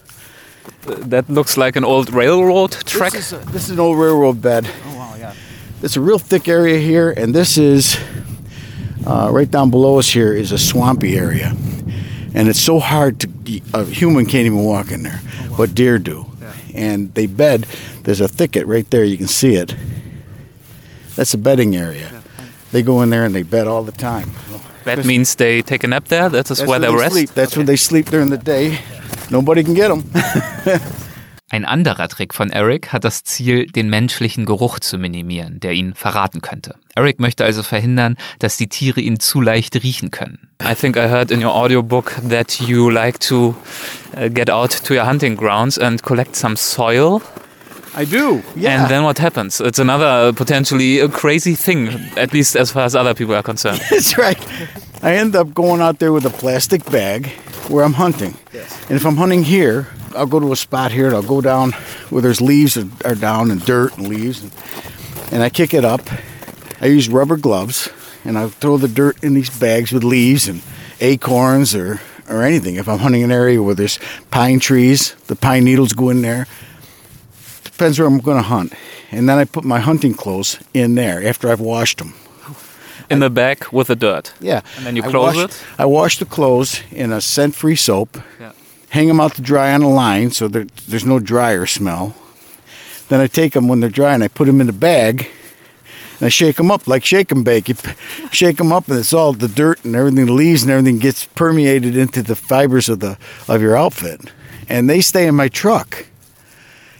that 0.83 1.29
looks 1.31 1.57
like 1.57 1.77
an 1.77 1.85
old 1.85 2.13
railroad 2.13 2.73
track. 2.85 3.13
This 3.13 3.33
is, 3.33 3.43
a, 3.43 3.51
this 3.53 3.65
is 3.65 3.71
an 3.71 3.81
old 3.81 3.99
railroad 3.99 4.43
bed. 4.43 4.67
oh 4.87 4.97
wow, 4.99 5.15
yeah. 5.19 5.33
It's 5.83 5.97
a 5.97 6.03
real 6.03 6.19
thick 6.19 6.49
area 6.49 6.79
here, 6.79 7.11
and 7.11 7.35
this 7.35 7.57
is 7.57 7.97
uh, 9.07 9.31
right 9.33 9.51
down 9.51 9.71
below 9.71 9.99
us 9.99 10.09
here 10.13 10.35
is 10.35 10.53
a 10.53 10.59
swampy 10.59 11.17
area. 11.17 11.55
and 12.35 12.49
it's 12.49 12.61
so 12.61 12.79
hard 12.79 13.21
to 13.21 13.29
a 13.73 13.85
human 13.85 14.27
can't 14.27 14.45
even 14.47 14.65
walk 14.65 14.93
in 14.93 15.03
there, 15.03 15.21
but 15.57 15.75
deer 15.75 15.99
do. 15.99 16.27
And 16.77 17.15
they 17.15 17.27
bed. 17.27 17.67
There's 18.03 18.21
a 18.21 18.29
thicket 18.29 18.67
right 18.67 18.89
there. 18.91 19.05
You 19.05 19.17
can 19.17 19.29
see 19.29 19.55
it. 19.57 19.75
That's 21.17 21.33
a 21.35 21.39
bedding 21.39 21.75
area. 21.77 22.23
They 22.73 22.83
go 22.83 23.01
in 23.03 23.11
there 23.11 23.25
and 23.25 23.35
they 23.35 23.43
bed 23.43 23.67
all 23.67 23.83
the 23.83 23.93
time. 23.93 24.31
That 24.85 25.05
means 25.05 25.35
they 25.35 25.63
take 25.63 25.83
a 25.83 25.89
nap 25.89 26.05
there. 26.09 26.29
That 26.29 26.51
is 26.51 26.59
That's 26.59 26.69
where 26.69 26.79
they 26.79 26.95
rest. 26.95 27.13
sleep. 27.13 27.31
That's 27.31 27.57
where 27.57 27.65
they 27.67 27.77
sleep 27.77 28.07
during 28.07 28.29
the 28.31 28.39
day. 28.39 28.79
Nobody 29.31 29.65
can 29.65 29.75
get 29.75 29.89
them. 29.89 30.05
Ein 31.49 31.65
anderer 31.65 32.09
Trick 32.09 32.35
von 32.35 32.51
Eric 32.51 32.93
hat 32.93 33.05
das 33.05 33.23
Ziel, 33.23 33.67
den 33.67 33.89
menschlichen 33.89 34.47
Geruch 34.47 34.81
zu 34.81 34.99
minimieren, 34.99 35.61
der 35.61 35.75
ihn 35.75 35.95
verraten 35.95 36.41
könnte. 36.41 36.75
Eric 36.97 37.21
möchte 37.21 37.45
also 37.45 37.63
verhindern, 37.63 38.17
dass 38.41 38.57
die 38.57 38.67
Tiere 38.67 39.01
ihn 39.01 39.21
zu 39.21 39.41
leicht 39.41 39.81
riechen 39.81 40.11
können. 40.11 40.49
I 40.61 40.75
think 40.75 40.97
I 40.97 41.09
heard 41.09 41.31
in 41.31 41.45
your 41.45 41.55
audiobook 41.55 42.17
that 42.29 42.59
you 42.61 42.91
like 42.91 43.21
to 43.21 43.55
uh, 44.17 44.29
get 44.29 44.51
out 44.51 44.73
to 44.73 44.95
your 44.95 45.07
hunting 45.07 45.37
grounds 45.37 45.79
and 45.79 46.03
collect 46.03 46.35
some 46.35 46.57
soil. 46.57 47.23
I 47.97 48.05
do. 48.05 48.43
Yeah. 48.57 48.81
And 48.81 48.91
then 48.91 49.05
what 49.05 49.19
happens? 49.19 49.61
It's 49.61 49.79
another 49.79 50.33
potentially 50.33 50.99
a 50.99 51.09
crazy 51.09 51.55
thing, 51.55 51.89
at 52.17 52.33
least 52.33 52.57
as 52.57 52.73
far 52.73 52.85
as 52.85 52.97
other 52.97 53.15
people 53.15 53.37
are 53.37 53.45
concerned. 53.45 53.81
That's 53.91 54.19
right. 54.19 54.39
I 55.01 55.15
end 55.15 55.37
up 55.37 55.55
going 55.55 55.81
out 55.81 56.01
there 56.01 56.13
with 56.13 56.27
a 56.27 56.31
plastic 56.31 56.85
bag 56.91 57.29
where 57.69 57.85
I'm 57.85 57.95
hunting. 57.95 58.35
And 58.89 58.97
if 58.97 59.07
I'm 59.07 59.17
hunting 59.17 59.45
here, 59.45 59.87
I'll 60.15 60.27
go 60.27 60.41
to 60.41 60.53
a 60.53 60.57
spot 60.57 60.93
here 60.93 61.07
and 61.07 61.15
I'll 61.15 61.23
go 61.23 61.41
down 61.41 61.73
where 62.11 62.23
there's 62.23 62.41
leaves 62.41 62.77
are, 62.77 62.89
are 63.05 63.15
down 63.15 63.51
and 63.51 63.65
dirt 63.65 63.97
and 63.99 64.09
leaves. 64.09 64.43
And, 64.43 64.53
and 65.33 65.43
I 65.43 65.49
kick 65.49 65.75
it 65.75 65.85
up. 65.85 66.01
I 66.81 66.87
use 66.87 67.09
rubber 67.09 67.37
gloves 67.37 67.89
and 68.25 68.39
I 68.39 68.49
throw 68.49 68.77
the 68.77 68.89
dirt 68.89 69.23
in 69.23 69.35
these 69.35 69.51
bags 69.51 69.93
with 69.93 70.05
leaves 70.05 70.49
and 70.49 70.63
acorns 71.01 71.75
or, 71.75 72.01
or 72.29 72.43
anything. 72.43 72.77
If 72.77 72.89
I'm 72.89 72.99
hunting 72.99 73.23
an 73.23 73.33
area 73.33 73.63
where 73.63 73.75
there's 73.75 73.99
pine 74.31 74.61
trees, 74.61 75.15
the 75.27 75.37
pine 75.37 75.65
needles 75.65 75.93
go 75.93 76.11
in 76.11 76.23
there. 76.23 76.47
Depends 77.65 77.99
where 77.99 78.09
I'm 78.09 78.19
going 78.19 78.39
to 78.39 78.43
hunt. 78.43 78.73
And 79.11 79.29
then 79.29 79.39
I 79.39 79.45
put 79.45 79.65
my 79.65 79.81
hunting 79.81 80.15
clothes 80.15 80.59
in 80.75 80.95
there 80.95 81.27
after 81.27 81.51
I've 81.51 81.61
washed 81.61 81.99
them. 81.99 82.15
In 83.09 83.21
the 83.21 83.31
bag 83.31 83.65
with 83.71 83.87
the 83.87 83.95
dirt. 83.95 84.33
Yeah. 84.41 84.63
And 84.77 84.87
then 84.87 84.97
you 84.97 85.05
I 85.05 85.11
close 85.11 85.37
wash, 85.37 85.45
it? 85.45 85.65
I 85.79 85.85
wash 85.85 86.19
the 86.19 86.25
clothes 86.25 86.83
in 86.91 87.13
a 87.13 87.21
scent-free 87.21 87.77
soap. 87.77 88.19
Yeah. 88.41 88.51
Hang 88.91 89.09
them 89.09 89.21
out 89.21 89.35
to 89.35 89.43
dry 89.43 89.73
on 89.75 89.83
a 89.83 89.89
line 89.89 90.31
so 90.31 90.49
that 90.49 90.75
there's 90.89 91.05
no 91.05 91.19
dryer 91.19 91.67
smell. 91.67 92.15
Then 93.09 93.21
I 93.21 93.27
take 93.27 93.53
them 93.53 93.69
when 93.69 93.81
they're 93.81 93.91
dry 93.91 94.15
and 94.15 94.23
I 94.23 94.29
put 94.29 94.47
them 94.47 94.61
in 94.61 94.69
a 94.69 94.73
bag. 94.73 95.29
And 96.19 96.27
I 96.27 96.29
shake 96.29 96.57
them 96.57 96.71
up 96.71 96.87
like 96.87 97.05
shake 97.05 97.31
and 97.31 97.45
bake. 97.45 97.69
You 97.69 97.75
shake 98.33 98.57
them 98.57 98.73
up 98.73 98.89
and 98.89 98.99
it's 98.99 99.13
all 99.13 99.33
the 99.33 99.49
dirt 99.49 99.85
and 99.85 99.95
everything, 99.95 100.27
the 100.27 100.33
leaves 100.33 100.63
and 100.63 100.73
everything 100.73 100.99
gets 100.99 101.27
permeated 101.27 101.97
into 101.97 102.23
the 102.23 102.35
fibers 102.35 102.89
of 102.89 103.01
the 103.01 103.19
of 103.49 103.61
your 103.61 103.77
outfit. 103.77 104.21
And 104.69 104.89
they 104.89 105.01
stay 105.03 105.27
in 105.27 105.35
my 105.35 105.49
truck. 105.49 106.07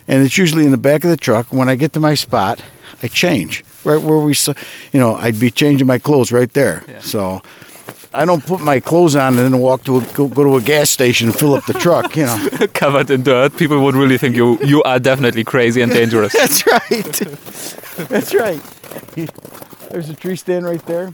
And 0.07 0.23
it's 0.23 0.37
usually 0.37 0.65
in 0.65 0.71
the 0.71 0.77
back 0.77 1.03
of 1.03 1.11
the 1.11 1.17
truck. 1.17 1.53
When 1.53 1.69
I 1.69 1.77
get 1.77 1.93
to 1.95 2.01
my 2.01 2.15
spot, 2.15 2.63
I 3.03 3.09
change 3.09 3.65
right 3.85 4.01
where 4.01 4.19
we, 4.19 4.35
you 4.93 5.01
know, 5.01 5.15
I'd 5.17 5.41
be 5.41 5.51
changing 5.51 5.87
my 5.87 5.99
clothes 5.99 6.31
right 6.31 6.53
there. 6.53 6.85
So 7.01 7.41
I 8.23 8.25
don't 8.25 8.45
put 8.45 8.61
my 8.61 8.81
clothes 8.81 9.15
on 9.17 9.37
and 9.39 9.53
then 9.53 9.59
walk 9.61 9.85
to 9.85 9.99
a, 9.99 10.01
go, 10.15 10.29
go 10.29 10.45
to 10.45 10.57
a 10.57 10.61
gas 10.63 10.91
station 10.91 11.29
and 11.29 11.39
fill 11.39 11.55
up 11.55 11.65
the 11.67 11.75
truck. 11.75 12.17
You 12.17 12.25
know, 12.27 12.67
Covered 12.75 13.11
in 13.11 13.23
dirt. 13.23 13.57
People 13.57 13.83
would 13.85 13.95
really 13.95 14.19
think 14.19 14.37
you 14.37 14.59
you 14.65 14.83
are 14.85 14.99
definitely 14.99 15.45
crazy 15.45 15.83
and 15.83 15.93
dangerous. 15.93 16.33
that's 16.41 16.67
right. 16.67 18.09
That's 18.09 18.35
right. 18.35 18.61
There's 19.91 20.09
a 20.11 20.15
tree 20.15 20.37
stand 20.37 20.65
right 20.67 20.85
there. 20.87 21.13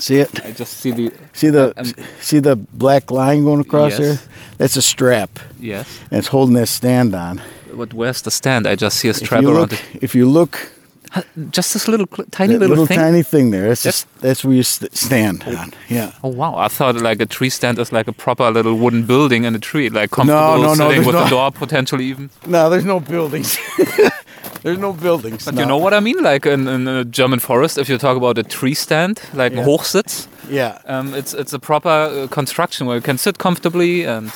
See 0.00 0.16
it? 0.20 0.44
I 0.44 0.50
just 0.50 0.78
see 0.78 0.90
the 0.90 1.12
See 1.32 1.50
the 1.50 1.72
Um, 1.76 1.86
see 2.20 2.40
the 2.40 2.56
black 2.56 3.10
line 3.10 3.44
going 3.44 3.60
across 3.60 3.90
Yes. 3.92 3.98
there? 4.00 4.18
That's 4.58 4.76
a 4.76 4.82
strap, 4.82 5.30
yes. 5.60 5.86
and 6.10 6.18
it's 6.18 6.28
holding 6.28 6.54
that 6.56 6.68
stand 6.68 7.14
on. 7.14 7.40
But 7.72 7.92
where's 7.94 8.22
the 8.22 8.30
stand? 8.30 8.66
I 8.66 8.74
just 8.76 8.98
see 8.98 9.08
a 9.08 9.10
If 9.10 9.16
strap 9.18 9.42
you 9.42 9.50
around 9.50 9.70
look, 9.72 9.80
if 10.02 10.14
you 10.14 10.26
look, 10.30 10.54
it. 10.56 10.70
Just 11.50 11.72
this 11.74 11.86
little 11.88 12.06
cl- 12.12 12.26
tiny 12.30 12.54
that 12.54 12.58
little, 12.60 12.76
little 12.76 12.86
thing. 12.86 12.98
tiny 12.98 13.22
thing 13.22 13.50
there. 13.52 13.68
That's 13.68 13.84
Yep. 13.84 13.92
just, 13.92 14.20
that's 14.20 14.44
where 14.44 14.54
you 14.54 14.62
st- 14.64 14.96
stand 14.96 15.44
on. 15.44 15.72
Yeah. 15.88 16.10
Oh 16.24 16.28
wow! 16.28 16.56
I 16.56 16.68
thought 16.68 16.96
like 16.96 17.20
a 17.22 17.26
tree 17.26 17.50
stand 17.50 17.78
is 17.78 17.92
like 17.92 18.08
a 18.08 18.12
proper 18.12 18.50
little 18.50 18.74
wooden 18.74 19.04
building 19.06 19.44
in 19.44 19.54
a 19.54 19.58
tree, 19.60 19.88
like 19.90 20.10
comfortable 20.10 20.62
no, 20.62 20.62
no, 20.62 20.74
sitting 20.74 20.88
there's 20.92 21.06
with 21.06 21.14
no- 21.14 21.26
a 21.26 21.30
door 21.30 21.50
potentially 21.52 22.06
even. 22.06 22.30
No, 22.46 22.68
there's 22.68 22.84
no 22.84 22.98
buildings. 23.00 23.58
there's 24.62 24.78
no 24.78 24.92
buildings. 24.92 25.44
But 25.44 25.54
no. 25.54 25.60
you 25.62 25.66
know 25.68 25.76
what 25.78 25.94
I 25.94 26.00
mean? 26.00 26.22
Like 26.22 26.46
in, 26.46 26.66
in 26.68 26.88
a 26.88 27.04
German 27.04 27.38
forest, 27.38 27.78
if 27.78 27.88
you 27.88 27.98
talk 27.98 28.16
about 28.16 28.38
a 28.38 28.42
tree 28.42 28.74
stand, 28.74 29.20
like 29.34 29.52
Yeah. 29.52 29.64
Hochsitz, 29.64 30.26
Yeah. 30.50 30.78
um, 30.86 31.14
it's 31.14 31.34
it's 31.34 31.52
a 31.52 31.58
proper 31.58 31.88
uh, 31.88 32.26
construction 32.28 32.86
where 32.86 32.96
you 32.96 33.02
can 33.02 33.18
sit 33.18 33.38
comfortably, 33.38 34.04
and 34.04 34.32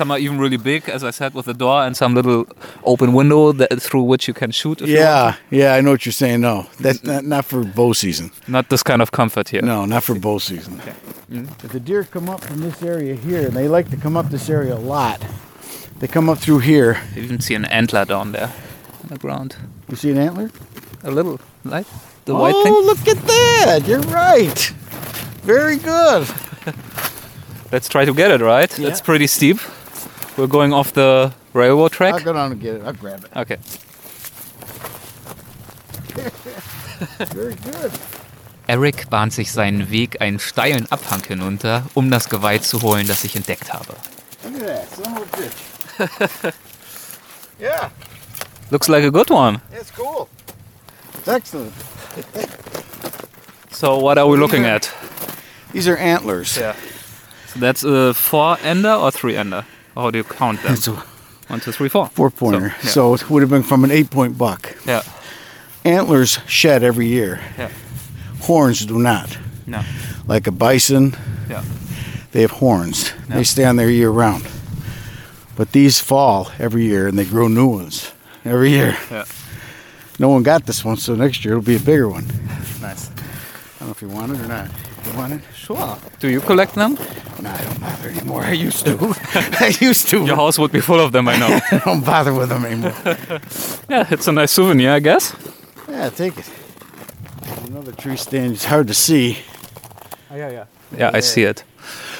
some 0.00 0.10
are 0.10 0.18
even 0.18 0.38
really 0.38 0.56
big, 0.56 0.88
as 0.88 1.04
I 1.04 1.10
said, 1.10 1.34
with 1.34 1.46
a 1.46 1.52
door 1.52 1.82
and 1.86 1.94
some 1.94 2.14
little 2.14 2.46
open 2.84 3.12
window 3.12 3.52
that, 3.52 3.82
through 3.82 4.04
which 4.04 4.26
you 4.28 4.32
can 4.32 4.50
shoot. 4.50 4.80
If 4.80 4.88
you 4.88 4.96
want. 4.96 5.36
Yeah, 5.50 5.58
yeah, 5.60 5.74
I 5.74 5.82
know 5.82 5.90
what 5.90 6.06
you're 6.06 6.20
saying. 6.24 6.40
No, 6.40 6.66
that's 6.78 7.04
not, 7.04 7.22
not 7.22 7.44
for 7.44 7.62
bow 7.62 7.92
season. 7.92 8.30
Not 8.48 8.70
this 8.70 8.82
kind 8.82 9.02
of 9.02 9.12
comfort 9.12 9.50
here. 9.50 9.60
No, 9.60 9.84
not 9.84 10.02
for 10.02 10.14
bow 10.14 10.38
season. 10.38 10.78
Mm-hmm. 10.78 11.66
If 11.66 11.72
the 11.72 11.80
deer 11.80 12.04
come 12.04 12.30
up 12.30 12.42
from 12.42 12.60
this 12.62 12.82
area 12.82 13.14
here, 13.14 13.48
and 13.48 13.54
they 13.54 13.68
like 13.68 13.90
to 13.90 13.98
come 13.98 14.16
up 14.16 14.30
this 14.30 14.48
area 14.48 14.74
a 14.74 14.84
lot, 14.96 15.20
they 15.98 16.08
come 16.08 16.30
up 16.30 16.38
through 16.38 16.60
here. 16.60 17.02
You 17.14 17.22
even 17.22 17.40
see 17.40 17.54
an 17.54 17.66
antler 17.66 18.06
down 18.06 18.32
there 18.32 18.50
on 19.02 19.08
the 19.10 19.18
ground. 19.18 19.56
You 19.90 19.96
see 19.96 20.12
an 20.12 20.18
antler? 20.18 20.50
A 21.02 21.10
little, 21.10 21.38
like 21.62 21.86
the 22.24 22.34
white 22.34 22.54
oh, 22.56 22.64
thing. 22.64 22.72
oh, 22.74 22.82
look 22.86 23.06
at 23.06 23.20
that! 23.34 23.86
You're 23.86 24.08
right. 24.24 24.60
Very 25.44 25.76
good. 25.76 26.26
Let's 27.72 27.88
try 27.90 28.06
to 28.06 28.14
get 28.14 28.30
it 28.30 28.40
right. 28.40 28.72
Yeah. 28.78 28.88
It's 28.88 29.02
pretty 29.02 29.26
steep. 29.26 29.58
We're 30.40 30.46
going 30.46 30.72
off 30.72 30.94
the 30.94 31.34
railroad 31.52 31.92
track. 31.92 32.14
I'll 32.14 32.24
go 32.24 32.32
down 32.32 32.52
and 32.52 32.60
get 32.60 32.76
it. 32.76 32.82
I'll 32.82 32.94
grab 32.94 33.22
it. 33.22 33.30
Okay. 33.36 33.56
Very 37.34 37.54
good. 37.56 37.92
Eric 38.66 39.10
bahnt 39.10 39.34
sich 39.34 39.52
seinen 39.52 39.90
Weg 39.90 40.22
einen 40.22 40.38
steilen 40.38 40.90
Abhang 40.90 41.22
hinunter, 41.28 41.82
um 41.92 42.10
das 42.10 42.30
Geweih 42.30 42.62
zu 42.62 42.80
holen, 42.80 43.06
das 43.06 43.22
ich 43.24 43.36
entdeckt 43.36 43.70
habe. 43.74 43.92
Look 44.42 44.62
at 44.62 44.66
that. 44.66 44.88
Son 44.94 45.14
of 45.14 45.20
a 45.20 45.26
bitch. 45.36 46.54
yeah, 47.60 47.90
Looks 48.70 48.88
like 48.88 49.04
a 49.04 49.10
good 49.10 49.28
one. 49.28 49.60
it's 49.78 49.90
cool. 49.90 50.26
It's 51.18 51.28
excellent. 51.28 51.74
So 53.70 53.98
what 53.98 54.16
are 54.16 54.26
we 54.26 54.38
looking 54.38 54.64
at? 54.64 54.90
These 55.72 55.86
are 55.86 55.98
antlers. 55.98 56.56
Yeah. 56.56 56.74
So 57.48 57.58
that's 57.60 57.84
a 57.84 58.14
four 58.14 58.56
ender 58.64 58.94
or 58.94 59.10
three 59.10 59.36
ender? 59.36 59.66
How 59.94 60.10
do 60.10 60.18
you 60.18 60.24
count 60.24 60.62
them? 60.62 60.72
It's 60.78 60.88
a 60.88 60.92
One, 61.48 61.60
two, 61.60 61.72
three, 61.72 61.88
four. 61.88 62.06
four 62.08 62.30
pointer. 62.30 62.70
So, 62.70 62.76
yeah. 62.82 62.90
So 62.90 63.14
it 63.14 63.30
would 63.30 63.42
have 63.42 63.50
been 63.50 63.64
from 63.64 63.84
an 63.84 63.90
eight 63.90 64.10
point 64.10 64.38
buck. 64.38 64.76
Yeah. 64.86 65.02
Antlers 65.84 66.38
shed 66.46 66.82
every 66.82 67.06
year. 67.06 67.40
Yeah. 67.58 67.70
Horns 68.42 68.86
do 68.86 68.98
not. 68.98 69.36
No. 69.66 69.82
Like 70.26 70.46
a 70.46 70.52
bison, 70.52 71.16
Yeah. 71.48 71.64
they 72.32 72.42
have 72.42 72.52
horns. 72.52 73.12
Yeah. 73.28 73.36
They 73.36 73.44
stay 73.44 73.64
on 73.64 73.76
there 73.76 73.90
year 73.90 74.10
round. 74.10 74.46
But 75.56 75.72
these 75.72 75.98
fall 76.00 76.50
every 76.58 76.84
year 76.84 77.08
and 77.08 77.18
they 77.18 77.24
grow 77.24 77.48
new 77.48 77.66
ones 77.66 78.12
every 78.44 78.70
year. 78.70 78.96
Yeah. 79.10 79.24
No 80.18 80.28
one 80.28 80.42
got 80.42 80.66
this 80.66 80.84
one, 80.84 80.96
so 80.98 81.14
next 81.14 81.44
year 81.44 81.54
it'll 81.54 81.64
be 81.64 81.76
a 81.76 81.80
bigger 81.80 82.08
one. 82.08 82.26
Nice. 82.80 83.09
I 83.80 83.84
don't 83.84 83.88
know 83.88 83.92
if 83.92 84.02
you 84.02 84.08
want 84.08 84.32
it 84.32 84.40
or 84.40 84.46
not. 84.46 84.68
You 85.06 85.18
want 85.18 85.32
it? 85.32 85.40
Sure. 85.54 85.96
Do 86.18 86.28
you 86.28 86.42
collect 86.42 86.74
them? 86.74 86.98
No, 87.40 87.48
I 87.48 87.64
don't 87.64 87.80
bother 87.80 88.10
anymore. 88.10 88.42
I 88.42 88.52
used 88.52 88.84
to. 88.84 89.14
I 89.34 89.74
used 89.80 90.10
to. 90.10 90.26
Your 90.26 90.36
house 90.36 90.58
would 90.58 90.70
be 90.70 90.80
full 90.80 91.00
of 91.00 91.12
them, 91.12 91.26
I 91.28 91.38
know. 91.38 91.58
I 91.72 91.78
don't 91.78 92.04
bother 92.04 92.34
with 92.34 92.50
them 92.50 92.66
anymore. 92.66 92.92
yeah, 93.88 94.06
it's 94.10 94.28
a 94.28 94.32
nice 94.32 94.50
souvenir, 94.50 94.92
I 94.92 95.00
guess. 95.00 95.34
yeah, 95.88 96.10
take 96.10 96.36
it. 96.36 96.50
Another 97.68 97.92
tree 97.92 98.16
stand. 98.16 98.52
It's 98.52 98.66
hard 98.66 98.86
to 98.88 98.92
see. 98.94 99.38
Oh, 100.30 100.36
yeah, 100.36 100.50
yeah. 100.50 100.64
Yeah, 100.98 101.10
I 101.14 101.20
see 101.20 101.44
it. 101.44 101.64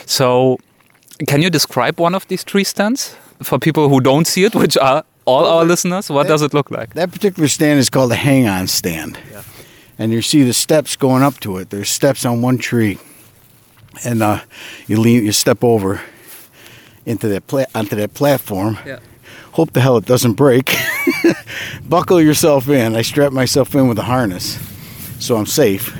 So, 0.06 0.58
can 1.28 1.42
you 1.42 1.50
describe 1.50 2.00
one 2.00 2.14
of 2.14 2.26
these 2.28 2.42
tree 2.42 2.64
stands 2.64 3.14
for 3.42 3.58
people 3.58 3.90
who 3.90 4.00
don't 4.00 4.26
see 4.26 4.44
it, 4.44 4.54
which 4.54 4.78
are 4.78 5.04
all 5.26 5.44
our 5.44 5.66
listeners? 5.66 6.08
What 6.08 6.26
does 6.26 6.40
it 6.40 6.54
look 6.54 6.70
like? 6.70 6.94
That 6.94 7.12
particular 7.12 7.48
stand 7.48 7.78
is 7.78 7.90
called 7.90 8.12
a 8.12 8.16
hang-on 8.16 8.66
stand. 8.66 9.18
Yeah. 9.30 9.42
And 10.00 10.12
you 10.12 10.22
see 10.22 10.44
the 10.44 10.54
steps 10.54 10.96
going 10.96 11.22
up 11.22 11.40
to 11.40 11.58
it. 11.58 11.68
There's 11.68 11.90
steps 11.90 12.24
on 12.24 12.40
one 12.40 12.56
tree, 12.56 12.98
and 14.02 14.22
uh, 14.22 14.40
you 14.86 14.98
lean, 14.98 15.26
you 15.26 15.32
step 15.32 15.62
over 15.62 16.00
into 17.04 17.28
that 17.28 17.46
pla- 17.46 17.66
onto 17.74 17.96
that 17.96 18.14
platform. 18.14 18.78
Yeah. 18.86 19.00
Hope 19.52 19.74
the 19.74 19.82
hell 19.82 19.98
it 19.98 20.06
doesn't 20.06 20.34
break. 20.34 20.74
Buckle 21.88 22.18
yourself 22.18 22.70
in. 22.70 22.96
I 22.96 23.02
strap 23.02 23.30
myself 23.30 23.74
in 23.74 23.88
with 23.88 23.98
a 23.98 24.04
harness, 24.04 24.58
so 25.22 25.36
I'm 25.36 25.44
safe. 25.44 25.94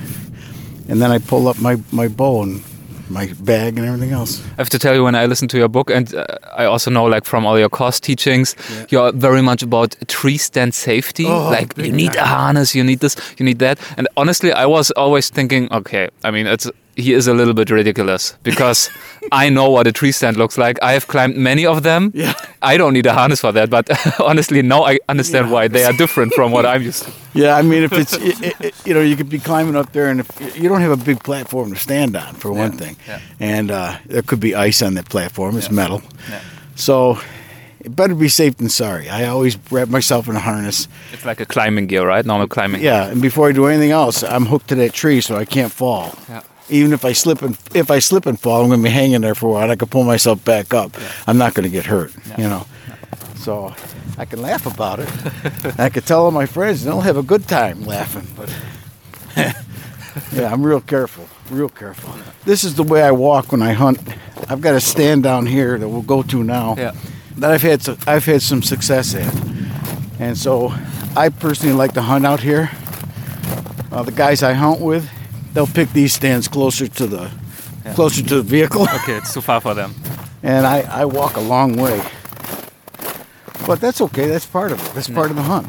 And 0.89 1.03
then 1.03 1.11
I 1.11 1.19
pull 1.19 1.47
up 1.47 1.61
my 1.61 1.77
my 1.93 2.09
bow 2.09 2.43
and 2.45 2.65
my 3.11 3.33
bag 3.41 3.79
and 3.79 3.87
everything 3.87 4.13
else. 4.13 4.43
I 4.53 4.63
have 4.63 4.71
to 4.71 4.79
tell 4.79 4.95
you, 4.95 5.05
when 5.05 5.15
I 5.15 5.27
listen 5.27 5.49
to 5.49 5.59
your 5.59 5.69
book, 5.69 5.91
and 5.91 6.15
uh, 6.15 6.25
I 6.57 6.65
also 6.65 6.91
know, 6.91 7.05
like 7.05 7.25
from 7.25 7.45
all 7.45 7.59
your 7.59 7.69
course 7.69 8.01
teachings, 8.01 8.57
you're 8.89 9.13
very 9.13 9.43
much 9.43 9.63
about 9.63 9.97
tree 10.09 10.39
stand 10.39 10.75
safety. 10.75 11.27
Oh, 11.27 11.51
like 11.51 11.77
you 11.77 11.93
need 11.93 12.15
a 12.15 12.25
harness, 12.25 12.75
you 12.75 12.85
need 12.85 13.01
this, 13.01 13.17
you 13.39 13.45
need 13.45 13.59
that. 13.59 13.79
And 13.97 14.09
honestly, 14.17 14.53
I 14.53 14.67
was 14.67 14.91
always 14.93 15.31
thinking, 15.31 15.73
okay, 15.73 16.09
I 16.25 16.31
mean, 16.31 16.47
it's 16.47 16.71
he 17.01 17.13
is 17.15 17.27
a 17.29 17.35
little 17.35 17.55
bit 17.55 17.71
ridiculous 17.71 18.35
because 18.43 18.91
I 19.33 19.49
know 19.51 19.71
what 19.71 19.87
a 19.87 19.93
tree 19.93 20.13
stand 20.13 20.37
looks 20.37 20.57
like. 20.59 20.79
I 20.83 20.93
have 20.93 21.07
climbed 21.07 21.37
many 21.37 21.67
of 21.67 21.83
them. 21.83 22.11
Yeah. 22.15 22.33
I 22.63 22.77
don't 22.77 22.93
need 22.93 23.07
a 23.07 23.13
harness 23.13 23.41
for 23.41 23.53
that, 23.53 23.71
but 23.71 23.89
honestly, 24.21 24.63
now 24.63 24.85
I 24.85 24.99
understand 25.09 25.47
Yeah. 25.47 25.53
why 25.53 25.69
they 25.69 25.85
are 25.85 25.93
different 25.93 26.35
from 26.35 26.53
what 26.53 26.65
I'm 26.73 26.83
used 26.83 27.05
to. 27.05 27.11
Yeah, 27.35 27.57
I 27.57 27.63
mean, 27.63 27.83
if 27.83 27.93
it's 27.93 28.15
it, 28.15 28.55
it- 28.61 28.75
you 28.87 28.95
know, 28.95 29.01
you 29.03 29.17
could 29.17 29.29
be 29.31 29.39
climbing 29.39 29.77
up 29.77 29.93
there, 29.93 30.09
and 30.11 30.21
if 30.21 30.57
you 30.57 30.69
don't 30.69 30.81
have 30.81 30.91
a 31.01 31.05
big 31.05 31.19
platform 31.23 31.71
to 31.73 31.77
stand 31.79 32.17
on, 32.17 32.35
for 32.35 32.51
one 32.53 32.73
thing, 32.73 32.97
yeah. 33.07 33.21
and 33.41 33.71
uh, 33.71 33.97
there 34.07 34.23
could 34.23 34.41
be 34.41 34.55
ice 34.55 34.83
on 34.83 34.95
that 34.95 35.09
platform. 35.09 35.57
It's 35.57 35.71
metal, 35.71 36.03
Yeah. 36.31 36.41
so 36.75 37.19
it 37.85 37.95
better 37.97 38.15
be 38.15 38.29
safe 38.29 38.57
than 38.57 38.69
sorry. 38.69 39.09
I 39.09 39.27
always 39.29 39.57
wrap 39.71 39.89
myself 39.89 40.29
in 40.29 40.37
a 40.37 40.41
harness. 40.41 40.89
It's 41.13 41.25
like 41.25 41.41
a 41.41 41.47
climbing 41.47 41.87
gear, 41.87 42.07
right? 42.07 42.27
Normal 42.27 42.49
climbing. 42.49 42.83
Yeah, 42.83 43.11
and 43.13 43.23
before 43.23 43.49
I 43.49 43.53
do 43.53 43.67
anything 43.67 43.91
else, 43.93 44.23
I'm 44.23 44.47
hooked 44.47 44.69
to 44.69 44.75
that 44.77 44.93
tree 44.93 45.21
so 45.21 45.37
I 45.37 45.45
can't 45.45 45.73
fall. 45.73 46.15
Yeah. 46.29 46.43
Even 46.71 46.93
if 46.93 47.05
I 47.05 47.13
slip 47.13 47.43
and 47.43 47.59
if 47.75 47.91
I 47.91 47.99
slip 47.99 48.27
and 48.27 48.39
fall, 48.39 48.63
I'm 48.63 48.69
going 48.69 48.81
to 48.81 48.85
be 48.85 48.91
hanging 48.91 49.21
there 49.21 49.35
for 49.35 49.49
a 49.49 49.53
while. 49.53 49.71
I 49.71 49.77
can 49.77 49.89
pull 49.89 50.05
myself 50.05 50.45
back 50.45 50.73
up. 50.73 50.93
I'm 51.27 51.39
not 51.39 51.55
going 51.55 51.65
to 51.65 51.71
get 51.71 51.87
hurt. 51.87 52.13
You 52.39 52.49
know, 52.49 52.67
so 53.37 53.75
I 54.17 54.25
can 54.25 54.43
laugh 54.43 54.67
about 54.67 55.01
it. 55.01 55.09
I 55.79 55.89
could 55.89 56.07
tell 56.07 56.25
all 56.25 56.31
my 56.31 56.47
friends, 56.47 56.85
and 56.85 56.93
they'll 56.93 57.01
have 57.01 57.17
a 57.17 57.23
good 57.23 57.49
time 57.49 57.85
laughing. 57.85 58.27
But 58.37 58.55
yeah, 60.33 60.53
I'm 60.53 60.63
real 60.63 60.81
careful. 60.81 61.29
Real 61.51 61.69
careful. 61.69 62.15
This 62.45 62.65
is 62.65 62.77
the 62.77 62.83
way 62.83 63.03
I 63.03 63.11
walk 63.11 63.53
when 63.53 63.63
I 63.63 63.73
hunt. 63.73 63.99
I've 64.49 64.61
got 64.61 64.75
a 64.75 64.81
stand 64.81 65.23
down 65.23 65.47
here 65.47 65.79
that 65.79 65.89
we'll 65.89 66.03
go 66.03 66.23
to 66.23 66.45
now. 66.45 66.77
Yeah. 66.77 66.93
That 67.37 67.51
I've 67.51 67.63
had. 67.63 67.83
So, 67.83 67.97
I've 68.07 68.25
had 68.25 68.43
some 68.43 68.63
success 68.63 69.15
at, 69.15 69.35
and 70.19 70.37
so 70.37 70.73
I 71.17 71.29
personally 71.31 71.75
like 71.75 71.95
to 71.95 72.03
hunt 72.03 72.27
out 72.27 72.41
here. 72.41 72.71
Uh, 73.91 74.03
the 74.03 74.13
guys 74.13 74.43
I 74.43 74.53
hunt 74.53 74.81
with, 74.81 75.09
they'll 75.53 75.67
pick 75.67 75.93
these 75.93 76.13
stands 76.15 76.49
closer 76.49 76.87
to 76.89 77.07
the 77.07 77.31
closer 77.95 78.23
to 78.23 78.37
the 78.37 78.43
vehicle, 78.43 78.83
Okay, 79.03 79.15
it's 79.17 79.33
too 79.35 79.41
far 79.41 79.61
for 79.61 79.75
them. 79.75 79.95
and 80.43 80.67
I, 80.67 80.81
I 80.83 81.05
walk 81.05 81.37
a 81.37 81.41
long 81.41 81.77
way. 81.77 82.03
But 83.67 83.81
that's 83.81 84.01
okay. 84.01 84.27
That's 84.27 84.47
part 84.47 84.73
of 84.73 84.85
it. 84.85 84.95
That's 84.95 85.09
part 85.09 85.31
of 85.31 85.37
the 85.37 85.43
hunt. 85.43 85.69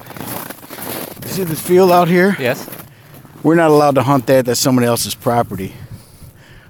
You 1.26 1.30
see 1.30 1.44
this 1.44 1.62
field 1.62 1.92
out 1.92 2.08
here? 2.08 2.36
Yes. 2.40 2.68
We're 3.44 3.56
not 3.56 3.70
allowed 3.72 3.96
to 3.96 4.04
hunt 4.04 4.28
that. 4.28 4.46
That's 4.46 4.60
somebody 4.60 4.88
else's 4.88 5.16
property. 5.16 5.74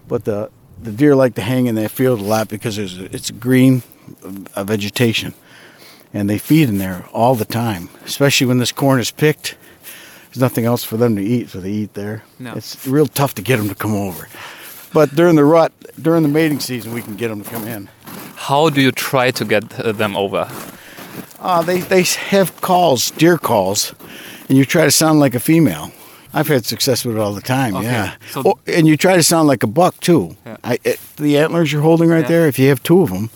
But 0.07 0.25
the 0.25 0.49
the 0.81 0.91
deer 0.91 1.15
like 1.15 1.35
to 1.35 1.41
hang 1.41 1.67
in 1.67 1.75
that 1.75 1.91
field 1.91 2.19
a 2.19 2.23
lot 2.23 2.47
because 2.49 2.75
there's 2.75 2.97
a, 2.99 3.05
it's 3.15 3.29
green 3.31 3.83
uh, 4.55 4.63
vegetation, 4.63 5.33
and 6.13 6.29
they 6.29 6.37
feed 6.39 6.69
in 6.69 6.79
there 6.79 7.05
all 7.13 7.35
the 7.35 7.45
time. 7.45 7.89
Especially 8.05 8.47
when 8.47 8.57
this 8.57 8.71
corn 8.71 8.99
is 8.99 9.11
picked, 9.11 9.55
there's 10.31 10.41
nothing 10.41 10.63
else 10.65 10.83
for 10.83 10.95
them 10.97 11.15
to 11.17 11.21
eat, 11.21 11.49
so 11.49 11.59
they 11.59 11.71
eat 11.71 11.93
there. 11.93 12.23
No. 12.39 12.53
It's 12.55 12.87
real 12.87 13.05
tough 13.07 13.33
to 13.35 13.41
get 13.41 13.57
them 13.57 13.67
to 13.67 13.75
come 13.75 13.93
over. 13.93 14.27
But 14.93 15.13
during 15.15 15.35
the 15.35 15.43
rut, 15.43 15.73
during 16.01 16.23
the 16.23 16.29
mating 16.29 16.59
season, 16.61 16.93
we 16.93 17.01
can 17.01 17.15
get 17.17 17.27
them 17.27 17.43
to 17.43 17.49
come 17.49 17.67
in. 17.67 17.89
How 18.35 18.69
do 18.69 18.81
you 18.81 18.91
try 18.91 19.31
to 19.31 19.45
get 19.45 19.77
uh, 19.79 19.91
them 19.91 20.15
over? 20.15 20.49
Uh, 21.39 21.61
they 21.61 21.81
they 21.81 22.03
have 22.29 22.59
calls, 22.61 23.11
deer 23.11 23.37
calls, 23.37 23.93
and 24.47 24.57
you 24.57 24.63
try 24.65 24.85
to 24.85 24.91
sound 24.91 25.19
like 25.19 25.35
a 25.35 25.39
female. 25.39 25.91
I've 26.33 26.47
had 26.47 26.65
success 26.65 27.03
with 27.03 27.17
it 27.17 27.19
all 27.19 27.33
the 27.33 27.41
time. 27.41 27.75
Okay, 27.75 27.87
Yeah, 27.87 28.15
so- 28.31 28.43
Oh, 28.45 28.59
and 28.65 28.87
you 28.87 28.95
try 28.95 29.17
to 29.17 29.23
sound 29.23 29.49
like 29.49 29.63
a 29.63 29.67
buck 29.67 29.99
too. 29.99 30.37
Yeah. 30.45 30.57
I, 30.63 30.79
it, 30.85 30.97
the 31.17 31.37
antlers 31.37 31.73
you're 31.73 31.81
holding 31.81 32.09
right 32.09 32.21
Yeah. 32.21 32.27
there. 32.27 32.47
If 32.47 32.57
you 32.57 32.69
have 32.69 32.81
two 32.81 33.01
of 33.01 33.09
them, 33.09 33.29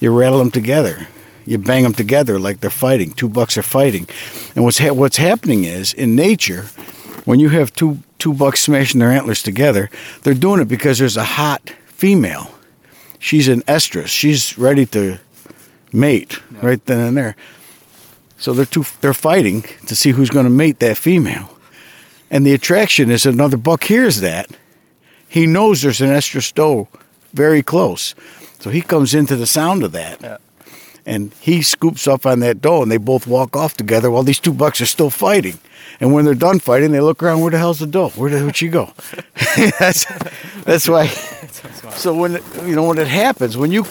you 0.00 0.10
rattle 0.10 0.38
them 0.40 0.50
together. 0.50 1.06
You 1.46 1.58
bang 1.58 1.82
them 1.82 1.94
together 1.94 2.38
like 2.38 2.60
they're 2.60 2.70
fighting. 2.70 3.12
Two 3.12 3.28
bucks 3.28 3.56
are 3.58 3.62
fighting, 3.62 4.06
and 4.54 4.64
what's 4.64 4.78
ha- 4.78 4.92
what's 4.92 5.16
happening 5.16 5.64
is 5.64 5.92
in 5.92 6.14
nature, 6.14 6.64
when 7.24 7.40
you 7.40 7.48
have 7.48 7.72
two 7.72 7.98
two 8.18 8.34
bucks 8.34 8.60
smashing 8.60 9.00
their 9.00 9.10
antlers 9.10 9.42
together, 9.42 9.90
they're 10.22 10.34
doing 10.34 10.60
it 10.60 10.68
because 10.68 10.98
there's 10.98 11.16
a 11.16 11.24
hot 11.24 11.70
female. 11.86 12.52
She's 13.18 13.48
an 13.48 13.62
estrus. 13.62 14.08
She's 14.08 14.56
ready 14.56 14.86
to 14.86 15.18
mate 15.92 16.40
right 16.62 16.84
then 16.86 17.00
and 17.00 17.16
there. 17.16 17.36
So 18.38 18.54
they're 18.54 18.64
two, 18.64 18.84
they're 19.02 19.12
fighting 19.12 19.62
to 19.86 19.94
see 19.94 20.12
who's 20.12 20.30
going 20.30 20.44
to 20.44 20.50
mate 20.50 20.78
that 20.78 20.96
female. 20.96 21.58
And 22.30 22.46
the 22.46 22.54
attraction 22.54 23.10
is 23.10 23.26
another 23.26 23.58
buck 23.58 23.84
hears 23.84 24.20
that. 24.20 24.48
He 25.28 25.46
knows 25.46 25.82
there's 25.82 26.00
an 26.00 26.08
estrus 26.08 26.52
doe 26.52 26.88
very 27.34 27.62
close. 27.62 28.14
So 28.60 28.70
he 28.70 28.80
comes 28.80 29.14
into 29.14 29.36
the 29.36 29.46
sound 29.46 29.82
of 29.82 29.92
that. 29.92 30.20
Yeah. 30.22 30.38
And 31.06 31.32
he 31.40 31.62
scoops 31.62 32.06
up 32.06 32.26
on 32.26 32.40
that 32.40 32.60
doe 32.60 32.82
and 32.82 32.90
they 32.90 32.98
both 32.98 33.26
walk 33.26 33.56
off 33.56 33.76
together 33.76 34.10
while 34.10 34.22
these 34.22 34.40
two 34.40 34.52
bucks 34.52 34.80
are 34.80 34.86
still 34.86 35.10
fighting. 35.10 35.58
And 35.98 36.12
when 36.12 36.24
they're 36.24 36.34
done 36.34 36.60
fighting, 36.60 36.92
they 36.92 37.00
look 37.00 37.22
around, 37.22 37.40
where 37.40 37.50
the 37.50 37.58
hell's 37.58 37.80
the 37.80 37.86
doe? 37.86 38.10
Where 38.10 38.30
did 38.30 38.56
she 38.56 38.68
go? 38.68 38.92
that's, 39.78 40.04
that's 40.64 40.88
why. 40.88 41.06
So 41.96 42.14
when 42.14 42.38
you 42.64 42.74
know 42.74 42.84
when 42.84 42.98
it 42.98 43.08
happens, 43.08 43.56
when 43.56 43.72
you 43.72 43.84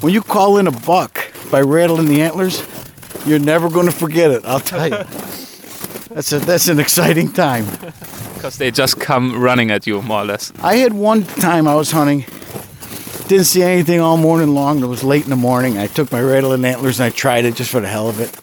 when 0.00 0.12
you 0.12 0.22
call 0.22 0.58
in 0.58 0.66
a 0.66 0.72
buck 0.72 1.32
by 1.50 1.60
rattling 1.60 2.06
the 2.08 2.22
antlers, 2.22 2.66
you're 3.26 3.38
never 3.38 3.68
going 3.70 3.86
to 3.86 3.92
forget 3.92 4.30
it. 4.30 4.44
I'll 4.44 4.60
tell 4.60 4.88
you. 4.88 5.04
That's 6.10 6.32
a 6.32 6.38
that's 6.40 6.68
an 6.68 6.80
exciting 6.80 7.32
time. 7.32 7.66
Because 8.34 8.58
they 8.58 8.70
just 8.70 9.00
come 9.00 9.40
running 9.40 9.70
at 9.70 9.86
you, 9.86 10.02
more 10.02 10.20
or 10.20 10.26
less. 10.26 10.52
I 10.62 10.76
had 10.76 10.92
one 10.92 11.22
time 11.22 11.66
I 11.66 11.76
was 11.76 11.92
hunting, 11.92 12.26
didn't 13.28 13.44
see 13.46 13.62
anything 13.62 14.00
all 14.00 14.16
morning 14.16 14.54
long. 14.54 14.82
It 14.82 14.86
was 14.86 15.02
late 15.02 15.24
in 15.24 15.30
the 15.30 15.36
morning. 15.36 15.78
I 15.78 15.86
took 15.86 16.12
my 16.12 16.20
rattling 16.20 16.64
antlers 16.64 17.00
and 17.00 17.06
I 17.06 17.10
tried 17.10 17.44
it 17.44 17.54
just 17.54 17.70
for 17.70 17.80
the 17.80 17.88
hell 17.88 18.08
of 18.08 18.20
it. 18.20 18.38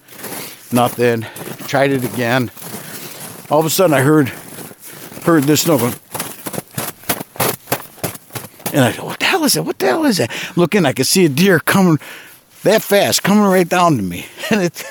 Nothing. 0.73 1.21
Tried 1.67 1.91
it 1.91 2.03
again. 2.03 2.51
All 3.49 3.59
of 3.59 3.65
a 3.65 3.69
sudden 3.69 3.93
I 3.93 4.01
heard 4.01 4.29
heard 5.23 5.43
this 5.43 5.67
note 5.67 5.79
going. 5.79 5.93
And 8.73 8.85
I 8.85 8.95
go, 8.95 9.05
what 9.05 9.19
the 9.19 9.25
hell 9.25 9.43
is 9.43 9.53
that? 9.53 9.63
What 9.63 9.79
the 9.79 9.87
hell 9.87 10.05
is 10.05 10.17
that? 10.17 10.31
Looking, 10.55 10.85
I 10.85 10.93
could 10.93 11.05
see 11.05 11.25
a 11.25 11.29
deer 11.29 11.59
coming 11.59 11.99
that 12.63 12.81
fast, 12.81 13.21
coming 13.21 13.43
right 13.43 13.67
down 13.67 13.97
to 13.97 14.03
me. 14.03 14.25
And 14.51 14.63
it, 14.63 14.83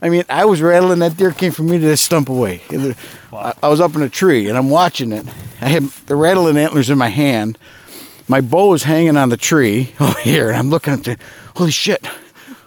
I 0.00 0.08
mean, 0.08 0.24
I 0.30 0.46
was 0.46 0.62
rattling. 0.62 1.00
That 1.00 1.16
deer 1.18 1.32
came 1.32 1.52
from 1.52 1.66
me 1.68 1.78
to 1.78 1.86
that 1.86 1.98
stump 1.98 2.28
away. 2.30 2.62
It- 2.70 2.96
I, 3.32 3.54
I 3.62 3.68
was 3.68 3.80
up 3.80 3.94
in 3.94 4.02
a 4.02 4.08
tree 4.08 4.48
and 4.48 4.56
I'm 4.58 4.70
watching 4.70 5.12
it. 5.12 5.26
I 5.60 5.68
had 5.68 5.84
the 6.06 6.16
rattling 6.16 6.56
antlers 6.56 6.88
in 6.90 6.98
my 6.98 7.08
hand. 7.08 7.58
My 8.28 8.40
bow 8.40 8.72
is 8.74 8.84
hanging 8.84 9.16
on 9.16 9.28
the 9.28 9.36
tree 9.36 9.94
over 10.00 10.18
here, 10.20 10.48
and 10.48 10.56
I'm 10.56 10.70
looking 10.70 10.92
at 10.94 11.04
the. 11.04 11.18
Holy 11.56 11.70
shit! 11.70 12.06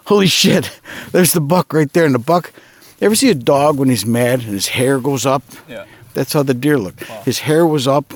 Holy 0.06 0.26
shit! 0.26 0.80
There's 1.12 1.32
the 1.32 1.40
buck 1.40 1.72
right 1.72 1.92
there, 1.92 2.04
and 2.06 2.14
the 2.14 2.20
buck. 2.20 2.52
You 3.00 3.06
ever 3.06 3.14
see 3.14 3.30
a 3.30 3.34
dog 3.34 3.78
when 3.78 3.88
he's 3.90 4.06
mad 4.06 4.40
and 4.40 4.48
his 4.48 4.68
hair 4.68 5.00
goes 5.00 5.26
up? 5.26 5.42
Yeah. 5.68 5.84
That's 6.14 6.32
how 6.32 6.42
the 6.42 6.54
deer 6.54 6.78
looked. 6.78 7.02
His 7.24 7.40
hair 7.40 7.66
was 7.66 7.86
up, 7.86 8.14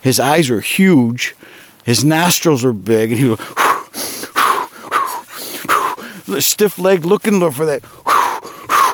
his 0.00 0.18
eyes 0.18 0.50
were 0.50 0.60
huge, 0.60 1.36
his 1.84 2.04
nostrils 2.04 2.64
were 2.64 2.72
big, 2.72 3.12
and 3.12 3.20
he 3.20 3.28
was 6.26 6.44
stiff 6.46 6.76
legged 6.76 7.06
looking 7.06 7.38
for 7.52 7.66
that. 7.66 7.84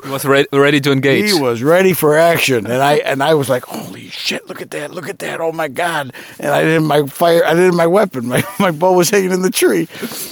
He 0.03 0.11
was 0.11 0.25
re- 0.25 0.47
ready 0.53 0.81
to 0.81 0.91
engage. 0.91 1.33
He 1.33 1.41
was 1.41 1.63
ready 1.63 1.93
for 1.93 2.19
action, 2.19 2.67
and 2.67 2.83
I 2.83 2.95
and 2.97 3.23
I 3.23 3.35
was 3.35 3.49
like, 3.49 3.65
"Holy 3.65 4.09
shit! 4.09 4.49
Look 4.49 4.61
at 4.61 4.71
that! 4.73 4.91
Look 4.91 5.09
at 5.09 5.21
that! 5.21 5.41
Oh 5.41 5.53
my 5.53 5.69
god!" 5.69 6.13
And 6.41 6.49
I 6.49 6.63
didn't 6.63 6.87
my 6.87 7.07
fire. 7.07 7.45
I 7.45 7.55
didn't 7.55 7.77
my 7.77 7.87
weapon. 7.87 8.27
My 8.27 8.43
my 8.59 8.73
bow 8.73 8.93
was 8.95 9.11
hanging 9.11 9.31
in 9.31 9.43
the 9.43 9.51
tree. 9.51 9.89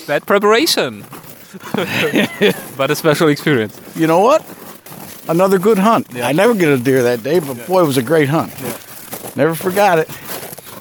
Bad 0.06 0.26
preparation. 0.26 1.04
but 2.76 2.90
a 2.90 2.96
special 2.96 3.28
experience. 3.28 3.80
You 3.94 4.06
know 4.06 4.20
what? 4.20 4.44
Another 5.28 5.58
good 5.58 5.78
hunt. 5.78 6.14
I 6.16 6.32
never 6.32 6.54
get 6.54 6.68
a 6.68 6.78
deer 6.78 7.02
that 7.02 7.22
day, 7.22 7.38
but 7.38 7.66
boy, 7.66 7.82
it 7.82 7.86
was 7.86 7.96
a 7.96 8.02
great 8.02 8.28
hunt. 8.28 8.52
Never 9.36 9.54
forgot 9.54 9.98
it. 9.98 10.08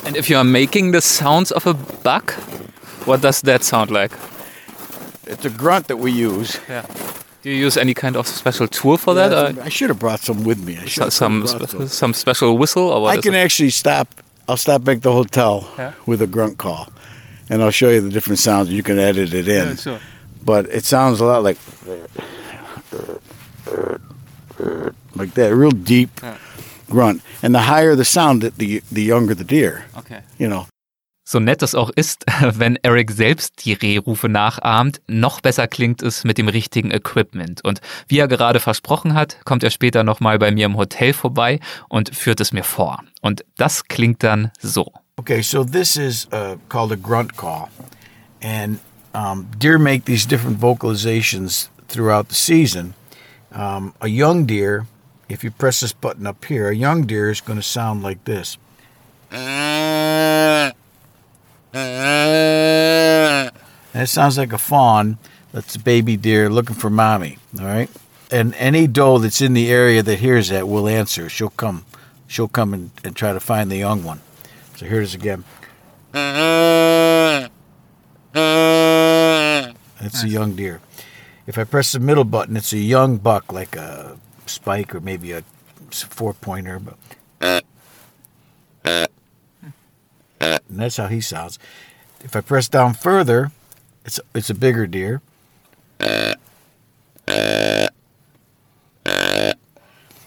And 0.05 0.15
if 0.15 0.29
you 0.29 0.37
are 0.37 0.43
making 0.43 0.91
the 0.91 1.01
sounds 1.01 1.51
of 1.51 1.67
a 1.67 1.73
buck, 1.73 2.33
what 3.05 3.21
does 3.21 3.41
that 3.41 3.63
sound 3.63 3.91
like? 3.91 4.11
It's 5.27 5.45
a 5.45 5.49
grunt 5.49 5.87
that 5.87 5.97
we 5.97 6.11
use. 6.11 6.59
Yeah. 6.67 6.85
Do 7.41 7.49
you 7.49 7.55
use 7.65 7.77
any 7.77 7.93
kind 7.93 8.15
of 8.17 8.27
special 8.27 8.67
tool 8.67 8.97
for 8.97 9.13
that? 9.15 9.31
Yeah, 9.31 9.61
Or 9.61 9.65
I 9.65 9.69
should 9.69 9.89
have 9.89 9.99
brought 9.99 10.19
some 10.19 10.43
with 10.43 10.59
me. 10.63 10.77
I 10.77 10.85
should 10.85 11.11
some 11.13 11.47
some. 11.47 11.87
some 11.87 12.13
special 12.13 12.57
whistle 12.57 12.83
or 12.89 13.01
what 13.01 13.17
I 13.17 13.21
can 13.21 13.33
it? 13.33 13.37
actually 13.45 13.69
stop. 13.71 14.07
I'll 14.47 14.57
stop 14.57 14.83
back 14.83 14.97
at 14.97 15.03
the 15.03 15.11
hotel 15.11 15.69
Yeah. 15.77 15.93
with 16.05 16.21
a 16.21 16.27
grunt 16.27 16.57
call, 16.57 16.87
and 17.49 17.61
I'll 17.61 17.71
show 17.71 17.89
you 17.89 18.01
the 18.01 18.09
different 18.09 18.39
sounds. 18.39 18.69
You 18.69 18.83
can 18.83 18.97
edit 18.99 19.33
it 19.33 19.47
in. 19.47 19.67
Yeah, 19.67 19.75
sure. 19.75 19.99
But 20.43 20.65
it 20.69 20.85
sounds 20.85 21.19
a 21.21 21.25
lot 21.25 21.43
like 21.43 21.57
like 25.15 25.33
that, 25.35 25.53
real 25.55 25.71
deep 25.71 26.09
grunt. 26.89 27.21
And 27.43 27.53
the 27.55 27.59
higher 27.59 27.95
the 27.95 28.05
sound, 28.05 28.41
the 28.41 28.81
the 28.91 29.01
younger 29.01 29.33
the 29.35 29.43
deer. 29.43 29.85
Okay. 29.97 30.21
You 30.37 30.47
know. 30.47 30.65
So 31.31 31.39
nett 31.39 31.61
es 31.61 31.75
auch 31.75 31.91
ist, 31.91 32.25
wenn 32.41 32.75
Eric 32.77 33.11
selbst 33.11 33.63
die 33.63 33.73
Rehrufe 33.73 34.27
nachahmt, 34.27 34.99
noch 35.05 35.41
besser 35.41 35.67
klingt 35.67 36.01
es 36.01 36.23
mit 36.23 36.39
dem 36.39 36.47
richtigen 36.47 36.89
Equipment. 36.89 37.63
Und 37.63 37.81
wie 38.07 38.17
er 38.17 38.27
gerade 38.27 38.59
versprochen 38.59 39.13
hat, 39.13 39.37
kommt 39.45 39.63
er 39.63 39.69
später 39.69 40.03
nochmal 40.03 40.39
bei 40.39 40.49
mir 40.49 40.65
im 40.65 40.75
Hotel 40.75 41.13
vorbei 41.13 41.59
und 41.87 42.15
führt 42.15 42.41
es 42.41 42.51
mir 42.51 42.63
vor. 42.63 43.03
Und 43.21 43.45
das 43.57 43.83
klingt 43.83 44.23
dann 44.23 44.49
so. 44.59 44.91
Okay, 45.17 45.43
so 45.43 45.63
this 45.63 45.97
is 45.97 46.27
uh, 46.33 46.55
called 46.67 46.91
a 46.91 46.95
grunt 46.95 47.37
call, 47.37 47.67
and 48.41 48.79
um, 49.13 49.45
deer 49.59 49.77
make 49.77 50.05
these 50.05 50.27
different 50.27 50.59
vocalizations 50.59 51.69
throughout 51.89 52.29
the 52.29 52.35
season. 52.35 52.95
Um, 53.53 53.93
a 54.01 54.07
young 54.07 54.47
deer, 54.47 54.87
if 55.27 55.43
you 55.43 55.51
press 55.51 55.81
this 55.81 55.93
button 55.93 56.25
up 56.25 56.43
here, 56.45 56.69
a 56.69 56.75
young 56.75 57.05
deer 57.05 57.29
is 57.29 57.39
going 57.39 57.59
to 57.59 57.67
sound 57.67 58.01
like 58.01 58.23
this. 58.23 58.57
That 61.71 63.51
sounds 64.05 64.37
like 64.37 64.53
a 64.53 64.57
fawn. 64.57 65.17
That's 65.51 65.75
a 65.75 65.79
baby 65.79 66.17
deer 66.17 66.49
looking 66.49 66.75
for 66.75 66.89
mommy. 66.89 67.37
All 67.59 67.65
right. 67.65 67.89
And 68.31 68.53
any 68.55 68.87
doe 68.87 69.17
that's 69.17 69.41
in 69.41 69.53
the 69.53 69.71
area 69.71 70.03
that 70.03 70.19
hears 70.19 70.49
that 70.49 70.67
will 70.67 70.87
answer. 70.87 71.29
She'll 71.29 71.49
come. 71.49 71.85
She'll 72.27 72.47
come 72.47 72.73
and, 72.73 72.91
and 73.03 73.15
try 73.15 73.33
to 73.33 73.39
find 73.39 73.71
the 73.71 73.77
young 73.77 74.03
one. 74.03 74.21
So 74.75 74.85
here 74.85 75.01
it 75.01 75.03
is 75.03 75.15
again. 75.15 75.43
That's 80.01 80.23
a 80.23 80.29
young 80.29 80.55
deer. 80.55 80.81
If 81.47 81.57
I 81.57 81.63
press 81.63 81.91
the 81.91 81.99
middle 81.99 82.23
button, 82.23 82.55
it's 82.55 82.71
a 82.73 82.77
young 82.77 83.17
buck, 83.17 83.51
like 83.51 83.75
a 83.75 84.17
spike 84.45 84.93
or 84.93 84.99
maybe 84.99 85.31
a 85.31 85.43
four 85.91 86.33
pointer. 86.33 86.79
But 86.79 86.97
Uh, 90.41 90.59
and 90.69 90.79
that's 90.79 90.97
how 90.97 91.07
he 91.07 91.21
sounds. 91.21 91.59
If 92.21 92.35
I 92.35 92.41
press 92.41 92.67
down 92.67 92.93
further, 92.93 93.51
it's 94.05 94.19
it's 94.33 94.49
a 94.49 94.55
bigger 94.55 94.87
deer. 94.87 95.21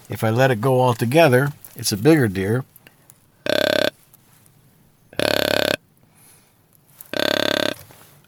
If 0.09 0.23
I 0.23 0.29
let 0.29 0.51
it 0.51 0.61
go 0.61 0.79
all 0.79 0.93
together, 0.93 1.53
it's 1.75 1.91
a 1.91 1.97
bigger 1.97 2.27
deer. 2.27 2.65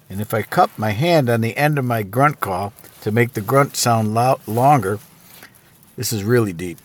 And 0.10 0.22
if 0.22 0.34
I 0.34 0.44
cup 0.44 0.72
my 0.78 0.92
hand 0.92 1.30
on 1.30 1.42
the 1.42 1.58
end 1.58 1.78
of 1.78 1.86
my 1.86 2.02
grunt 2.02 2.40
call 2.40 2.74
to 3.02 3.12
make 3.12 3.34
the 3.34 3.42
grunt 3.42 3.76
sound 3.76 4.14
lo- 4.14 4.40
longer, 4.48 5.00
this 5.98 6.14
is 6.14 6.24
really 6.24 6.54
deep. 6.54 6.80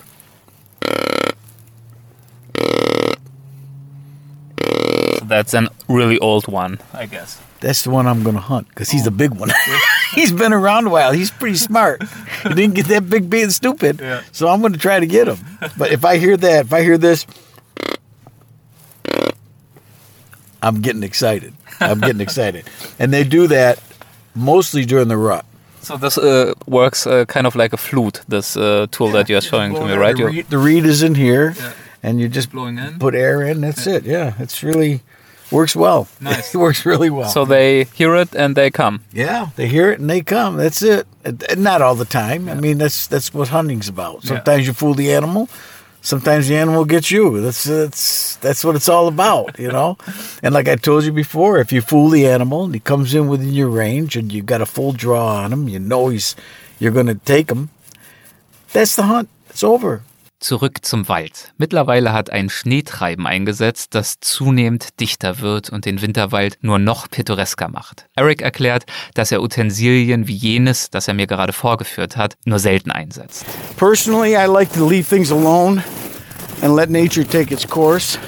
That's 5.31 5.55
an 5.55 5.69
really 5.89 6.19
old 6.19 6.49
one, 6.49 6.81
I 6.93 7.07
guess. 7.07 7.41
That's 7.61 7.85
the 7.85 7.91
one 7.91 8.09
I'm 8.09 8.25
going 8.25 8.35
to 8.35 8.43
hunt 8.43 8.69
because 8.69 8.91
he's 8.91 9.07
a 9.07 9.13
big 9.13 9.31
one. 9.31 9.51
he's 10.15 10.33
been 10.33 10.53
around 10.53 10.89
a 10.89 10.91
while. 10.91 11.13
He's 11.13 11.31
pretty 11.31 11.57
smart. 11.57 12.03
He 12.43 12.49
didn't 12.55 12.75
get 12.75 12.87
that 12.87 13.09
big 13.09 13.31
being 13.31 13.51
stupid. 13.51 14.01
Yeah. 14.01 14.23
So 14.33 14.49
I'm 14.49 14.61
going 14.61 14.73
to 14.73 14.79
try 14.79 14.99
to 14.99 15.07
get 15.07 15.29
him. 15.29 15.39
But 15.79 15.93
if 15.93 16.05
I 16.05 16.19
hear 16.19 16.37
that, 16.37 16.67
if 16.67 16.73
I 16.73 16.83
hear 16.83 16.99
this, 16.99 17.27
I'm 20.63 20.81
getting 20.81 21.05
excited. 21.05 21.55
I'm 21.81 22.01
getting 22.01 22.21
excited. 22.21 22.65
And 22.99 23.13
they 23.13 23.25
do 23.25 23.47
that 23.47 23.79
mostly 24.35 24.85
during 24.85 25.09
the 25.09 25.17
rut. 25.17 25.45
So 25.83 25.97
this 25.97 26.19
uh, 26.19 26.55
works 26.67 27.07
uh, 27.07 27.25
kind 27.25 27.47
of 27.47 27.55
like 27.55 27.73
a 27.73 27.77
flute, 27.79 28.21
this 28.29 28.57
uh, 28.57 28.87
tool 28.91 29.13
that 29.13 29.29
you're 29.29 29.41
showing 29.41 29.75
to 29.75 29.87
me, 29.87 29.95
right? 29.95 30.17
The 30.17 30.27
reed, 30.27 30.47
the 30.51 30.59
reed 30.59 30.85
is 30.85 31.03
in 31.03 31.15
here, 31.15 31.55
Yeah. 31.57 31.73
and 32.03 32.21
you 32.21 32.29
just 32.29 32.51
blowing 32.51 32.79
in. 32.79 32.99
put 32.99 33.15
air 33.15 33.43
in. 33.43 33.61
That's 33.61 33.87
it. 33.87 34.05
Yeah, 34.05 34.35
it's 34.39 34.63
really 34.63 35.01
works 35.51 35.75
well. 35.77 36.09
Nice. 36.21 36.55
it 36.55 36.59
works 36.67 36.85
really 36.87 37.11
well. 37.11 37.29
So 37.31 37.45
they 37.45 37.85
hear 37.85 38.15
it 38.17 38.35
and 38.35 38.57
they 38.57 38.71
come. 38.71 39.03
Yeah, 39.13 39.51
they 39.57 39.67
hear 39.69 39.91
it 39.91 40.01
and 40.01 40.09
they 40.09 40.21
come. 40.23 40.57
That's 40.57 40.83
it. 40.83 41.07
And- 41.25 41.43
and 41.51 41.63
Not 41.63 41.83
all 41.83 41.95
the 41.95 42.05
time. 42.05 42.49
I 42.49 42.55
mean, 42.55 42.79
that's 42.79 43.07
that's 43.07 43.33
what 43.35 43.49
hunting's 43.49 43.89
about. 43.89 44.25
Sometimes 44.25 44.67
you 44.67 44.73
fool 44.73 44.95
the 44.95 45.13
animal. 45.13 45.49
Sometimes 46.03 46.49
the 46.49 46.57
animal 46.57 46.87
gets 46.87 47.11
you. 47.11 47.43
That's 47.43 47.65
that's 47.65 48.37
that's 48.37 48.65
what 48.65 48.75
it's 48.75 48.89
all 48.89 49.07
about, 49.07 49.59
you 49.59 49.69
know. 49.71 49.99
and 50.43 50.55
like 50.55 50.67
I 50.67 50.77
told 50.77 51.05
you 51.05 51.13
before, 51.13 51.59
if 51.61 51.73
you 51.73 51.83
fool 51.83 52.09
the 52.09 52.27
animal 52.27 52.65
and 52.65 52.73
he 52.73 52.81
comes 52.81 53.13
in 53.15 53.29
within 53.29 53.53
your 53.53 53.69
range 53.69 54.17
and 54.17 54.33
you 54.33 54.43
got 54.43 54.63
a 54.63 54.67
full 54.67 54.93
draw 54.93 55.37
on 55.45 55.53
him, 55.53 55.69
you 55.69 55.79
know 55.79 56.09
he's 56.09 56.35
you're 56.79 56.93
going 56.93 57.07
to 57.09 57.17
take 57.27 57.51
him. 57.51 57.69
That's 58.73 58.97
the 58.97 59.03
hunt. 59.03 59.29
It's 59.51 59.63
over. 59.63 60.03
Zurück 60.41 60.79
zum 60.87 61.07
Wald. 61.07 61.53
Mittlerweile 61.59 62.15
hat 62.15 62.31
ein 62.31 62.49
Schneetreiben 62.49 63.27
eingesetzt, 63.27 63.95
das 63.95 64.21
zunehmend 64.21 64.99
dichter 64.99 65.41
wird 65.41 65.69
und 65.69 65.85
den 65.85 66.01
Winterwald 66.01 66.57
nur 66.63 66.79
noch 66.79 67.11
pittoresker 67.11 67.69
macht. 67.69 68.07
Eric 68.17 68.41
erklärt, 68.41 68.87
dass 69.13 69.33
er 69.33 69.43
Utensilien 69.43 70.29
wie 70.29 70.35
jenes, 70.35 70.89
das 70.89 71.09
er 71.09 71.15
mir 71.15 71.27
gerade 71.27 71.53
vorgeführt 71.53 72.17
hat, 72.17 72.37
nur 72.47 72.59
selten 72.59 72.91
einsetzt. 72.91 73.45
Personally, 73.77 74.31
I 74.33 74.47
like 74.47 74.73
to 74.73 74.89
leave 74.89 75.05
things 75.05 75.31
alone 75.31 75.85
and 76.63 76.75
let 76.75 76.89
nature 76.89 77.27
take 77.27 77.53
its 77.53 77.69
course. 77.69 78.19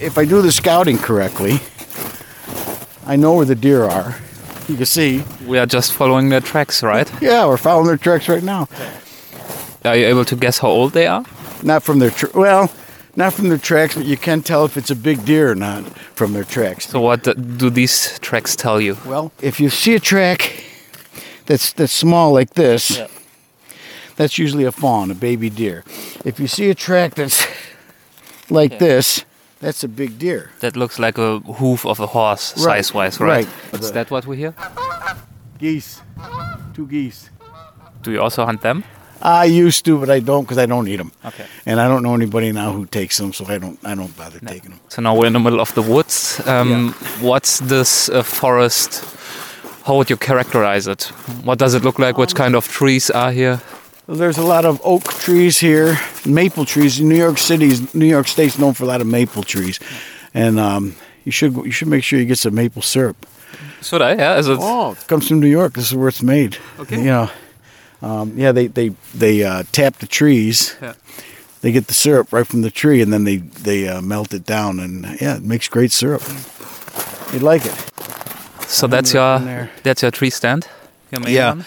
If 0.00 0.18
I 0.18 0.26
do 0.26 0.42
the 0.42 0.50
scouting 0.50 1.00
correctly, 1.00 1.60
I 3.06 3.16
know 3.16 3.36
where 3.38 3.46
the 3.46 3.54
deer 3.54 3.84
are. 3.84 4.16
You 4.68 4.74
can 4.74 4.86
see. 4.86 5.22
We 5.46 5.56
are 5.60 5.68
just 5.70 5.92
following 5.92 6.30
their 6.30 6.40
tracks, 6.42 6.82
right? 6.82 7.08
Yeah, 7.22 7.46
we're 7.46 7.58
following 7.58 7.86
their 7.86 7.96
tracks 7.96 8.28
right 8.28 8.42
now. 8.42 8.66
Are 9.84 9.96
you 9.96 10.06
able 10.06 10.24
to 10.26 10.36
guess 10.36 10.58
how 10.58 10.68
old 10.68 10.92
they 10.92 11.06
are? 11.06 11.24
Not 11.62 11.82
from 11.82 11.98
their 11.98 12.12
well, 12.34 12.70
not 13.16 13.32
from 13.32 13.48
their 13.48 13.58
tracks, 13.58 13.94
but 13.94 14.04
you 14.06 14.16
can 14.16 14.42
tell 14.42 14.64
if 14.64 14.76
it's 14.76 14.90
a 14.90 14.94
big 14.96 15.24
deer 15.24 15.50
or 15.52 15.54
not 15.54 15.84
from 16.16 16.32
their 16.32 16.44
tracks. 16.44 16.88
So 16.88 17.00
what 17.00 17.22
do 17.58 17.70
these 17.70 18.18
tracks 18.20 18.56
tell 18.56 18.80
you? 18.80 18.96
Well, 19.06 19.32
if 19.42 19.58
you 19.60 19.70
see 19.70 19.94
a 19.94 20.00
track 20.00 20.64
that's 21.46 21.72
that's 21.72 21.92
small 21.92 22.32
like 22.32 22.54
this, 22.54 22.90
Yeah. 22.98 23.06
that's 24.16 24.38
usually 24.38 24.64
a 24.66 24.72
fawn, 24.72 25.10
a 25.10 25.14
baby 25.14 25.50
deer. 25.50 25.82
If 26.24 26.38
you 26.40 26.46
see 26.48 26.70
a 26.70 26.74
track 26.74 27.14
that's 27.14 27.46
like 28.50 28.78
this, 28.78 29.24
that's 29.60 29.84
a 29.84 29.88
big 29.88 30.18
deer. 30.18 30.50
That 30.60 30.76
looks 30.76 30.98
like 30.98 31.18
a 31.18 31.38
hoof 31.40 31.84
of 31.86 32.00
a 32.00 32.06
horse, 32.06 32.54
Right, 32.58 32.84
size-wise, 32.84 33.20
right? 33.20 33.46
right. 33.72 33.80
Is 33.82 33.92
that 33.92 34.10
what 34.10 34.26
we 34.26 34.36
hear? 34.36 34.54
Geese, 35.58 36.00
two 36.74 36.86
geese. 36.86 37.30
Do 38.02 38.10
you 38.12 38.20
also 38.22 38.44
hunt 38.46 38.60
them? 38.62 38.82
I 39.22 39.44
used 39.44 39.84
to, 39.84 39.98
but 39.98 40.10
I 40.10 40.20
don't 40.20 40.44
because 40.44 40.58
I 40.58 40.66
don't 40.66 40.88
eat 40.88 40.96
them. 40.96 41.12
Okay. 41.24 41.46
And 41.66 41.80
I 41.80 41.88
don't 41.88 42.02
know 42.02 42.14
anybody 42.14 42.52
now 42.52 42.72
who 42.72 42.86
takes 42.86 43.18
them, 43.18 43.32
so 43.32 43.44
I 43.46 43.58
don't. 43.58 43.78
I 43.84 43.94
don't 43.94 44.16
bother 44.16 44.38
taking 44.40 44.70
them. 44.70 44.80
So 44.88 45.02
now 45.02 45.14
we're 45.14 45.26
in 45.26 45.32
the 45.34 45.40
middle 45.40 45.60
of 45.60 45.74
the 45.74 45.82
woods. 45.82 46.40
Um, 46.46 46.92
What's 47.20 47.58
this 47.60 48.08
uh, 48.08 48.22
forest? 48.22 49.04
How 49.84 49.96
would 49.96 50.10
you 50.10 50.16
characterize 50.16 50.86
it? 50.86 51.04
What 51.44 51.58
does 51.58 51.74
it 51.74 51.82
look 51.82 51.98
like? 51.98 52.16
Which 52.18 52.34
kind 52.34 52.54
of 52.54 52.68
trees 52.68 53.10
are 53.10 53.32
here? 53.32 53.60
Well, 54.06 54.16
there's 54.16 54.38
a 54.38 54.42
lot 54.44 54.64
of 54.64 54.80
oak 54.84 55.04
trees 55.04 55.58
here, 55.58 55.98
maple 56.26 56.64
trees. 56.64 57.00
New 57.00 57.16
York 57.16 57.38
City's 57.38 57.94
New 57.94 58.06
York 58.06 58.26
State's 58.28 58.58
known 58.58 58.74
for 58.74 58.84
a 58.84 58.86
lot 58.86 59.00
of 59.00 59.06
maple 59.06 59.42
trees, 59.42 59.78
and 60.34 60.58
um, 60.58 60.94
you 61.24 61.32
should 61.32 61.54
you 61.56 61.70
should 61.70 61.88
make 61.88 62.04
sure 62.04 62.18
you 62.18 62.24
get 62.24 62.38
some 62.38 62.54
maple 62.54 62.82
syrup. 62.82 63.26
Should 63.82 64.02
I? 64.02 64.14
Yeah. 64.14 64.38
Is 64.38 64.48
it? 64.48 64.58
Oh, 64.60 64.92
it 64.92 65.06
comes 65.06 65.28
from 65.28 65.40
New 65.40 65.48
York. 65.48 65.74
This 65.74 65.86
is 65.90 65.94
where 65.94 66.08
it's 66.08 66.22
made. 66.22 66.56
Okay. 66.78 66.98
You 66.98 67.04
know, 67.04 67.30
um, 68.02 68.32
yeah, 68.36 68.52
they 68.52 68.66
they 68.68 68.90
they 69.14 69.42
uh, 69.44 69.62
tap 69.72 69.96
the 69.98 70.06
trees. 70.06 70.76
Yeah. 70.82 70.94
They 71.62 71.72
get 71.72 71.88
the 71.88 71.94
syrup 71.94 72.32
right 72.32 72.46
from 72.46 72.62
the 72.62 72.70
tree, 72.70 73.02
and 73.02 73.12
then 73.12 73.24
they 73.24 73.36
they 73.36 73.86
uh, 73.88 74.00
melt 74.00 74.32
it 74.32 74.44
down, 74.46 74.80
and 74.80 75.04
yeah, 75.20 75.36
it 75.36 75.42
makes 75.42 75.68
great 75.68 75.92
syrup. 75.92 76.22
You'd 77.32 77.42
like 77.42 77.66
it. 77.66 77.74
So 78.66 78.86
that's 78.86 79.10
in 79.14 79.16
your 79.46 79.70
that's 79.82 80.02
your 80.02 80.10
tree 80.10 80.30
stand. 80.30 80.66
Your 81.12 81.20
main 81.20 81.34
Yeah. 81.34 81.50
one? 81.54 81.64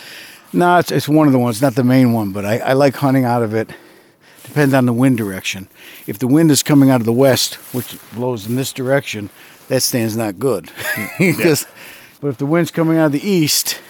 No, 0.55 0.77
it's, 0.77 0.91
it's 0.91 1.09
one 1.09 1.27
of 1.27 1.33
the 1.33 1.39
ones, 1.39 1.61
not 1.61 1.73
the 1.75 1.83
main 1.83 2.13
one, 2.13 2.31
but 2.31 2.45
I, 2.45 2.59
I 2.59 2.73
like 2.73 2.95
hunting 2.95 3.25
out 3.25 3.41
of 3.43 3.53
it. 3.55 3.69
Depends 4.43 4.73
on 4.73 4.85
the 4.85 4.93
wind 4.93 5.17
direction. 5.17 5.67
If 6.05 6.19
the 6.19 6.27
wind 6.27 6.51
is 6.51 6.61
coming 6.63 6.91
out 6.91 6.99
of 7.01 7.05
the 7.05 7.13
west, 7.13 7.55
which 7.73 7.97
blows 8.13 8.45
in 8.47 8.55
this 8.55 8.71
direction, 8.71 9.29
that 9.67 9.81
stand's 9.81 10.15
not 10.15 10.37
good. 10.39 10.71
Because- 11.19 11.65
But 12.21 12.27
if 12.29 12.37
the 12.37 12.45
wind's 12.45 12.71
coming 12.71 12.97
out 12.97 13.07
of 13.07 13.11
the 13.11 13.27
east 13.27 13.81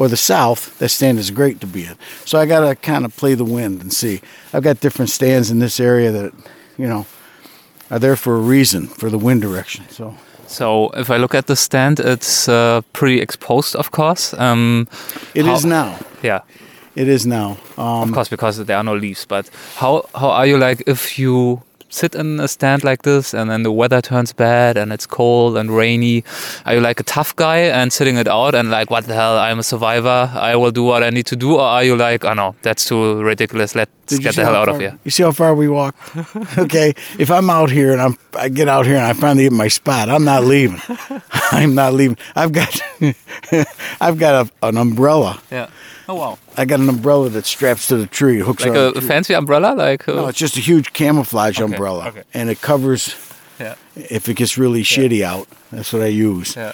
or 0.00 0.08
the 0.08 0.16
south, 0.16 0.78
that 0.78 0.88
stand 0.88 1.18
is 1.18 1.30
great 1.30 1.60
to 1.60 1.66
be 1.66 1.80
in. 1.84 1.94
So 2.24 2.38
I 2.42 2.46
got 2.46 2.60
to 2.68 2.74
kind 2.92 3.04
of 3.04 3.14
play 3.16 3.36
the 3.36 3.44
wind 3.44 3.82
and 3.82 3.92
see. 3.92 4.20
I've 4.54 4.62
got 4.62 4.80
different 4.80 5.10
stands 5.10 5.50
in 5.50 5.58
this 5.60 5.78
area 5.78 6.10
that, 6.10 6.32
you 6.78 6.86
know, 6.88 7.04
are 7.90 7.98
there 7.98 8.16
for 8.16 8.34
a 8.34 8.40
reason, 8.40 8.86
for 8.86 9.10
the 9.10 9.18
wind 9.18 9.42
direction. 9.42 9.84
So 9.90 10.14
So 10.46 10.90
if 10.96 11.10
I 11.10 11.18
look 11.18 11.34
at 11.34 11.46
the 11.46 11.54
stand, 11.56 12.00
it's 12.00 12.48
uh, 12.48 12.80
pretty 12.92 13.20
exposed, 13.20 13.76
of 13.76 13.90
course. 13.90 14.34
Um, 14.38 14.86
it 15.34 15.46
is 15.46 15.64
now. 15.64 15.98
yeah. 16.22 16.40
It 16.94 17.08
is 17.08 17.24
now. 17.24 17.56
Um, 17.76 18.02
Of 18.08 18.12
course, 18.12 18.30
because 18.30 18.64
there 18.64 18.76
are 18.76 18.84
no 18.84 18.94
leaves. 18.96 19.26
But 19.26 19.50
how 19.76 20.02
how 20.14 20.30
are 20.30 20.48
you 20.48 20.58
like 20.68 20.82
if 20.86 21.18
you 21.18 21.60
sit 21.90 22.14
in 22.14 22.40
a 22.40 22.48
stand 22.48 22.84
like 22.84 23.02
this 23.02 23.34
and 23.34 23.50
then 23.50 23.62
the 23.62 23.72
weather 23.72 24.00
turns 24.00 24.32
bad 24.32 24.76
and 24.76 24.92
it's 24.92 25.06
cold 25.06 25.56
and 25.56 25.70
rainy? 25.70 26.24
Are 26.64 26.74
you 26.74 26.80
like 26.80 27.00
a 27.00 27.02
tough 27.02 27.36
guy 27.36 27.58
and 27.58 27.92
sitting 27.92 28.16
it 28.16 28.28
out 28.28 28.54
and 28.54 28.70
like 28.70 28.90
what 28.90 29.06
the 29.06 29.14
hell? 29.14 29.38
I'm 29.38 29.58
a 29.58 29.62
survivor. 29.62 30.30
I 30.32 30.56
will 30.56 30.70
do 30.70 30.84
what 30.84 31.02
I 31.02 31.10
need 31.10 31.26
to 31.26 31.36
do. 31.36 31.56
Or 31.56 31.62
are 31.62 31.84
you 31.84 31.96
like 31.96 32.24
oh 32.24 32.34
no, 32.34 32.54
that's 32.62 32.86
too 32.86 33.20
ridiculous. 33.22 33.74
Let's 33.74 33.90
Did 34.06 34.22
get 34.22 34.36
the 34.36 34.44
hell 34.44 34.54
out 34.54 34.68
of 34.68 34.78
here. 34.78 34.98
You 35.04 35.10
see 35.10 35.22
how 35.22 35.32
far 35.32 35.54
we 35.54 35.68
walk? 35.68 35.94
okay, 36.58 36.94
if 37.18 37.30
I'm 37.30 37.50
out 37.50 37.70
here 37.70 37.92
and 37.92 38.00
I'm, 38.00 38.16
I 38.34 38.48
get 38.48 38.68
out 38.68 38.86
here 38.86 38.96
and 38.96 39.04
I 39.04 39.12
finally 39.12 39.44
get 39.44 39.52
my 39.52 39.68
spot, 39.68 40.08
I'm 40.08 40.24
not 40.24 40.44
leaving. 40.44 40.80
I'm 41.52 41.74
not 41.74 41.94
leaving. 41.94 42.16
I've 42.36 42.52
got, 42.52 42.80
I've 44.00 44.18
got 44.18 44.46
a, 44.46 44.66
an 44.66 44.76
umbrella. 44.76 45.40
Yeah. 45.50 45.68
Oh 46.10 46.14
wow. 46.14 46.38
I 46.56 46.64
got 46.64 46.80
an 46.80 46.88
umbrella 46.88 47.28
that 47.28 47.46
straps 47.46 47.86
to 47.88 47.96
the 47.96 48.08
tree, 48.08 48.40
hooks 48.40 48.64
Like 48.66 48.76
on 48.76 48.96
a 48.96 49.00
fancy 49.00 49.32
umbrella, 49.32 49.74
like 49.76 50.08
uh, 50.08 50.14
No, 50.14 50.26
it's 50.26 50.38
just 50.38 50.56
a 50.56 50.60
huge 50.60 50.92
camouflage 50.92 51.60
umbrella, 51.60 52.08
okay. 52.08 52.24
and 52.34 52.50
it 52.50 52.60
covers 52.60 53.14
yeah, 53.60 53.76
if 53.94 54.28
it 54.28 54.34
gets 54.34 54.58
really 54.58 54.82
shitty 54.82 55.22
out. 55.22 55.46
That's 55.70 55.92
what 55.92 56.02
I 56.02 56.06
use. 56.06 56.56
yeah. 56.56 56.72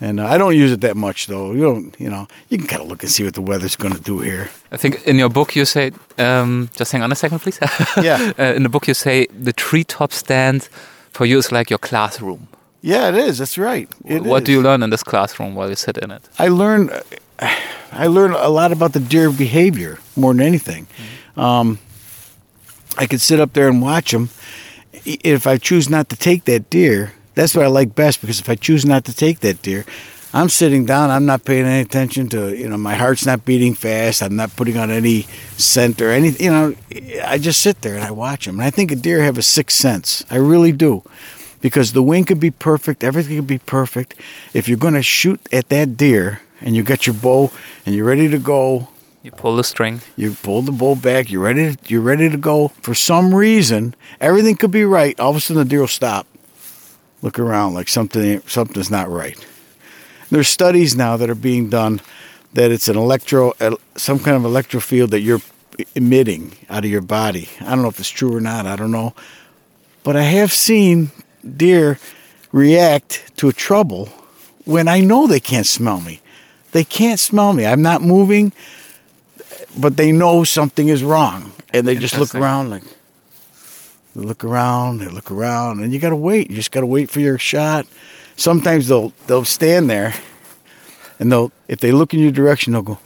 And 0.00 0.20
uh, 0.20 0.26
I 0.26 0.36
don't 0.36 0.54
use 0.54 0.70
it 0.70 0.82
that 0.82 0.96
much 0.96 1.28
though. 1.28 1.52
You 1.52 1.62
don't, 1.62 1.96
you 1.98 2.10
know, 2.10 2.26
you 2.50 2.58
can 2.58 2.66
kind 2.66 2.82
of 2.82 2.88
look 2.88 3.02
and 3.02 3.10
see 3.10 3.24
what 3.24 3.32
the 3.32 3.40
weather's 3.40 3.76
going 3.76 3.94
to 3.94 4.00
do 4.02 4.18
here. 4.18 4.50
I 4.70 4.76
think 4.76 5.02
in 5.06 5.18
your 5.18 5.30
book 5.30 5.56
you 5.56 5.64
say, 5.64 5.92
um, 6.18 6.68
just 6.76 6.92
hang 6.92 7.02
on 7.02 7.10
a 7.10 7.14
second, 7.14 7.38
please. 7.38 7.58
Yeah. 8.02 8.32
uh, 8.38 8.52
in 8.56 8.64
the 8.64 8.68
book 8.68 8.86
you 8.86 8.94
say 8.94 9.26
the 9.44 9.52
treetop 9.54 10.12
stand 10.12 10.68
for 11.10 11.24
you 11.24 11.38
is 11.38 11.50
like 11.52 11.70
your 11.70 11.78
classroom. 11.78 12.48
Yeah, 12.82 13.08
it 13.08 13.14
is. 13.14 13.38
That's 13.38 13.56
right. 13.56 13.88
It 14.04 14.24
what 14.24 14.42
is. 14.42 14.46
do 14.46 14.52
you 14.52 14.60
learn 14.62 14.82
in 14.82 14.90
this 14.90 15.02
classroom 15.02 15.54
while 15.54 15.70
you 15.70 15.76
sit 15.76 15.96
in 15.96 16.10
it? 16.10 16.28
I 16.38 16.48
learned 16.48 16.90
I 17.92 18.06
learned 18.06 18.34
a 18.34 18.48
lot 18.48 18.72
about 18.72 18.92
the 18.92 19.00
deer 19.00 19.30
behavior 19.30 19.98
more 20.16 20.32
than 20.32 20.42
anything. 20.42 20.86
Um, 21.36 21.78
I 22.98 23.06
could 23.06 23.20
sit 23.20 23.40
up 23.40 23.52
there 23.52 23.68
and 23.68 23.80
watch 23.80 24.12
them. 24.12 24.30
If 25.04 25.46
I 25.46 25.58
choose 25.58 25.88
not 25.88 26.08
to 26.08 26.16
take 26.16 26.44
that 26.44 26.70
deer, 26.70 27.12
that's 27.34 27.54
what 27.54 27.64
I 27.64 27.68
like 27.68 27.94
best 27.94 28.20
because 28.20 28.40
if 28.40 28.48
I 28.48 28.54
choose 28.54 28.84
not 28.84 29.04
to 29.04 29.14
take 29.14 29.40
that 29.40 29.62
deer, 29.62 29.84
I'm 30.32 30.48
sitting 30.48 30.84
down. 30.84 31.10
I'm 31.10 31.26
not 31.26 31.44
paying 31.44 31.64
any 31.64 31.80
attention 31.80 32.28
to 32.30 32.56
you 32.56 32.68
know 32.68 32.76
my 32.76 32.94
heart's 32.94 33.26
not 33.26 33.44
beating 33.44 33.74
fast. 33.74 34.22
I'm 34.22 34.34
not 34.34 34.54
putting 34.56 34.76
on 34.76 34.90
any 34.90 35.22
scent 35.56 36.00
or 36.00 36.10
any 36.10 36.30
you 36.30 36.50
know. 36.50 36.74
I 37.24 37.38
just 37.38 37.60
sit 37.60 37.82
there 37.82 37.94
and 37.94 38.04
I 38.04 38.10
watch 38.10 38.46
them. 38.46 38.56
And 38.56 38.64
I 38.64 38.70
think 38.70 38.90
a 38.90 38.96
deer 38.96 39.22
have 39.22 39.38
a 39.38 39.42
sixth 39.42 39.78
sense. 39.78 40.24
I 40.30 40.36
really 40.36 40.72
do 40.72 41.04
because 41.60 41.92
the 41.92 42.02
wind 42.02 42.26
could 42.26 42.40
be 42.40 42.50
perfect, 42.50 43.04
everything 43.04 43.36
could 43.36 43.46
be 43.46 43.58
perfect. 43.58 44.14
If 44.52 44.68
you're 44.68 44.76
going 44.76 44.94
to 44.94 45.02
shoot 45.02 45.40
at 45.52 45.68
that 45.68 45.96
deer 45.96 46.42
and 46.64 46.74
you 46.74 46.82
got 46.82 47.06
your 47.06 47.14
bow 47.14 47.52
and 47.86 47.94
you're 47.94 48.06
ready 48.06 48.28
to 48.28 48.38
go, 48.38 48.88
You 49.22 49.30
pull 49.30 49.54
the 49.54 49.62
string. 49.62 50.00
you 50.16 50.32
pull 50.42 50.62
the 50.62 50.72
bow 50.72 50.96
back, 50.96 51.30
you're 51.30 51.42
ready, 51.42 51.76
to, 51.76 51.78
you're 51.86 52.00
ready 52.00 52.28
to 52.28 52.36
go. 52.36 52.68
For 52.82 52.94
some 52.94 53.32
reason, 53.34 53.94
everything 54.20 54.56
could 54.56 54.72
be 54.72 54.84
right. 54.84 55.18
All 55.20 55.30
of 55.30 55.36
a 55.36 55.40
sudden, 55.40 55.62
the 55.62 55.68
deer 55.68 55.80
will 55.80 55.86
stop, 55.86 56.26
look 57.22 57.38
around 57.38 57.74
like 57.74 57.88
something 57.88 58.40
something's 58.48 58.90
not 58.90 59.08
right. 59.08 59.38
There's 60.30 60.48
studies 60.48 60.96
now 60.96 61.16
that 61.18 61.30
are 61.30 61.36
being 61.36 61.68
done 61.68 62.00
that 62.54 62.70
it's 62.70 62.88
an 62.88 62.96
electro, 62.96 63.52
some 63.96 64.18
kind 64.18 64.36
of 64.36 64.44
electro 64.44 64.80
field 64.80 65.10
that 65.10 65.20
you're 65.20 65.42
emitting 65.94 66.56
out 66.70 66.84
of 66.84 66.90
your 66.90 67.02
body. 67.02 67.48
I 67.60 67.70
don't 67.70 67.82
know 67.82 67.88
if 67.88 68.00
it's 68.00 68.08
true 68.08 68.34
or 68.34 68.40
not. 68.40 68.66
I 68.66 68.76
don't 68.76 68.90
know, 68.90 69.14
but 70.02 70.16
I 70.16 70.22
have 70.22 70.52
seen 70.52 71.10
deer 71.56 71.98
react 72.52 73.36
to 73.36 73.48
a 73.48 73.52
trouble 73.52 74.08
when 74.64 74.88
I 74.88 75.00
know 75.00 75.26
they 75.26 75.40
can't 75.40 75.66
smell 75.66 76.00
me. 76.00 76.20
They 76.74 76.82
can't 76.82 77.20
smell 77.20 77.52
me. 77.52 77.64
I'm 77.64 77.82
not 77.82 78.02
moving, 78.02 78.52
but 79.78 79.96
they 79.96 80.10
know 80.10 80.42
something 80.42 80.88
is 80.88 81.04
wrong. 81.04 81.52
And 81.72 81.86
they 81.86 81.94
just 81.94 82.18
look 82.18 82.34
around 82.34 82.70
like, 82.70 82.82
they 84.16 84.24
look 84.24 84.42
around, 84.42 84.98
they 84.98 85.06
look 85.06 85.30
around, 85.30 85.84
and 85.84 85.92
you 85.92 86.00
got 86.00 86.10
to 86.10 86.16
wait. 86.16 86.50
You 86.50 86.56
just 86.56 86.72
got 86.72 86.80
to 86.80 86.86
wait 86.86 87.10
for 87.10 87.20
your 87.20 87.38
shot. 87.38 87.86
Sometimes 88.34 88.88
they'll 88.88 89.12
they'll 89.28 89.44
stand 89.44 89.88
there, 89.88 90.14
and 91.20 91.30
they'll 91.30 91.52
if 91.68 91.78
they 91.78 91.92
look 91.92 92.12
in 92.12 92.18
your 92.18 92.32
direction, 92.32 92.72
they'll 92.72 92.82
go 92.82 92.98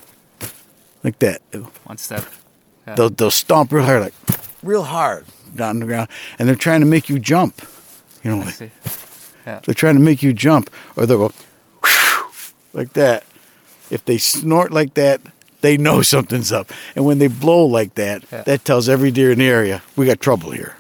like 1.05 1.19
that. 1.19 1.43
One 1.85 1.99
step. 1.99 2.25
Yeah. 2.87 2.95
They'll 2.95 3.11
they'll 3.11 3.31
stomp 3.31 3.71
real 3.71 3.85
hard, 3.85 4.01
like 4.01 4.15
real 4.63 4.85
hard 4.85 5.27
down 5.55 5.69
on 5.69 5.81
the 5.81 5.87
ground, 5.87 6.09
and 6.39 6.49
they're 6.49 6.57
trying 6.57 6.81
to 6.81 6.87
make 6.87 7.11
you 7.11 7.19
jump. 7.19 7.61
You 8.25 8.31
know, 8.31 8.39
like, 8.39 8.55
see. 8.55 8.71
they're 9.45 9.75
trying 9.75 9.97
to 9.97 10.01
make 10.01 10.23
you 10.23 10.33
jump, 10.33 10.71
or 10.97 11.05
they'll 11.05 11.29
go 11.29 11.33
like 12.73 12.95
that. 12.95 13.25
If 13.91 14.05
they 14.05 14.19
snort 14.19 14.71
like 14.73 14.95
that, 14.95 15.21
they 15.61 15.77
know 15.77 16.03
something's 16.15 16.53
up. 16.53 16.71
And 16.97 17.05
when 17.05 17.19
they 17.19 17.29
blow 17.29 17.65
like 17.65 17.95
that, 17.95 18.23
Yeah. 18.33 18.43
that 18.43 18.65
tells 18.65 18.89
every 18.89 19.11
deer 19.11 19.31
in 19.33 19.39
the 19.39 19.49
area 19.49 19.83
we 19.97 20.07
got 20.07 20.21
trouble 20.21 20.51
here. 20.53 20.75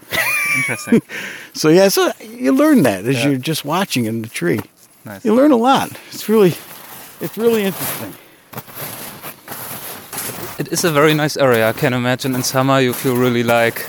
Interesting. 0.56 1.02
So 1.54 1.70
yeah, 1.70 1.88
so 1.88 2.12
you 2.22 2.52
learn 2.52 2.82
that 2.84 3.04
as 3.04 3.16
Yeah. 3.16 3.30
you're 3.30 3.38
just 3.48 3.64
watching 3.64 4.04
in 4.06 4.22
the 4.22 4.28
tree. 4.28 4.60
nice. 5.04 5.24
You 5.24 5.34
learn 5.34 5.50
a 5.50 5.56
lot. 5.56 5.90
It's 6.12 6.28
really, 6.28 6.54
it's 7.20 7.36
really 7.36 7.64
interesting. 7.64 8.14
It 10.58 10.68
is 10.72 10.84
a 10.84 10.92
very 10.92 11.14
nice 11.14 11.36
area. 11.36 11.68
I 11.68 11.72
can 11.72 11.92
imagine 11.94 12.34
in 12.36 12.42
summer 12.44 12.78
you 12.80 12.92
feel 12.92 13.16
really 13.16 13.42
like 13.42 13.86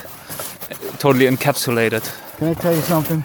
totally 0.98 1.28
encapsulated. 1.28 2.04
Can 2.38 2.48
I 2.48 2.54
tell 2.56 2.74
you 2.74 2.82
something? 2.82 3.24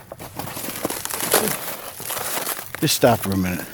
Just 2.81 2.97
stop 2.97 3.21
for 3.21 3.33
a 3.33 3.37
minute. 3.37 3.65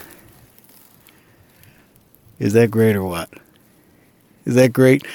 Is 2.41 2.55
that 2.55 2.71
great 2.71 2.97
or 2.97 3.05
what? 3.05 3.29
Is 4.47 4.55
that 4.55 4.73
great? 4.73 5.07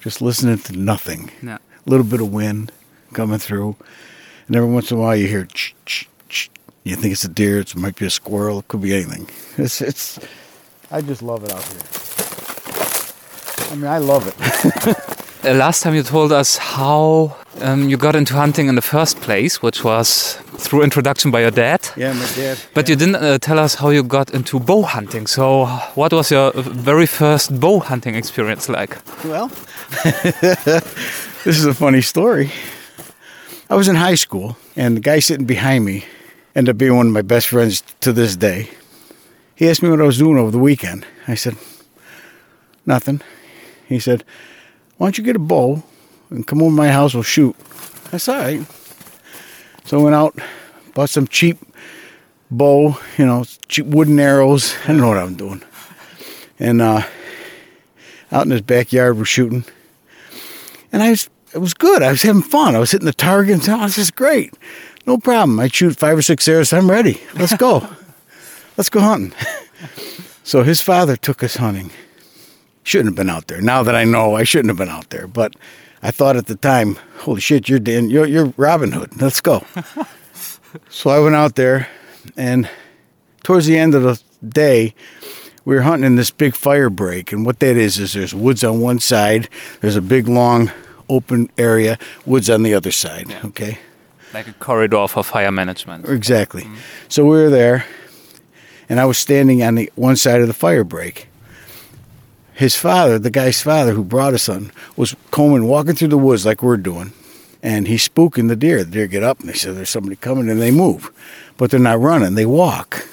Just 0.00 0.20
listening 0.20 0.58
to 0.58 0.72
nothing. 0.76 1.30
Yeah. 1.40 1.58
A 1.86 1.90
little 1.90 2.04
bit 2.04 2.20
of 2.20 2.32
wind 2.32 2.72
coming 3.12 3.38
through, 3.38 3.76
and 4.48 4.56
every 4.56 4.68
once 4.68 4.90
in 4.90 4.98
a 4.98 5.00
while 5.00 5.14
you 5.16 5.28
hear. 5.28 5.46
Ch, 5.46 5.74
ch, 5.86 6.08
ch. 6.28 6.50
You 6.82 6.96
think 6.96 7.12
it's 7.12 7.24
a 7.24 7.28
deer? 7.28 7.60
It 7.60 7.76
might 7.76 7.94
be 7.96 8.06
a 8.06 8.10
squirrel. 8.10 8.58
It 8.58 8.68
could 8.68 8.82
be 8.82 8.92
anything. 8.92 9.28
It's 9.56 9.80
it's. 9.80 10.18
I 10.90 11.00
just 11.00 11.22
love 11.22 11.44
it 11.44 11.52
out 11.52 11.62
here. 11.62 11.80
I 13.70 13.76
mean, 13.76 13.86
I 13.86 13.98
love 13.98 14.26
it. 14.26 15.44
Last 15.44 15.82
time 15.82 15.94
you 15.94 16.02
told 16.02 16.32
us 16.32 16.56
how 16.56 17.36
um, 17.60 17.88
you 17.88 17.96
got 17.96 18.16
into 18.16 18.34
hunting 18.34 18.68
in 18.68 18.74
the 18.74 18.82
first 18.82 19.20
place, 19.20 19.62
which 19.62 19.84
was 19.84 20.34
through 20.58 20.82
introduction 20.82 21.30
by 21.30 21.40
your 21.40 21.50
dad. 21.50 21.88
yeah, 21.96 22.12
my 22.12 22.26
dad. 22.34 22.58
But 22.74 22.88
you 22.88 22.96
didn't 22.96 23.16
uh, 23.16 23.38
tell 23.38 23.58
us 23.58 23.74
how 23.74 23.90
you 23.90 24.02
got 24.02 24.30
into 24.30 24.58
bow 24.60 24.82
hunting. 24.82 25.26
So, 25.26 25.66
what 25.94 26.12
was 26.12 26.30
your 26.30 26.52
very 26.54 27.06
first 27.06 27.58
bow 27.60 27.80
hunting 27.80 28.14
experience 28.14 28.68
like? 28.68 28.98
Well, 29.24 29.48
this 31.44 31.58
is 31.58 31.66
a 31.66 31.74
funny 31.74 32.02
story. 32.02 32.50
I 33.70 33.76
was 33.76 33.88
in 33.88 33.96
high 33.96 34.16
school, 34.16 34.56
and 34.76 34.96
the 34.96 35.00
guy 35.00 35.20
sitting 35.20 35.46
behind 35.46 35.84
me 35.84 36.04
ended 36.54 36.74
up 36.74 36.78
being 36.78 36.96
one 36.96 37.06
of 37.06 37.12
my 37.12 37.22
best 37.22 37.48
friends 37.48 37.82
to 38.00 38.12
this 38.12 38.36
day. 38.36 38.68
He 39.56 39.68
asked 39.68 39.82
me 39.82 39.88
what 39.88 40.00
I 40.00 40.04
was 40.04 40.18
doing 40.18 40.38
over 40.38 40.50
the 40.50 40.58
weekend. 40.58 41.06
I 41.28 41.34
said, 41.34 41.56
Nothing. 42.86 43.20
He 43.88 43.98
said, 43.98 44.24
Why 44.96 45.06
don't 45.06 45.18
you 45.18 45.24
get 45.24 45.36
a 45.36 45.38
bow 45.38 45.82
and 46.34 46.46
come 46.46 46.62
over 46.62 46.74
my 46.74 46.88
house, 46.88 47.14
we'll 47.14 47.22
shoot. 47.22 47.56
That's 48.10 48.28
All 48.28 48.36
right. 48.36 48.66
So 49.84 50.00
I 50.00 50.02
went 50.02 50.14
out, 50.14 50.38
bought 50.94 51.10
some 51.10 51.26
cheap 51.28 51.58
bow, 52.50 52.96
you 53.18 53.26
know, 53.26 53.44
cheap 53.68 53.86
wooden 53.86 54.18
arrows. 54.18 54.74
I 54.84 54.88
don't 54.88 54.98
know 54.98 55.08
what 55.08 55.18
I'm 55.18 55.34
doing. 55.34 55.62
And 56.58 56.80
uh, 56.80 57.02
out 58.32 58.46
in 58.46 58.50
his 58.50 58.62
backyard, 58.62 59.18
we're 59.18 59.24
shooting. 59.24 59.64
And 60.92 61.02
I 61.02 61.10
was, 61.10 61.28
it 61.52 61.58
was 61.58 61.74
good. 61.74 62.02
I 62.02 62.10
was 62.10 62.22
having 62.22 62.42
fun. 62.42 62.74
I 62.74 62.78
was 62.78 62.92
hitting 62.92 63.06
the 63.06 63.12
target 63.12 63.68
and 63.68 63.80
oh, 63.80 63.84
this 63.84 63.98
is 63.98 64.10
great. 64.10 64.54
No 65.06 65.18
problem. 65.18 65.60
I 65.60 65.68
shoot 65.68 65.98
five 65.98 66.16
or 66.16 66.22
six 66.22 66.48
arrows. 66.48 66.72
I'm 66.72 66.90
ready. 66.90 67.20
Let's 67.34 67.56
go. 67.56 67.88
Let's 68.76 68.88
go 68.88 69.00
hunting. 69.00 69.34
so 70.44 70.62
his 70.62 70.80
father 70.80 71.16
took 71.16 71.42
us 71.42 71.56
hunting. 71.56 71.90
Shouldn't 72.82 73.10
have 73.10 73.16
been 73.16 73.30
out 73.30 73.46
there. 73.48 73.60
Now 73.60 73.82
that 73.82 73.94
I 73.94 74.04
know, 74.04 74.36
I 74.36 74.44
shouldn't 74.44 74.68
have 74.68 74.78
been 74.78 74.88
out 74.88 75.10
there. 75.10 75.26
But 75.26 75.54
I 76.04 76.10
thought 76.10 76.36
at 76.36 76.46
the 76.46 76.54
time, 76.56 76.98
holy 77.20 77.40
shit, 77.40 77.66
you're 77.68 77.78
Dan, 77.78 78.10
you're, 78.10 78.26
you're 78.26 78.52
Robin 78.58 78.92
Hood. 78.92 79.20
Let's 79.20 79.40
go. 79.40 79.64
so 80.90 81.08
I 81.08 81.18
went 81.18 81.34
out 81.34 81.54
there, 81.54 81.88
and 82.36 82.68
towards 83.42 83.64
the 83.64 83.78
end 83.78 83.94
of 83.94 84.02
the 84.02 84.22
day, 84.46 84.94
we 85.64 85.74
were 85.74 85.80
hunting 85.80 86.04
in 86.04 86.16
this 86.16 86.30
big 86.30 86.54
fire 86.54 86.90
break, 86.90 87.32
and 87.32 87.46
what 87.46 87.58
that 87.60 87.78
is 87.78 87.98
is 87.98 88.12
there's 88.12 88.34
woods 88.34 88.62
on 88.62 88.82
one 88.82 88.98
side, 88.98 89.48
there's 89.80 89.96
a 89.96 90.02
big 90.02 90.28
long 90.28 90.70
open 91.08 91.48
area, 91.56 91.98
woods 92.26 92.50
on 92.50 92.64
the 92.64 92.74
other 92.74 92.92
side. 92.92 93.34
Okay, 93.42 93.78
Like 94.34 94.46
a 94.46 94.52
corridor 94.52 95.08
for 95.08 95.24
fire 95.24 95.50
management. 95.52 96.06
exactly. 96.06 96.64
Mm-hmm. 96.64 96.76
So 97.08 97.24
we 97.24 97.30
were 97.42 97.50
there, 97.50 97.86
and 98.90 99.00
I 99.00 99.06
was 99.06 99.16
standing 99.16 99.62
on 99.62 99.76
the 99.76 99.90
one 99.94 100.16
side 100.16 100.42
of 100.42 100.48
the 100.48 100.54
fire 100.54 100.84
break. 100.84 101.28
His 102.54 102.76
father, 102.76 103.18
the 103.18 103.30
guy's 103.30 103.60
father 103.60 103.92
who 103.92 104.04
brought 104.04 104.32
us 104.32 104.48
on, 104.48 104.70
was 104.96 105.16
combing, 105.32 105.66
walking 105.66 105.94
through 105.94 106.08
the 106.08 106.18
woods 106.18 106.46
like 106.46 106.62
we're 106.62 106.76
doing, 106.76 107.12
and 107.62 107.88
he's 107.88 108.08
spooking 108.08 108.48
the 108.48 108.56
deer. 108.56 108.84
The 108.84 108.90
deer 108.90 109.06
get 109.08 109.24
up 109.24 109.40
and 109.40 109.48
they 109.48 109.54
say 109.54 109.72
there's 109.72 109.90
somebody 109.90 110.16
coming, 110.16 110.48
and 110.48 110.62
they 110.62 110.70
move, 110.70 111.10
but 111.56 111.70
they're 111.70 111.80
not 111.80 112.00
running. 112.00 112.34
They 112.34 112.46
walk 112.46 113.06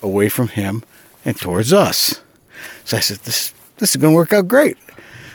away 0.00 0.28
from 0.28 0.48
him 0.48 0.84
and 1.24 1.36
towards 1.36 1.72
us. 1.72 2.20
So 2.84 2.96
I 2.96 3.00
said, 3.00 3.18
"This 3.18 3.52
this 3.78 3.90
is 3.90 3.96
going 3.96 4.12
to 4.12 4.16
work 4.16 4.32
out 4.32 4.46
great." 4.46 4.78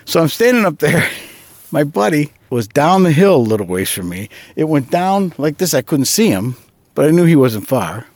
So 0.05 0.21
I'm 0.21 0.29
standing 0.29 0.65
up 0.65 0.79
there. 0.79 1.09
My 1.71 1.83
buddy 1.83 2.31
was 2.49 2.67
down 2.67 3.03
the 3.03 3.11
hill 3.11 3.35
a 3.35 3.37
little 3.37 3.67
ways 3.67 3.91
from 3.91 4.09
me. 4.09 4.29
It 4.55 4.63
went 4.63 4.89
down 4.89 5.33
like 5.37 5.57
this. 5.57 5.73
I 5.73 5.81
couldn't 5.81 6.05
see 6.05 6.29
him, 6.29 6.55
but 6.95 7.05
I 7.05 7.11
knew 7.11 7.25
he 7.25 7.35
wasn't 7.35 7.67
far. 7.67 8.07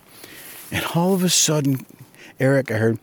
And 0.71 0.83
all 0.95 1.13
of 1.13 1.23
a 1.23 1.29
sudden, 1.29 1.85
Eric, 2.39 2.71
I 2.71 2.77
heard. 2.77 2.99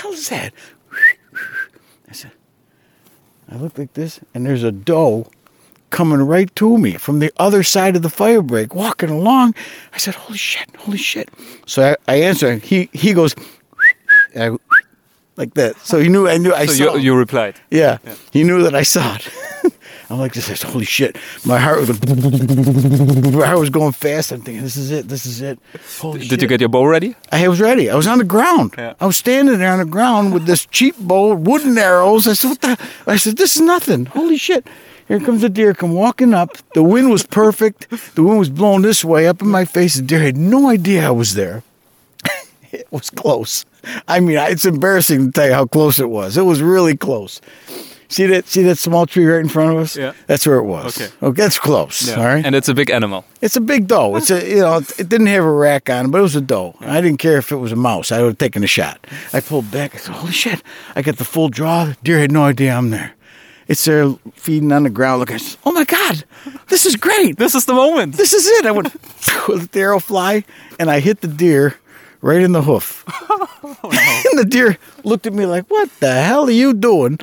The 0.00 0.02
hell 0.02 0.12
is 0.14 0.28
that? 0.30 0.52
I 2.08 2.12
said, 2.12 2.30
I 3.50 3.56
look 3.56 3.76
like 3.76 3.92
this, 3.92 4.20
and 4.34 4.46
there's 4.46 4.62
a 4.62 4.72
doe 4.72 5.26
coming 5.90 6.20
right 6.22 6.54
to 6.56 6.78
me 6.78 6.92
from 6.94 7.18
the 7.18 7.30
other 7.36 7.62
side 7.62 7.96
of 7.96 8.02
the 8.02 8.08
fire 8.08 8.40
break, 8.42 8.74
walking 8.74 9.10
along. 9.10 9.54
I 9.92 9.98
said, 9.98 10.14
"Holy 10.14 10.38
shit! 10.38 10.74
Holy 10.76 10.96
shit!" 10.98 11.28
So 11.66 11.82
I, 12.08 12.12
I 12.14 12.16
answered. 12.22 12.62
He 12.62 12.88
he 12.92 13.12
goes, 13.12 13.34
I, 14.38 14.56
like 15.36 15.52
that. 15.54 15.76
So 15.84 15.98
he 16.00 16.08
knew 16.08 16.26
I 16.28 16.38
knew 16.38 16.54
I 16.54 16.66
So 16.66 16.72
saw. 16.72 16.94
you, 16.94 17.00
you 17.00 17.14
replied. 17.14 17.60
yeah, 17.70 17.98
he 18.32 18.42
knew 18.44 18.62
that 18.62 18.74
I 18.74 18.82
saw 18.84 19.16
it. 19.16 19.28
I'm 20.10 20.18
like 20.18 20.34
this. 20.34 20.48
is 20.50 20.62
Holy 20.62 20.84
shit! 20.84 21.16
My 21.44 21.58
heart 21.58 21.78
was 21.78 21.88
my 23.32 23.46
heart 23.46 23.60
was 23.60 23.70
going 23.70 23.92
fast. 23.92 24.32
I'm 24.32 24.40
thinking, 24.40 24.62
this 24.62 24.76
is 24.76 24.90
it. 24.90 25.08
This 25.08 25.24
is 25.24 25.40
it. 25.40 25.58
Holy 26.00 26.18
Did 26.18 26.28
shit. 26.28 26.42
you 26.42 26.48
get 26.48 26.60
your 26.60 26.68
bow 26.68 26.84
ready? 26.84 27.14
I 27.30 27.46
was 27.46 27.60
ready. 27.60 27.88
I 27.88 27.94
was 27.94 28.08
on 28.08 28.18
the 28.18 28.24
ground. 28.24 28.74
Yeah. 28.76 28.94
I 29.00 29.06
was 29.06 29.16
standing 29.16 29.58
there 29.58 29.70
on 29.70 29.78
the 29.78 29.84
ground 29.84 30.34
with 30.34 30.46
this 30.46 30.66
cheap 30.66 30.96
bow, 30.98 31.34
wooden 31.34 31.78
arrows. 31.78 32.26
I 32.26 32.32
said, 32.32 32.48
"What 32.48 32.60
the?" 32.60 32.78
I 33.06 33.16
said, 33.16 33.36
"This 33.36 33.54
is 33.54 33.62
nothing. 33.62 34.06
Holy 34.06 34.36
shit!" 34.36 34.66
Here 35.06 35.18
comes 35.20 35.40
the 35.42 35.48
deer, 35.48 35.74
come 35.74 35.92
walking 35.92 36.34
up. 36.34 36.56
The 36.74 36.84
wind 36.84 37.10
was 37.10 37.24
perfect. 37.24 37.90
The 38.14 38.22
wind 38.22 38.38
was 38.38 38.48
blowing 38.48 38.82
this 38.82 39.04
way 39.04 39.26
up 39.26 39.42
in 39.42 39.48
my 39.48 39.64
face. 39.64 39.96
The 39.96 40.02
deer 40.02 40.20
had 40.20 40.36
no 40.36 40.68
idea 40.68 41.06
I 41.06 41.10
was 41.10 41.34
there. 41.34 41.64
it 42.72 42.86
was 42.92 43.10
close. 43.10 43.64
I 44.06 44.20
mean, 44.20 44.38
it's 44.38 44.64
embarrassing 44.64 45.26
to 45.26 45.32
tell 45.32 45.46
you 45.48 45.54
how 45.54 45.66
close 45.66 45.98
it 45.98 46.10
was. 46.10 46.36
It 46.36 46.42
was 46.42 46.62
really 46.62 46.96
close. 46.96 47.40
See 48.10 48.26
that? 48.26 48.48
See 48.48 48.64
that 48.64 48.76
small 48.76 49.06
tree 49.06 49.24
right 49.24 49.38
in 49.38 49.48
front 49.48 49.70
of 49.70 49.78
us? 49.78 49.96
Yeah. 49.96 50.14
That's 50.26 50.44
where 50.44 50.56
it 50.56 50.64
was. 50.64 51.00
Okay. 51.00 51.12
Okay, 51.22 51.42
that's 51.42 51.60
close. 51.60 52.10
All 52.10 52.24
right. 52.24 52.44
And 52.44 52.56
it's 52.56 52.68
a 52.68 52.74
big 52.74 52.90
animal. 52.90 53.24
It's 53.40 53.54
a 53.54 53.60
big 53.60 53.86
doe. 53.86 54.16
It's 54.16 54.32
a 54.32 54.42
oh. 54.42 54.46
you 54.46 54.56
know 54.56 54.76
it 54.98 55.08
didn't 55.08 55.28
have 55.28 55.44
a 55.44 55.50
rack 55.50 55.88
on, 55.88 56.06
it, 56.06 56.08
but 56.08 56.18
it 56.18 56.22
was 56.22 56.34
a 56.34 56.40
doe. 56.40 56.74
I 56.80 57.00
didn't 57.00 57.18
care 57.18 57.38
if 57.38 57.52
it 57.52 57.56
was 57.56 57.70
a 57.70 57.76
mouse. 57.76 58.10
I 58.10 58.20
would 58.20 58.30
have 58.30 58.38
taken 58.38 58.64
a 58.64 58.66
shot. 58.66 59.06
I 59.32 59.38
pulled 59.40 59.70
back. 59.70 59.94
I 59.94 59.98
said, 59.98 60.14
"Holy 60.16 60.32
shit!" 60.32 60.60
I 60.96 61.02
got 61.02 61.18
the 61.18 61.24
full 61.24 61.48
draw. 61.48 61.94
Deer 62.02 62.18
had 62.18 62.32
no 62.32 62.42
idea 62.42 62.74
I'm 62.74 62.90
there. 62.90 63.12
It's 63.68 63.84
there 63.84 64.10
feeding 64.34 64.72
on 64.72 64.82
the 64.82 64.90
ground. 64.90 65.20
Look, 65.20 65.30
I 65.30 65.36
said, 65.36 65.60
"Oh 65.64 65.70
my 65.70 65.84
god, 65.84 66.24
this 66.66 66.86
is 66.86 66.96
great! 66.96 67.38
This 67.38 67.54
is 67.54 67.66
the 67.66 67.74
moment. 67.74 68.16
This 68.16 68.32
is 68.32 68.44
it!" 68.44 68.66
I 68.66 68.72
went 68.72 68.92
with 69.48 69.70
the 69.70 69.80
arrow 69.80 70.00
fly, 70.00 70.42
and 70.80 70.90
I 70.90 70.98
hit 70.98 71.20
the 71.20 71.28
deer 71.28 71.76
right 72.22 72.40
in 72.40 72.52
the 72.52 72.62
hoof. 72.62 73.04
Oh, 73.62 73.90
and 74.32 74.38
the 74.38 74.44
deer 74.44 74.78
looked 75.04 75.26
at 75.26 75.32
me 75.32 75.46
like, 75.46 75.66
"What 75.68 75.90
the 76.00 76.12
hell 76.12 76.46
are 76.48 76.50
you 76.50 76.72
doing?" 76.72 77.18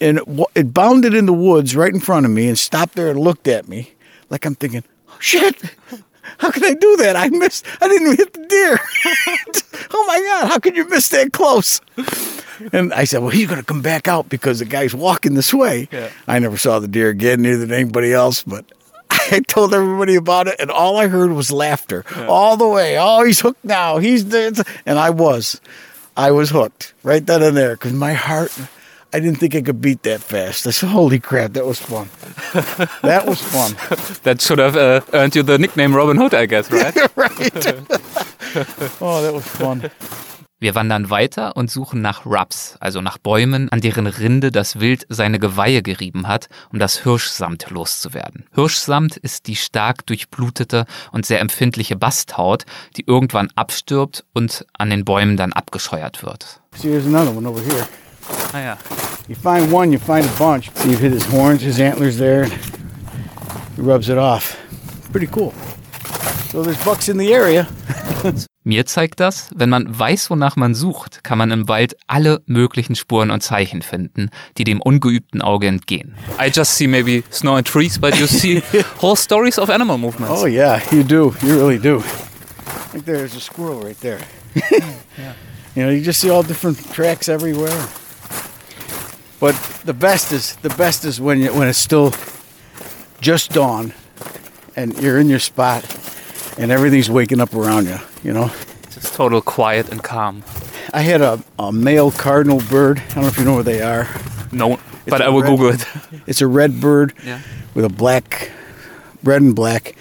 And 0.00 0.18
it, 0.18 0.46
it 0.54 0.74
bounded 0.74 1.14
in 1.14 1.26
the 1.26 1.32
woods 1.32 1.74
right 1.74 1.92
in 1.92 2.00
front 2.00 2.26
of 2.26 2.32
me 2.32 2.48
and 2.48 2.58
stopped 2.58 2.94
there 2.94 3.10
and 3.10 3.18
looked 3.18 3.48
at 3.48 3.68
me 3.68 3.92
like 4.30 4.44
I'm 4.44 4.54
thinking, 4.54 4.84
oh, 5.08 5.16
"Shit, 5.18 5.60
how 6.38 6.50
could 6.50 6.64
I 6.64 6.74
do 6.74 6.96
that? 6.98 7.16
I 7.16 7.30
missed. 7.30 7.66
I 7.80 7.88
didn't 7.88 8.06
even 8.06 8.16
hit 8.16 8.32
the 8.34 8.46
deer. 8.46 8.78
oh 9.92 10.04
my 10.06 10.20
god, 10.20 10.48
how 10.48 10.58
could 10.58 10.76
you 10.76 10.88
miss 10.88 11.08
that 11.08 11.32
close?" 11.32 11.80
And 12.72 12.92
I 12.92 13.04
said, 13.04 13.20
"Well, 13.20 13.30
he's 13.30 13.48
going 13.48 13.60
to 13.60 13.66
come 13.66 13.82
back 13.82 14.08
out 14.08 14.28
because 14.28 14.58
the 14.60 14.64
guy's 14.66 14.94
walking 14.94 15.34
this 15.34 15.52
way." 15.52 15.88
Yeah. 15.90 16.10
I 16.28 16.38
never 16.38 16.56
saw 16.58 16.78
the 16.78 16.88
deer 16.88 17.08
again, 17.08 17.42
neither 17.42 17.66
did 17.66 17.72
anybody 17.72 18.12
else, 18.12 18.42
but. 18.42 18.64
I 19.32 19.40
told 19.40 19.72
everybody 19.72 20.14
about 20.14 20.46
it, 20.46 20.56
and 20.58 20.70
all 20.70 20.98
I 20.98 21.08
heard 21.08 21.32
was 21.32 21.50
laughter 21.50 22.04
all 22.28 22.56
the 22.56 22.68
way. 22.68 22.98
Oh, 22.98 23.24
he's 23.24 23.40
hooked 23.40 23.64
now. 23.64 23.98
He's 23.98 24.26
there, 24.26 24.52
and 24.84 24.98
I 24.98 25.10
was, 25.10 25.60
I 26.16 26.30
was 26.30 26.50
hooked 26.50 26.92
right 27.02 27.24
then 27.24 27.42
and 27.42 27.56
there 27.56 27.74
because 27.74 27.92
my 27.92 28.12
heart. 28.12 28.52
I 29.14 29.20
didn't 29.20 29.40
think 29.40 29.54
I 29.54 29.60
could 29.60 29.82
beat 29.82 30.04
that 30.04 30.22
fast. 30.22 30.66
I 30.66 30.70
said, 30.70 30.88
"Holy 30.88 31.20
crap, 31.20 31.52
that 31.52 31.66
was 31.66 31.78
fun! 31.78 32.08
that 33.02 33.26
was 33.26 33.42
fun." 33.42 33.76
That 34.22 34.40
should 34.40 34.58
have 34.58 34.74
uh, 34.74 35.02
earned 35.12 35.36
you 35.36 35.42
the 35.42 35.58
nickname 35.58 35.94
Robin 35.94 36.16
Hood, 36.16 36.32
I 36.32 36.46
guess, 36.46 36.70
right? 36.70 36.96
right? 37.16 37.56
oh, 39.02 39.20
that 39.22 39.32
was 39.34 39.46
fun. 39.46 39.90
Wir 40.62 40.76
wandern 40.76 41.10
weiter 41.10 41.56
und 41.56 41.72
suchen 41.72 42.02
nach 42.02 42.24
Rubs, 42.24 42.76
also 42.78 43.00
nach 43.00 43.18
Bäumen, 43.18 43.68
an 43.72 43.80
deren 43.80 44.06
Rinde 44.06 44.52
das 44.52 44.78
Wild 44.78 45.04
seine 45.08 45.40
Geweihe 45.40 45.82
gerieben 45.82 46.28
hat, 46.28 46.48
um 46.72 46.78
das 46.78 47.02
Hirschsamt 47.02 47.68
loszuwerden. 47.70 48.46
Hirschsamt 48.54 49.16
ist 49.16 49.48
die 49.48 49.56
stark 49.56 50.06
durchblutete 50.06 50.86
und 51.10 51.26
sehr 51.26 51.40
empfindliche 51.40 51.96
Basthaut, 51.96 52.64
die 52.96 53.02
irgendwann 53.04 53.48
abstirbt 53.56 54.24
und 54.34 54.64
an 54.78 54.90
den 54.90 55.04
Bäumen 55.04 55.36
dann 55.36 55.52
abgescheuert 55.52 56.22
wird. 56.22 56.60
See, 56.76 56.90
there's 56.90 57.06
another 57.06 57.36
one 57.36 57.48
over 57.48 57.60
here. 57.60 57.88
ah, 58.52 58.60
ja. 58.60 58.78
You 59.26 59.34
find 59.34 59.72
one, 59.72 59.92
you 59.92 59.98
find 59.98 60.24
a 60.24 60.38
bunch. 60.38 60.70
See, 60.76 60.90
you've 60.90 61.00
hit 61.00 61.12
his 61.12 61.28
horns, 61.28 61.60
his 61.60 61.80
antlers 61.80 62.18
there. 62.18 62.46
He 63.74 63.82
rubs 63.82 64.08
it 64.08 64.16
off. 64.16 64.56
Pretty 65.10 65.28
cool. 65.34 65.52
So 66.52 66.62
there's 66.62 66.78
bucks 66.84 67.08
in 67.08 67.18
the 67.18 67.34
area. 67.34 67.66
Mir 68.64 68.86
zeigt 68.86 69.18
das, 69.18 69.50
wenn 69.54 69.68
man 69.68 69.98
weiß, 69.98 70.30
wonach 70.30 70.56
man 70.56 70.74
sucht, 70.74 71.24
kann 71.24 71.36
man 71.36 71.50
im 71.50 71.68
Wald 71.68 71.96
alle 72.06 72.42
möglichen 72.46 72.94
Spuren 72.94 73.30
und 73.30 73.42
Zeichen 73.42 73.82
finden, 73.82 74.30
die 74.56 74.64
dem 74.64 74.80
ungeübten 74.80 75.42
Auge 75.42 75.66
entgehen. 75.66 76.14
I 76.40 76.50
just 76.54 76.76
see 76.76 76.86
maybe 76.86 77.24
snow 77.30 77.56
and 77.56 77.66
trees, 77.66 77.98
but 77.98 78.16
you 78.18 78.26
see 78.26 78.62
whole 79.02 79.16
stories 79.16 79.58
of 79.58 79.68
animal 79.68 79.98
movements. 79.98 80.42
Oh 80.42 80.46
yeah, 80.46 80.80
you 80.92 81.02
do. 81.02 81.34
You 81.42 81.56
really 81.56 81.78
do. 81.78 82.02
Like 82.94 83.04
there's 83.04 83.34
a 83.34 83.40
squirrel 83.40 83.82
right 83.82 83.98
there. 84.00 84.20
You 85.74 85.84
know, 85.84 85.90
you 85.90 86.02
just 86.02 86.20
see 86.20 86.28
all 86.28 86.42
different 86.42 86.76
tracks 86.92 87.30
everywhere. 87.30 87.88
But 89.40 89.54
the 89.86 89.94
best 89.94 90.30
is 90.30 90.56
the 90.56 90.68
best 90.68 91.04
is 91.06 91.18
when 91.18 91.40
you, 91.40 91.52
when 91.54 91.66
it's 91.66 91.78
still 91.78 92.12
just 93.22 93.52
dawn, 93.52 93.94
and 94.76 94.92
you're 95.00 95.18
in 95.18 95.30
your 95.30 95.38
spot, 95.38 95.82
and 96.58 96.70
everything's 96.70 97.10
waking 97.10 97.40
up 97.40 97.54
around 97.54 97.86
you. 97.86 97.98
You 98.22 98.32
know, 98.32 98.50
Just 98.90 99.14
total 99.14 99.40
quiet 99.40 99.90
and 99.90 100.02
calm. 100.02 100.42
I 100.92 101.00
had 101.02 101.20
a, 101.20 101.42
a 101.58 101.72
male 101.72 102.10
cardinal 102.10 102.60
bird. 102.70 102.98
I 103.10 103.14
don't 103.14 103.22
know 103.24 103.28
if 103.28 103.38
you 103.38 103.44
know 103.44 103.54
where 103.54 103.62
they 103.62 103.80
are. 103.82 104.08
No, 104.52 104.78
but 105.06 105.20
a 105.20 105.24
I 105.24 105.28
will 105.28 105.42
red- 105.42 105.48
Google 105.50 105.68
it. 105.70 105.86
It's 106.26 106.40
a 106.42 106.46
red 106.46 106.80
bird 106.80 107.14
Yeah. 107.24 107.40
with 107.74 107.84
a 107.84 107.88
black, 107.88 108.50
red 109.24 109.42
and 109.42 109.54
black. 109.54 109.94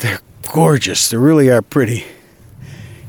They're 0.00 0.20
gorgeous. 0.52 1.08
They 1.10 1.16
really 1.16 1.50
are 1.50 1.62
pretty. 1.62 2.04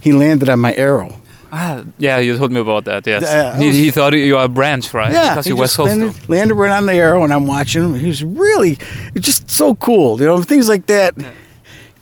He 0.02 0.12
landed 0.12 0.50
on 0.50 0.60
my 0.60 0.74
arrow. 0.76 1.18
Ah, 1.54 1.84
yeah, 1.98 2.18
you 2.18 2.38
told 2.38 2.52
me 2.52 2.62
about 2.62 2.86
that. 2.86 3.06
Yes, 3.06 3.24
Yeah, 3.24 3.54
I 3.54 3.62
he, 3.62 3.72
he 3.72 3.92
thought 3.92 4.14
you 4.14 4.36
were 4.36 4.44
a 4.44 4.48
branch, 4.48 4.94
right? 4.94 5.12
Yeah, 5.12 5.30
because 5.36 5.46
he 5.46 5.50
you 5.52 5.58
were 5.58 5.66
just 5.66 5.76
so 5.76 5.84
landed, 5.84 6.30
landed 6.30 6.56
right 6.56 6.72
on 6.72 6.86
the 6.86 6.94
arrow, 6.94 7.24
and 7.26 7.34
I'm 7.34 7.46
watching 7.46 7.84
him. 7.84 7.94
He 7.96 8.08
was 8.08 8.24
really, 8.24 8.78
just 9.20 9.50
so 9.52 9.76
cool. 9.76 10.18
You 10.20 10.26
know, 10.28 10.42
things 10.42 10.70
like 10.70 10.86
that. 10.88 11.14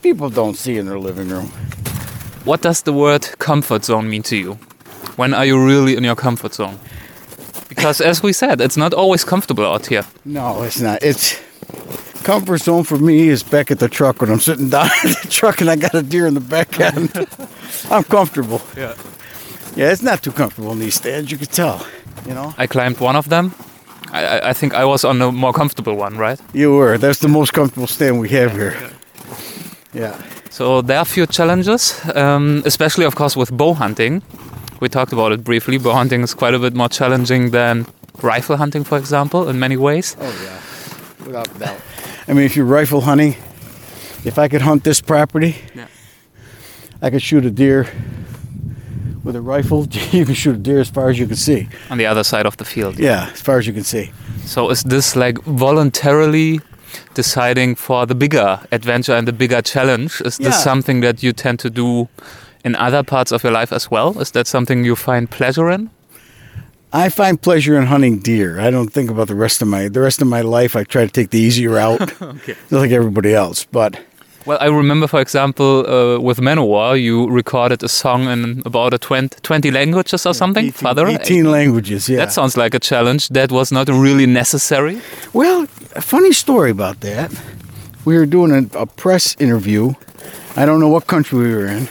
People 0.02 0.30
don't 0.30 0.56
see 0.56 0.78
in 0.78 0.86
their 0.86 1.00
living 1.00 1.30
room. 1.30 1.48
What 2.46 2.62
does 2.62 2.82
the 2.84 2.94
word 2.94 3.28
comfort 3.40 3.86
zone 3.86 4.10
mean 4.10 4.24
to 4.24 4.36
you? 4.36 4.54
When 5.18 5.34
are 5.34 5.46
you 5.46 5.64
really 5.64 5.96
in 5.98 6.04
your 6.04 6.16
comfort 6.16 6.54
zone? 6.54 6.80
Because 7.68 8.02
as 8.02 8.24
we 8.24 8.34
said, 8.34 8.62
it's 8.62 8.78
not 8.78 8.94
always 8.94 9.24
comfortable 9.26 9.66
out 9.66 9.86
here. 9.88 10.04
No, 10.26 10.64
it's 10.64 10.80
not. 10.80 11.04
It's 11.04 11.38
comfort 12.24 12.60
zone 12.62 12.84
for 12.84 12.98
me 12.98 13.28
is 13.30 13.44
back 13.44 13.72
at 13.72 13.80
the 13.80 13.90
truck 13.90 14.22
when 14.22 14.32
I'm 14.32 14.40
sitting 14.40 14.70
down 14.78 14.90
in 15.04 15.12
the 15.12 15.28
truck 15.30 15.62
and 15.62 15.70
I 15.70 15.76
got 15.76 15.94
a 15.94 16.02
deer 16.02 16.28
in 16.28 16.34
the 16.34 16.40
back 16.40 16.80
end. 16.80 17.12
I'm 17.92 18.04
comfortable. 18.04 18.62
Yeah. 18.78 18.96
Yeah, 19.76 19.92
it's 19.92 20.02
not 20.02 20.24
too 20.24 20.32
comfortable 20.32 20.72
in 20.72 20.80
these 20.80 20.96
stands. 20.96 21.32
You 21.32 21.38
could 21.38 21.52
tell. 21.52 21.86
You 22.26 22.34
know, 22.34 22.54
I 22.58 22.68
climbed 22.68 23.00
one 23.00 23.16
of 23.16 23.28
them. 23.30 23.54
I, 24.12 24.26
I- 24.26 24.50
I 24.50 24.54
think 24.54 24.74
I 24.74 24.86
was 24.86 25.04
on 25.04 25.20
the 25.20 25.32
more 25.32 25.54
comfortable 25.54 25.96
one, 25.96 26.18
right? 26.18 26.40
you 26.54 26.74
were. 26.74 26.98
That's 26.98 27.20
the 27.20 27.28
most 27.28 27.54
comfortable 27.54 27.88
stand 27.88 28.20
we 28.20 28.30
have 28.30 28.52
here. 28.54 28.76
Yeah. 29.94 30.22
So 30.50 30.82
there 30.82 30.98
are 30.98 31.02
a 31.02 31.06
few 31.06 31.26
challenges, 31.26 31.94
um, 32.16 32.62
especially 32.66 33.06
of 33.06 33.16
course 33.16 33.36
with 33.36 33.52
bow 33.52 33.74
hunting. 33.74 34.22
We 34.82 34.88
talked 34.90 35.12
about 35.14 35.32
it 35.32 35.44
briefly. 35.44 35.78
Bow 35.78 35.94
hunting 35.94 36.22
is 36.24 36.34
quite 36.34 36.54
a 36.54 36.60
bit 36.60 36.74
more 36.74 36.90
challenging 36.90 37.52
than 37.52 37.86
rifle 38.22 38.58
hunting, 38.58 38.84
for 38.86 38.98
example, 38.98 39.50
in 39.50 39.60
many 39.60 39.78
ways. 39.78 40.16
Oh 40.20 40.34
yeah, 40.44 41.26
without 41.26 41.60
doubt. 41.60 41.80
I 42.28 42.34
mean, 42.34 42.44
if 42.46 42.56
you're 42.56 42.66
rifle 42.66 43.02
hunting, 43.02 43.36
if 44.26 44.38
I 44.38 44.48
could 44.48 44.62
hunt 44.62 44.84
this 44.84 45.02
property, 45.02 45.56
Yeah. 45.76 45.88
I 47.02 47.10
could 47.10 47.22
shoot 47.22 47.46
a 47.46 47.50
deer 47.52 47.88
with 49.24 49.36
a 49.36 49.42
rifle. 49.42 49.88
You 50.12 50.26
can 50.26 50.36
shoot 50.36 50.56
a 50.56 50.60
deer 50.60 50.80
as 50.80 50.90
far 50.90 51.10
as 51.10 51.18
you 51.18 51.28
can 51.28 51.36
see. 51.38 51.68
On 51.90 51.98
the 51.98 52.06
other 52.06 52.24
side 52.24 52.46
of 52.46 52.56
the 52.58 52.66
field. 52.66 53.00
Yeah, 53.00 53.30
as 53.34 53.42
far 53.42 53.58
as 53.58 53.66
you 53.66 53.74
can 53.74 53.84
see. 53.84 54.12
So 54.46 54.70
is 54.70 54.84
this 54.84 55.16
like 55.16 55.40
voluntarily 55.46 56.60
deciding 57.14 57.76
for 57.76 58.06
the 58.06 58.16
bigger 58.16 58.60
adventure 58.72 59.14
and 59.16 59.28
the 59.28 59.34
bigger 59.34 59.62
challenge? 59.62 60.22
Is 60.22 60.38
this 60.38 60.48
Yeah. 60.56 60.64
something 60.64 61.02
that 61.02 61.22
you 61.24 61.34
tend 61.34 61.60
to 61.60 61.70
do 61.70 62.08
in 62.66 62.76
other 62.76 63.04
parts 63.04 63.32
of 63.32 63.44
your 63.44 63.54
life 63.54 63.72
as 63.76 63.90
well? 63.92 64.20
Is 64.20 64.32
that 64.32 64.48
something 64.48 64.84
you 64.86 64.96
find 64.96 65.30
pleasure 65.30 65.70
in? 65.70 65.90
I 66.92 67.10
find 67.10 67.40
pleasure 67.40 67.78
in 67.80 67.86
hunting 67.86 68.18
deer. 68.20 68.60
I 68.60 68.72
don't 68.72 68.90
think 68.92 69.12
about 69.12 69.28
the 69.28 69.36
rest 69.36 69.62
of 69.62 69.68
my 69.68 69.90
the 69.90 70.00
rest 70.02 70.22
of 70.22 70.28
my 70.28 70.42
life. 70.42 70.76
I 70.76 70.84
try 70.84 71.06
to 71.06 71.12
take 71.12 71.30
the 71.30 71.38
easy 71.40 71.68
route, 71.68 72.02
Okay. 72.22 72.54
just 72.70 72.72
like 72.72 72.92
everybody 72.92 73.34
else. 73.34 73.66
But 73.72 74.00
Well, 74.46 74.58
I 74.62 74.68
remember, 74.68 75.08
for 75.08 75.20
example, 75.22 75.86
uh, 75.86 76.20
with 76.20 76.40
Manowar, 76.40 76.96
you 77.02 77.30
recorded 77.30 77.84
a 77.84 77.88
song 77.90 78.28
in 78.28 78.62
about 78.66 78.94
a 78.94 78.98
20, 78.98 79.38
20 79.42 79.72
languages 79.72 80.26
or 80.26 80.34
something. 80.34 80.66
18, 80.66 80.72
Father, 80.72 81.08
18 81.08 81.52
languages. 81.52 82.08
Yeah. 82.10 82.18
that 82.18 82.32
sounds 82.32 82.56
like 82.58 82.74
a 82.74 82.80
challenge. 82.80 83.30
That 83.30 83.52
was 83.52 83.72
not 83.72 83.90
really 83.90 84.26
necessary. 84.26 85.02
Well, 85.34 85.68
a 85.96 86.02
funny 86.02 86.32
story 86.32 86.72
about 86.72 87.02
that. 87.02 87.32
We 88.06 88.18
were 88.18 88.26
doing 88.26 88.52
a, 88.52 88.80
a 88.80 88.86
press 88.86 89.36
interview. 89.40 89.94
I 90.56 90.66
don't 90.66 90.80
know 90.80 90.90
what 90.90 91.06
country 91.08 91.38
we 91.40 91.54
were 91.54 91.68
in. 91.68 91.88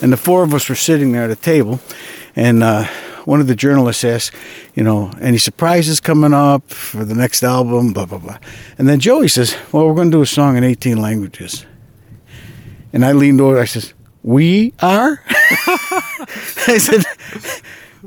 And 0.00 0.12
the 0.12 0.16
four 0.16 0.42
of 0.42 0.54
us 0.54 0.68
were 0.68 0.76
sitting 0.76 1.12
there 1.12 1.24
at 1.24 1.30
a 1.30 1.36
table. 1.36 1.80
And 2.34 2.62
uh, 2.62 2.86
one 3.28 3.42
of 3.42 3.46
the 3.46 3.54
journalists 3.54 4.04
asked, 4.04 4.34
you 4.74 4.82
know, 4.82 5.12
any 5.20 5.36
surprises 5.36 6.00
coming 6.00 6.32
up 6.32 6.66
for 6.70 7.04
the 7.04 7.14
next 7.14 7.42
album, 7.42 7.92
blah, 7.92 8.06
blah, 8.06 8.16
blah. 8.16 8.38
And 8.78 8.88
then 8.88 9.00
Joey 9.00 9.28
says, 9.28 9.54
well, 9.70 9.86
we're 9.86 9.94
going 9.94 10.10
to 10.10 10.16
do 10.16 10.22
a 10.22 10.26
song 10.26 10.56
in 10.56 10.64
18 10.64 10.96
languages. 10.96 11.66
And 12.90 13.04
I 13.04 13.12
leaned 13.12 13.42
over, 13.42 13.60
I 13.60 13.66
says, 13.66 13.92
we 14.22 14.72
are? 14.80 15.22
I 15.28 16.78
said, 16.80 17.04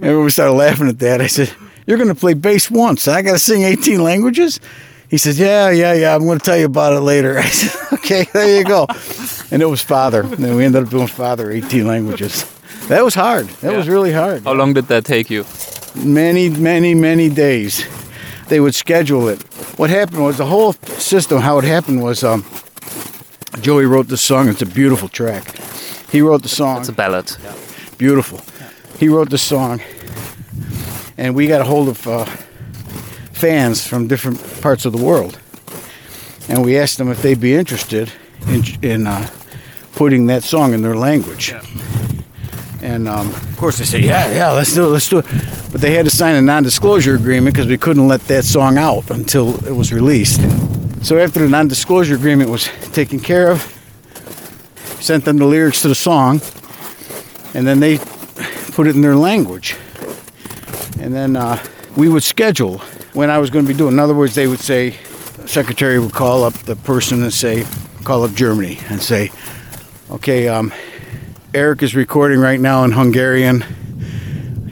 everyone 0.02 0.32
started 0.32 0.54
laughing 0.54 0.88
at 0.88 0.98
that. 0.98 1.22
I 1.22 1.28
said, 1.28 1.54
you're 1.86 1.98
going 1.98 2.10
to 2.10 2.16
play 2.16 2.34
bass 2.34 2.72
once. 2.72 3.08
I 3.08 3.22
got 3.22 3.34
to 3.34 3.40
sing 3.40 3.62
18 3.62 4.02
languages? 4.02 4.60
He 5.08 5.20
says, 5.20 5.38
yeah, 5.38 5.70
yeah, 5.70 5.94
yeah, 5.94 6.16
I'm 6.16 6.26
going 6.26 6.40
to 6.40 6.44
tell 6.44 6.58
you 6.58 6.66
about 6.66 6.94
it 6.94 7.02
later. 7.02 7.38
I 7.38 7.46
said, 7.46 8.00
okay, 8.00 8.24
there 8.34 8.58
you 8.58 8.64
go. 8.64 8.88
And 9.52 9.62
it 9.62 9.68
was 9.68 9.82
Father. 9.82 10.22
And 10.24 10.58
we 10.58 10.66
ended 10.66 10.82
up 10.82 10.90
doing 10.90 11.06
Father 11.06 11.52
18 11.52 11.86
languages. 11.86 12.44
That 12.92 13.06
was 13.06 13.16
hard. 13.16 13.48
That 13.62 13.74
was 13.74 13.88
really 13.88 14.12
hard. 14.12 14.44
How 14.44 14.52
long 14.52 14.74
did 14.74 14.88
that 14.88 15.06
take 15.06 15.30
you? 15.30 15.46
Many, 15.96 16.50
many, 16.50 16.94
many 16.94 17.30
days. 17.30 17.86
they 18.50 18.60
would 18.60 18.76
schedule 18.76 19.30
it. 19.30 19.42
What 19.80 19.90
happened 19.90 20.26
was 20.26 20.38
the 20.38 20.46
whole 20.46 20.74
system. 21.00 21.40
How 21.40 21.58
it 21.58 21.64
happened 21.64 22.04
was 22.04 22.22
um, 22.22 22.44
Joey 23.62 23.86
wrote 23.86 24.10
the 24.10 24.18
song. 24.18 24.50
It's 24.50 24.62
a 24.62 24.66
beautiful 24.66 25.08
track. 25.08 25.56
He 26.12 26.20
wrote 26.20 26.42
the 26.42 26.50
song. 26.50 26.80
It's 26.82 26.90
a 26.90 26.92
ballad. 26.92 27.32
beautiful. 27.98 28.42
He 29.00 29.08
wrote 29.08 29.30
the 29.30 29.38
song, 29.38 29.80
and 31.18 31.34
we 31.34 31.48
got 31.48 31.62
a 31.62 31.64
hold 31.64 31.88
of 31.88 32.06
uh, 32.06 32.26
fans 33.32 33.88
from 33.88 34.08
different 34.10 34.38
parts 34.62 34.84
of 34.86 34.92
the 34.92 35.02
world, 35.02 35.40
and 36.50 36.66
we 36.66 36.78
asked 36.78 36.98
them 36.98 37.10
if 37.10 37.22
they'd 37.22 37.40
be 37.40 37.56
interested 37.56 38.12
in 38.48 38.64
in 38.82 39.08
uh, 39.08 39.30
putting 39.96 40.28
that 40.28 40.44
song 40.44 40.74
in 40.74 40.82
their 40.82 40.98
language. 40.98 41.54
And 42.82 43.08
um, 43.08 43.30
of 43.30 43.58
course, 43.58 43.78
they 43.78 43.86
said, 43.86 44.04
"Yeah, 44.04 44.32
yeah, 44.32 44.52
let's 44.52 44.74
do 44.74 44.86
it, 44.86 44.90
let's 44.90 45.08
do 45.08 45.20
it." 45.20 45.26
But 45.72 45.82
they 45.82 45.94
had 45.94 46.06
to 46.06 46.12
sign 46.12 46.36
a 46.36 46.42
non-disclosure 46.42 47.16
agreement 47.16 47.56
because 47.56 47.68
we 47.68 47.78
couldn't 47.78 48.08
let 48.08 48.22
that 48.22 48.44
song 48.44 48.78
out 48.78 49.10
until 49.12 49.56
it 49.66 49.76
was 49.76 49.94
released. 49.94 50.42
So 51.04 51.18
after 51.18 51.40
the 51.40 51.50
non-disclosure 51.50 52.16
agreement 52.16 52.50
was 52.50 52.70
taken 52.92 53.20
care 53.20 53.52
of, 53.52 53.62
sent 55.00 55.26
them 55.26 55.38
the 55.38 55.46
lyrics 55.46 55.82
to 55.84 55.88
the 55.88 55.96
song, 55.96 56.42
and 57.54 57.66
then 57.68 57.80
they 57.80 57.98
put 58.72 58.88
it 58.88 58.96
in 58.96 59.02
their 59.02 59.16
language. 59.16 59.76
And 61.00 61.14
then 61.14 61.36
uh, 61.36 61.64
we 61.96 62.10
would 62.10 62.24
schedule 62.24 62.80
when 63.14 63.30
I 63.30 63.38
was 63.38 63.50
going 63.50 63.66
to 63.66 63.72
be 63.72 63.78
doing. 63.78 63.94
In 63.94 64.00
other 64.00 64.14
words, 64.14 64.36
they 64.36 64.48
would 64.48 64.60
say, 64.60 64.98
secretary 65.46 66.00
would 66.00 66.14
call 66.14 66.44
up 66.44 66.54
the 66.54 66.76
person 66.76 67.24
and 67.24 67.34
say, 67.34 67.66
call 68.04 68.24
up 68.24 68.34
Germany 68.34 68.80
and 68.90 69.02
say, 69.02 69.32
okay, 70.10 70.48
um, 70.48 70.72
Eric 71.54 71.84
is 71.84 71.94
recording 71.96 72.40
right 72.40 72.60
now 72.62 72.86
in 72.86 72.94
Hungarian. 72.94 73.62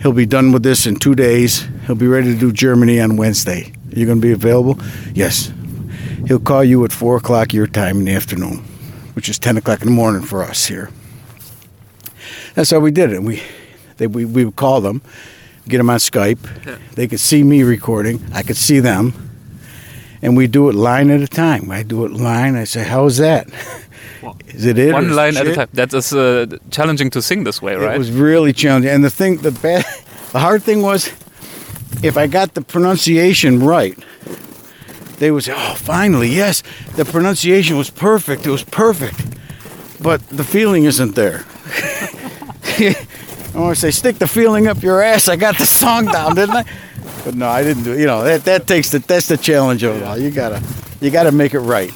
He'll 0.01 0.13
be 0.13 0.25
done 0.25 0.53
with 0.53 0.63
this 0.63 0.85
in 0.85 0.95
two 0.95 1.13
days. 1.13 1.67
He'll 1.85 1.95
be 1.95 2.07
ready 2.07 2.33
to 2.33 2.39
do 2.39 2.53
Germany 2.53 3.01
on 3.01 3.17
Wednesday. 3.17 3.73
Are 3.91 3.99
you 3.99 4.05
going 4.05 4.21
to 4.21 4.25
be 4.25 4.31
available? 4.31 4.79
Yes. 5.13 5.51
He'll 6.27 6.39
call 6.39 6.63
you 6.63 6.85
at 6.85 6.93
four 6.93 7.17
o'clock 7.17 7.51
your 7.53 7.67
time 7.67 7.97
in 7.97 8.05
the 8.05 8.13
afternoon, 8.13 8.59
which 9.13 9.27
is 9.27 9.37
ten 9.37 9.57
o'clock 9.57 9.81
in 9.81 9.87
the 9.87 9.93
morning 9.93 10.21
for 10.21 10.41
us 10.41 10.67
here. 10.67 10.89
That's 12.53 12.71
how 12.71 12.79
we 12.79 12.91
did 12.91 13.11
it. 13.11 13.23
We, 13.23 13.41
they, 13.97 14.07
we, 14.07 14.23
we 14.23 14.45
would 14.45 14.55
call 14.55 14.79
them, 14.79 15.01
get 15.67 15.79
them 15.79 15.89
on 15.89 15.97
Skype. 15.97 16.39
They 16.95 17.07
could 17.09 17.19
see 17.19 17.43
me 17.43 17.63
recording. 17.63 18.23
I 18.33 18.41
could 18.41 18.55
see 18.57 18.79
them, 18.79 19.13
and 20.21 20.37
we 20.37 20.47
do 20.47 20.69
it 20.69 20.75
line 20.75 21.09
at 21.09 21.19
a 21.19 21.27
time. 21.27 21.71
I 21.71 21.83
do 21.83 22.05
it 22.05 22.11
line. 22.11 22.55
I 22.55 22.63
say, 22.63 22.85
"How's 22.85 23.17
that? 23.17 23.49
Is 24.47 24.65
it 24.65 24.77
it? 24.77 24.93
One 24.93 25.15
line 25.15 25.37
at 25.37 25.47
a 25.47 25.55
time. 25.55 25.69
That 25.73 25.93
is 25.93 26.13
uh, 26.13 26.45
challenging 26.71 27.09
to 27.11 27.21
sing 27.21 27.43
this 27.43 27.61
way, 27.61 27.75
right? 27.75 27.95
It 27.95 27.97
was 27.97 28.11
really 28.11 28.53
challenging. 28.53 28.91
And 28.91 29.03
the 29.03 29.09
thing, 29.09 29.37
the 29.37 29.51
bad, 29.51 29.85
the 30.31 30.39
hard 30.39 30.63
thing 30.63 30.81
was, 30.81 31.07
if 32.03 32.17
I 32.17 32.27
got 32.27 32.53
the 32.53 32.61
pronunciation 32.61 33.59
right, 33.59 33.97
they 35.17 35.31
would 35.31 35.43
say, 35.43 35.53
"Oh, 35.55 35.75
finally, 35.75 36.29
yes, 36.29 36.63
the 36.95 37.05
pronunciation 37.05 37.77
was 37.77 37.89
perfect. 37.89 38.45
It 38.45 38.51
was 38.51 38.63
perfect." 38.63 39.19
But 40.01 40.25
the 40.29 40.43
feeling 40.45 40.85
isn't 40.85 41.15
there. 41.15 41.45
I 42.79 43.59
want 43.59 43.75
to 43.75 43.81
say, 43.81 43.91
stick 43.91 44.17
the 44.17 44.27
feeling 44.27 44.67
up 44.67 44.81
your 44.81 45.01
ass. 45.01 45.27
I 45.27 45.35
got 45.35 45.57
the 45.57 45.65
song 45.65 46.05
down, 46.05 46.35
didn't 46.35 46.55
I? 46.55 46.65
But 47.25 47.35
no, 47.35 47.49
I 47.49 47.63
didn't 47.63 47.83
do. 47.83 47.93
it. 47.93 47.99
You 47.99 48.05
know, 48.05 48.23
that 48.23 48.45
that 48.45 48.67
takes 48.67 48.91
the 48.91 48.99
that's 48.99 49.27
the 49.27 49.37
challenge 49.37 49.83
of 49.83 49.97
it 49.97 50.03
all. 50.03 50.17
You 50.17 50.31
gotta 50.31 50.61
you 51.01 51.11
gotta 51.11 51.31
make 51.31 51.53
it 51.53 51.59
right. 51.59 51.91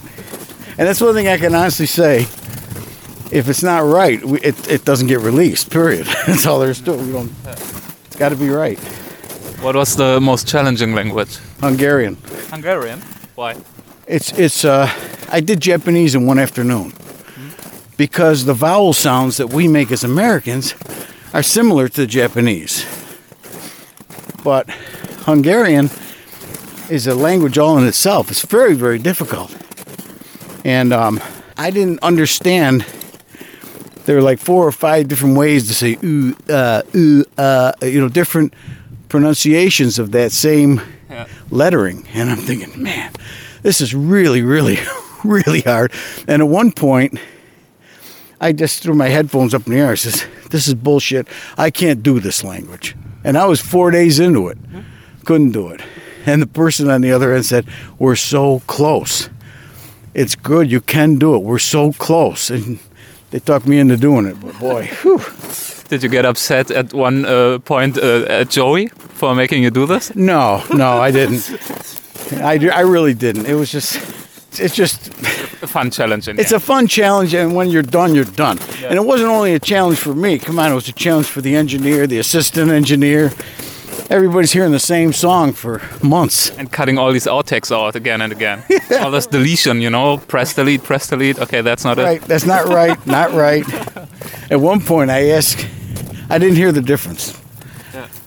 And 0.78 0.88
that's 0.88 1.02
one 1.02 1.14
thing 1.14 1.28
I 1.28 1.38
can 1.38 1.54
honestly 1.54 1.86
say. 1.86 2.22
If 3.32 3.50
it's 3.50 3.64
not 3.64 3.84
right, 3.84 4.24
we, 4.24 4.40
it, 4.41 4.70
it 4.70 4.86
doesn't 4.86 5.08
get 5.08 5.20
released. 5.20 5.72
Period. 5.72 6.06
That's 6.28 6.45
all 6.45 6.60
there 6.60 6.70
is 6.70 6.82
to 6.82 6.94
it. 6.94 7.00
We 7.00 7.12
don't. 7.12 7.32
It's 7.48 8.16
got 8.16 8.30
to 8.30 8.36
be 8.36 8.50
right. 8.50 8.78
What 9.64 9.76
was 9.76 9.95
the 9.95 10.20
most 10.20 10.48
challenging 10.48 10.94
language? 10.94 11.38
Hungarian. 11.60 12.18
Hungarian. 12.52 13.02
Why? 13.36 13.56
It's 14.06 14.32
it's. 14.38 14.66
Uh, 14.66 14.88
I 15.30 15.40
did 15.40 15.62
Japanese 15.62 16.14
in 16.14 16.28
one 16.28 16.38
afternoon 16.38 16.94
because 17.98 18.45
the 18.45 18.54
vowel 18.54 18.94
sounds 18.94 19.38
that 19.38 19.54
we 19.54 19.68
make 19.68 19.91
as 19.91 20.04
Americans 20.04 20.76
are 21.34 21.41
similar 21.41 21.88
to 21.90 22.06
Japanese, 22.06 22.86
but 24.44 24.70
Hungarian 25.26 25.90
is 26.90 27.08
a 27.08 27.16
language 27.16 27.58
all 27.58 27.78
in 27.78 27.88
itself. 27.88 28.30
It's 28.30 28.45
very 28.45 28.76
very 28.76 29.00
difficult, 29.00 29.56
and 30.64 30.94
um, 30.94 31.19
I 31.57 31.69
didn't 31.72 31.99
understand. 32.03 32.85
There 34.06 34.15
were 34.18 34.22
like 34.22 34.40
four 34.40 34.68
or 34.68 34.72
five 34.72 35.07
different 35.07 35.38
ways 35.38 35.68
to 35.68 35.73
say 35.73 35.98
ooh, 36.03 36.35
uh, 36.49 36.81
ooh, 36.95 37.23
uh, 37.38 37.72
you 37.81 38.02
know, 38.02 38.10
different 38.10 38.53
pronunciations 39.10 39.98
of 39.99 40.11
that 40.11 40.31
same 40.31 40.81
Yeah. 41.10 41.27
lettering. 41.49 42.06
And 42.14 42.30
I'm 42.30 42.38
thinking, 42.38 42.81
man, 42.84 43.11
this 43.61 43.80
is 43.80 43.94
really, 43.95 44.41
really, 44.41 44.80
really 45.23 45.61
hard. 45.61 45.91
And 46.27 46.41
at 46.41 46.48
one 46.49 46.72
point, 46.72 47.18
I 48.41 48.52
just 48.52 48.84
threw 48.84 48.94
my 48.94 49.07
headphones 49.07 49.53
up 49.53 49.65
in 49.68 49.73
the 49.73 49.80
air. 49.80 49.91
I 49.91 49.95
says, 49.95 50.26
this 50.49 50.68
is 50.68 50.73
bullshit. 50.73 51.27
I 51.57 51.69
can't 51.69 52.03
do 52.03 52.19
this 52.19 52.44
language. 52.44 52.95
And 53.23 53.38
I 53.38 53.45
was 53.45 53.61
four 53.61 53.90
days 53.91 54.19
into 54.19 54.49
it. 54.49 54.57
Couldn't 55.23 55.52
do 55.52 55.69
it. 55.69 55.80
And 56.26 56.41
the 56.41 56.48
person 56.48 56.90
on 56.90 56.99
the 57.02 57.11
other 57.14 57.34
end 57.34 57.45
said, 57.45 57.65
we're 57.99 58.15
so 58.18 58.61
close. 58.68 59.30
It's 60.14 60.35
good. 60.35 60.72
You 60.72 60.81
can 60.81 61.15
do 61.15 61.35
it. 61.35 61.40
We're 61.40 61.60
so 61.60 61.91
close. 61.94 62.49
And 62.49 62.80
they 63.31 63.40
talked 63.40 63.65
me 63.65 63.80
into 63.80 63.98
doing 63.98 64.27
it. 64.27 64.40
But 64.40 64.60
boy, 64.60 64.85
whew. 65.02 65.22
Did 65.90 66.03
you 66.03 66.10
get 66.10 66.26
upset 66.26 66.72
at 66.72 66.94
one 66.94 67.26
uh, 67.26 67.60
point 67.60 67.98
uh, 67.98 68.26
at 68.30 68.49
Joey 68.49 68.88
for 68.88 69.35
making 69.35 69.64
you 69.64 69.72
do 69.72 69.85
this? 69.85 70.15
No, 70.15 70.64
no, 70.73 70.98
I 70.98 71.11
didn't. 71.11 71.52
I, 72.34 72.53
I 72.69 72.81
really 72.81 73.14
didn't. 73.14 73.45
It 73.45 73.56
was 73.56 73.72
just, 73.72 73.95
it's 74.60 74.76
just, 74.76 75.10
A 75.61 75.68
fun 75.68 75.91
challenge. 75.91 76.27
In 76.27 76.40
it's 76.40 76.52
a 76.52 76.60
fun 76.60 76.88
challenge, 76.88 77.34
and 77.35 77.53
when 77.56 77.69
you're 77.69 77.84
done, 77.84 78.15
you're 78.15 78.26
done. 78.35 78.57
And 78.84 78.95
it 78.95 79.06
wasn't 79.06 79.30
only 79.30 79.53
a 79.53 79.60
challenge 79.60 79.99
for 79.99 80.15
me. 80.15 80.40
Come 80.40 80.57
on, 80.57 80.72
it 80.72 80.76
was 80.76 80.88
a 80.88 80.94
challenge 80.94 81.27
for 81.27 81.41
the 81.41 81.56
engineer, 81.56 82.07
the 82.07 82.19
assistant 82.19 82.72
engineer. 82.72 83.31
Everybody's 84.10 84.52
hearing 84.52 84.72
the 84.72 84.80
same 84.80 85.14
song 85.14 85.54
for 85.54 85.82
months. 86.04 86.50
and 86.58 86.72
cutting 86.72 86.98
all 86.98 87.12
these 87.12 87.26
outtakes 87.26 87.72
out 87.76 87.96
again 87.96 88.22
and 88.22 88.32
again. 88.32 88.64
all 89.02 89.12
this 89.12 89.26
deletion, 89.26 89.82
you 89.82 89.90
know, 89.90 90.18
press 90.18 90.54
delete, 90.54 90.84
press 90.84 91.08
delete. 91.08 91.40
Okay, 91.40 91.62
that's 91.62 91.84
not 91.84 91.98
Right, 91.98 92.22
that's 92.22 92.46
not 92.46 92.68
right, 92.68 93.06
not 93.08 93.32
right. 93.32 93.66
At 94.52 94.60
one 94.60 94.82
point, 94.82 95.10
I 95.10 95.30
asked, 95.30 95.66
I 96.30 96.38
didn't 96.38 96.58
hear 96.58 96.72
the 96.72 96.82
difference. 96.82 97.40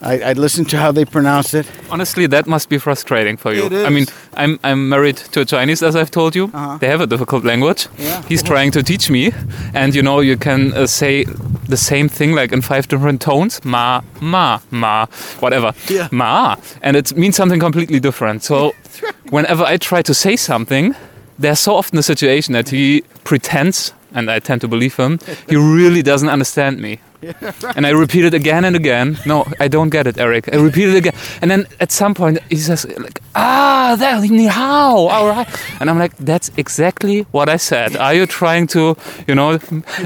I, 0.06 0.30
I 0.30 0.32
listened 0.34 0.70
to 0.70 0.76
how 0.76 0.92
they 0.92 1.04
pronounce 1.04 1.52
it. 1.52 1.66
Honestly, 1.90 2.26
that 2.28 2.46
must 2.46 2.68
be 2.68 2.78
frustrating 2.78 3.36
for 3.36 3.52
you. 3.52 3.66
It 3.66 3.86
I 3.86 3.90
mean. 3.90 4.06
I'm 4.36 4.58
I'm 4.62 4.88
married 4.88 5.16
to 5.32 5.40
a 5.40 5.44
Chinese, 5.44 5.82
as 5.82 5.96
I've 5.96 6.10
told 6.10 6.36
you. 6.36 6.44
Uh-huh. 6.44 6.78
They 6.78 6.88
have 6.88 7.00
a 7.00 7.06
difficult 7.06 7.44
language. 7.44 7.88
Yeah. 7.98 8.22
He's 8.28 8.42
trying 8.42 8.70
to 8.72 8.82
teach 8.82 9.10
me, 9.10 9.32
and 9.74 9.94
you 9.94 10.02
know, 10.02 10.20
you 10.20 10.36
can 10.36 10.72
uh, 10.74 10.86
say 10.86 11.24
the 11.68 11.76
same 11.76 12.08
thing 12.08 12.34
like 12.34 12.52
in 12.52 12.62
five 12.62 12.86
different 12.88 13.20
tones. 13.20 13.60
Ma, 13.64 14.02
ma, 14.20 14.60
ma, 14.70 15.06
whatever. 15.40 15.72
Yeah. 15.88 16.08
Ma, 16.10 16.56
and 16.82 16.96
it 16.96 17.16
means 17.16 17.36
something 17.36 17.60
completely 17.60 18.00
different. 18.00 18.42
So, 18.42 18.74
whenever 19.30 19.64
I 19.64 19.78
try 19.78 20.02
to 20.02 20.14
say 20.14 20.36
something, 20.36 20.94
there's 21.38 21.60
so 21.60 21.74
often 21.74 21.98
a 21.98 22.02
situation 22.02 22.52
that 22.52 22.68
he 22.68 23.02
pretends, 23.24 23.92
and 24.14 24.30
I 24.30 24.40
tend 24.40 24.60
to 24.60 24.68
believe 24.68 24.96
him, 24.96 25.18
he 25.48 25.56
really 25.56 26.02
doesn't 26.02 26.28
understand 26.28 26.78
me. 26.78 27.00
And 27.76 27.86
I 27.86 27.90
repeat 27.90 28.24
it 28.24 28.34
again 28.34 28.64
and 28.64 28.76
again. 28.76 29.18
No, 29.26 29.44
I 29.60 29.68
don't 29.68 29.90
get 29.90 30.06
it, 30.06 30.18
Eric. 30.18 30.52
I 30.52 30.56
repeat 30.56 30.88
it 30.88 30.96
again. 30.96 31.14
And 31.40 31.50
then 31.50 31.66
at 31.80 31.92
some 31.92 32.14
point 32.14 32.38
he 32.48 32.56
says, 32.56 32.86
like, 32.98 33.20
ah, 33.34 33.96
that, 33.98 34.22
ni 34.22 34.46
hao, 34.46 35.06
all 35.08 35.28
right. 35.28 35.48
And 35.80 35.90
I'm 35.90 35.98
like, 35.98 36.16
that's 36.18 36.50
exactly 36.56 37.22
what 37.32 37.48
I 37.48 37.56
said. 37.56 37.96
Are 37.96 38.14
you 38.14 38.26
trying 38.26 38.66
to, 38.68 38.96
you 39.26 39.34
know, 39.34 39.58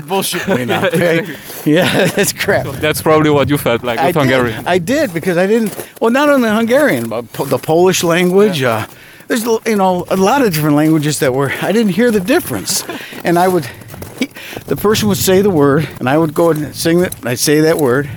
Bullshit 0.07 0.47
me 0.49 0.65
now. 0.65 0.87
okay? 0.87 1.37
Yeah, 1.65 2.07
that's 2.07 2.33
crap. 2.33 2.67
that's 2.81 3.03
probably 3.03 3.31
what 3.31 3.49
you 3.49 3.59
felt 3.59 3.83
like 3.83 3.99
I 3.99 4.09
with 4.09 4.17
Hungarian. 4.17 4.67
I 4.67 4.79
did 4.79 5.13
because 5.13 5.37
I 5.37 5.47
didn't. 5.47 5.75
Well, 6.01 6.11
not 6.11 6.29
only 6.29 6.49
Hungarian, 6.49 7.09
but 7.09 7.33
po- 7.33 7.45
the 7.45 7.59
Polish 7.59 8.03
language. 8.03 8.63
Uh, 8.63 8.87
there's 9.29 9.45
you 9.45 9.77
know 9.77 10.05
a 10.09 10.17
lot 10.17 10.43
of 10.43 10.53
different 10.53 10.75
languages 10.77 11.21
that 11.21 11.33
were 11.33 11.53
I 11.63 11.71
didn't 11.71 11.93
hear 11.93 12.11
the 12.11 12.21
difference, 12.21 12.85
and 13.25 13.39
I 13.39 13.47
would. 13.47 13.69
He, 14.21 14.27
the 14.67 14.77
person 14.77 15.09
would 15.09 15.17
say 15.17 15.43
the 15.43 15.51
word, 15.51 15.89
and 15.99 16.09
I 16.09 16.17
would 16.17 16.33
go 16.35 16.51
and 16.51 16.75
sing 16.75 17.01
it. 17.01 17.17
and 17.19 17.29
I'd 17.29 17.39
say 17.41 17.61
that 17.63 17.79
word. 17.79 18.09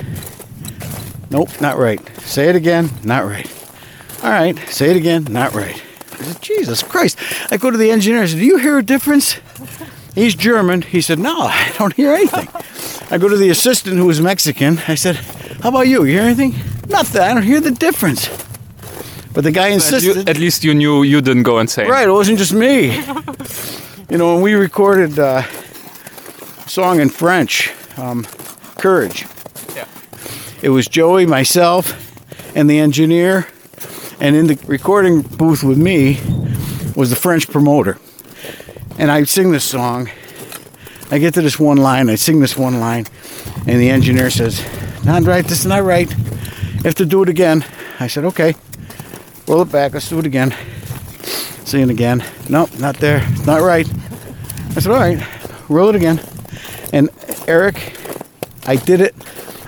Nope, 1.31 1.49
not 1.59 1.79
right. 1.79 1.99
Say 2.19 2.49
it 2.49 2.55
again. 2.55 2.91
Not 3.03 3.25
right. 3.25 3.49
All 4.23 4.29
right, 4.29 4.57
say 4.69 4.91
it 4.91 4.97
again. 4.97 5.25
Not 5.29 5.53
right. 5.53 5.81
I 6.13 6.15
said, 6.17 6.41
Jesus 6.41 6.83
Christ! 6.83 7.17
I 7.51 7.57
go 7.57 7.71
to 7.71 7.77
the 7.77 7.89
engineer. 7.89 8.21
I 8.21 8.27
said, 8.27 8.37
"Do 8.39 8.45
you 8.45 8.57
hear 8.57 8.77
a 8.77 8.83
difference?" 8.83 9.39
He's 10.13 10.35
German. 10.35 10.83
He 10.83 11.01
said, 11.01 11.17
"No, 11.17 11.35
I 11.41 11.73
don't 11.77 11.93
hear 11.93 12.13
anything." 12.13 12.47
I 13.09 13.17
go 13.17 13.27
to 13.27 13.35
the 13.35 13.49
assistant 13.49 13.97
who 13.97 14.05
was 14.05 14.21
Mexican. 14.21 14.79
I 14.87 14.95
said, 14.95 15.15
"How 15.61 15.69
about 15.69 15.87
you? 15.87 16.03
You 16.05 16.13
hear 16.13 16.21
anything?" 16.21 16.53
Nothing. 16.87 17.21
I 17.21 17.33
don't 17.33 17.43
hear 17.43 17.59
the 17.59 17.71
difference. 17.71 18.29
But 19.33 19.43
the 19.43 19.51
guy 19.51 19.63
At, 19.63 19.69
you, 19.69 19.73
insisted. 19.75 20.29
at 20.29 20.37
least 20.37 20.63
you 20.63 20.75
knew 20.75 21.01
you 21.03 21.19
didn't 21.19 21.43
go 21.43 21.57
insane. 21.59 21.89
Right, 21.89 22.07
it 22.07 22.11
wasn't 22.11 22.37
just 22.37 22.53
me. 22.53 22.95
you 24.09 24.17
know, 24.19 24.35
when 24.35 24.43
we 24.43 24.53
recorded 24.53 25.17
uh, 25.17 25.41
song 26.67 26.99
in 26.99 27.09
French, 27.09 27.71
um, 27.97 28.25
Courage. 28.77 29.25
Yeah. 29.75 29.87
It 30.61 30.69
was 30.69 30.87
Joey, 30.87 31.25
myself, 31.25 31.93
and 32.55 32.69
the 32.69 32.79
engineer, 32.79 33.47
And 34.19 34.35
in 34.35 34.47
the 34.47 34.57
recording 34.67 35.21
booth 35.21 35.63
with 35.63 35.77
me 35.77 36.19
was 36.95 37.09
the 37.09 37.15
French 37.15 37.49
promoter. 37.49 37.97
And 38.97 39.11
I'd 39.11 39.27
sing 39.27 39.51
this 39.51 39.65
song. 39.65 40.09
I 41.11 41.17
get 41.17 41.33
to 41.33 41.41
this 41.41 41.59
one 41.59 41.77
line, 41.77 42.09
I 42.09 42.15
sing 42.15 42.39
this 42.39 42.57
one 42.57 42.79
line, 42.79 43.05
and 43.67 43.81
the 43.81 43.89
engineer 43.89 44.29
says, 44.29 44.61
Not 45.03 45.23
right, 45.23 45.43
this 45.43 45.59
is 45.59 45.65
not 45.65 45.83
right. 45.83 46.09
You 46.09 46.83
have 46.83 46.95
to 46.95 47.05
do 47.05 47.21
it 47.23 47.29
again. 47.29 47.65
I 47.99 48.07
said, 48.07 48.25
Okay. 48.25 48.55
Roll 49.47 49.63
it 49.63 49.71
back, 49.71 49.93
let's 49.93 50.09
do 50.09 50.19
it 50.19 50.25
again. 50.25 50.55
Sing 51.65 51.81
it 51.81 51.89
again. 51.89 52.23
Nope, 52.49 52.79
not 52.79 52.97
there. 52.97 53.21
It's 53.31 53.45
not 53.45 53.61
right. 53.61 53.87
I 54.75 54.79
said, 54.79 54.91
All 54.91 54.99
right, 54.99 55.21
roll 55.69 55.89
it 55.89 55.95
again. 55.95 56.19
And 56.93 57.09
Eric, 57.47 57.97
I 58.65 58.77
did 58.77 59.01
it. 59.01 59.13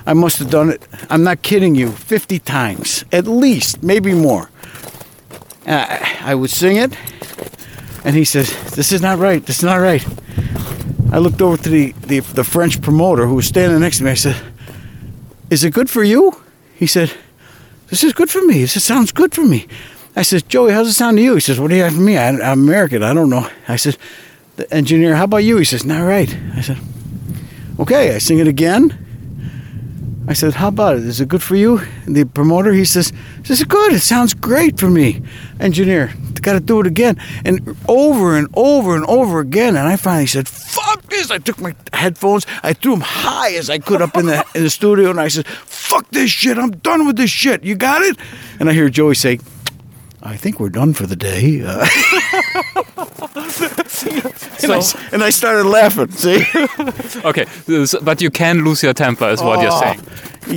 I 0.06 0.14
must 0.14 0.38
have 0.38 0.50
done 0.50 0.70
it, 0.70 0.86
I'm 1.10 1.24
not 1.24 1.42
kidding 1.42 1.74
you, 1.74 1.90
50 1.90 2.38
times, 2.38 3.04
at 3.10 3.26
least, 3.26 3.82
maybe 3.82 4.14
more. 4.14 4.50
I, 5.66 6.18
I 6.20 6.34
would 6.36 6.50
sing 6.50 6.76
it, 6.76 6.96
and 8.04 8.14
he 8.14 8.24
says, 8.24 8.48
This 8.76 8.92
is 8.92 9.02
not 9.02 9.18
right, 9.18 9.44
this 9.44 9.58
is 9.58 9.64
not 9.64 9.80
right. 9.80 10.06
I 11.10 11.18
looked 11.18 11.42
over 11.42 11.56
to 11.56 11.68
the, 11.68 11.90
the, 12.06 12.20
the 12.20 12.44
French 12.44 12.80
promoter 12.80 13.26
who 13.26 13.34
was 13.34 13.46
standing 13.46 13.80
next 13.80 13.98
to 13.98 14.04
me. 14.04 14.12
I 14.12 14.14
said, 14.14 14.40
Is 15.50 15.64
it 15.64 15.72
good 15.72 15.90
for 15.90 16.04
you? 16.04 16.40
He 16.76 16.86
said, 16.86 17.12
This 17.88 18.04
is 18.04 18.12
good 18.12 18.30
for 18.30 18.42
me. 18.42 18.60
This 18.60 18.84
sounds 18.84 19.10
good 19.10 19.34
for 19.34 19.44
me. 19.44 19.66
I 20.14 20.22
said, 20.22 20.48
Joey, 20.48 20.72
how's 20.72 20.86
it 20.86 20.92
sound 20.92 21.16
to 21.16 21.22
you? 21.22 21.34
He 21.34 21.40
says, 21.40 21.58
What 21.58 21.70
do 21.70 21.76
you 21.76 21.82
have 21.82 21.94
for 21.94 22.00
me? 22.00 22.16
I, 22.16 22.28
I'm 22.28 22.60
American. 22.60 23.02
I 23.02 23.12
don't 23.12 23.28
know. 23.28 23.50
I 23.66 23.74
said, 23.74 23.98
The 24.54 24.72
engineer, 24.72 25.16
how 25.16 25.24
about 25.24 25.38
you? 25.38 25.56
He 25.56 25.64
says, 25.64 25.84
Not 25.84 26.02
right. 26.02 26.32
I 26.54 26.60
said, 26.60 26.78
Okay, 27.78 28.14
I 28.14 28.18
sing 28.18 28.38
it 28.38 28.48
again. 28.48 29.02
I 30.28 30.32
said, 30.32 30.54
How 30.54 30.68
about 30.68 30.96
it? 30.96 31.04
Is 31.04 31.20
it 31.20 31.28
good 31.28 31.42
for 31.42 31.56
you? 31.56 31.78
And 32.04 32.16
the 32.16 32.24
promoter, 32.24 32.72
he 32.72 32.84
says, 32.84 33.12
This 33.42 33.60
is 33.60 33.64
good. 33.64 33.92
It 33.92 34.00
sounds 34.00 34.34
great 34.34 34.78
for 34.78 34.90
me. 34.90 35.22
Engineer, 35.60 36.12
got 36.42 36.54
to 36.54 36.60
do 36.60 36.80
it 36.80 36.86
again. 36.86 37.20
And 37.44 37.76
over 37.88 38.36
and 38.36 38.48
over 38.54 38.96
and 38.96 39.04
over 39.06 39.40
again. 39.40 39.76
And 39.76 39.86
I 39.86 39.96
finally 39.96 40.26
said, 40.26 40.48
Fuck 40.48 41.02
this. 41.10 41.30
I 41.30 41.38
took 41.38 41.60
my 41.60 41.74
headphones, 41.92 42.46
I 42.62 42.72
threw 42.72 42.92
them 42.92 43.02
high 43.02 43.52
as 43.52 43.68
I 43.68 43.78
could 43.78 44.00
up 44.00 44.16
in 44.16 44.26
the, 44.26 44.44
in 44.54 44.62
the 44.62 44.70
studio, 44.70 45.10
and 45.10 45.20
I 45.20 45.28
said, 45.28 45.46
Fuck 45.46 46.08
this 46.10 46.30
shit. 46.30 46.56
I'm 46.56 46.70
done 46.70 47.06
with 47.06 47.16
this 47.16 47.30
shit. 47.30 47.62
You 47.62 47.74
got 47.74 48.02
it? 48.02 48.16
And 48.58 48.70
I 48.70 48.72
hear 48.72 48.88
Joey 48.88 49.14
say, 49.14 49.38
I 50.26 50.36
think 50.36 50.58
we're 50.60 50.70
done 50.70 50.92
for 50.94 51.06
the 51.06 51.16
day. 51.16 51.62
Uh, 51.64 51.86
and, 54.62 54.72
I, 54.72 54.80
and 55.12 55.22
I 55.24 55.30
started 55.30 55.64
laughing. 55.68 56.10
See? 56.12 56.44
Okay, 57.24 57.46
but 58.02 58.20
you 58.20 58.30
can 58.30 58.64
lose 58.64 58.82
your 58.82 58.92
temper, 58.94 59.28
is 59.28 59.40
what 59.42 59.60
you're 59.60 59.72
Oh. 59.72 59.80
saying. 59.80 60.00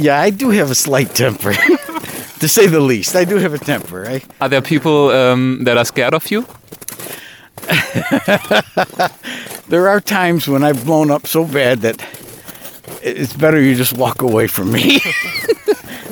Yeah, 0.03 0.19
I 0.21 0.29
do 0.29 0.49
have 0.51 0.69
a 0.71 0.75
slight 0.75 1.15
temper, 1.15 1.53
to 2.39 2.47
say 2.47 2.67
the 2.67 2.79
least. 2.79 3.15
I 3.15 3.25
do 3.25 3.37
have 3.37 3.53
a 3.53 3.57
temper. 3.57 4.05
I, 4.07 4.21
Are 4.41 4.49
there 4.49 4.61
people 4.61 5.09
um, 5.09 5.63
that 5.63 5.77
are 5.77 5.85
scared 5.85 6.13
of 6.13 6.29
you? 6.31 6.45
there 9.67 9.87
are 9.87 9.99
times 10.01 10.47
when 10.47 10.63
I've 10.63 10.83
blown 10.85 11.11
up 11.11 11.25
so 11.27 11.43
bad 11.45 11.81
that 11.81 12.01
it's 13.01 13.33
better 13.33 13.59
you 13.61 13.75
just 13.75 13.93
walk 13.93 14.21
away 14.21 14.47
from 14.47 14.71
me 14.71 14.99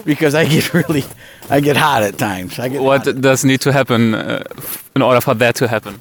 because 0.08 0.34
I 0.34 0.46
get 0.46 0.74
really, 0.80 1.04
I 1.50 1.60
get 1.60 1.78
hot 1.78 2.02
at 2.02 2.18
times. 2.18 2.58
I 2.58 2.70
get 2.70 2.82
What 2.82 3.06
hot. 3.06 3.22
does 3.22 3.44
need 3.46 3.62
to 3.62 3.72
happen 3.72 4.16
uh, 4.16 4.44
in 4.96 5.02
order 5.04 5.22
for 5.22 5.36
that 5.36 5.56
to 5.56 5.68
happen? 5.68 6.00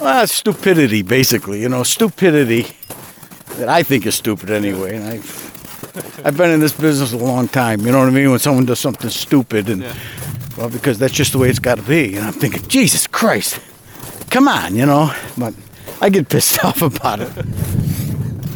Well, 0.00 0.26
stupidity, 0.26 1.02
basically. 1.02 1.60
You 1.60 1.68
know, 1.68 1.82
stupidity 1.82 2.66
that 3.58 3.68
I 3.68 3.82
think 3.82 4.06
is 4.06 4.14
stupid 4.14 4.50
anyway. 4.50 4.96
And 4.96 5.04
I've, 5.04 6.24
I've 6.24 6.36
been 6.36 6.50
in 6.50 6.60
this 6.60 6.72
business 6.72 7.12
a 7.12 7.16
long 7.18 7.48
time. 7.48 7.80
You 7.84 7.92
know 7.92 7.98
what 7.98 8.08
I 8.08 8.12
mean? 8.12 8.30
When 8.30 8.38
someone 8.38 8.64
does 8.64 8.78
something 8.78 9.10
stupid, 9.10 9.68
and 9.68 9.84
well, 10.56 10.70
because 10.70 10.98
that's 10.98 11.12
just 11.12 11.32
the 11.32 11.38
way 11.38 11.50
it's 11.50 11.58
got 11.58 11.76
to 11.78 11.82
be. 11.82 12.14
And 12.16 12.24
I'm 12.26 12.32
thinking, 12.32 12.62
Jesus 12.68 13.06
Christ, 13.08 13.60
come 14.30 14.46
on, 14.48 14.76
you 14.76 14.86
know. 14.86 15.12
But 15.36 15.54
I 16.00 16.08
get 16.10 16.28
pissed 16.28 16.64
off 16.64 16.80
about 16.82 17.18
it. 17.20 17.32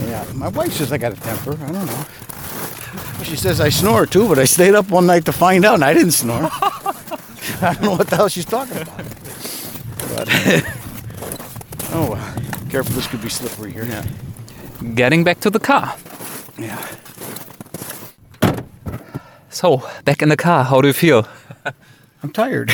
Yeah, 0.06 0.24
my 0.34 0.48
wife 0.48 0.72
says 0.74 0.92
I 0.92 0.98
got 0.98 1.12
a 1.12 1.16
temper. 1.20 1.52
I 1.64 1.72
don't 1.72 1.86
know. 1.86 2.04
She 3.24 3.36
says 3.36 3.60
I 3.60 3.68
snore 3.70 4.06
too, 4.06 4.28
but 4.28 4.38
I 4.38 4.44
stayed 4.44 4.74
up 4.74 4.90
one 4.90 5.06
night 5.06 5.24
to 5.26 5.32
find 5.32 5.64
out, 5.64 5.74
and 5.74 5.84
I 5.84 5.94
didn't 5.94 6.12
snore. 6.12 6.48
I 7.62 7.74
don't 7.74 7.82
know 7.82 7.92
what 7.92 8.08
the 8.08 8.16
hell 8.16 8.28
she's 8.28 8.44
talking 8.44 8.76
about. 8.76 8.98
But 10.16 10.28
oh, 11.92 12.10
well. 12.12 12.34
careful, 12.68 12.94
this 12.94 13.06
could 13.06 13.22
be 13.22 13.28
slippery 13.28 13.72
here. 13.72 13.84
Yeah. 13.84 14.04
Getting 14.94 15.24
back 15.24 15.40
to 15.40 15.50
the 15.50 15.60
car. 15.60 15.94
Yeah. 16.58 16.84
So, 19.50 19.88
back 20.04 20.22
in 20.22 20.28
the 20.28 20.36
car, 20.36 20.64
how 20.64 20.80
do 20.80 20.88
you 20.88 20.94
feel? 20.94 21.26
I'm 22.22 22.30
tired. 22.32 22.72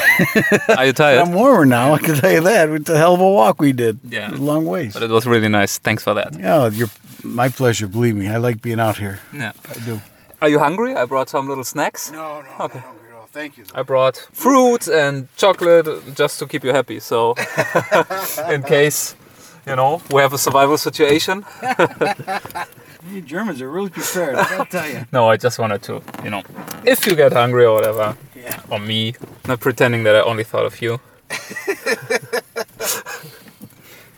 Are 0.77 0.85
you 0.87 0.93
tired? 1.05 1.19
I'm 1.21 1.33
warmer 1.33 1.65
now. 1.65 1.95
I 1.95 1.99
can 1.99 2.15
tell 2.17 2.31
you 2.31 2.43
that. 2.43 2.71
With 2.71 2.85
the 2.85 2.97
hell 2.99 3.15
of 3.15 3.21
a 3.21 3.31
walk 3.31 3.61
we 3.61 3.73
did. 3.73 3.99
Yeah. 4.05 4.31
A 4.31 4.37
long 4.37 4.67
ways. 4.67 4.93
But 4.95 5.03
it 5.03 5.11
was 5.11 5.27
really 5.27 5.49
nice. 5.49 5.79
Thanks 5.79 6.03
for 6.03 6.15
that. 6.15 6.39
Yeah, 6.39 6.69
you're 6.69 6.91
my 7.25 7.49
pleasure. 7.49 7.89
Believe 7.89 8.15
me, 8.15 8.29
I 8.29 8.37
like 8.37 8.61
being 8.61 8.79
out 8.79 8.99
here. 8.99 9.21
Yeah. 9.33 9.53
I 9.69 9.85
do. 9.85 10.01
Are 10.41 10.49
you 10.49 10.59
hungry? 10.59 10.95
I 10.95 11.05
brought 11.05 11.29
some 11.29 11.49
little 11.49 11.65
snacks. 11.65 12.11
No, 12.13 12.43
no, 12.43 12.65
okay. 12.65 12.79
hungry 12.79 13.09
at 13.09 13.15
all. 13.17 13.27
Thank 13.33 13.59
you. 13.59 13.65
I 13.75 13.83
brought 13.83 14.17
fruit 14.33 14.87
and 14.89 15.29
chocolate 15.37 15.87
just 16.15 16.39
to 16.39 16.47
keep 16.47 16.63
you 16.65 16.71
happy. 16.73 17.01
So, 17.01 17.35
in 18.49 18.63
case, 18.63 19.17
you 19.67 19.75
know, 19.77 20.01
we 20.11 20.23
have 20.23 20.33
a 20.33 20.39
survival 20.39 20.79
situation. 20.79 21.45
You 23.13 23.23
Germans 23.23 23.63
are 23.63 23.71
really 23.71 23.89
prepared. 23.89 24.35
I 24.35 24.43
gotta 24.51 24.71
tell 24.71 24.87
you. 24.91 25.07
No, 25.13 25.31
I 25.31 25.37
just 25.39 25.59
wanted 25.59 25.83
to, 25.85 26.03
you 26.25 26.29
know, 26.31 26.43
if 26.85 27.07
you 27.07 27.15
get 27.15 27.33
hungry 27.33 27.65
or 27.65 27.73
whatever, 27.75 28.17
Yeah. 28.37 28.61
or 28.71 28.79
me, 28.81 29.15
not 29.47 29.61
pretending 29.61 30.03
that 30.03 30.15
I 30.15 30.21
only 30.21 30.45
thought 30.45 30.67
of 30.67 30.83
you. 30.83 31.01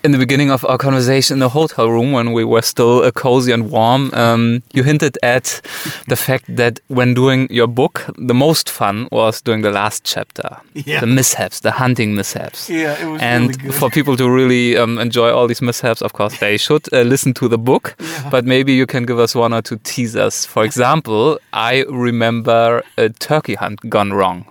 In 0.03 0.13
the 0.13 0.19
beginning 0.19 0.51
of 0.51 0.65
our 0.65 0.79
conversation 0.79 1.35
in 1.35 1.41
the 1.41 1.51
hotel 1.51 1.91
room, 1.91 2.13
when 2.13 2.33
we 2.33 2.43
were 2.43 2.63
still 2.63 3.03
uh, 3.03 3.11
cozy 3.11 3.53
and 3.53 3.71
warm, 3.71 4.11
um, 4.15 4.63
you 4.73 4.83
hinted 4.83 5.19
at 5.23 5.61
the 6.09 6.17
fact 6.17 6.47
that 6.57 6.81
when 6.89 7.13
doing 7.13 7.47
your 7.51 7.67
book, 7.67 8.07
the 8.17 8.33
most 8.33 8.71
fun 8.71 9.09
was 9.13 9.43
doing 9.43 9.61
the 9.61 9.71
last 9.71 10.03
chapter, 10.05 10.57
Yeah. 10.73 11.01
the 11.01 11.07
mishaps, 11.07 11.61
the 11.61 11.73
hunting 11.73 12.15
mishaps. 12.15 12.71
Yeah, 12.71 12.97
it 12.99 13.11
was 13.13 13.21
and 13.21 13.49
really 13.49 13.63
good. 13.63 13.75
for 13.75 13.91
people 13.91 14.17
to 14.17 14.31
really 14.31 14.75
um, 14.79 14.99
enjoy 14.99 15.31
all 15.35 15.47
these 15.47 15.61
mishaps, 15.61 16.01
of 16.01 16.15
course, 16.15 16.39
they 16.39 16.57
should 16.57 16.91
uh, 16.95 17.03
listen 17.03 17.35
to 17.35 17.47
the 17.49 17.59
book. 17.59 17.95
But 18.31 18.47
maybe 18.47 18.73
you 18.73 18.87
can 18.87 19.05
give 19.05 19.19
us 19.19 19.35
one 19.35 19.53
or 19.53 19.61
two 19.61 19.77
teasers. 19.85 20.47
For 20.47 20.65
example, 20.65 21.39
I 21.53 21.85
remember 21.91 22.83
a 22.97 23.11
turkey 23.11 23.55
hunt 23.57 23.81
gone 23.91 24.15
wrong. 24.15 24.47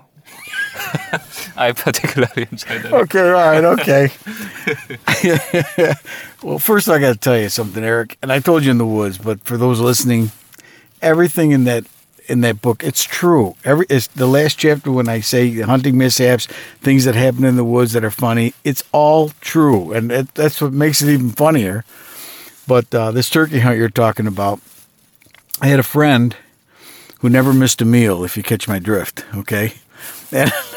I 1.57 1.73
particularly 1.75 2.47
enjoyed 2.51 2.85
it. 2.85 2.93
Okay, 2.93 3.21
right, 3.21 3.63
okay. 3.63 4.11
well, 6.43 6.59
first 6.59 6.89
I 6.89 6.99
got 6.99 7.13
to 7.13 7.19
tell 7.19 7.37
you 7.37 7.49
something, 7.49 7.83
Eric. 7.83 8.17
And 8.21 8.31
I 8.31 8.39
told 8.39 8.63
you 8.63 8.71
in 8.71 8.77
the 8.77 8.85
woods, 8.85 9.17
but 9.17 9.41
for 9.41 9.57
those 9.57 9.79
listening, 9.79 10.31
everything 11.01 11.51
in 11.51 11.65
that 11.65 11.85
in 12.27 12.41
that 12.41 12.61
book, 12.61 12.83
it's 12.83 13.03
true. 13.03 13.55
Every 13.65 13.85
it's 13.89 14.07
the 14.07 14.27
last 14.27 14.59
chapter 14.59 14.91
when 14.91 15.09
I 15.09 15.19
say 15.19 15.61
hunting 15.61 15.97
mishaps, 15.97 16.45
things 16.79 17.05
that 17.05 17.15
happen 17.15 17.43
in 17.43 17.55
the 17.55 17.63
woods 17.63 17.93
that 17.93 18.05
are 18.05 18.11
funny. 18.11 18.53
It's 18.63 18.83
all 18.91 19.29
true, 19.41 19.91
and 19.93 20.11
it, 20.11 20.35
that's 20.35 20.61
what 20.61 20.71
makes 20.71 21.01
it 21.01 21.11
even 21.11 21.31
funnier. 21.31 21.83
But 22.67 22.93
uh, 22.93 23.11
this 23.11 23.29
turkey 23.29 23.59
hunt 23.59 23.79
you're 23.79 23.89
talking 23.89 24.27
about, 24.27 24.61
I 25.59 25.67
had 25.67 25.79
a 25.79 25.83
friend 25.83 26.35
who 27.21 27.29
never 27.29 27.51
missed 27.51 27.81
a 27.81 27.85
meal. 27.85 28.23
If 28.23 28.37
you 28.37 28.43
catch 28.43 28.67
my 28.67 28.77
drift, 28.77 29.25
okay. 29.35 29.73
And, 30.31 30.51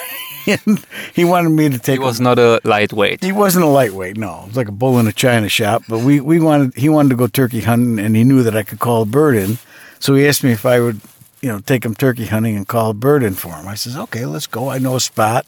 and 0.47 0.85
he 1.15 1.25
wanted 1.25 1.51
me 1.51 1.69
to 1.69 1.79
take 1.79 1.99
He 2.01 2.05
was 2.05 2.21
not 2.21 2.39
a 2.39 2.61
lightweight. 2.65 3.23
he 3.23 3.33
wasn't 3.33 3.65
a 3.65 3.69
lightweight, 3.69 4.17
no. 4.17 4.43
It 4.43 4.49
was 4.49 4.57
like 4.57 4.69
a 4.69 4.73
bull 4.73 4.99
in 4.99 5.07
a 5.07 5.13
china 5.13 5.49
shop. 5.49 5.83
But 5.89 6.01
we, 6.01 6.21
we 6.21 6.41
wanted 6.41 6.75
he 6.75 6.89
wanted 6.89 7.11
to 7.11 7.17
go 7.17 7.27
turkey 7.27 7.61
hunting, 7.61 7.99
and 8.05 8.17
he 8.17 8.25
knew 8.25 8.43
that 8.43 8.57
I 8.57 8.63
could 8.63 8.79
call 8.79 9.03
a 9.03 9.07
bird 9.07 9.37
in. 9.37 9.59
So 9.99 10.15
he 10.15 10.27
asked 10.27 10.43
me 10.43 10.53
if 10.53 10.67
I 10.67 10.81
would, 10.81 11.01
you 11.41 11.49
know, 11.49 11.61
take 11.61 11.85
him 11.85 11.95
turkey 11.95 12.27
hunting 12.27 12.57
and 12.57 12.67
call 12.67 12.91
a 12.91 12.95
bird 12.95 13.23
in 13.23 13.35
for 13.35 13.53
him. 13.53 13.69
I 13.69 13.75
says, 13.77 13.97
okay, 13.97 14.27
let's 14.27 14.47
go. 14.47 14.69
I 14.69 14.79
know 14.79 14.97
a 14.97 15.01
spot 15.01 15.47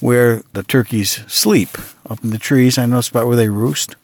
where 0.00 0.42
the 0.52 0.62
turkeys 0.62 1.24
sleep 1.26 1.76
up 2.08 2.22
in 2.24 2.30
the 2.30 2.38
trees. 2.38 2.78
I 2.78 2.86
know 2.86 2.98
a 2.98 3.02
spot 3.02 3.26
where 3.26 3.36
they 3.36 3.48
roost. 3.48 3.96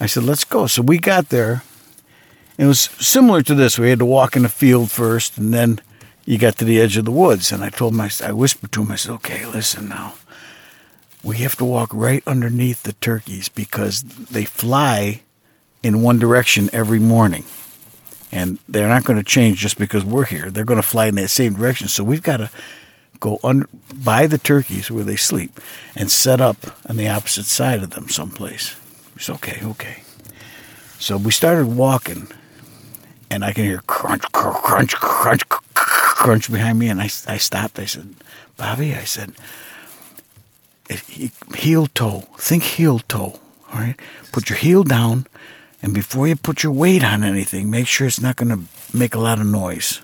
I 0.00 0.06
said, 0.06 0.22
let's 0.24 0.44
go. 0.44 0.66
So 0.66 0.80
we 0.82 0.98
got 0.98 1.28
there. 1.30 1.62
It 2.56 2.66
was 2.66 2.80
similar 2.80 3.42
to 3.42 3.54
this. 3.54 3.78
We 3.78 3.90
had 3.90 3.98
to 4.00 4.04
walk 4.04 4.36
in 4.36 4.42
the 4.42 4.48
field 4.48 4.90
first, 4.90 5.38
and 5.38 5.52
then 5.52 5.80
you 6.28 6.38
got 6.38 6.56
to 6.58 6.64
the 6.64 6.80
edge 6.80 6.96
of 6.96 7.04
the 7.04 7.10
woods. 7.10 7.52
And 7.52 7.64
I 7.64 7.70
told 7.70 7.98
s- 7.98 8.22
I 8.22 8.32
whispered 8.32 8.72
to 8.72 8.82
him, 8.82 8.92
I 8.92 8.96
said, 8.96 9.12
okay, 9.12 9.46
listen 9.46 9.88
now 9.88 10.14
we 11.22 11.38
have 11.38 11.56
to 11.56 11.64
walk 11.64 11.90
right 11.92 12.22
underneath 12.26 12.84
the 12.84 12.92
turkeys 12.94 13.48
because 13.48 14.02
they 14.02 14.44
fly 14.44 15.20
in 15.82 16.02
one 16.02 16.18
direction 16.18 16.70
every 16.72 16.98
morning. 16.98 17.44
And 18.30 18.58
they're 18.68 18.88
not 18.88 19.04
going 19.04 19.18
to 19.18 19.24
change 19.24 19.58
just 19.58 19.78
because 19.78 20.04
we're 20.04 20.26
here. 20.26 20.50
They're 20.50 20.64
going 20.64 20.80
to 20.80 20.86
fly 20.86 21.06
in 21.06 21.14
that 21.16 21.28
same 21.28 21.54
direction. 21.54 21.88
So 21.88 22.04
we've 22.04 22.22
got 22.22 22.38
to 22.38 22.50
go 23.20 23.40
under, 23.42 23.68
by 23.92 24.26
the 24.26 24.38
turkeys 24.38 24.90
where 24.90 25.04
they 25.04 25.16
sleep 25.16 25.58
and 25.96 26.10
set 26.10 26.40
up 26.40 26.56
on 26.88 26.96
the 26.96 27.08
opposite 27.08 27.46
side 27.46 27.82
of 27.82 27.90
them 27.90 28.08
someplace. 28.08 28.76
It's 29.16 29.30
okay, 29.30 29.60
okay. 29.64 30.02
So 30.98 31.16
we 31.16 31.32
started 31.32 31.66
walking, 31.66 32.28
and 33.30 33.44
I 33.44 33.52
can 33.52 33.64
hear 33.64 33.80
crunch, 33.86 34.22
crunch, 34.32 34.94
crunch, 34.96 35.48
crunch. 35.48 35.64
crunch 36.18 36.50
behind 36.50 36.78
me, 36.78 36.88
and 36.88 37.00
I, 37.00 37.04
I 37.26 37.36
stopped. 37.38 37.78
I 37.78 37.84
said, 37.84 38.14
Bobby, 38.56 38.94
I 38.94 39.04
said, 39.04 39.32
heel 41.54 41.86
toe. 41.94 42.24
Think 42.38 42.62
heel 42.62 42.98
toe. 43.00 43.38
All 43.72 43.80
right. 43.80 43.96
Put 44.32 44.48
your 44.48 44.58
heel 44.58 44.82
down, 44.82 45.26
and 45.82 45.92
before 45.94 46.26
you 46.26 46.36
put 46.36 46.62
your 46.62 46.72
weight 46.72 47.04
on 47.04 47.22
anything, 47.22 47.70
make 47.70 47.86
sure 47.86 48.06
it's 48.06 48.20
not 48.20 48.36
going 48.36 48.48
to 48.50 48.60
make 48.96 49.14
a 49.14 49.18
lot 49.20 49.38
of 49.40 49.46
noise. 49.46 50.00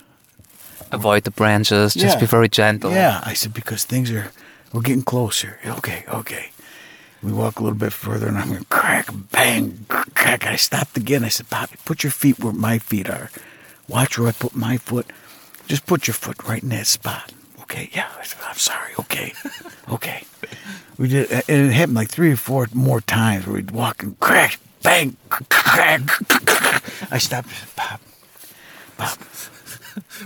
Avoid 0.93 1.25
the 1.25 1.31
branches. 1.31 1.95
Just 1.95 2.17
Yeah. 2.17 2.21
be 2.21 2.27
very 2.27 2.49
gentle. 2.49 2.91
Yeah, 2.93 3.21
I 3.25 3.35
said 3.35 3.55
because 3.55 3.85
things 3.85 4.11
are 4.11 4.31
we're 4.73 4.83
getting 4.83 5.03
closer. 5.03 5.59
Okay, 5.67 6.05
okay. 6.09 6.51
We 7.23 7.33
walk 7.33 7.59
a 7.59 7.63
little 7.63 7.79
bit 7.79 7.93
further, 7.93 8.29
and 8.29 8.37
I'm 8.37 8.49
going 8.49 8.61
to 8.61 8.67
crack, 8.67 9.09
bang, 9.33 9.87
crack. 10.39 10.53
I 10.53 10.57
stopped 10.57 10.97
again. 10.97 11.25
I 11.25 11.29
said, 11.29 11.49
Bobby, 11.51 11.75
put 11.85 12.03
your 12.03 12.11
feet 12.11 12.39
where 12.41 12.53
my 12.53 12.79
feet 12.79 13.09
are. 13.09 13.31
Watch 13.89 14.19
where 14.19 14.29
I 14.29 14.33
put 14.33 14.55
my 14.55 14.77
foot. 14.79 15.07
Just 15.67 15.87
put 15.87 16.07
your 16.07 16.15
foot 16.15 16.43
right 16.49 16.63
in 16.63 16.71
that 16.71 16.87
spot. 16.87 17.33
Okay, 17.63 17.89
yeah. 17.93 18.09
I 18.19 18.25
said, 18.25 18.41
I'm 18.47 18.57
sorry. 18.57 18.93
Okay, 18.99 19.33
okay. 19.91 20.25
We 20.97 21.09
did, 21.09 21.29
and 21.33 21.43
it 21.49 21.73
happened 21.73 21.97
like 21.97 22.09
three 22.09 22.31
or 22.31 22.37
four 22.37 22.69
more 22.73 23.01
times 23.01 23.47
where 23.47 23.57
we'd 23.57 23.73
walk 23.73 24.05
and 24.05 24.19
crash, 24.21 24.61
bang, 24.85 25.17
crack. 25.29 26.03
I 27.11 27.19
stopped. 27.19 27.49
Bob, 27.75 27.99
Bob, 28.97 29.19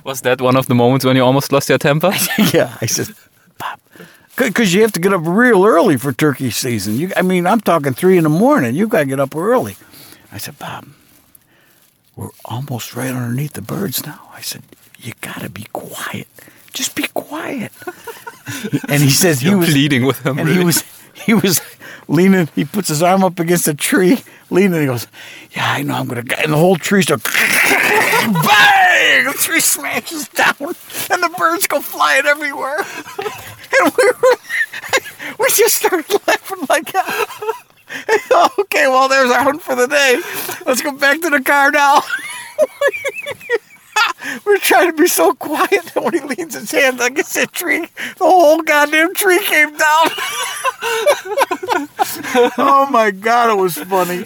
Was 0.04 0.20
that 0.22 0.42
one 0.42 0.56
of 0.56 0.66
the 0.66 0.74
moments 0.74 1.06
when 1.06 1.16
you 1.16 1.24
almost 1.24 1.52
lost 1.52 1.70
your 1.70 1.78
temper? 1.78 2.12
yeah, 2.52 2.76
I 2.82 2.84
said, 2.86 3.14
Bob, 3.56 3.80
because 4.36 4.74
you 4.74 4.82
have 4.82 4.92
to 4.92 5.00
get 5.00 5.14
up 5.14 5.22
real 5.24 5.64
early 5.64 5.96
for 5.96 6.12
turkey 6.12 6.50
season. 6.50 6.96
You, 6.98 7.12
I 7.16 7.22
mean, 7.22 7.46
I'm 7.46 7.62
talking 7.62 7.94
three 7.94 8.18
in 8.18 8.24
the 8.24 8.28
morning. 8.28 8.74
You've 8.74 8.90
got 8.90 9.00
to 9.00 9.06
get 9.06 9.20
up 9.20 9.34
early. 9.34 9.76
I 10.32 10.38
said, 10.38 10.58
Bob, 10.58 10.88
we're 12.16 12.30
almost 12.44 12.94
right 12.94 13.10
underneath 13.10 13.52
the 13.54 13.62
birds 13.62 14.04
now. 14.04 14.28
I 14.32 14.40
said, 14.40 14.62
you 14.98 15.12
got 15.20 15.40
to 15.40 15.48
be 15.50 15.66
quiet. 15.72 16.26
Just 16.72 16.94
be 16.94 17.04
quiet. 17.14 17.72
and 18.88 19.02
he 19.02 19.10
says 19.10 19.40
he 19.40 19.48
You're 19.48 19.58
was 19.58 19.70
pleading 19.70 20.04
with 20.04 20.24
him. 20.24 20.38
and 20.38 20.48
he 20.48 20.62
was 20.64 20.82
he 21.14 21.34
was 21.34 21.60
leaning. 22.08 22.48
He 22.54 22.64
puts 22.64 22.88
his 22.88 23.02
arm 23.02 23.24
up 23.24 23.38
against 23.40 23.68
a 23.68 23.74
tree, 23.74 24.18
leaning. 24.50 24.80
He 24.80 24.86
goes, 24.86 25.06
"Yeah, 25.52 25.64
I 25.70 25.82
know. 25.82 25.94
I'm 25.94 26.06
gonna." 26.06 26.24
And 26.38 26.52
the 26.52 26.56
whole 26.56 26.76
tree 26.76 27.02
starts 27.02 27.24
bang. 27.32 29.24
The 29.24 29.32
tree 29.38 29.60
smashes 29.60 30.28
down, 30.28 30.54
and 30.60 31.22
the 31.22 31.34
birds 31.38 31.66
go 31.66 31.80
flying 31.80 32.26
everywhere. 32.26 32.78
And 33.80 33.92
we 33.98 34.06
were, 34.06 34.36
we 35.38 35.46
just 35.54 35.76
started 35.76 36.10
laughing 36.26 36.66
like. 36.70 36.90
Okay, 38.58 38.86
well, 38.86 39.08
there's 39.08 39.30
our 39.30 39.42
hunt 39.42 39.62
for 39.62 39.74
the 39.74 39.86
day. 39.86 40.20
Let's 40.66 40.82
go 40.82 40.92
back 40.92 41.20
to 41.22 41.30
the 41.30 41.40
car 41.40 41.70
now. 41.70 42.02
We're 44.44 44.58
trying 44.58 44.90
to 44.90 44.96
be 44.96 45.06
so 45.06 45.32
quiet 45.34 45.70
that 45.70 46.02
when 46.02 46.12
he 46.12 46.20
leans 46.20 46.54
his 46.54 46.70
hand 46.70 47.00
against 47.00 47.34
that 47.34 47.52
tree, 47.52 47.80
the 47.80 48.24
whole 48.24 48.60
goddamn 48.62 49.14
tree 49.14 49.42
came 49.44 49.70
down. 49.70 49.78
oh 52.58 52.88
my 52.90 53.10
god, 53.10 53.50
it 53.50 53.60
was 53.60 53.78
funny. 53.78 54.24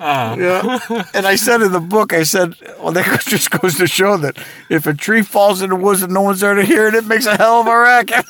Uh. 0.00 0.36
yeah. 0.38 1.04
And 1.14 1.26
I 1.26 1.36
said 1.36 1.62
in 1.62 1.72
the 1.72 1.80
book, 1.80 2.12
I 2.12 2.22
said, 2.22 2.54
well, 2.80 2.92
that 2.92 3.20
just 3.26 3.50
goes 3.50 3.76
to 3.76 3.86
show 3.86 4.16
that 4.18 4.38
if 4.68 4.86
a 4.86 4.94
tree 4.94 5.22
falls 5.22 5.62
in 5.62 5.70
the 5.70 5.76
woods 5.76 6.02
and 6.02 6.14
no 6.14 6.22
one's 6.22 6.40
there 6.40 6.54
to 6.54 6.64
hear 6.64 6.88
it, 6.88 6.94
it 6.94 7.06
makes 7.06 7.26
a 7.26 7.36
hell 7.36 7.60
of 7.60 7.66
a 7.66 7.78
racket. 7.78 8.24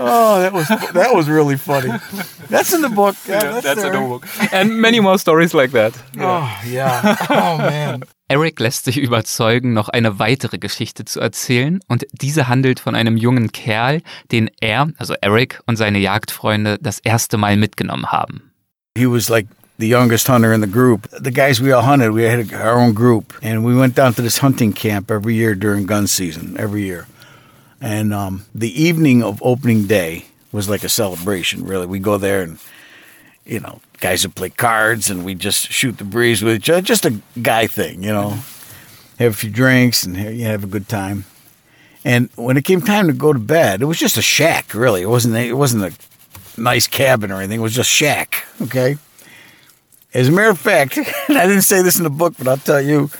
Oh, 0.00 0.40
that 0.40 0.52
was 0.52 0.68
that 0.68 1.14
was 1.14 1.28
really 1.28 1.56
funny. 1.56 1.90
That's 2.48 2.72
in 2.72 2.82
the 2.82 2.88
book. 2.88 3.16
Yeah, 3.28 3.42
Yeah, 3.42 3.52
that's 3.52 3.64
that's 3.66 3.80
a 3.80 3.90
there. 3.90 3.92
notebook. 4.00 4.26
And 4.52 4.80
many 4.80 5.00
more 5.00 5.18
stories 5.18 5.52
like 5.54 5.72
that. 5.72 5.94
Oh 6.18 6.48
yeah. 6.66 7.16
Oh 7.30 7.58
man. 7.58 8.02
Eric 8.28 8.58
lässt 8.58 8.84
sich 8.86 8.96
überzeugen, 8.98 9.72
noch 9.72 9.88
eine 9.88 10.18
weitere 10.18 10.58
Geschichte 10.58 11.04
zu 11.04 11.20
erzählen 11.20 11.78
und 11.86 12.04
diese 12.12 12.48
handelt 12.48 12.80
von 12.80 12.96
einem 12.96 13.16
jungen 13.16 13.52
Kerl, 13.52 14.02
den 14.32 14.50
er, 14.60 14.88
also 14.98 15.14
Eric 15.20 15.60
und 15.66 15.76
seine 15.76 15.98
Jagdfreunde 16.00 16.78
das 16.80 16.98
erste 16.98 17.36
Mal 17.36 17.56
mitgenommen 17.56 18.06
haben. 18.10 18.50
He 18.98 19.06
was 19.06 19.28
like 19.28 19.46
the 19.78 19.88
youngest 19.88 20.28
hunter 20.28 20.52
in 20.52 20.60
the 20.60 20.66
group. 20.70 21.08
The 21.22 21.30
guys 21.30 21.62
we 21.62 21.72
all 21.72 21.86
hunted, 21.86 22.12
we 22.14 22.28
had 22.28 22.52
our 22.52 22.76
own 22.76 22.94
group, 22.96 23.34
and 23.44 23.64
we 23.64 23.78
went 23.78 23.96
down 23.96 24.12
to 24.16 24.22
this 24.22 24.42
hunting 24.42 24.72
camp 24.74 25.08
every 25.08 25.34
year 25.36 25.54
during 25.54 25.86
gun 25.86 26.08
season, 26.08 26.56
every 26.58 26.82
year. 26.82 27.06
And 27.80 28.14
um, 28.14 28.46
the 28.54 28.82
evening 28.82 29.22
of 29.22 29.42
opening 29.42 29.86
day 29.86 30.26
was 30.52 30.68
like 30.68 30.84
a 30.84 30.88
celebration. 30.88 31.64
Really, 31.64 31.86
we 31.86 31.98
go 31.98 32.18
there 32.18 32.42
and 32.42 32.58
you 33.46 33.60
know, 33.60 33.80
guys 34.00 34.26
would 34.26 34.34
play 34.34 34.50
cards, 34.50 35.08
and 35.08 35.24
we 35.24 35.34
just 35.34 35.70
shoot 35.70 35.98
the 35.98 36.04
breeze 36.04 36.42
with 36.42 36.56
each 36.56 36.68
other. 36.68 36.80
Just 36.80 37.06
a 37.06 37.20
guy 37.40 37.66
thing, 37.66 38.02
you 38.02 38.12
know. 38.12 38.38
Have 39.18 39.32
a 39.32 39.36
few 39.36 39.50
drinks 39.50 40.04
and 40.04 40.16
have, 40.16 40.34
you 40.34 40.44
have 40.44 40.64
a 40.64 40.66
good 40.66 40.88
time. 40.88 41.24
And 42.04 42.28
when 42.34 42.56
it 42.56 42.64
came 42.64 42.82
time 42.82 43.06
to 43.06 43.12
go 43.14 43.32
to 43.32 43.38
bed, 43.38 43.80
it 43.80 43.86
was 43.86 43.98
just 43.98 44.18
a 44.18 44.22
shack. 44.22 44.74
Really, 44.74 45.02
it 45.02 45.08
wasn't. 45.08 45.36
It 45.36 45.54
wasn't 45.54 45.84
a 45.84 46.60
nice 46.60 46.86
cabin 46.86 47.30
or 47.30 47.36
anything. 47.36 47.60
It 47.60 47.62
was 47.62 47.74
just 47.74 47.90
shack. 47.90 48.44
Okay. 48.60 48.96
As 50.12 50.28
a 50.28 50.32
matter 50.32 50.50
of 50.50 50.58
fact, 50.58 50.96
and 51.28 51.38
I 51.38 51.46
didn't 51.46 51.62
say 51.62 51.82
this 51.82 51.96
in 51.96 52.04
the 52.04 52.10
book, 52.10 52.34
but 52.38 52.48
I'll 52.48 52.56
tell 52.56 52.80
you, 52.80 53.10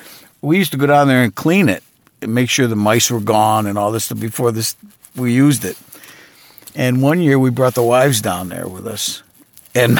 we 0.42 0.58
used 0.58 0.72
to 0.72 0.78
go 0.78 0.86
down 0.86 1.08
there 1.08 1.22
and 1.22 1.34
clean 1.34 1.68
it 1.68 1.82
make 2.22 2.51
sure 2.51 2.66
the 2.66 2.76
mice 2.76 3.10
were 3.10 3.20
gone 3.20 3.66
and 3.66 3.78
all 3.78 3.93
this 3.93 4.05
stuff 4.05 4.20
before 4.20 4.52
this 4.52 4.76
we 5.16 5.32
used 5.32 5.64
it. 5.64 5.78
And 6.74 7.02
one 7.02 7.20
year 7.20 7.38
we 7.38 7.51
brought 7.51 7.74
the 7.74 7.82
wives 7.82 8.20
down 8.20 8.48
there 8.51 8.68
with 8.68 8.86
us, 8.86 9.22
and 9.74 9.98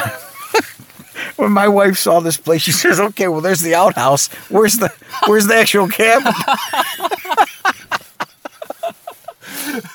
when 1.35 1.51
my 1.51 1.67
wife 1.67 1.97
saw 1.97 2.19
this 2.19 2.37
place, 2.37 2.61
she 2.61 2.71
says, 2.71 2.99
"Okay, 2.99 3.27
well, 3.27 3.41
there's 3.41 3.61
the 3.61 3.73
outhouse. 3.73 4.27
Where's 4.49 4.77
the 4.77 4.93
where's 5.25 5.47
the 5.47 5.55
actual 5.55 5.87
cabin?" 5.87 6.33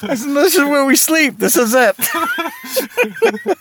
"This 0.00 0.54
is 0.54 0.64
where 0.68 0.84
we 0.84 0.96
sleep. 0.96 1.38
This 1.38 1.56
is 1.56 1.74
it." 1.74 1.96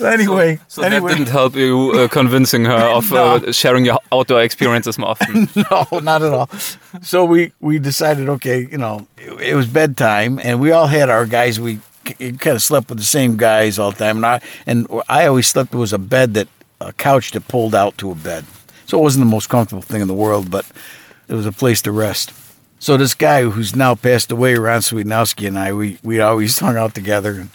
anyway, 0.00 0.58
So 0.68 0.82
anyway. 0.82 1.10
that 1.12 1.18
didn't 1.18 1.32
help 1.32 1.56
you 1.56 1.92
uh, 1.92 2.08
convincing 2.08 2.64
her 2.64 2.72
of 2.96 3.12
uh, 3.12 3.52
sharing 3.60 3.84
your 3.84 3.98
outdoor 4.12 4.42
experiences 4.42 4.98
more 4.98 5.10
often. 5.10 5.48
no, 5.70 5.86
not 6.00 6.22
at 6.22 6.32
all. 6.32 6.48
So 7.02 7.24
we 7.24 7.52
we 7.60 7.78
decided, 7.78 8.28
okay, 8.28 8.66
you 8.70 8.78
know, 8.78 9.06
it, 9.18 9.50
it 9.50 9.54
was 9.54 9.66
bedtime, 9.66 10.38
and 10.42 10.60
we 10.60 10.72
all 10.72 10.86
had 10.86 11.08
our 11.10 11.26
guys. 11.26 11.60
We 11.60 11.80
kind 12.04 12.46
of 12.56 12.62
slept 12.62 12.88
with 12.88 12.98
the 12.98 13.04
same 13.04 13.36
guys 13.36 13.78
all 13.78 13.90
the 13.92 13.98
time, 13.98 14.16
and 14.16 14.26
I 14.26 14.40
and 14.66 14.86
I 15.08 15.26
always 15.26 15.46
slept. 15.46 15.74
Was 15.74 15.92
a 15.92 15.98
bed 15.98 16.34
that 16.34 16.48
a 16.80 16.92
couch 16.92 17.32
that 17.32 17.48
pulled 17.48 17.74
out 17.74 17.98
to 17.98 18.10
a 18.10 18.14
bed, 18.14 18.44
so 18.86 18.98
it 18.98 19.02
wasn't 19.02 19.24
the 19.24 19.30
most 19.30 19.48
comfortable 19.48 19.82
thing 19.82 20.00
in 20.00 20.08
the 20.08 20.14
world, 20.14 20.50
but 20.50 20.64
it 21.28 21.34
was 21.34 21.46
a 21.46 21.52
place 21.52 21.82
to 21.82 21.92
rest. 21.92 22.32
So 22.80 22.96
this 22.96 23.14
guy 23.14 23.42
who's 23.42 23.74
now 23.74 23.94
passed 23.94 24.30
away, 24.30 24.54
Ron 24.54 24.80
Sweetnowski, 24.80 25.48
and 25.48 25.58
I, 25.58 25.72
we 25.72 25.98
we 26.02 26.20
always 26.20 26.58
hung 26.60 26.76
out 26.76 26.94
together, 26.94 27.32
and 27.32 27.50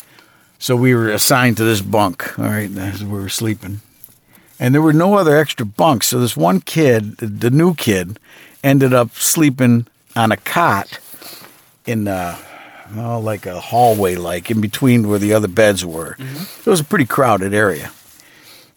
so 0.60 0.76
we 0.76 0.94
were 0.94 1.10
assigned 1.10 1.58
to 1.58 1.64
this 1.64 1.82
bunk. 1.82 2.38
All 2.38 2.45
right, 2.45 2.70
as 2.78 3.04
we 3.04 3.12
were 3.20 3.30
sleeping 3.30 3.82
and 4.60 4.74
there 4.74 4.82
were 4.82 4.94
no 4.94 5.16
other 5.16 5.38
extra 5.38 5.66
bunks. 5.66 6.08
So 6.08 6.20
this 6.20 6.38
one 6.38 6.62
kid, 6.62 7.18
the- 7.18 7.50
new 7.50 7.76
kid, 7.76 8.18
ended 8.64 8.94
up 8.94 9.12
sleeping 9.14 9.88
on 10.16 10.32
a 10.32 10.38
cot 10.38 11.00
in 11.86 12.08
uh, 12.08 12.38
oh, 12.95 13.20
like 13.20 13.45
a 13.45 13.60
hallway, 13.60 14.16
like 14.16 14.50
in 14.50 14.62
between 14.62 15.10
where 15.10 15.20
the 15.20 15.34
other 15.34 15.50
beds 15.50 15.86
were. 15.86 16.16
It 16.20 16.66
was 16.66 16.80
a 16.80 16.86
pretty 16.86 17.06
crowded 17.06 17.54
area. 17.54 17.91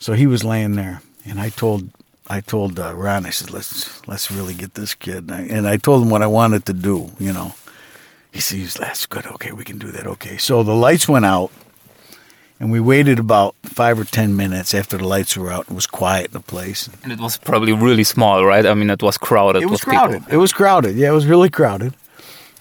So 0.00 0.14
he 0.14 0.26
was 0.26 0.42
laying 0.42 0.74
there, 0.74 1.02
and 1.24 1.38
I 1.40 1.50
told 1.50 1.88
I 2.28 2.40
told 2.40 2.78
uh, 2.78 2.94
Ron, 2.94 3.26
I 3.26 3.30
said, 3.30 3.50
let's 3.50 4.06
let's 4.08 4.30
really 4.30 4.54
get 4.54 4.74
this 4.74 4.94
kid, 4.94 5.30
and 5.30 5.32
I, 5.32 5.40
and 5.42 5.68
I 5.68 5.76
told 5.76 6.02
him 6.02 6.10
what 6.10 6.22
I 6.22 6.26
wanted 6.26 6.64
to 6.66 6.72
do. 6.72 7.12
You 7.18 7.32
know, 7.32 7.54
he 8.32 8.40
says, 8.40 8.74
that's 8.74 9.06
good. 9.06 9.26
Okay, 9.26 9.52
we 9.52 9.64
can 9.64 9.78
do 9.78 9.90
that. 9.92 10.06
Okay, 10.06 10.36
so 10.36 10.62
the 10.62 10.74
lights 10.74 11.08
went 11.08 11.24
out. 11.24 11.50
And 12.58 12.72
we 12.72 12.80
waited 12.80 13.18
about 13.18 13.54
five 13.64 14.00
or 14.00 14.04
ten 14.04 14.34
minutes 14.34 14.72
after 14.72 14.96
the 14.96 15.06
lights 15.06 15.36
were 15.36 15.52
out. 15.52 15.66
It 15.68 15.74
was 15.74 15.86
quiet 15.86 16.28
in 16.28 16.32
the 16.32 16.40
place. 16.40 16.88
And 17.02 17.12
it 17.12 17.20
was 17.20 17.36
probably 17.36 17.74
really 17.74 18.02
small, 18.02 18.46
right? 18.46 18.64
I 18.64 18.72
mean, 18.72 18.88
it 18.88 19.02
was 19.02 19.18
crowded. 19.18 19.62
It 19.62 19.66
was 19.66 19.84
with 19.84 19.92
people. 19.92 20.08
crowded. 20.08 20.22
It 20.32 20.38
was 20.38 20.54
crowded. 20.54 20.96
Yeah, 20.96 21.10
it 21.10 21.12
was 21.12 21.26
really 21.26 21.50
crowded. 21.50 21.92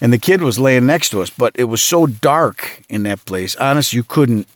And 0.01 0.11
the 0.11 0.17
kid 0.17 0.41
was 0.41 0.59
laying 0.59 0.85
next 0.85 1.11
to 1.11 1.21
us, 1.21 1.29
but 1.29 1.53
it 1.55 1.65
was 1.65 1.81
so 1.81 2.07
dark 2.07 2.83
in 2.89 3.03
that 3.03 3.23
place. 3.23 3.55
Honest, 3.55 3.93
you 3.93 4.03
couldn't 4.03 4.49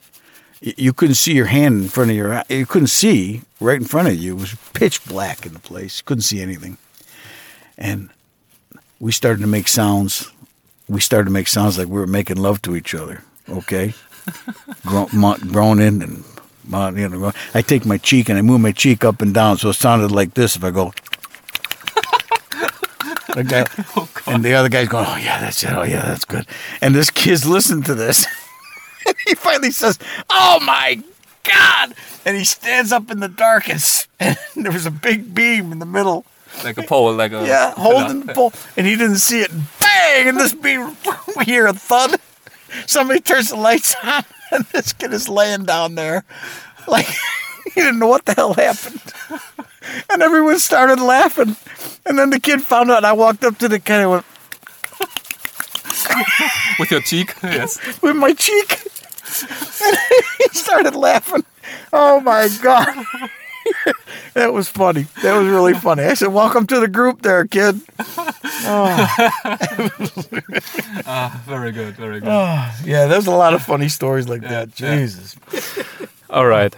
you 0.61 0.93
couldn't 0.93 1.15
see 1.15 1.33
your 1.33 1.45
hand 1.45 1.83
in 1.83 1.89
front 1.89 2.11
of 2.11 2.15
your 2.15 2.33
eye. 2.33 2.45
You 2.49 2.65
couldn't 2.65 2.87
see 2.87 3.41
right 3.59 3.77
in 3.77 3.85
front 3.85 4.07
of 4.07 4.15
you. 4.15 4.35
It 4.35 4.39
was 4.39 4.55
pitch 4.73 5.05
black 5.05 5.45
in 5.45 5.53
the 5.53 5.59
place. 5.59 6.01
Couldn't 6.01 6.23
see 6.23 6.41
anything. 6.41 6.77
And 7.77 8.09
we 8.99 9.11
started 9.11 9.41
to 9.41 9.47
make 9.47 9.67
sounds. 9.67 10.31
We 10.87 10.99
started 10.99 11.25
to 11.25 11.31
make 11.31 11.47
sounds 11.47 11.77
like 11.77 11.87
we 11.87 11.99
were 11.99 12.07
making 12.07 12.37
love 12.37 12.61
to 12.63 12.75
each 12.75 12.93
other. 12.93 13.23
Okay, 13.47 13.93
groaning 14.85 16.03
and 16.03 16.23
you 16.97 17.09
know. 17.09 17.31
I 17.53 17.61
take 17.61 17.85
my 17.85 17.97
cheek 17.97 18.29
and 18.29 18.37
I 18.37 18.41
move 18.41 18.61
my 18.61 18.71
cheek 18.71 19.03
up 19.03 19.21
and 19.21 19.33
down, 19.33 19.57
so 19.57 19.69
it 19.69 19.73
sounded 19.73 20.11
like 20.11 20.33
this. 20.33 20.55
If 20.55 20.63
I 20.63 20.71
go. 20.71 20.93
The 23.29 23.41
oh, 23.95 24.09
guy, 24.25 24.33
and 24.33 24.43
the 24.43 24.55
other 24.55 24.69
guy's 24.69 24.87
going, 24.87 25.05
"Oh 25.07 25.15
yeah, 25.15 25.39
that's 25.39 25.63
it. 25.63 25.71
Oh 25.71 25.83
yeah, 25.83 26.01
that's 26.01 26.25
good." 26.25 26.47
And 26.81 26.95
this 26.95 27.11
kid's 27.11 27.45
listening 27.45 27.83
to 27.83 27.93
this, 27.93 28.25
he 29.27 29.35
finally 29.35 29.71
says, 29.71 29.99
"Oh 30.29 30.59
my 30.61 31.01
God! 31.43 31.93
And 32.25 32.37
he 32.37 32.43
stands 32.43 32.91
up 32.91 33.09
in 33.09 33.19
the 33.19 33.27
dark 33.27 33.69
and, 33.69 33.81
and 34.19 34.37
there 34.55 34.71
was 34.71 34.85
a 34.85 34.91
big 34.91 35.33
beam 35.33 35.71
in 35.71 35.79
the 35.79 35.85
middle. 35.85 36.25
Like 36.63 36.77
a 36.77 36.83
pole, 36.83 37.13
like 37.13 37.31
a 37.31 37.45
Yeah, 37.45 37.73
holding 37.77 38.25
the 38.25 38.33
pole. 38.33 38.53
And 38.75 38.85
he 38.87 38.95
didn't 38.95 39.17
see 39.17 39.41
it. 39.41 39.51
Bang! 39.79 40.29
And 40.29 40.37
this 40.37 40.53
beam, 40.53 40.95
we 41.37 41.45
hear 41.45 41.67
a 41.67 41.73
thud. 41.73 42.19
Somebody 42.85 43.21
turns 43.21 43.49
the 43.49 43.55
lights 43.55 43.95
on 44.03 44.23
and 44.51 44.65
this 44.65 44.93
kid 44.93 45.13
is 45.13 45.29
laying 45.29 45.65
down 45.65 45.95
there. 45.95 46.23
Like, 46.87 47.07
he 47.65 47.81
didn't 47.81 47.99
know 47.99 48.07
what 48.07 48.25
the 48.25 48.33
hell 48.33 48.53
happened. 48.53 49.01
And 50.09 50.21
everyone 50.21 50.59
started 50.59 50.99
laughing. 50.99 51.55
And 52.05 52.17
then 52.17 52.31
the 52.31 52.39
kid 52.39 52.61
found 52.61 52.91
out. 52.91 52.97
And 52.97 53.05
I 53.05 53.13
walked 53.13 53.43
up 53.43 53.57
to 53.59 53.67
the 53.67 53.79
kid 53.79 54.01
and 54.01 54.09
went, 54.09 54.25
with 56.79 56.91
your 56.91 57.01
cheek. 57.01 57.35
Yes. 57.43 57.79
with 58.01 58.15
my 58.15 58.33
cheek. 58.33 58.79
And 59.83 59.97
he 60.39 60.47
started 60.57 60.95
laughing. 60.95 61.43
Oh 61.93 62.19
my 62.19 62.49
God. 62.61 62.87
that 64.33 64.53
was 64.53 64.67
funny. 64.69 65.05
That 65.21 65.37
was 65.37 65.47
really 65.47 65.73
funny. 65.73 66.03
I 66.03 66.13
said, 66.15 66.29
Welcome 66.33 66.65
to 66.67 66.79
the 66.79 66.87
group 66.87 67.21
there, 67.21 67.45
kid. 67.45 67.79
Ah, 67.99 69.15
ah, 71.05 71.43
very 71.45 71.71
good. 71.71 71.95
Very 71.95 72.19
good. 72.19 72.29
Ah, 72.29 72.75
yeah, 72.83 73.05
there's 73.07 73.27
a 73.27 73.31
lot 73.31 73.53
of 73.53 73.61
funny 73.61 73.89
stories 73.89 74.27
like 74.27 74.41
that. 74.41 74.73
Jesus. 74.73 75.35
All 76.29 76.45
right. 76.47 76.75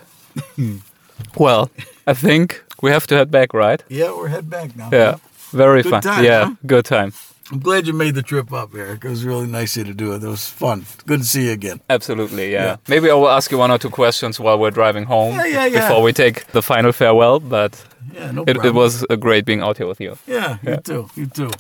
well, 1.38 1.70
I 2.08 2.14
think 2.14 2.64
we 2.82 2.92
have 2.92 3.08
to 3.08 3.16
head 3.16 3.32
back, 3.32 3.54
right? 3.54 3.84
Yeah, 3.90 4.12
we're 4.16 4.28
head 4.28 4.50
back 4.50 4.76
now. 4.76 4.90
Yeah. 4.92 5.18
Very 5.52 5.84
Good 5.84 5.90
fun. 5.92 6.02
time, 6.02 6.24
yeah, 6.24 6.46
huh? 6.46 6.56
good 6.66 6.86
time. 6.86 7.14
I'm 7.52 7.60
glad 7.60 7.86
you 7.86 7.92
made 7.94 8.16
the 8.16 8.22
trip 8.22 8.54
up, 8.54 8.74
Eric. 8.74 9.04
It 9.04 9.10
was 9.10 9.26
really 9.26 9.46
nice 9.46 9.76
of 9.76 9.86
you 9.86 9.92
to 9.94 9.98
do 9.98 10.14
it. 10.14 10.24
It 10.24 10.28
was 10.28 10.48
fun. 10.48 10.86
Good 11.06 11.20
to 11.20 11.26
see 11.26 11.46
you 11.48 11.52
again. 11.52 11.82
Absolutely, 11.90 12.52
yeah. 12.54 12.64
Yeah. 12.64 12.76
Maybe 12.88 13.10
I 13.12 13.14
will 13.14 13.28
ask 13.30 13.52
you 13.52 13.58
one 13.58 13.72
or 13.72 13.78
two 13.78 13.90
questions 13.90 14.40
while 14.40 14.58
we're 14.58 14.72
driving 14.72 15.04
home 15.04 15.36
Yeah, 15.36 15.46
yeah, 15.46 15.66
yeah. 15.66 15.88
before 15.88 16.02
we 16.02 16.14
take 16.14 16.48
the 16.54 16.62
final 16.62 16.94
farewell. 16.94 17.40
But 17.42 17.84
Yeah, 18.14 18.32
no 18.32 18.44
it, 18.44 18.54
problem. 18.56 18.68
it 18.68 18.74
was 18.80 19.06
a 19.10 19.18
great 19.18 19.44
being 19.46 19.62
out 19.62 19.78
here 19.78 19.88
with 19.88 20.00
you. 20.00 20.18
Yeah, 20.28 20.58
you 20.64 20.70
Yeah. 20.72 20.76
too. 20.78 21.10
You 21.16 21.26
too. 21.28 21.52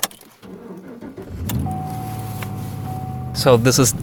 So 3.34 3.58
this 3.58 3.78
is 3.80 3.94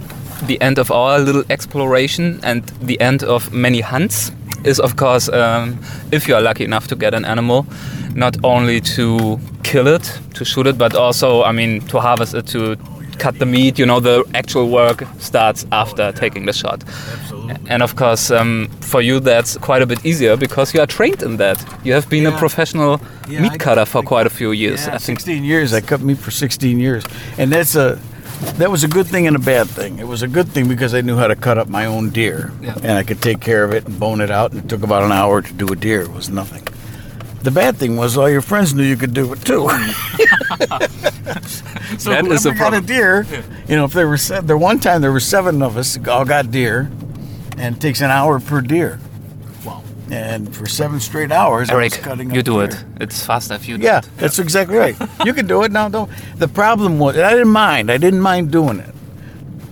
the 0.46 0.60
end 0.60 0.78
of 0.78 0.90
our 0.90 1.18
little 1.18 1.44
exploration 1.48 2.38
and 2.42 2.62
the 2.82 3.00
end 3.00 3.22
of 3.22 3.50
many 3.52 3.80
hunts. 3.80 4.30
Is 4.64 4.80
of 4.80 4.96
course, 4.96 5.28
um, 5.28 5.78
if 6.10 6.26
you 6.28 6.34
are 6.34 6.40
lucky 6.42 6.64
enough 6.64 6.86
to 6.88 6.96
get 6.96 7.14
an 7.14 7.24
animal, 7.24 7.66
not 8.14 8.36
only 8.44 8.80
to 8.80 9.38
kill 9.62 9.86
it, 9.86 10.18
to 10.34 10.44
shoot 10.44 10.66
it, 10.66 10.76
but 10.76 10.94
also, 10.94 11.42
I 11.44 11.52
mean, 11.52 11.80
to 11.88 12.00
harvest 12.00 12.34
it, 12.34 12.46
to 12.48 12.76
cut 13.18 13.38
the 13.38 13.46
meat. 13.46 13.78
You 13.78 13.86
know, 13.86 14.00
the 14.00 14.24
actual 14.34 14.68
work 14.68 15.04
starts 15.18 15.64
after 15.72 16.12
taking 16.12 16.46
the 16.46 16.52
shot. 16.52 16.82
Absolutely. 17.12 17.54
And 17.68 17.82
of 17.82 17.94
course, 17.96 18.30
um, 18.30 18.68
for 18.80 19.00
you, 19.00 19.20
that's 19.20 19.56
quite 19.58 19.82
a 19.82 19.86
bit 19.86 20.04
easier 20.04 20.36
because 20.36 20.74
you 20.74 20.80
are 20.80 20.86
trained 20.86 21.22
in 21.22 21.36
that. 21.36 21.58
You 21.84 21.92
have 21.94 22.08
been 22.08 22.26
a 22.26 22.32
professional 22.38 23.00
Yeah, 23.28 23.42
meat 23.42 23.52
I- 23.52 23.58
cutter 23.58 23.84
for 23.86 23.98
I- 24.02 24.06
quite 24.06 24.26
a 24.26 24.30
few 24.30 24.52
years. 24.52 24.86
Yeah, 24.86 24.94
I 24.94 24.98
think 24.98 25.20
16 25.20 25.44
years. 25.44 25.72
I 25.72 25.80
cut 25.80 26.00
meat 26.00 26.18
for 26.18 26.30
16 26.30 26.78
years, 26.80 27.04
and 27.38 27.52
that's 27.52 27.76
a 27.76 27.98
that 28.58 28.70
was 28.70 28.84
a 28.84 28.88
good 28.88 29.06
thing 29.06 29.26
and 29.26 29.36
a 29.36 29.38
bad 29.40 29.68
thing. 29.68 29.98
It 29.98 30.06
was 30.06 30.22
a 30.22 30.28
good 30.28 30.48
thing 30.48 30.68
because 30.68 30.94
I 30.94 31.00
knew 31.00 31.16
how 31.16 31.26
to 31.26 31.36
cut 31.36 31.58
up 31.58 31.68
my 31.68 31.86
own 31.86 32.10
deer, 32.10 32.52
Yeah. 32.60 32.74
and 32.82 32.92
I 32.92 33.02
could 33.02 33.20
take 33.22 33.40
care 33.40 33.64
of 33.64 33.72
it 33.72 33.86
and 33.86 33.98
bone 33.98 34.20
it 34.20 34.30
out. 34.30 34.52
And 34.52 34.62
it 34.64 34.68
took 34.68 34.82
about 34.82 35.02
an 35.02 35.12
hour 35.12 35.42
to 35.42 35.52
do 35.52 35.66
a 35.68 35.76
deer. 35.76 36.02
It 36.02 36.12
was 36.12 36.28
nothing. 36.30 36.62
The 37.42 37.50
bad 37.52 37.76
thing 37.76 37.96
was 37.96 38.16
all 38.16 38.28
your 38.28 38.40
friends 38.42 38.74
knew 38.74 38.82
you 38.82 38.96
could 38.96 39.14
do 39.14 39.32
it 39.32 39.40
too. 39.44 39.68
so 41.98 42.10
That 42.10 42.24
whoever 42.26 42.54
got 42.54 42.74
a 42.74 42.80
deer, 42.80 43.26
you 43.68 43.76
know, 43.76 43.84
if 43.84 43.92
there 43.92 44.08
were 44.08 44.16
se- 44.16 44.40
there 44.42 44.58
one 44.58 44.78
time 44.80 45.00
there 45.02 45.12
were 45.12 45.20
seven 45.20 45.62
of 45.62 45.76
us 45.76 45.96
all 46.08 46.24
got 46.24 46.50
deer, 46.50 46.90
and 47.56 47.76
it 47.76 47.80
takes 47.80 48.00
an 48.00 48.10
hour 48.10 48.40
per 48.40 48.60
deer. 48.60 48.98
And 50.10 50.54
for 50.54 50.66
seven 50.66 51.00
straight 51.00 51.30
hours, 51.30 51.68
I 51.70 51.74
was 51.76 51.92
Eric, 51.92 52.04
cutting 52.04 52.34
you 52.34 52.42
do 52.42 52.60
it. 52.60 52.82
It's 53.00 53.24
faster 53.24 53.54
if 53.54 53.68
you 53.68 53.76
do 53.76 53.84
Yeah, 53.84 54.00
that's 54.16 54.38
exactly 54.38 54.76
right. 54.76 54.96
You 55.24 55.34
can 55.34 55.46
do 55.46 55.62
it 55.64 55.72
now. 55.72 55.88
Don't. 55.88 56.10
The 56.36 56.48
problem 56.48 56.98
was, 56.98 57.16
I 57.18 57.32
didn't 57.32 57.48
mind. 57.52 57.90
I 57.90 57.98
didn't 57.98 58.20
mind 58.20 58.50
doing 58.50 58.80
it. 58.80 58.94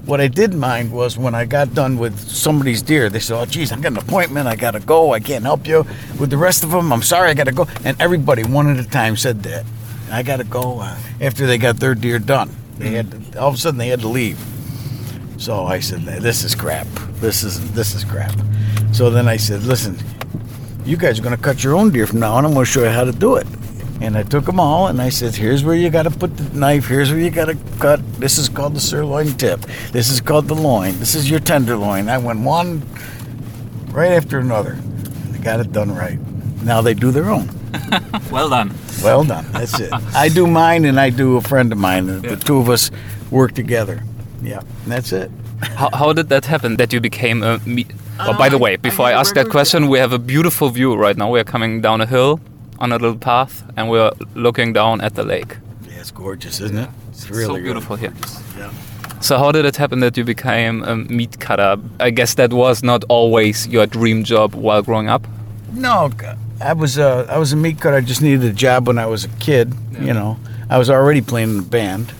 What 0.04 0.20
I 0.20 0.28
did 0.28 0.54
mind 0.54 0.92
was 0.92 1.18
when 1.18 1.34
I 1.34 1.46
got 1.46 1.74
done 1.74 1.98
with 1.98 2.18
somebody's 2.28 2.80
deer. 2.80 3.08
They 3.08 3.18
said, 3.18 3.40
"Oh, 3.40 3.44
geez, 3.44 3.72
I 3.72 3.76
got 3.76 3.92
an 3.92 3.98
appointment. 3.98 4.46
I 4.46 4.54
gotta 4.54 4.78
go. 4.78 5.12
I 5.12 5.20
can't 5.20 5.44
help 5.44 5.66
you 5.66 5.84
with 6.20 6.30
the 6.30 6.36
rest 6.36 6.62
of 6.62 6.70
them. 6.70 6.92
I'm 6.92 7.02
sorry, 7.02 7.30
I 7.30 7.34
gotta 7.34 7.52
go." 7.52 7.66
And 7.84 8.00
everybody, 8.00 8.44
one 8.44 8.68
at 8.70 8.78
a 8.78 8.88
time, 8.88 9.16
said 9.16 9.42
that. 9.44 9.64
I 10.10 10.22
gotta 10.22 10.44
go 10.44 10.78
uh, 10.80 10.96
after 11.20 11.46
they 11.46 11.58
got 11.58 11.78
their 11.80 11.96
deer 11.96 12.20
done. 12.20 12.54
They 12.78 12.90
had 12.90 13.10
to, 13.10 13.40
all 13.40 13.48
of 13.48 13.54
a 13.54 13.58
sudden 13.58 13.78
they 13.78 13.88
had 13.88 14.00
to 14.00 14.08
leave. 14.08 14.38
So 15.38 15.64
I 15.66 15.80
said, 15.80 16.02
"This 16.02 16.44
is 16.44 16.54
crap. 16.54 16.86
This 17.20 17.42
is 17.44 17.70
this 17.72 17.94
is 17.94 18.04
crap." 18.04 18.34
So 18.92 19.10
then 19.10 19.28
I 19.28 19.36
said, 19.36 19.62
"Listen, 19.64 19.96
you 20.84 20.96
guys 20.96 21.18
are 21.18 21.22
going 21.22 21.36
to 21.36 21.42
cut 21.42 21.62
your 21.62 21.74
own 21.76 21.90
deer 21.90 22.06
from 22.06 22.20
now 22.20 22.34
on. 22.34 22.44
I'm 22.44 22.52
going 22.54 22.64
to 22.64 22.70
show 22.70 22.82
you 22.82 22.90
how 22.90 23.04
to 23.04 23.12
do 23.12 23.36
it. 23.36 23.46
And 24.00 24.16
I 24.16 24.22
took 24.24 24.44
them 24.44 24.60
all 24.60 24.88
and 24.88 25.00
I 25.00 25.08
said, 25.08 25.34
here's 25.34 25.64
where 25.64 25.74
you 25.74 25.88
got 25.88 26.02
to 26.02 26.10
put 26.10 26.36
the 26.36 26.54
knife. 26.54 26.86
Here's 26.86 27.10
where 27.10 27.18
you 27.18 27.30
got 27.30 27.46
to 27.46 27.56
cut. 27.80 27.98
This 28.20 28.36
is 28.36 28.46
called 28.46 28.74
the 28.74 28.80
sirloin 28.80 29.32
tip. 29.38 29.60
This 29.90 30.10
is 30.10 30.20
called 30.20 30.48
the 30.48 30.54
loin. 30.54 30.98
This 30.98 31.14
is 31.14 31.30
your 31.30 31.40
tenderloin. 31.40 32.10
I 32.10 32.18
went 32.18 32.40
one 32.40 32.82
right 33.92 34.12
after 34.12 34.38
another. 34.38 34.74
They 35.30 35.38
got 35.38 35.60
it 35.60 35.72
done 35.72 35.94
right. 35.94 36.18
Now 36.62 36.82
they 36.82 36.92
do 36.92 37.10
their 37.10 37.30
own. 37.30 37.48
Well 38.30 38.50
done. 38.50 38.74
Well 39.02 39.24
done. 39.24 39.46
That's 39.52 39.80
it. 39.80 39.90
I 40.14 40.28
do 40.28 40.46
mine 40.46 40.84
and 40.84 41.00
I 41.00 41.08
do 41.08 41.36
a 41.36 41.40
friend 41.40 41.72
of 41.72 41.78
mine. 41.78 42.06
The- 42.06 42.20
The 42.20 42.36
two 42.36 42.58
of 42.58 42.68
us 42.68 42.90
work 43.30 43.52
together. 43.52 44.02
Yeah, 44.42 44.60
that's 44.86 45.12
it. 45.12 45.30
How, 45.76 45.90
how 45.92 46.12
did 46.12 46.28
that 46.28 46.44
happen 46.44 46.76
that 46.76 46.92
you 46.92 47.00
became 47.00 47.42
a 47.42 47.58
meat? 47.66 47.90
Oh, 48.20 48.34
by 48.36 48.48
the 48.48 48.56
Uh, 48.56 48.60
way, 48.60 48.76
before 48.76 49.06
I 49.06 49.10
I, 49.12 49.20
ask 49.20 49.34
that 49.34 49.40
regular 49.46 49.52
question, 49.52 49.88
we 49.88 49.98
have 49.98 50.12
a 50.12 50.18
beautiful 50.18 50.68
view 50.70 50.94
right 50.94 51.16
now. 51.16 51.30
We 51.30 51.40
are 51.40 51.44
coming 51.44 51.80
down 51.80 52.00
a 52.00 52.06
hill 52.06 52.40
on 52.78 52.92
a 52.92 52.96
little 52.98 53.16
path 53.18 53.62
and 53.76 53.88
we're 53.90 54.10
looking 54.34 54.72
down 54.74 55.00
at 55.00 55.14
the 55.14 55.22
lake. 55.24 55.56
Yeah, 55.88 56.00
it's 56.00 56.10
gorgeous, 56.10 56.60
isn't 56.60 56.78
it? 56.78 56.88
It's 57.10 57.26
so 57.26 57.34
really, 57.34 57.46
really 57.46 57.62
beautiful 57.62 57.96
here. 57.96 58.12
Yeah. 58.58 58.70
So 59.20 59.38
how 59.38 59.50
did 59.52 59.64
it 59.64 59.76
happen 59.76 60.00
that 60.00 60.16
you 60.16 60.24
became 60.24 60.84
a 60.84 60.94
meat 60.96 61.40
cutter? 61.40 61.76
I 62.00 62.10
guess 62.10 62.34
that 62.34 62.52
was 62.52 62.82
not 62.82 63.04
always 63.08 63.66
your 63.66 63.86
dream 63.86 64.24
job 64.24 64.54
while 64.54 64.82
growing 64.82 65.08
up. 65.08 65.26
No, 65.72 66.10
I 66.60 66.72
was 66.74 66.98
a, 66.98 67.26
I 67.30 67.38
was 67.38 67.52
a 67.52 67.56
meat 67.56 67.80
cutter. 67.80 67.96
I 67.96 68.00
just 68.02 68.20
needed 68.22 68.44
a 68.44 68.52
job 68.52 68.86
when 68.86 68.98
I 68.98 69.06
was 69.06 69.24
a 69.24 69.28
kid. 69.40 69.72
You 70.00 70.12
know, 70.12 70.36
I 70.68 70.76
was 70.78 70.90
already 70.90 71.22
playing 71.22 71.50
in 71.54 71.58
a 71.60 71.62
band, 71.62 72.12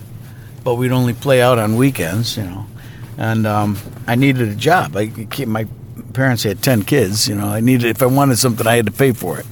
but 0.66 0.74
we'd 0.74 0.93
only 0.93 1.14
play 1.14 1.40
out 1.40 1.59
on 1.59 1.76
weekends. 1.76 2.36
You 2.36 2.43
know, 2.44 2.66
and 3.18 3.47
um, 3.47 3.76
I 4.09 4.16
needed 4.16 4.48
a 4.48 4.55
job. 4.56 4.97
I 4.97 5.06
keep, 5.30 5.47
my 5.48 5.64
parents 6.12 6.43
had 6.43 6.60
ten 6.60 6.82
kids. 6.82 7.28
You 7.28 7.36
know, 7.36 7.47
I 7.59 7.60
needed 7.60 7.86
if 7.97 8.02
I 8.02 8.06
wanted 8.06 8.38
something, 8.38 8.66
I 8.66 8.76
had 8.76 8.86
to 8.86 8.93
pay 8.93 9.12
for 9.12 9.38
it. 9.38 9.47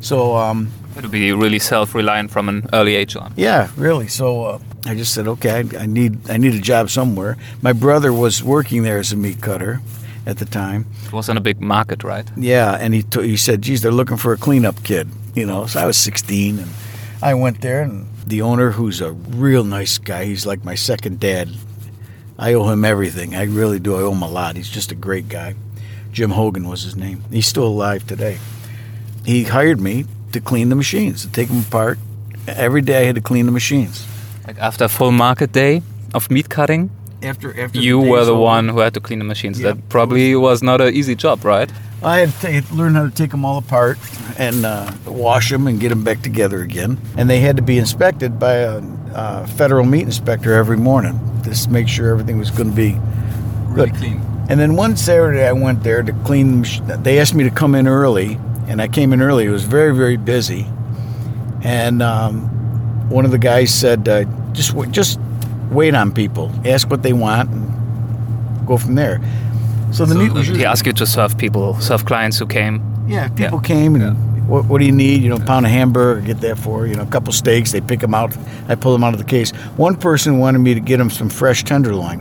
So 0.00 0.36
um, 0.36 0.68
To 1.00 1.08
be 1.08 1.32
really 1.32 1.58
self-reliant 1.60 2.30
from 2.30 2.48
an 2.48 2.66
early 2.72 2.96
age 2.96 3.16
on. 3.16 3.32
yeah, 3.36 3.68
really. 3.76 4.08
So 4.08 4.26
uh, 4.44 4.58
I 4.90 4.94
just 4.96 5.12
said, 5.14 5.28
okay, 5.28 5.50
I, 5.60 5.82
I 5.82 5.86
need 5.86 6.12
I 6.30 6.36
need 6.38 6.54
a 6.54 6.60
job 6.72 6.88
somewhere. 6.90 7.36
My 7.62 7.72
brother 7.72 8.12
was 8.12 8.42
working 8.42 8.82
there 8.82 8.98
as 8.98 9.12
a 9.12 9.16
meat 9.16 9.40
cutter 9.40 9.80
at 10.26 10.36
the 10.38 10.44
time. 10.46 10.84
It 11.06 11.12
was 11.12 11.28
on 11.28 11.36
a 11.36 11.40
big 11.40 11.60
market, 11.60 12.02
right? 12.04 12.26
Yeah, 12.36 12.76
and 12.84 12.94
he 12.94 13.04
he 13.22 13.36
said, 13.36 13.62
"Geez, 13.62 13.80
they're 13.82 13.96
looking 13.96 14.18
for 14.18 14.32
a 14.32 14.36
cleanup 14.36 14.82
kid." 14.82 15.06
You 15.34 15.46
know, 15.46 15.66
so 15.66 15.80
I 15.80 15.86
was 15.86 15.96
16, 15.96 16.58
and 16.58 16.68
I 17.22 17.34
went 17.34 17.60
there, 17.60 17.82
and 17.82 18.06
the 18.26 18.42
owner, 18.42 18.70
who's 18.70 19.00
a 19.00 19.12
real 19.12 19.64
nice 19.64 19.98
guy, 19.98 20.24
he's 20.24 20.46
like 20.46 20.64
my 20.64 20.74
second 20.74 21.20
dad. 21.20 21.48
I 22.38 22.54
owe 22.54 22.68
him 22.70 22.84
everything. 22.84 23.34
I 23.34 23.44
really 23.44 23.78
do. 23.78 23.96
I 23.96 24.00
owe 24.00 24.12
him 24.12 24.22
a 24.22 24.28
lot. 24.28 24.56
He's 24.56 24.70
just 24.70 24.90
a 24.92 24.94
great 24.94 25.28
guy. 25.28 25.54
Jim 26.12 26.30
Hogan 26.30 26.66
was 26.66 26.82
his 26.82 26.96
name. 26.96 27.22
He's 27.30 27.46
still 27.46 27.66
alive 27.66 28.06
today. 28.06 28.38
He 29.26 29.44
hired 29.44 29.80
me 29.80 30.06
to 30.32 30.40
clean 30.40 30.70
the 30.70 30.76
machines, 30.76 31.22
to 31.26 31.30
take 31.30 31.48
them 31.48 31.60
apart. 31.60 31.98
Every 32.48 32.80
day 32.80 33.02
I 33.02 33.04
had 33.04 33.16
to 33.16 33.20
clean 33.20 33.46
the 33.46 33.52
machines. 33.52 34.06
Like 34.46 34.58
after 34.58 34.84
a 34.84 34.88
full 34.88 35.12
market 35.12 35.52
day 35.52 35.82
of 36.14 36.30
meat 36.30 36.48
cutting, 36.48 36.90
After 37.22 37.48
after 37.60 37.78
you 37.78 38.02
the 38.02 38.08
were 38.10 38.24
the 38.24 38.32
over, 38.32 38.40
one 38.40 38.68
who 38.68 38.78
had 38.80 38.94
to 38.94 39.00
clean 39.00 39.18
the 39.18 39.26
machines. 39.26 39.60
Yep. 39.60 39.76
That 39.76 39.88
probably 39.90 40.34
was 40.34 40.62
not 40.62 40.80
an 40.80 40.94
easy 40.94 41.14
job, 41.14 41.44
right? 41.44 41.70
I 42.02 42.20
had 42.26 42.64
to 42.66 42.74
learn 42.74 42.94
how 42.94 43.04
to 43.04 43.10
take 43.10 43.30
them 43.30 43.44
all 43.44 43.58
apart 43.58 43.98
and 44.38 44.64
uh, 44.64 44.90
wash 45.06 45.50
them 45.50 45.66
and 45.66 45.78
get 45.78 45.90
them 45.90 46.02
back 46.02 46.22
together 46.22 46.62
again. 46.62 46.98
And 47.18 47.28
they 47.28 47.40
had 47.40 47.56
to 47.56 47.62
be 47.62 47.76
inspected 47.78 48.38
by 48.38 48.54
a, 48.54 48.82
uh 49.14 49.44
federal 49.46 49.84
meat 49.84 50.02
inspector 50.04 50.54
every 50.54 50.76
morning 50.76 51.18
just 51.42 51.64
to 51.64 51.70
make 51.70 51.88
sure 51.88 52.10
everything 52.10 52.38
was 52.38 52.50
going 52.50 52.70
to 52.70 52.76
be 52.76 52.96
good. 53.74 53.92
clean. 53.96 54.20
And 54.48 54.58
then 54.58 54.76
one 54.76 54.96
Saturday 54.96 55.46
I 55.46 55.52
went 55.52 55.82
there 55.82 56.02
to 56.02 56.12
clean. 56.24 56.62
The 56.62 56.80
mach- 56.86 57.02
they 57.04 57.18
asked 57.20 57.34
me 57.34 57.44
to 57.44 57.50
come 57.50 57.74
in 57.74 57.86
early, 57.86 58.38
and 58.68 58.80
I 58.80 58.88
came 58.88 59.12
in 59.12 59.20
early. 59.20 59.44
It 59.44 59.50
was 59.50 59.64
very 59.64 59.94
very 59.94 60.16
busy, 60.16 60.66
and 61.62 62.02
um, 62.02 62.48
one 63.10 63.24
of 63.24 63.30
the 63.30 63.38
guys 63.38 63.72
said, 63.74 64.08
uh, 64.08 64.24
"Just 64.52 64.74
wa- 64.74 64.86
just 64.86 65.20
wait 65.70 65.94
on 65.94 66.12
people. 66.12 66.50
Ask 66.64 66.88
what 66.90 67.02
they 67.02 67.12
want, 67.12 67.50
and 67.50 68.66
go 68.66 68.76
from 68.76 68.94
there." 68.96 69.20
So 69.92 70.06
the 70.06 70.14
meat 70.14 70.32
was 70.32 70.46
he 70.46 70.64
asked 70.64 70.86
you 70.86 70.92
to 70.92 71.06
serve 71.06 71.36
people, 71.36 71.80
serve 71.80 72.04
clients 72.04 72.38
who 72.38 72.46
came. 72.46 72.80
yeah, 73.08 73.28
people 73.28 73.60
came 73.60 73.96
and 73.96 74.16
what, 74.48 74.64
what 74.64 74.78
do 74.80 74.84
you 74.84 74.92
need? 74.92 75.22
You 75.22 75.30
know, 75.30 75.38
pound 75.38 75.64
of 75.64 75.72
hamburger, 75.72 76.20
get 76.20 76.40
that 76.40 76.58
for 76.58 76.86
you 76.86 76.96
know, 76.96 77.02
a 77.02 77.06
couple 77.06 77.32
steaks. 77.32 77.70
They 77.72 77.80
pick 77.80 78.00
them 78.00 78.14
out. 78.14 78.36
I 78.68 78.74
pull 78.74 78.92
them 78.92 79.04
out 79.04 79.14
of 79.14 79.18
the 79.18 79.24
case. 79.26 79.50
One 79.76 79.96
person 79.96 80.38
wanted 80.38 80.58
me 80.58 80.74
to 80.74 80.80
get 80.80 80.98
him 81.00 81.10
some 81.10 81.28
fresh 81.28 81.62
tenderloin, 81.64 82.20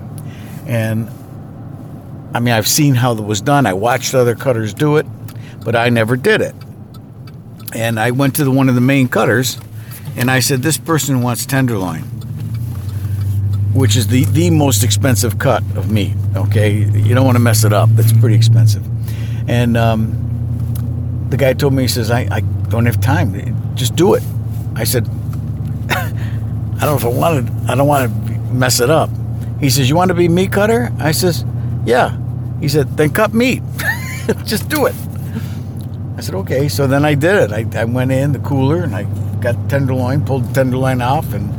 and 0.68 1.10
I 2.34 2.40
mean, 2.40 2.54
I've 2.54 2.68
seen 2.68 2.94
how 2.96 3.14
it 3.14 3.22
was 3.22 3.42
done. 3.42 3.66
I 3.66 3.74
watched 3.74 4.14
other 4.14 4.36
cutters 4.36 4.74
do 4.74 4.98
it, 4.98 5.08
but 5.66 5.76
I 5.76 5.90
never 5.90 6.16
did 6.16 6.42
it. 6.42 6.56
And 7.74 8.00
I 8.00 8.12
went 8.12 8.36
to 8.36 8.44
the, 8.44 8.52
one 8.52 8.70
of 8.70 8.76
the 8.76 8.82
main 8.82 9.08
cutters, 9.08 9.60
and 10.16 10.30
I 10.30 10.40
said, 10.40 10.62
"This 10.62 10.78
person 10.78 11.22
wants 11.22 11.46
tenderloin, 11.46 12.04
which 13.74 13.96
is 13.96 14.08
the 14.08 14.26
the 14.26 14.50
most 14.50 14.84
expensive 14.84 15.38
cut 15.38 15.64
of 15.76 15.92
meat. 15.92 16.14
Okay, 16.36 16.74
you 16.74 17.14
don't 17.16 17.26
want 17.26 17.36
to 17.36 17.44
mess 17.44 17.64
it 17.64 17.74
up. 17.74 17.90
It's 17.98 18.14
pretty 18.14 18.36
expensive." 18.36 18.84
And 19.48 19.78
um, 19.78 21.28
the 21.30 21.38
guy 21.38 21.54
told 21.54 21.74
me, 21.74 21.84
he 21.84 21.88
says, 21.88 22.12
I, 22.12 22.28
"I 22.32 22.42
don't 22.70 22.86
have 22.86 23.00
time. 23.02 23.34
Just 23.76 23.96
do 23.96 24.14
it." 24.14 24.24
I 24.76 24.84
said, 24.84 25.08
"I 25.90 26.80
don't 26.82 26.82
know 26.82 26.96
if 26.96 27.06
I 27.06 27.10
wanted. 27.10 27.50
I 27.70 27.76
don't 27.76 27.88
want 27.88 28.10
to 28.10 28.32
mess 28.54 28.80
it 28.80 28.90
up." 28.90 29.10
He 29.60 29.70
says, 29.70 29.90
"You 29.90 29.96
want 29.96 30.10
to 30.10 30.16
be 30.16 30.28
meat 30.28 30.52
cutter?" 30.52 30.92
I 31.00 31.12
says, 31.12 31.46
"Yeah." 31.86 32.18
He 32.60 32.68
said, 32.68 32.98
"Then 32.98 33.12
cut 33.12 33.34
meat. 33.34 33.62
Just 34.46 34.70
do 34.70 34.86
it." 34.86 34.96
I 36.18 36.22
said, 36.22 36.36
"Okay." 36.36 36.68
So 36.70 36.88
then 36.88 37.06
I 37.06 37.14
did 37.14 37.36
it. 37.36 37.52
I, 37.52 37.82
I 37.82 37.86
went 37.86 38.12
in 38.12 38.32
the 38.32 38.40
cooler 38.40 38.84
and 38.84 38.96
I 38.96 39.04
got 39.40 39.56
tenderloin, 39.70 40.26
pulled 40.26 40.46
the 40.50 40.54
tenderloin 40.54 41.02
off, 41.02 41.34
and 41.34 41.50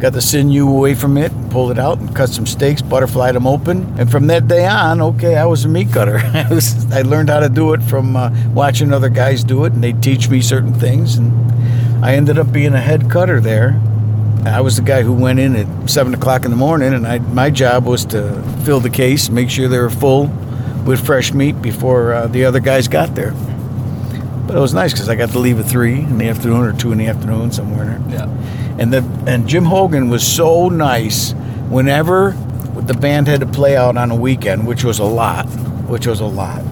got 0.00 0.12
the 0.12 0.20
sinew 0.20 0.68
away 0.68 0.94
from 0.94 1.18
it, 1.18 1.32
pulled 1.50 1.72
it 1.72 1.78
out, 1.78 1.98
and 1.98 2.14
cut 2.14 2.28
some 2.28 2.46
steaks, 2.46 2.82
butterflied 2.82 3.34
them 3.34 3.46
open. 3.46 3.82
And 3.98 4.10
from 4.10 4.28
that 4.28 4.46
day 4.46 4.66
on, 4.66 5.00
okay, 5.00 5.36
I 5.36 5.44
was 5.44 5.64
a 5.64 5.68
meat 5.68 5.92
cutter. 5.92 6.18
I, 6.34 6.46
was, 6.48 6.90
I 6.92 7.02
learned 7.02 7.30
how 7.30 7.40
to 7.40 7.48
do 7.48 7.72
it 7.72 7.82
from 7.82 8.16
uh, 8.16 8.30
watching 8.52 8.92
other 8.92 9.08
guys 9.08 9.42
do 9.42 9.64
it, 9.64 9.72
and 9.72 9.82
they 9.82 9.92
teach 9.92 10.28
me 10.28 10.40
certain 10.40 10.72
things, 10.72 11.16
and 11.16 12.04
I 12.04 12.14
ended 12.14 12.38
up 12.38 12.52
being 12.52 12.74
a 12.74 12.80
head 12.80 13.10
cutter 13.10 13.40
there. 13.40 13.80
I 14.44 14.60
was 14.60 14.76
the 14.76 14.82
guy 14.82 15.02
who 15.02 15.12
went 15.12 15.40
in 15.40 15.56
at 15.56 15.90
seven 15.90 16.14
o'clock 16.14 16.44
in 16.44 16.50
the 16.50 16.56
morning, 16.56 16.94
and 16.94 17.06
I, 17.06 17.18
my 17.18 17.50
job 17.50 17.84
was 17.84 18.04
to 18.06 18.40
fill 18.64 18.80
the 18.80 18.90
case, 18.90 19.30
make 19.30 19.50
sure 19.50 19.68
they 19.68 19.78
were 19.78 19.90
full 19.90 20.28
with 20.86 21.04
fresh 21.04 21.32
meat 21.32 21.60
before 21.60 22.14
uh, 22.14 22.26
the 22.28 22.44
other 22.44 22.60
guys 22.60 22.86
got 22.86 23.14
there. 23.14 23.32
But 24.46 24.56
it 24.56 24.60
was 24.60 24.72
nice 24.72 24.92
because 24.92 25.10
I 25.10 25.16
got 25.16 25.30
to 25.30 25.38
leave 25.38 25.58
at 25.58 25.66
three 25.66 25.96
in 25.98 26.16
the 26.16 26.28
afternoon 26.28 26.62
or 26.62 26.72
two 26.72 26.92
in 26.92 26.98
the 26.98 27.08
afternoon 27.08 27.52
somewhere. 27.52 28.00
Yeah. 28.08 28.26
And 28.78 28.92
the 28.92 28.98
and 29.26 29.48
Jim 29.48 29.64
Hogan 29.64 30.08
was 30.08 30.26
so 30.26 30.68
nice. 30.68 31.32
Whenever 31.68 32.30
the 32.76 32.94
band 32.94 33.26
had 33.26 33.40
to 33.40 33.46
play 33.46 33.76
out 33.76 33.96
on 33.96 34.10
a 34.10 34.16
weekend, 34.16 34.66
which 34.66 34.84
was 34.84 34.98
a 34.98 35.04
lot, 35.04 35.46
which 35.88 36.06
was 36.06 36.20
a 36.20 36.26
lot. 36.26 36.62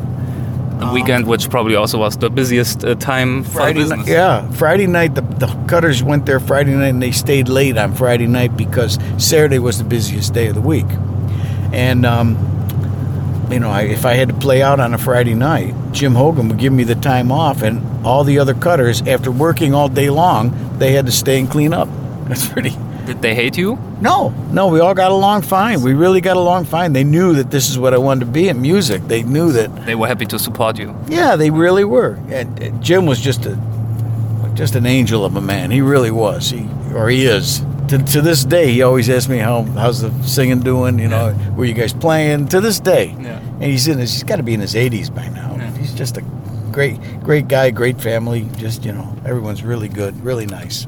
The 0.79 0.91
weekend, 0.93 1.27
which 1.27 1.49
probably 1.49 1.75
also 1.75 1.99
was 1.99 2.19
the 2.19 2.29
busiest 2.29 2.85
uh, 2.85 2.95
time 2.97 3.45
for 3.45 3.51
Friday 3.51 3.81
business. 3.81 3.99
night, 4.01 4.09
yeah, 4.09 4.51
Friday 4.53 4.87
night 4.87 5.15
the, 5.15 5.23
the 5.23 5.47
cutters 5.67 6.03
went 6.03 6.27
there 6.27 6.39
Friday 6.39 6.75
night 6.75 6.89
and 6.89 7.03
they 7.03 7.13
stayed 7.13 7.49
late 7.49 7.79
on 7.79 7.95
Friday 7.95 8.27
night 8.27 8.57
because 8.59 8.99
Saturday 9.17 9.59
was 9.59 9.79
the 9.79 9.85
busiest 9.85 10.35
day 10.35 10.49
of 10.49 10.55
the 10.55 10.61
week, 10.61 10.87
and 11.73 12.05
um, 12.05 12.37
you 13.51 13.61
know 13.61 13.71
I, 13.71 13.83
if 13.83 14.05
I 14.05 14.15
had 14.15 14.29
to 14.29 14.35
play 14.35 14.63
out 14.63 14.81
on 14.81 14.95
a 14.95 14.99
Friday 14.99 15.35
night, 15.35 15.75
Jim 15.93 16.15
Hogan 16.15 16.49
would 16.49 16.59
give 16.59 16.73
me 16.73 16.85
the 16.85 16.95
time 16.97 17.31
off, 17.33 17.63
and 17.63 18.05
all 18.07 18.25
the 18.25 18.39
other 18.39 18.55
cutters 18.55 19.03
after 19.03 19.31
working 19.31 19.75
all 19.75 19.89
day 19.89 20.11
long 20.11 20.79
they 20.79 20.93
had 20.93 21.07
to 21.07 21.13
stay 21.13 21.39
and 21.39 21.51
clean 21.51 21.73
up. 21.73 21.89
That's 22.29 22.49
pretty. 22.49 22.77
Did 23.07 23.23
they 23.23 23.37
hate 23.37 23.57
you? 23.57 23.79
No, 24.01 24.31
no, 24.51 24.67
we 24.67 24.81
all 24.81 24.93
got 24.95 25.13
along 25.13 25.43
fine. 25.43 25.81
We 25.81 25.95
really 25.95 26.21
got 26.21 26.37
along 26.37 26.65
fine. 26.65 26.93
They 26.93 27.05
knew 27.05 27.35
that 27.35 27.53
this 27.53 27.71
is 27.71 27.79
what 27.79 27.95
I 27.95 27.99
wanted 27.99 28.25
to 28.25 28.31
be 28.33 28.49
in 28.49 28.61
music. 28.61 29.01
They 29.07 29.23
knew 29.23 29.53
that 29.53 29.87
They 29.87 29.95
were 29.95 30.09
happy 30.09 30.27
to 30.27 30.39
support 30.41 30.77
you. 30.77 30.93
yeah, 31.09 31.37
they 31.37 31.51
really 31.51 31.85
were. 31.85 32.19
And 32.29 32.61
and 32.61 32.83
Jim 32.83 33.07
was 33.07 33.21
just 33.21 33.47
a 33.47 33.57
just 34.55 34.75
an 34.75 34.87
angel 34.87 35.25
of 35.25 35.37
a 35.37 35.41
man. 35.41 35.71
He 35.71 35.81
really 35.83 36.11
was. 36.11 36.51
He 36.51 36.69
or 36.95 37.09
he 37.09 37.27
is. 37.27 37.61
To, 37.89 37.99
to 37.99 38.21
this 38.21 38.45
day, 38.45 38.73
he 38.73 38.83
always 38.83 39.09
asks 39.09 39.29
me 39.29 39.39
how 39.39 39.63
how's 39.63 40.01
the 40.01 40.11
singing 40.23 40.61
doing. 40.61 40.99
You 40.99 41.09
know, 41.09 41.35
were 41.57 41.65
you 41.65 41.75
guys 41.75 41.93
playing? 41.93 42.49
To 42.49 42.61
this 42.61 42.81
day, 42.81 43.15
Yeah. 43.21 43.39
and 43.61 43.65
he's 43.65 43.87
in 43.87 43.99
his. 43.99 44.13
He's 44.13 44.25
got 44.25 44.37
to 44.37 44.43
be 44.43 44.55
in 44.55 44.61
his 44.61 44.75
80s 44.75 45.15
by 45.15 45.29
now. 45.29 45.55
Yeah. 45.57 45.71
He's 45.79 45.95
just 45.95 46.17
a 46.17 46.23
great 46.73 46.99
great 47.23 47.47
guy, 47.49 47.71
great 47.71 48.01
family. 48.01 48.49
Just 48.59 48.85
you 48.85 48.93
know, 48.93 49.07
everyone's 49.25 49.63
really 49.63 49.89
good, 49.89 50.15
really 50.25 50.47
nice. 50.47 50.87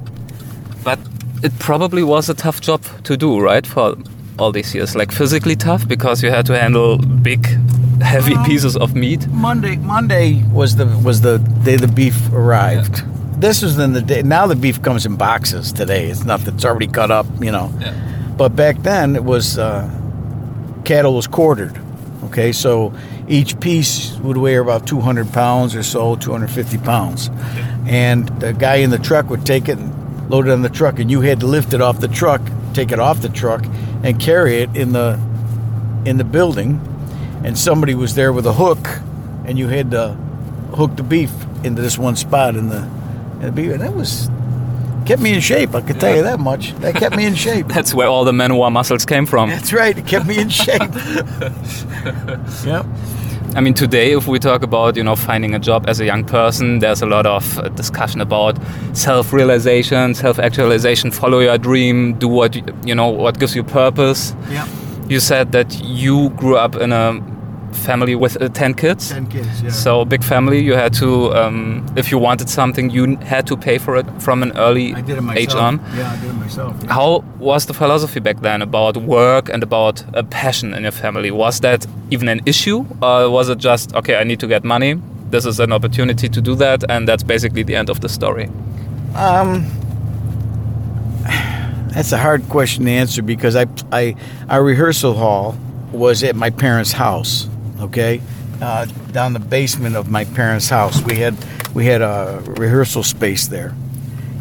But 0.82 0.98
it 1.42 1.52
probably 1.60 2.02
was 2.02 2.28
a 2.28 2.34
tough 2.34 2.60
job 2.60 2.82
to 3.04 3.16
do, 3.16 3.38
right? 3.38 3.66
For 3.66 3.96
all 4.38 4.52
these 4.52 4.74
years, 4.74 4.94
like 4.96 5.12
physically 5.12 5.56
tough 5.56 5.86
because 5.86 6.22
you 6.22 6.30
had 6.30 6.46
to 6.46 6.58
handle 6.58 6.98
big, 6.98 7.46
heavy 8.02 8.34
pieces 8.44 8.76
of 8.76 8.94
meat. 8.94 9.26
Monday 9.28 9.76
Monday 9.76 10.42
was 10.52 10.74
the 10.76 10.86
was 11.04 11.20
the 11.20 11.38
day 11.64 11.76
the 11.76 11.88
beef 11.88 12.16
arrived. 12.32 13.02
This 13.40 13.62
was 13.62 13.78
in 13.78 13.92
the 13.92 14.02
day. 14.02 14.22
Now 14.22 14.46
the 14.46 14.56
beef 14.56 14.82
comes 14.82 15.06
in 15.06 15.16
boxes. 15.16 15.72
Today 15.72 16.06
it's 16.06 16.24
nothing. 16.24 16.54
It's 16.54 16.64
already 16.64 16.88
cut 16.88 17.10
up. 17.10 17.26
You 17.40 17.52
know. 17.52 17.72
Yeah. 17.80 17.94
But 18.36 18.56
back 18.56 18.78
then 18.82 19.16
it 19.16 19.24
was 19.24 19.58
uh, 19.58 19.88
cattle 20.84 21.14
was 21.14 21.26
quartered. 21.26 21.80
Okay, 22.24 22.52
so 22.52 22.92
each 23.28 23.58
piece 23.60 24.16
would 24.18 24.36
weigh 24.36 24.56
about 24.56 24.86
200 24.86 25.32
pounds 25.32 25.74
or 25.74 25.82
so, 25.82 26.16
250 26.16 26.78
pounds, 26.78 27.30
and 27.86 28.28
the 28.40 28.52
guy 28.52 28.76
in 28.76 28.90
the 28.90 28.98
truck 28.98 29.30
would 29.30 29.46
take 29.46 29.68
it 29.68 29.78
and 29.78 30.30
load 30.30 30.46
it 30.46 30.50
on 30.50 30.62
the 30.62 30.68
truck, 30.68 30.98
and 30.98 31.10
you 31.10 31.20
had 31.20 31.40
to 31.40 31.46
lift 31.46 31.72
it 31.72 31.80
off 31.80 32.00
the 32.00 32.08
truck, 32.08 32.42
take 32.74 32.90
it 32.90 32.98
off 32.98 33.22
the 33.22 33.28
truck, 33.28 33.64
and 34.02 34.20
carry 34.20 34.58
it 34.58 34.76
in 34.76 34.92
the 34.92 35.18
in 36.04 36.16
the 36.16 36.24
building, 36.24 36.80
and 37.44 37.56
somebody 37.56 37.94
was 37.94 38.14
there 38.14 38.32
with 38.32 38.46
a 38.46 38.52
hook, 38.52 38.86
and 39.44 39.58
you 39.58 39.68
had 39.68 39.90
to 39.92 40.08
hook 40.74 40.96
the 40.96 41.02
beef 41.02 41.32
into 41.64 41.82
this 41.82 41.98
one 41.98 42.16
spot 42.16 42.56
in 42.56 42.68
the, 42.68 42.88
the 43.40 43.52
beef, 43.52 43.72
and 43.72 43.80
that 43.80 43.94
was 43.94 44.28
kept 45.06 45.22
me 45.22 45.32
in 45.32 45.40
shape. 45.40 45.74
I 45.74 45.80
can 45.80 45.98
tell 45.98 46.14
you 46.14 46.22
that 46.22 46.38
much. 46.38 46.74
That 46.76 46.94
kept 46.94 47.16
me 47.16 47.24
in 47.26 47.34
shape. 47.46 47.68
That's 47.68 47.94
where 47.94 48.08
all 48.08 48.24
the 48.24 48.32
Manowar 48.32 48.70
muscles 48.70 49.06
came 49.06 49.26
from. 49.26 49.48
That's 49.48 49.72
right. 49.72 49.96
It 49.96 50.06
kept 50.06 50.26
me 50.26 50.38
in 50.38 50.50
shape. 50.50 50.80
yep. 52.64 52.84
I 53.54 53.60
mean, 53.60 53.72
today, 53.72 54.12
if 54.12 54.28
we 54.28 54.38
talk 54.38 54.62
about 54.62 54.96
you 54.96 55.02
know 55.02 55.16
finding 55.16 55.54
a 55.54 55.58
job 55.58 55.88
as 55.88 56.00
a 56.00 56.04
young 56.04 56.24
person, 56.24 56.80
there's 56.80 57.00
a 57.00 57.06
lot 57.06 57.26
of 57.26 57.58
uh, 57.58 57.68
discussion 57.70 58.20
about 58.20 58.58
self-realization, 58.92 60.14
self-actualization, 60.14 61.10
follow 61.10 61.40
your 61.40 61.56
dream, 61.58 62.14
do 62.18 62.28
what 62.28 62.54
you, 62.54 62.62
you 62.84 62.94
know 62.94 63.08
what 63.08 63.38
gives 63.38 63.56
you 63.56 63.64
purpose. 63.64 64.34
Yep. 64.50 64.68
You 65.08 65.20
said 65.20 65.52
that 65.52 65.82
you 65.82 66.28
grew 66.30 66.56
up 66.56 66.76
in 66.76 66.92
a 66.92 67.18
family 67.72 68.14
with 68.14 68.40
uh, 68.40 68.48
ten 68.48 68.74
kids. 68.74 69.10
Ten 69.10 69.26
kids. 69.26 69.62
Yeah. 69.62 69.70
So 69.70 70.04
big 70.04 70.22
family. 70.24 70.60
You 70.60 70.74
had 70.74 70.92
to, 70.94 71.32
um, 71.34 71.84
if 71.96 72.10
you 72.10 72.18
wanted 72.18 72.48
something, 72.48 72.90
you 72.90 73.16
had 73.16 73.46
to 73.46 73.56
pay 73.56 73.78
for 73.78 73.96
it 73.96 74.06
from 74.20 74.42
an 74.42 74.56
early 74.56 74.94
I 74.94 75.00
did 75.00 75.18
it 75.18 75.36
age 75.36 75.54
on. 75.54 75.80
Yeah, 75.94 76.12
I 76.12 76.16
did 76.20 76.30
it 76.30 76.34
myself. 76.34 76.76
yeah. 76.82 76.92
How 76.92 77.24
was 77.38 77.66
the 77.66 77.74
philosophy 77.74 78.20
back 78.20 78.40
then 78.40 78.62
about 78.62 78.96
work 78.96 79.48
and 79.48 79.62
about 79.62 80.04
a 80.14 80.22
passion 80.22 80.74
in 80.74 80.82
your 80.82 80.92
family? 80.92 81.30
Was 81.30 81.60
that 81.60 81.86
even 82.10 82.28
an 82.28 82.40
issue, 82.46 82.84
or 83.02 83.30
was 83.30 83.48
it 83.48 83.58
just 83.58 83.94
okay? 83.94 84.16
I 84.16 84.24
need 84.24 84.40
to 84.40 84.46
get 84.46 84.64
money. 84.64 85.00
This 85.30 85.44
is 85.44 85.60
an 85.60 85.72
opportunity 85.72 86.28
to 86.28 86.40
do 86.40 86.54
that, 86.56 86.84
and 86.90 87.06
that's 87.06 87.22
basically 87.22 87.62
the 87.62 87.76
end 87.76 87.90
of 87.90 88.00
the 88.00 88.08
story. 88.08 88.48
Um, 89.14 89.66
that's 91.92 92.12
a 92.12 92.18
hard 92.18 92.48
question 92.48 92.84
to 92.84 92.90
answer 92.90 93.22
because 93.22 93.56
I, 93.56 93.66
I, 93.92 94.14
our 94.48 94.62
rehearsal 94.62 95.14
hall 95.14 95.56
was 95.92 96.22
at 96.22 96.36
my 96.36 96.50
parents' 96.50 96.92
house. 96.92 97.48
Okay, 97.80 98.20
uh, 98.60 98.86
down 99.12 99.32
the 99.32 99.40
basement 99.40 99.96
of 99.96 100.10
my 100.10 100.24
parents' 100.24 100.68
house, 100.68 101.00
we 101.02 101.16
had 101.16 101.36
we 101.74 101.86
had 101.86 102.02
a 102.02 102.42
rehearsal 102.44 103.02
space 103.02 103.46
there, 103.46 103.74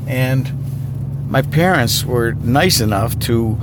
and 0.08 0.52
my 1.30 1.42
parents 1.42 2.04
were 2.04 2.34
nice 2.34 2.80
enough 2.80 3.20
to 3.20 3.58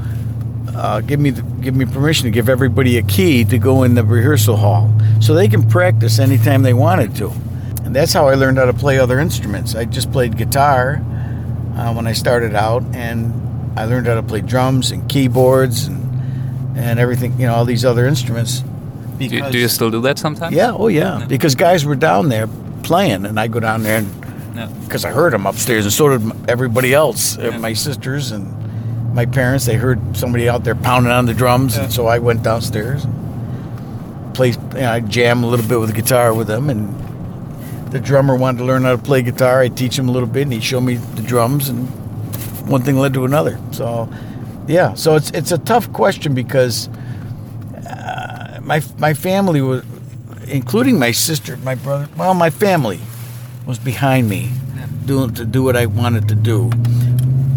uh, 0.75 1.01
give 1.01 1.19
me 1.19 1.31
the, 1.31 1.43
give 1.61 1.75
me 1.75 1.85
permission 1.85 2.25
to 2.25 2.31
give 2.31 2.49
everybody 2.49 2.99
a 2.99 3.03
key 3.03 3.45
to 3.45 3.59
go 3.59 3.83
in 3.85 3.95
the 3.95 4.05
rehearsal 4.05 4.57
hall 4.57 4.93
so 5.21 5.35
they 5.35 5.49
can 5.49 5.69
practice 5.69 6.19
anytime 6.19 6.63
they 6.63 6.75
wanted 6.75 7.15
to. 7.17 7.31
And 7.85 7.95
that's 7.95 8.13
how 8.13 8.29
I 8.29 8.35
learned 8.35 8.59
how 8.59 8.67
to 8.67 8.73
play 8.73 8.99
other 8.99 9.19
instruments. 9.19 9.75
I 9.75 9.85
just 9.85 10.11
played 10.13 10.37
guitar 10.37 11.03
uh, 11.77 11.93
when 11.95 12.07
I 12.07 12.13
started 12.13 12.55
out, 12.55 12.83
and 12.93 13.79
I 13.79 13.87
learned 13.87 14.07
how 14.07 14.15
to 14.15 14.23
play 14.23 14.41
drums 14.41 14.91
and 14.91 15.09
keyboards 15.09 15.87
and 15.87 16.03
and 16.77 16.99
everything. 16.99 17.39
You 17.41 17.47
know, 17.47 17.55
all 17.55 17.65
these 17.65 17.85
other 17.85 18.07
instruments. 18.07 18.63
Do, 19.19 19.51
do 19.51 19.59
you 19.59 19.69
still 19.69 19.91
do 19.91 20.01
that 20.03 20.19
sometimes? 20.19 20.55
Yeah, 20.55 20.73
oh 20.73 20.89
yeah. 20.89 21.25
Because 21.29 21.55
guys 21.55 21.85
were 21.85 21.95
down 21.97 22.29
there 22.29 22.49
playing, 22.83 23.25
and 23.27 23.39
I 23.39 23.47
go 23.49 23.61
down 23.61 23.83
there 23.83 24.03
because 24.85 25.05
I 25.05 25.11
heard 25.11 25.33
them 25.33 25.47
upstairs, 25.47 25.85
and 25.85 25.93
so 25.93 26.17
did 26.19 26.49
everybody 26.49 26.93
else. 26.95 27.37
Uh, 27.39 27.57
My 27.59 27.73
sisters 27.75 28.31
and 28.33 28.47
my 29.15 29.27
parents, 29.27 29.65
they 29.67 29.75
heard 29.77 30.01
somebody 30.17 30.49
out 30.49 30.65
there 30.65 30.75
pounding 30.75 31.13
on 31.13 31.27
the 31.27 31.35
drums, 31.35 31.77
and 31.77 31.93
so 31.93 32.07
I 32.07 32.19
went 32.19 32.43
downstairs, 32.43 33.05
and 33.05 34.35
played. 34.35 34.57
You 34.75 34.81
know, 34.81 34.93
I 34.93 35.01
jam 35.01 35.45
a 35.45 35.47
little 35.47 35.67
bit 35.69 35.79
with 35.81 35.91
the 35.95 36.01
guitar 36.03 36.35
with 36.35 36.47
them, 36.49 36.69
and 36.71 36.93
the 37.93 38.01
drummer 38.01 38.35
wanted 38.37 38.59
to 38.59 38.65
learn 38.65 38.83
how 38.83 38.93
to 38.97 38.99
play 39.03 39.23
guitar. 39.23 39.61
I 39.61 39.69
teach 39.69 39.97
him 39.99 40.09
a 40.09 40.13
little 40.13 40.29
bit, 40.29 40.43
and 40.43 40.53
he 40.53 40.61
showed 40.61 40.81
me 40.83 40.97
the 40.97 41.23
drums, 41.23 41.69
and 41.69 41.89
one 42.69 42.83
thing 42.83 42.97
led 42.99 43.15
to 43.15 43.25
another. 43.25 43.59
So, 43.71 44.09
yeah. 44.67 44.95
So 44.95 45.15
it's 45.15 45.31
it's 45.31 45.53
a 45.53 45.59
tough 45.59 45.93
question 45.93 46.35
because 46.35 46.89
my 48.65 48.83
my 48.99 49.15
family 49.15 49.61
was, 49.61 49.83
including 50.49 50.99
my 50.99 51.13
sister, 51.13 51.57
my 51.59 51.75
brother. 51.75 52.09
Well, 52.17 52.35
my 52.35 52.51
family 52.51 53.01
was 53.67 53.79
behind 53.79 54.29
me, 54.29 54.51
doing 55.07 55.35
to 55.35 55.45
do 55.45 55.63
what 55.63 55.77
I 55.77 55.87
wanted 55.87 56.29
to 56.29 56.35
do. 56.35 56.71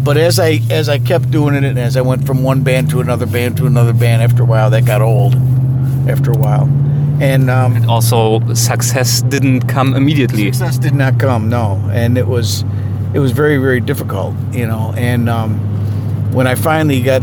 But 0.04 0.16
as 0.16 0.38
I 0.38 0.60
as 0.70 0.88
I 0.88 0.98
kept 0.98 1.30
doing 1.30 1.54
it, 1.54 1.64
and 1.64 1.78
as 1.78 1.96
I 1.96 2.00
went 2.00 2.26
from 2.26 2.42
one 2.42 2.62
band 2.62 2.90
to 2.90 3.00
another 3.00 3.26
band 3.26 3.56
to 3.58 3.66
another 3.66 3.92
band, 3.92 4.22
after 4.22 4.42
a 4.42 4.46
while 4.46 4.70
that 4.70 4.84
got 4.86 5.02
old. 5.02 5.34
after 6.08 6.32
a 6.32 6.38
while, 6.38 6.64
and 7.20 7.50
um, 7.50 7.88
Also, 7.88 8.40
success 8.54 9.20
didn't 9.22 9.68
come 9.68 9.94
immediately. 9.94 10.50
success 10.52 10.78
did 10.78 10.94
not 10.94 11.18
come. 11.20 11.48
No, 11.50 11.76
and 11.92 12.16
it 12.16 12.26
was 12.26 12.64
it 13.14 13.18
was 13.18 13.32
very 13.32 13.58
very 13.58 13.80
difficult, 13.80 14.34
you 14.52 14.66
know. 14.66 14.94
And 14.96 15.28
um, 15.28 15.58
when 16.32 16.46
I 16.46 16.54
finally 16.54 17.02
got 17.02 17.22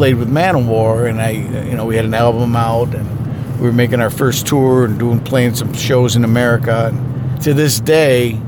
played 0.00 0.14
with 0.16 0.30
Manowar, 0.32 1.10
and 1.10 1.20
I 1.20 1.32
you 1.32 1.76
know 1.76 1.84
we 1.84 1.94
had 1.94 2.06
an 2.06 2.14
album 2.14 2.56
out, 2.56 2.94
and 2.94 3.06
we 3.58 3.66
were 3.66 3.72
making 3.72 4.00
our 4.00 4.08
first 4.08 4.46
tour 4.46 4.86
and 4.86 4.98
doing 4.98 5.20
playing 5.20 5.54
some 5.54 5.74
shows 5.74 6.16
in 6.16 6.24
America. 6.24 6.90
And 6.90 7.42
to 7.42 7.52
this 7.52 7.80
day, 7.80 8.40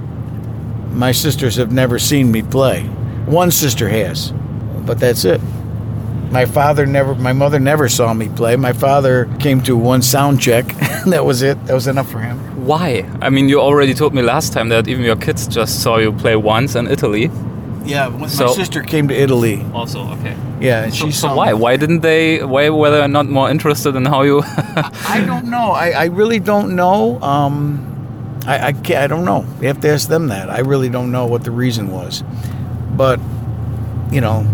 my 0.92 1.12
sisters 1.12 1.56
have 1.56 1.70
never 1.70 1.98
seen 1.98 2.32
me 2.32 2.40
play. 2.40 2.84
One 3.26 3.50
sister 3.50 3.86
has, 3.90 4.32
but 4.86 4.98
that's 4.98 5.26
it. 5.26 5.42
My 6.30 6.46
father 6.46 6.86
never, 6.86 7.14
my 7.16 7.34
mother 7.34 7.60
never 7.60 7.86
saw 7.86 8.14
me 8.14 8.30
play. 8.30 8.56
My 8.56 8.72
father 8.72 9.28
came 9.38 9.60
to 9.64 9.76
one 9.76 10.00
sound 10.00 10.40
check. 10.40 10.64
that 11.06 11.26
was 11.26 11.42
it. 11.42 11.62
That 11.66 11.74
was 11.74 11.86
enough 11.86 12.10
for 12.10 12.20
him. 12.20 12.38
Why? 12.64 13.06
I 13.20 13.28
mean, 13.28 13.50
you 13.50 13.60
already 13.60 13.92
told 13.92 14.14
me 14.14 14.22
last 14.22 14.54
time 14.54 14.70
that 14.70 14.88
even 14.88 15.04
your 15.04 15.16
kids 15.16 15.46
just 15.46 15.82
saw 15.82 15.98
you 15.98 16.12
play 16.12 16.34
once 16.34 16.76
in 16.76 16.86
Italy. 16.86 17.30
Yeah, 17.84 18.08
So- 18.28 18.46
my 18.46 18.52
sister 18.54 18.80
came 18.80 19.06
to 19.08 19.14
Italy. 19.14 19.62
Also, 19.74 20.08
okay. 20.12 20.34
Yeah, 20.62 20.84
and 20.84 20.94
So, 20.98 21.06
she 21.06 21.12
so 21.12 21.34
why? 21.34 21.52
Why 21.52 21.76
didn't 21.76 22.00
they? 22.00 22.42
Why 22.44 22.70
were 22.70 22.90
they 22.90 23.06
not 23.08 23.26
more 23.26 23.50
interested 23.50 23.96
in 23.96 24.04
how 24.04 24.22
you? 24.22 24.42
I 24.46 25.22
don't 25.26 25.46
know. 25.50 25.72
I, 25.72 25.90
I 25.90 26.04
really 26.06 26.38
don't 26.38 26.76
know. 26.76 27.20
Um, 27.20 27.88
I 28.46 28.68
I, 28.68 28.72
can't, 28.72 29.00
I 29.04 29.06
don't 29.06 29.24
know. 29.24 29.44
You 29.60 29.68
have 29.68 29.80
to 29.80 29.88
ask 29.88 30.08
them 30.08 30.28
that. 30.28 30.50
I 30.50 30.60
really 30.60 30.88
don't 30.88 31.10
know 31.10 31.26
what 31.26 31.44
the 31.44 31.50
reason 31.50 31.90
was, 31.90 32.22
but 32.96 33.18
you 34.10 34.20
know, 34.20 34.46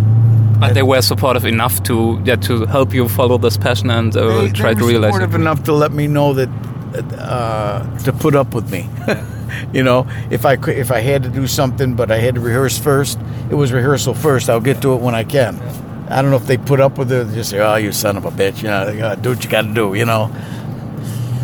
but 0.61 0.75
they 0.75 0.83
were 0.83 1.03
supportive 1.03 1.45
enough 1.45 1.83
to 1.85 2.21
yeah 2.25 2.37
to 2.37 2.67
help 2.67 2.93
you 2.95 3.09
follow 3.09 3.39
this 3.39 3.57
passion 3.57 3.91
and 3.91 4.17
uh, 4.17 4.43
they, 4.43 4.51
try 4.51 4.75
they 4.75 4.81
to 4.81 4.85
were 4.85 4.91
realize 4.91 5.13
supportive 5.13 5.35
it. 5.35 5.41
enough 5.41 5.63
to 5.65 5.73
let 5.73 5.93
me 5.93 6.07
know 6.07 6.33
that 6.35 6.49
uh, 7.19 7.99
to 8.05 8.13
put 8.13 8.35
up 8.35 8.55
with 8.55 8.71
me. 8.71 8.89
you 9.73 9.83
know, 9.83 10.07
if 10.31 10.45
I 10.45 10.57
could, 10.57 10.77
if 10.77 10.91
I 10.91 11.01
had 11.01 11.23
to 11.23 11.29
do 11.29 11.47
something, 11.47 11.95
but 11.95 12.11
I 12.11 12.19
had 12.19 12.35
to 12.35 12.41
rehearse 12.41 12.79
first, 12.79 13.19
it 13.51 13.55
was 13.55 13.73
rehearsal 13.73 14.15
first. 14.15 14.49
I'll 14.49 14.61
get 14.61 14.81
to 14.83 14.95
it 14.95 15.01
when 15.01 15.15
I 15.15 15.25
can. 15.25 15.59
I 16.11 16.23
don't 16.23 16.31
know 16.31 16.37
if 16.37 16.47
they 16.47 16.57
put 16.57 16.81
up 16.81 16.99
with 16.99 17.13
it. 17.13 17.29
They 17.29 17.35
just 17.35 17.51
say, 17.51 17.61
"Oh, 17.61 17.77
you 17.77 17.93
son 17.93 18.17
of 18.17 18.25
a 18.25 18.31
bitch," 18.31 18.63
you 18.63 18.69
know, 18.69 18.97
gotta 18.97 19.21
do 19.21 19.31
what 19.31 19.45
you 19.45 19.51
got 19.51 19.63
to 19.63 19.75
do. 19.75 19.95
You 19.95 20.05
know. 20.05 20.31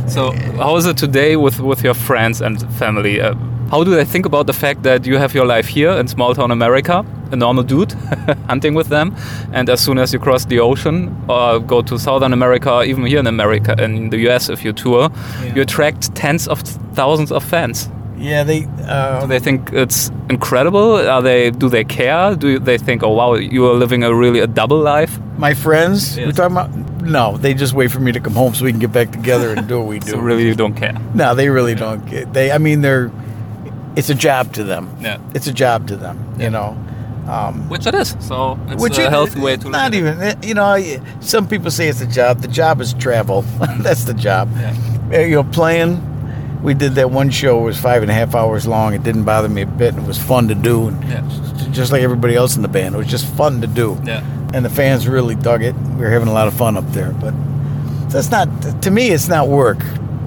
So, 0.08 0.32
how 0.56 0.76
is 0.76 0.86
it 0.86 0.96
today 0.96 1.36
with 1.36 1.60
with 1.60 1.82
your 1.84 1.94
friends 1.94 2.40
and 2.40 2.60
family? 2.74 3.20
Uh, 3.20 3.34
how 3.70 3.82
do 3.82 3.90
they 3.90 4.04
think 4.04 4.26
about 4.26 4.46
the 4.46 4.52
fact 4.52 4.82
that 4.82 5.06
you 5.06 5.18
have 5.18 5.34
your 5.34 5.46
life 5.46 5.66
here 5.66 5.90
in 5.90 6.06
small 6.06 6.34
town 6.34 6.50
America, 6.50 7.04
a 7.32 7.36
normal 7.36 7.64
dude, 7.64 7.92
hunting 8.46 8.74
with 8.74 8.88
them, 8.88 9.14
and 9.52 9.68
as 9.68 9.80
soon 9.80 9.98
as 9.98 10.12
you 10.12 10.18
cross 10.18 10.44
the 10.44 10.60
ocean 10.60 11.16
or 11.28 11.58
go 11.58 11.82
to 11.82 11.98
Southern 11.98 12.32
America, 12.32 12.82
even 12.84 13.06
here 13.06 13.18
in 13.18 13.26
America, 13.26 13.74
in 13.82 14.10
the 14.10 14.18
US, 14.28 14.48
if 14.48 14.64
you 14.64 14.72
tour, 14.72 15.10
you 15.54 15.62
attract 15.62 16.14
tens 16.14 16.46
of 16.46 16.60
thousands 16.94 17.32
of 17.32 17.42
fans. 17.42 17.88
Yeah, 18.16 18.44
they. 18.44 18.66
Uh, 18.86 19.20
Do 19.22 19.26
they 19.26 19.38
think 19.40 19.72
it's 19.72 20.10
incredible? 20.30 20.94
Are 21.08 21.22
they? 21.22 21.50
Do 21.50 21.68
they 21.68 21.84
care? 21.84 22.34
Do 22.36 22.58
they 22.58 22.78
think, 22.78 23.02
oh 23.02 23.10
wow, 23.10 23.34
you 23.34 23.66
are 23.66 23.74
living 23.74 24.02
a 24.04 24.14
really 24.14 24.40
a 24.40 24.46
double 24.46 24.78
life? 24.78 25.18
My 25.38 25.54
friends, 25.54 26.16
we're 26.16 26.32
talking 26.32 26.56
about. 26.56 26.70
No, 27.02 27.36
they 27.36 27.52
just 27.54 27.74
wait 27.74 27.90
for 27.90 28.00
me 28.00 28.12
to 28.12 28.20
come 28.20 28.34
home 28.34 28.54
so 28.54 28.64
we 28.64 28.70
can 28.70 28.80
get 28.80 28.92
back 28.92 29.10
together 29.12 29.52
and 29.52 29.68
do 29.68 29.78
what 29.78 29.88
we 29.88 29.98
do. 30.06 30.12
So 30.12 30.18
really, 30.18 30.46
you 30.46 30.54
don't 30.54 30.74
care. 30.74 30.94
No, 31.14 31.34
they 31.34 31.48
really 31.50 31.74
don't 31.74 32.04
get. 32.06 32.32
They, 32.32 32.50
I 32.52 32.58
mean, 32.58 32.80
they're. 32.82 33.10
It's 33.96 34.10
a 34.10 34.14
job 34.14 34.52
to 34.54 34.64
them. 34.64 34.88
Yeah. 35.00 35.18
It's 35.34 35.46
a 35.46 35.52
job 35.52 35.86
to 35.88 35.96
them. 35.96 36.16
Yeah. 36.38 36.44
You 36.44 36.50
know. 36.50 36.76
Um, 37.28 37.68
Which 37.70 37.86
it 37.86 37.94
is. 37.94 38.16
So 38.20 38.58
it's 38.68 38.82
which 38.82 38.98
a 38.98 39.04
it- 39.06 39.10
healthy 39.10 39.40
way 39.40 39.56
to. 39.56 39.68
Not 39.70 39.94
it. 39.94 39.98
even. 39.98 40.20
eh, 40.22 40.34
You 40.42 40.54
know, 40.54 40.76
some 41.20 41.46
people 41.48 41.70
say 41.70 41.88
it's 41.88 42.00
a 42.00 42.06
job. 42.06 42.40
The 42.42 42.48
job 42.48 42.80
is 42.80 42.92
travel. 42.94 43.42
That's 43.80 44.04
the 44.04 44.14
job. 44.14 44.48
Yeah. 44.56 44.74
Eh, 45.12 45.24
You 45.26 45.36
know, 45.36 45.44
playing. 45.44 46.00
We 46.64 46.74
did 46.74 46.94
that 46.96 47.10
one 47.10 47.30
show. 47.30 47.60
It 47.60 47.64
was 47.64 47.78
five 47.78 48.02
and 48.02 48.10
a 48.10 48.14
half 48.14 48.34
hours 48.34 48.66
long. 48.66 48.94
It 48.94 49.02
didn't 49.04 49.24
bother 49.24 49.48
me 49.48 49.62
a 49.62 49.66
bit. 49.66 49.94
and 49.94 50.02
It 50.04 50.08
was 50.08 50.18
fun 50.18 50.48
to 50.48 50.54
do. 50.54 50.88
And 50.88 51.04
Yeah. 51.04 51.22
just 51.70 51.92
like 51.92 52.02
everybody 52.02 52.34
else 52.34 52.56
in 52.56 52.62
the 52.62 52.68
band, 52.68 52.94
it 52.94 52.98
was 52.98 53.06
just 53.06 53.26
fun 53.26 53.60
to 53.60 53.66
do. 53.66 53.96
Yeah. 54.04 54.22
and 54.54 54.64
the 54.64 54.70
fans 54.70 55.08
really 55.08 55.34
dug 55.34 55.62
it. 55.64 55.74
We 55.96 56.04
were 56.04 56.10
having 56.10 56.28
a 56.28 56.32
lot 56.32 56.46
of 56.46 56.54
fun 56.54 56.76
up 56.76 56.88
there, 56.92 57.10
but 57.20 57.34
that's 58.08 58.30
not 58.30 58.48
to 58.82 58.90
me. 58.90 59.08
It's 59.08 59.26
not 59.28 59.48
work. 59.48 59.78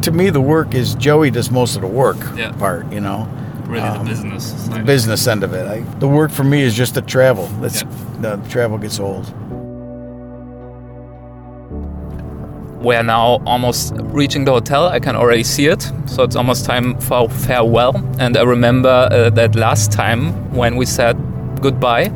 To 0.02 0.12
me, 0.12 0.30
the 0.30 0.42
work 0.42 0.76
is 0.76 0.96
Joey 0.96 1.32
does 1.32 1.50
most 1.50 1.76
of 1.78 1.82
the 1.82 1.88
work 1.88 2.18
Yeah. 2.36 2.52
part. 2.52 2.92
You 2.92 3.00
know, 3.00 3.26
Really, 3.68 3.84
Um, 3.88 4.04
the 4.06 4.10
business. 4.12 4.52
the 4.74 4.80
business 4.80 5.28
end 5.28 5.44
of 5.46 5.54
it. 5.54 5.66
I, 5.66 5.84
the 6.00 6.08
work 6.10 6.32
for 6.32 6.44
me 6.44 6.62
is 6.62 6.74
just 6.74 6.94
the 6.96 7.02
travel. 7.02 7.50
That's 7.62 7.84
the 8.22 8.38
travel 8.50 8.78
gets 8.78 9.00
old. 9.00 9.32
We're 12.88 13.04
now 13.04 13.42
almost 13.46 13.94
reaching 13.98 14.46
the 14.46 14.54
hotel. 14.54 14.88
I 14.88 15.02
can 15.02 15.18
already 15.18 15.44
see 15.44 15.66
it. 15.66 15.82
So 16.06 16.24
it's 16.24 16.38
almost 16.38 16.64
time 16.64 16.98
for 17.02 17.28
farewell. 17.28 17.98
And 18.18 18.38
I 18.38 18.44
remember 18.44 19.10
uh, 19.12 19.30
that 19.32 19.56
last 19.56 19.92
time 19.92 20.32
when 20.56 20.78
we 20.78 20.86
said 20.86 21.18
goodbye, 21.60 22.14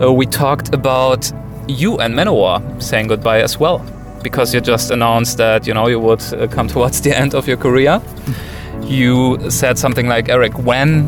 uh, 0.00 0.10
we 0.10 0.24
talked 0.24 0.74
about 0.74 1.30
you 1.68 1.98
and 1.98 2.14
Manowar 2.14 2.82
saying 2.82 3.08
goodbye 3.08 3.42
as 3.42 3.60
well. 3.60 3.84
Because 4.22 4.54
you 4.54 4.62
just 4.62 4.90
announced 4.90 5.36
that, 5.36 5.66
you 5.66 5.74
know, 5.74 5.88
you 5.88 6.00
would 6.00 6.22
uh, 6.32 6.46
come 6.46 6.68
towards 6.74 7.02
the 7.02 7.14
end 7.14 7.34
of 7.34 7.46
your 7.46 7.58
career. 7.58 8.00
You 8.84 9.50
said 9.50 9.76
something 9.76 10.08
like, 10.08 10.30
Eric, 10.30 10.58
when 10.58 11.04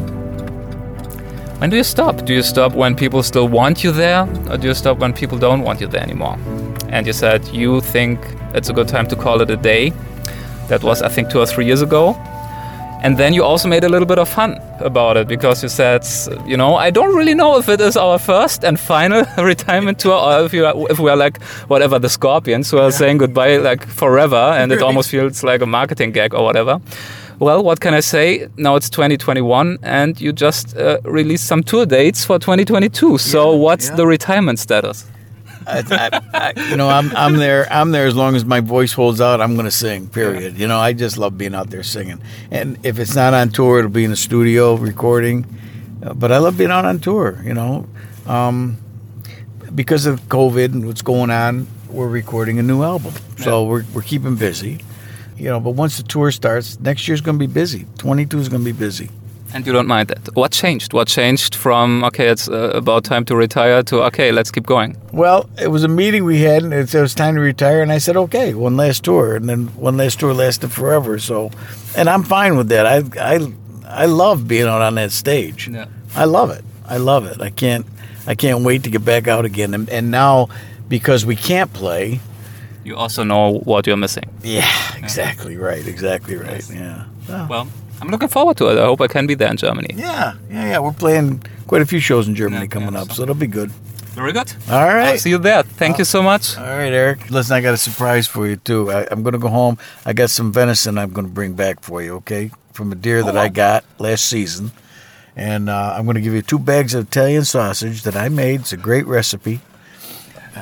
when 1.59 1.71
do 1.71 1.79
you 1.79 1.85
stop? 1.85 2.27
Do 2.27 2.35
you 2.35 2.43
stop 2.43 2.75
when 2.75 2.95
people 2.95 3.23
still 3.23 3.49
want 3.49 3.83
you 3.83 3.93
there, 3.93 4.29
or 4.51 4.59
do 4.59 4.69
you 4.69 4.75
stop 4.75 4.99
when 4.99 5.15
people 5.15 5.39
don't 5.39 5.63
want 5.63 5.81
you 5.81 5.87
there 5.87 6.03
anymore? 6.03 6.37
And 6.91 7.07
you 7.07 7.13
said 7.13 7.47
you 7.49 7.81
think 7.81 8.19
it's 8.55 8.69
a 8.69 8.73
good 8.73 8.89
time 8.89 9.07
to 9.09 9.17
call 9.17 9.41
it 9.41 9.51
a 9.51 9.57
day. 9.57 9.93
That 10.69 10.83
was, 10.83 11.03
I 11.03 11.09
think, 11.09 11.31
two 11.31 11.41
or 11.41 11.47
three 11.47 11.67
years 11.67 11.83
ago. 11.83 12.17
And 13.03 13.17
then 13.17 13.33
you 13.33 13.43
also 13.43 13.67
made 13.67 13.83
a 13.83 13.89
little 13.89 14.07
bit 14.07 14.19
of 14.19 14.29
fun 14.29 14.61
about 14.81 15.17
it 15.17 15.27
because 15.27 15.63
you 15.63 15.71
said, 15.71 16.05
you 16.47 16.57
know, 16.57 16.77
I 16.77 16.91
don't 16.91 17.17
really 17.17 17.35
know 17.35 17.57
if 17.59 17.69
it 17.69 17.81
is 17.81 17.97
our 17.97 18.19
first 18.19 18.63
and 18.63 18.79
final 18.79 19.25
retirement 19.39 19.99
tour 19.99 20.13
or 20.13 20.45
if, 20.45 20.53
you 20.53 20.67
are, 20.67 20.75
if 20.91 20.99
we 20.99 21.09
are 21.11 21.17
like 21.17 21.43
whatever 21.69 21.99
the 21.99 22.11
Scorpions 22.11 22.71
who 22.71 22.77
are 22.79 22.93
saying 22.93 23.17
goodbye 23.19 23.57
like 23.57 23.87
forever 23.87 24.37
and 24.37 24.71
it 24.71 24.83
almost 24.83 25.09
feels 25.09 25.43
like 25.43 25.63
a 25.63 25.67
marketing 25.67 26.13
gag 26.13 26.35
or 26.35 26.45
whatever. 26.45 26.79
Well, 27.39 27.63
what 27.65 27.81
can 27.81 27.95
I 27.95 28.01
say? 28.01 28.49
Now 28.59 28.77
it's 28.77 28.91
2021 28.91 29.79
and 29.83 30.21
you 30.21 30.31
just 30.35 30.77
uh, 30.77 30.99
released 31.05 31.47
some 31.47 31.63
tour 31.63 31.87
dates 31.87 32.23
for 32.23 32.39
2022. 32.39 33.17
So 33.17 33.53
Yeah, 33.53 33.59
what's 33.59 33.89
yeah. 33.89 33.97
the 33.97 34.07
retirement 34.07 34.59
status? 34.59 35.07
I, 35.71 35.83
I, 35.91 36.53
I, 36.57 36.71
you 36.71 36.77
know, 36.77 36.89
I'm 36.89 37.15
I'm 37.17 37.37
there. 37.37 37.71
I'm 37.73 37.91
there 37.91 38.07
as 38.07 38.15
long 38.15 38.37
as 38.37 38.45
my 38.45 38.61
voice 38.61 38.93
holds 38.93 39.21
out. 39.21 39.41
I'm 39.41 39.55
going 39.55 39.67
to 39.67 39.71
sing. 39.71 40.09
Period. 40.09 40.59
You 40.59 40.67
know, 40.67 40.79
I 40.79 40.93
just 40.93 41.19
love 41.19 41.39
being 41.39 41.55
out 41.55 41.71
there 41.71 41.83
singing. 41.83 42.21
And 42.51 42.79
if 42.85 42.99
it's 42.99 43.15
not 43.15 43.35
on 43.35 43.51
tour, 43.51 43.79
it'll 43.79 43.91
be 43.91 44.05
in 44.05 44.11
the 44.11 44.17
studio 44.17 44.75
recording. 44.75 45.47
Uh, 46.03 46.15
but 46.15 46.33
I 46.33 46.39
love 46.39 46.59
being 46.59 46.71
out 46.71 46.85
on 46.85 46.99
tour. 46.99 47.41
You 47.45 47.55
know, 47.55 47.87
um, 48.27 48.79
because 49.75 50.07
of 50.07 50.23
COVID 50.29 50.73
and 50.73 50.87
what's 50.87 51.03
going 51.03 51.31
on, 51.31 51.67
we're 51.89 52.09
recording 52.09 52.59
a 52.59 52.63
new 52.63 52.83
album. 52.83 53.15
So 53.39 53.65
we're 53.65 53.85
we're 53.95 54.03
keeping 54.03 54.37
busy. 54.37 54.81
You 55.37 55.49
know, 55.49 55.61
but 55.61 55.71
once 55.71 55.97
the 55.97 56.03
tour 56.03 56.31
starts, 56.33 56.79
next 56.81 57.09
year's 57.09 57.23
going 57.23 57.39
to 57.39 57.47
be 57.47 57.51
busy. 57.51 57.87
22 57.97 58.39
is 58.41 58.49
going 58.51 58.63
to 58.63 58.73
be 58.73 58.79
busy. 58.79 59.09
And 59.53 59.67
you 59.67 59.73
don't 59.73 59.89
mind 59.89 60.09
that. 60.09 60.35
What 60.37 60.53
changed? 60.53 60.93
What 60.93 61.09
changed 61.09 61.55
from, 61.57 62.05
okay, 62.05 62.29
it's 62.29 62.49
uh, 62.49 62.71
about 62.75 63.05
time 63.05 63.25
to 63.25 63.35
retire 63.37 63.83
to, 63.85 64.03
okay, 64.05 64.31
let's 64.33 64.51
keep 64.51 64.65
going? 64.67 64.97
Well, 65.13 65.49
it 65.61 65.69
was 65.69 65.83
a 65.85 65.89
meeting 65.89 66.25
we 66.25 66.41
had, 66.43 66.63
and 66.63 66.73
it 66.73 66.95
was 66.95 67.15
time 67.15 67.35
to 67.35 67.41
retire. 67.41 67.83
And 67.83 67.91
I 67.93 67.99
said, 67.99 68.17
"Okay, 68.17 68.55
one 68.55 68.77
last 68.77 69.03
tour." 69.05 69.35
And 69.37 69.49
then 69.49 69.67
one 69.77 69.97
last 69.97 70.21
tour 70.21 70.33
lasted 70.35 70.71
forever. 70.71 71.19
So, 71.19 71.51
and 71.97 72.09
I'm 72.09 72.23
fine 72.23 72.57
with 72.57 72.69
that. 72.69 72.87
I 72.87 73.03
I 73.35 73.53
I 74.05 74.07
love 74.07 74.47
being 74.47 74.69
out 74.69 74.83
on 74.83 74.95
that 74.95 75.11
stage. 75.13 75.69
Yeah. 75.69 75.87
I 76.15 76.25
love 76.27 76.51
it. 76.51 76.65
I 76.87 76.99
love 76.99 77.27
it. 77.27 77.41
I 77.41 77.51
can't 77.51 77.87
I 78.27 78.35
can't 78.35 78.65
wait 78.65 78.83
to 78.85 78.91
get 78.91 79.05
back 79.05 79.27
out 79.29 79.45
again. 79.45 79.75
And, 79.75 79.89
and 79.91 80.11
now, 80.11 80.49
because 80.89 81.27
we 81.27 81.35
can't 81.37 81.73
play, 81.73 82.21
You 82.85 82.97
also 82.97 83.25
know 83.25 83.59
what 83.65 83.87
you're 83.87 83.97
missing. 84.01 84.29
yeah, 84.45 84.71
exactly 84.97 85.57
right, 85.57 85.87
exactly 85.89 86.37
right. 86.37 86.65
Yeah. 86.71 87.05
Well, 87.29 87.47
Well, 87.51 87.67
I'm 88.01 88.09
looking 88.09 88.29
forward 88.29 88.57
to 88.59 88.69
it. 88.71 88.79
I 88.79 88.85
hope 88.85 89.01
I 89.01 89.09
can 89.09 89.27
be 89.27 89.35
there 89.35 89.51
in 89.51 89.57
Germany. 89.57 89.95
yeah, 89.97 90.35
yeah, 90.51 90.67
yeah. 90.71 90.79
We're 90.79 90.93
playing 90.93 91.43
quite 91.67 91.83
a 91.83 91.87
few 91.87 92.01
shows 92.01 92.29
in 92.29 92.35
Germany 92.35 92.63
Yeah, 92.63 92.67
coming 92.69 92.93
yeah, 92.95 93.03
up, 93.03 93.09
so- 93.09 93.15
so 93.15 93.23
it'll 93.25 93.35
be 93.35 93.47
good. 93.47 93.71
Very 94.15 94.33
good. 94.33 94.53
All 94.69 94.87
right. 94.89 95.13
I'll 95.13 95.19
see 95.19 95.31
you 95.31 95.39
there. 95.39 95.63
Thank 95.63 95.99
you 95.99 96.05
so 96.05 96.21
much. 96.21 96.59
All 96.59 96.65
right, 96.65 96.93
Eric. 96.93 97.31
Listen, 97.31 97.55
I 97.57 97.61
got 97.61 97.75
a 97.75 97.77
surprise 97.77 98.27
for 98.27 98.45
you 98.49 98.57
too. 98.57 98.91
I, 98.91 99.07
I'm 99.11 99.23
going 99.23 99.35
to 99.35 99.39
go 99.39 99.49
home. 99.49 99.79
I 100.05 100.13
got 100.13 100.31
some 100.31 100.53
venison 100.53 100.99
I'm 100.99 101.11
going 101.11 101.27
to 101.29 101.33
bring 101.33 101.53
back 101.55 101.81
for 101.81 102.03
you. 102.03 102.15
Okay, 102.17 102.51
from 102.73 102.91
a 102.91 102.97
deer 102.97 103.23
that 103.23 103.37
I 103.37 103.49
got 103.49 103.85
last 103.99 104.25
season, 104.25 104.73
and 105.37 105.71
uh, 105.71 105.95
I'm 105.97 106.07
going 106.07 106.17
to 106.17 106.21
give 106.21 106.35
you 106.35 106.43
two 106.43 106.59
bags 106.59 106.93
of 106.93 107.07
Italian 107.07 107.45
sausage 107.45 108.03
that 108.03 108.17
I 108.17 108.29
made. 108.29 108.61
It's 108.63 108.73
a 108.73 108.77
great 108.77 109.07
recipe. 109.07 109.61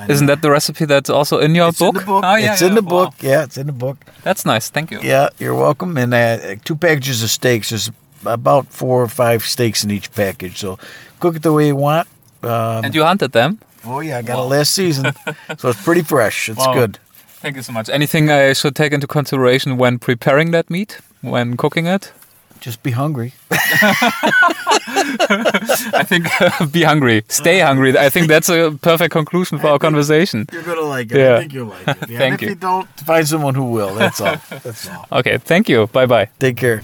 Isn't 0.09 0.27
that 0.27 0.43
the 0.43 0.51
recipe 0.51 0.85
that's 0.87 1.11
also 1.11 1.39
in 1.39 1.55
your 1.55 1.69
It's 1.69 1.79
book? 1.79 1.95
in 1.95 2.01
the 2.01 2.07
book. 2.07 2.25
Oh, 2.27 2.37
yeah, 2.37 2.53
it's 2.53 2.61
yeah. 2.63 2.69
in 2.69 2.75
the 2.75 2.83
Wow. 2.83 3.05
book. 3.05 3.15
Yeah, 3.23 3.45
it's 3.45 3.57
in 3.57 3.67
the 3.67 3.73
book. 3.73 3.97
That's 4.23 4.45
nice. 4.45 4.71
Thank 4.71 4.91
you. 4.91 5.01
Yeah, 5.03 5.29
you're 5.39 5.55
welcome. 5.55 5.97
And 5.97 6.13
uh, 6.15 6.57
two 6.65 6.77
packages 6.77 7.23
of 7.23 7.31
steaks. 7.31 7.69
There's 7.71 7.91
about 8.25 8.67
four 8.69 9.03
or 9.03 9.09
five 9.09 9.43
steaks 9.45 9.85
in 9.85 9.91
each 9.91 10.11
package. 10.13 10.59
So 10.59 10.79
cook 11.21 11.37
it 11.37 11.43
the 11.43 11.53
way 11.53 11.67
you 11.69 11.77
want. 11.77 12.07
Um, 12.43 12.85
And 12.85 12.95
you 12.95 13.05
hunted 13.05 13.33
them? 13.33 13.59
oh 13.85 14.01
yeah, 14.01 14.19
I 14.19 14.23
got 14.23 14.39
it 14.39 14.49
last 14.49 14.75
season, 14.75 15.13
so 15.59 15.69
it's 15.71 15.83
pretty 15.83 16.03
fresh. 16.03 16.49
It's 16.49 16.59
Wow. 16.67 16.75
good. 16.75 16.99
Thank 17.43 17.57
you 17.57 17.63
so 17.63 17.73
much. 17.73 17.89
Anything 17.89 18.31
I 18.31 18.53
should 18.55 18.75
take 18.75 18.93
into 18.95 19.07
consideration 19.07 19.79
when 19.79 19.99
preparing 19.99 20.51
that 20.53 20.69
meat, 20.71 20.99
when 21.23 21.57
cooking 21.57 21.87
it? 21.87 22.13
Just 22.61 22.83
be 22.83 22.91
hungry. 22.91 23.33
I 25.91 26.05
think 26.07 26.27
be 26.73 26.83
hungry, 26.83 27.23
stay 27.29 27.61
hungry. 27.61 27.97
I 27.97 28.09
think 28.11 28.29
that's 28.29 28.49
a 28.49 28.73
perfect 28.83 29.13
conclusion 29.13 29.59
for 29.59 29.69
our 29.69 29.79
conversation. 29.79 30.47
You're 30.53 30.63
gonna 30.63 30.81
like 30.83 31.11
it. 31.13 31.19
Yeah. 31.19 31.37
I 31.37 31.39
think 31.41 31.53
you'll 31.53 31.67
like 31.69 31.89
it. 31.89 31.97
Yeah, 32.11 32.19
Thank 32.19 32.33
and 32.35 32.43
you. 32.43 32.49
If 32.49 32.55
you 32.55 32.61
don't, 32.61 32.89
find 33.01 33.27
someone 33.29 33.55
who 33.55 33.65
will. 33.71 33.95
That's 33.95 34.21
all. 34.21 34.37
That's 34.51 34.89
all. 34.89 35.07
Okay, 35.13 35.39
thank 35.39 35.69
you. 35.69 35.87
Bye 35.89 36.07
bye. 36.07 36.29
Take 36.39 36.57
care. 36.57 36.83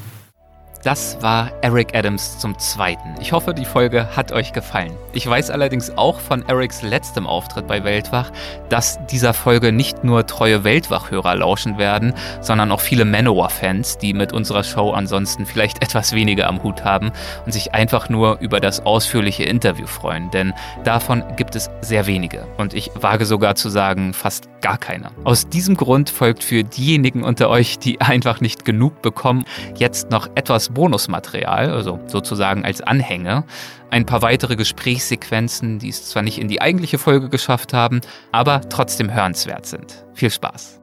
Das 0.85 1.17
war 1.23 1.51
Eric 1.63 1.97
Adams 1.97 2.39
zum 2.39 2.59
Zweiten. 2.59 3.15
Ich 3.19 3.33
hoffe, 3.33 3.55
die 3.55 3.65
Folge 3.65 4.07
hat 4.15 4.33
euch 4.33 4.53
gefallen. 4.53 4.93
Ich 5.15 5.27
weiß 5.27 5.51
allerdings 5.51 5.97
auch 5.97 6.21
von 6.21 6.47
Erics 6.47 6.83
letztem 6.83 7.27
Auftritt 7.27 7.67
bei 7.67 7.85
Weltwach, 7.85 8.31
dass 8.69 8.99
dieser 9.07 9.33
Folge 9.33 9.73
nicht 9.73 10.05
nur 10.05 10.27
treue 10.27 10.63
Weltwach-Hörer 10.63 11.37
lauschen 11.37 11.79
werden, 11.79 12.13
sondern 12.43 12.71
auch 12.71 12.81
viele 12.81 13.07
Manowar-Fans, 13.07 13.97
die 13.97 14.13
mit 14.13 14.35
unserer 14.35 14.63
Show 14.63 14.91
ansonsten 14.91 15.47
vielleicht 15.47 15.83
etwas 15.83 16.13
weniger 16.13 16.49
am 16.49 16.63
Hut 16.63 16.85
haben 16.85 17.13
und 17.47 17.53
sich 17.53 17.73
einfach 17.73 18.11
nur 18.11 18.39
über 18.41 18.61
das 18.61 18.85
ausführliche 18.85 19.45
Interview 19.45 19.87
freuen, 19.87 20.31
denn 20.33 20.53
davon 20.85 21.25
gibt 21.37 21.57
es 21.57 21.71
sehr 21.81 22.07
wenige 22.07 22.47
und 22.59 22.75
ich 22.75 22.91
wage 22.95 23.25
sogar 23.25 23.55
zu 23.55 23.71
sagen, 23.71 24.13
fast 24.13 24.51
gar 24.61 24.77
keine. 24.77 25.11
Aus 25.25 25.49
diesem 25.49 25.77
Grund 25.77 26.11
folgt 26.11 26.45
für 26.45 26.63
diejenigen 26.63 27.23
unter 27.23 27.49
euch, 27.49 27.79
die 27.79 28.01
einfach 28.03 28.41
nicht 28.41 28.67
genug 28.67 29.01
bekommen, 29.01 29.45
jetzt 29.77 30.11
noch 30.11 30.29
etwas 30.35 30.74
Bonusmaterial, 30.75 31.71
also 31.71 31.99
sozusagen 32.07 32.65
als 32.65 32.81
Anhänge. 32.81 33.45
Ein 33.91 34.07
paar 34.07 34.23
weitere 34.23 34.57
Gesprächssequenzen, 34.57 35.79
die 35.79 35.89
es 35.89 36.11
zwar 36.11 36.23
nicht 36.23 36.39
in 36.39 36.49
die 36.49 36.61
eigentliche 36.61 36.99
Folge 36.99 37.29
geschafft 37.29 37.73
haben, 37.73 38.01
aber 38.33 38.61
trotzdem 38.69 39.13
hörenswert 39.13 39.67
sind. 39.67 40.05
Viel 40.15 40.31
Spaß. 40.31 40.81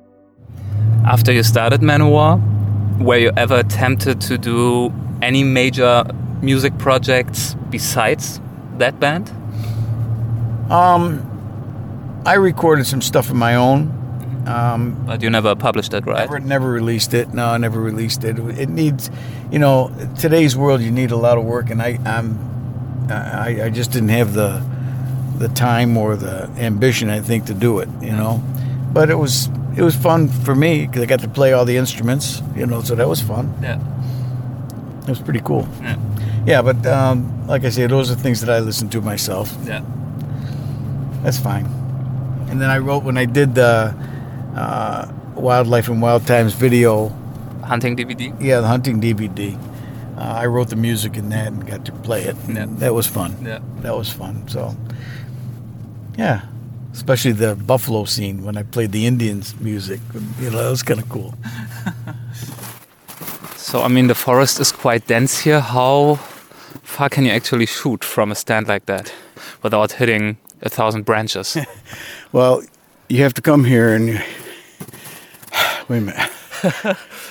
After 1.04 1.32
you 1.32 1.44
started 1.44 1.82
Manowar, 1.82 2.40
were 3.00 3.20
you 3.20 3.32
ever 3.36 3.68
tempted 3.68 4.26
to 4.28 4.38
do 4.38 4.92
any 5.22 5.44
major 5.44 6.06
music 6.42 6.78
projects 6.78 7.58
besides 7.70 8.42
that 8.80 9.00
band? 9.00 9.32
Um, 10.70 11.20
I 12.26 12.36
recorded 12.36 12.86
some 12.86 13.02
stuff 13.02 13.30
of 13.30 13.36
my 13.36 13.56
own. 13.56 14.01
Um, 14.48 15.04
But 15.06 15.22
you 15.22 15.30
never 15.30 15.56
published 15.56 15.94
it, 15.94 16.06
right? 16.06 16.20
Never, 16.20 16.40
never 16.40 16.72
released 16.72 17.14
it. 17.14 17.34
No, 17.34 17.48
I 17.48 17.58
never 17.58 17.80
released 17.80 18.24
it. 18.24 18.40
It 18.40 18.70
needs, 18.70 19.10
you 19.52 19.60
know, 19.60 19.92
today's 20.18 20.56
world. 20.58 20.82
You 20.82 20.92
need 20.92 21.12
a 21.12 21.16
lot 21.16 21.38
of 21.38 21.44
work, 21.44 21.70
and 21.70 21.82
I, 21.82 22.00
I'm, 22.06 22.38
I, 23.10 23.64
I 23.66 23.70
just 23.70 23.92
didn't 23.92 24.10
have 24.10 24.34
the, 24.34 24.64
the 25.38 25.48
time 25.50 25.96
or 25.98 26.16
the 26.16 26.50
ambition. 26.58 27.10
I 27.10 27.20
think 27.20 27.46
to 27.46 27.54
do 27.54 27.80
it. 27.80 27.90
You 28.02 28.14
know, 28.14 28.42
but 28.94 29.10
it 29.10 29.16
was 29.16 29.50
it 29.78 29.84
was 29.84 29.96
fun 29.96 30.28
for 30.28 30.56
me 30.56 30.88
because 30.88 31.02
I 31.04 31.06
got 31.06 31.20
to 31.22 31.30
play 31.30 31.54
all 31.54 31.66
the 31.66 31.78
instruments. 31.78 32.42
You 32.56 32.66
know, 32.66 32.82
so 32.82 32.96
that 32.96 33.08
was 33.08 33.22
fun. 33.22 33.54
Yeah. 33.62 33.80
It 35.04 35.10
was 35.10 35.20
pretty 35.20 35.42
cool. 35.42 35.68
Yeah. 35.82 35.98
Yeah, 36.46 36.62
but 36.64 36.86
um, 36.88 37.48
like 37.48 37.64
I 37.66 37.70
say, 37.70 37.86
those 37.88 38.10
are 38.12 38.16
things 38.16 38.42
that 38.42 38.50
I 38.50 38.60
listen 38.60 38.90
to 38.90 39.02
myself. 39.02 39.56
Yeah. 39.66 39.84
That's 41.24 41.38
fine. 41.40 41.66
And 42.50 42.60
then 42.60 42.70
I 42.70 42.80
wrote 42.80 43.04
when 43.04 43.18
I 43.18 43.26
did 43.26 43.54
the 43.56 43.94
uh, 44.56 45.12
Wildlife 45.36 45.88
and 45.90 46.02
Wild 46.02 46.26
Times 46.28 46.54
video 46.54 47.10
Hunting 47.64 47.96
DVD? 47.96 48.36
Yeah, 48.42 48.60
the 48.60 48.68
hunting 48.68 49.00
DVD. 49.00 49.58
Uh, 50.18 50.22
I 50.22 50.46
wrote 50.46 50.70
the 50.70 50.76
music 50.76 51.16
in 51.16 51.30
that 51.30 51.48
and 51.48 51.66
got 51.66 51.86
to 51.86 51.92
play 51.92 52.24
it. 52.24 52.36
Yeah. 52.48 52.66
That 52.68 52.94
was 52.94 53.08
fun. 53.08 53.38
Yeah. 53.44 53.60
That 53.82 53.96
was 53.96 54.10
fun. 54.10 54.48
So, 54.48 54.76
yeah, 56.18 56.42
especially 56.94 57.32
the 57.32 57.56
buffalo 57.56 58.06
scene 58.06 58.44
when 58.44 58.58
I 58.58 58.64
played 58.64 58.92
the 58.92 59.06
Indians' 59.06 59.58
music. 59.60 60.00
You 60.40 60.50
know, 60.50 60.64
that 60.64 60.70
was 60.70 60.84
kind 60.84 61.00
of 61.00 61.10
cool. 61.10 61.34
So, 63.72 63.84
I 63.84 63.88
mean, 63.88 64.08
the 64.08 64.16
forest 64.16 64.60
is 64.60 64.72
quite 64.72 65.08
dense 65.08 65.40
here. 65.40 65.62
How 65.62 66.16
far 66.84 67.08
can 67.08 67.24
you 67.24 67.32
actually 67.32 67.68
shoot 67.68 68.04
from 68.04 68.32
a 68.32 68.36
stand 68.36 68.68
like 68.68 68.88
that 68.88 69.14
without 69.62 69.94
hitting 69.94 70.38
a 70.62 70.68
thousand 70.68 71.06
branches? 71.06 71.56
Well, 72.34 72.64
you 73.08 73.24
have 73.24 73.34
to 73.36 73.42
come 73.42 73.64
here 73.64 73.94
and 73.94 74.22
wait 75.92 75.98
a 75.98 76.02
minute. 76.02 76.32
you 76.64 76.70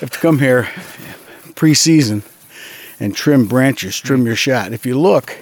have 0.00 0.10
to 0.10 0.18
come 0.18 0.38
here 0.38 0.68
pre-season 1.54 2.22
and 2.98 3.14
trim 3.14 3.46
branches, 3.46 3.98
trim 3.98 4.26
your 4.26 4.36
shot. 4.36 4.72
If 4.72 4.84
you 4.84 4.98
look, 4.98 5.38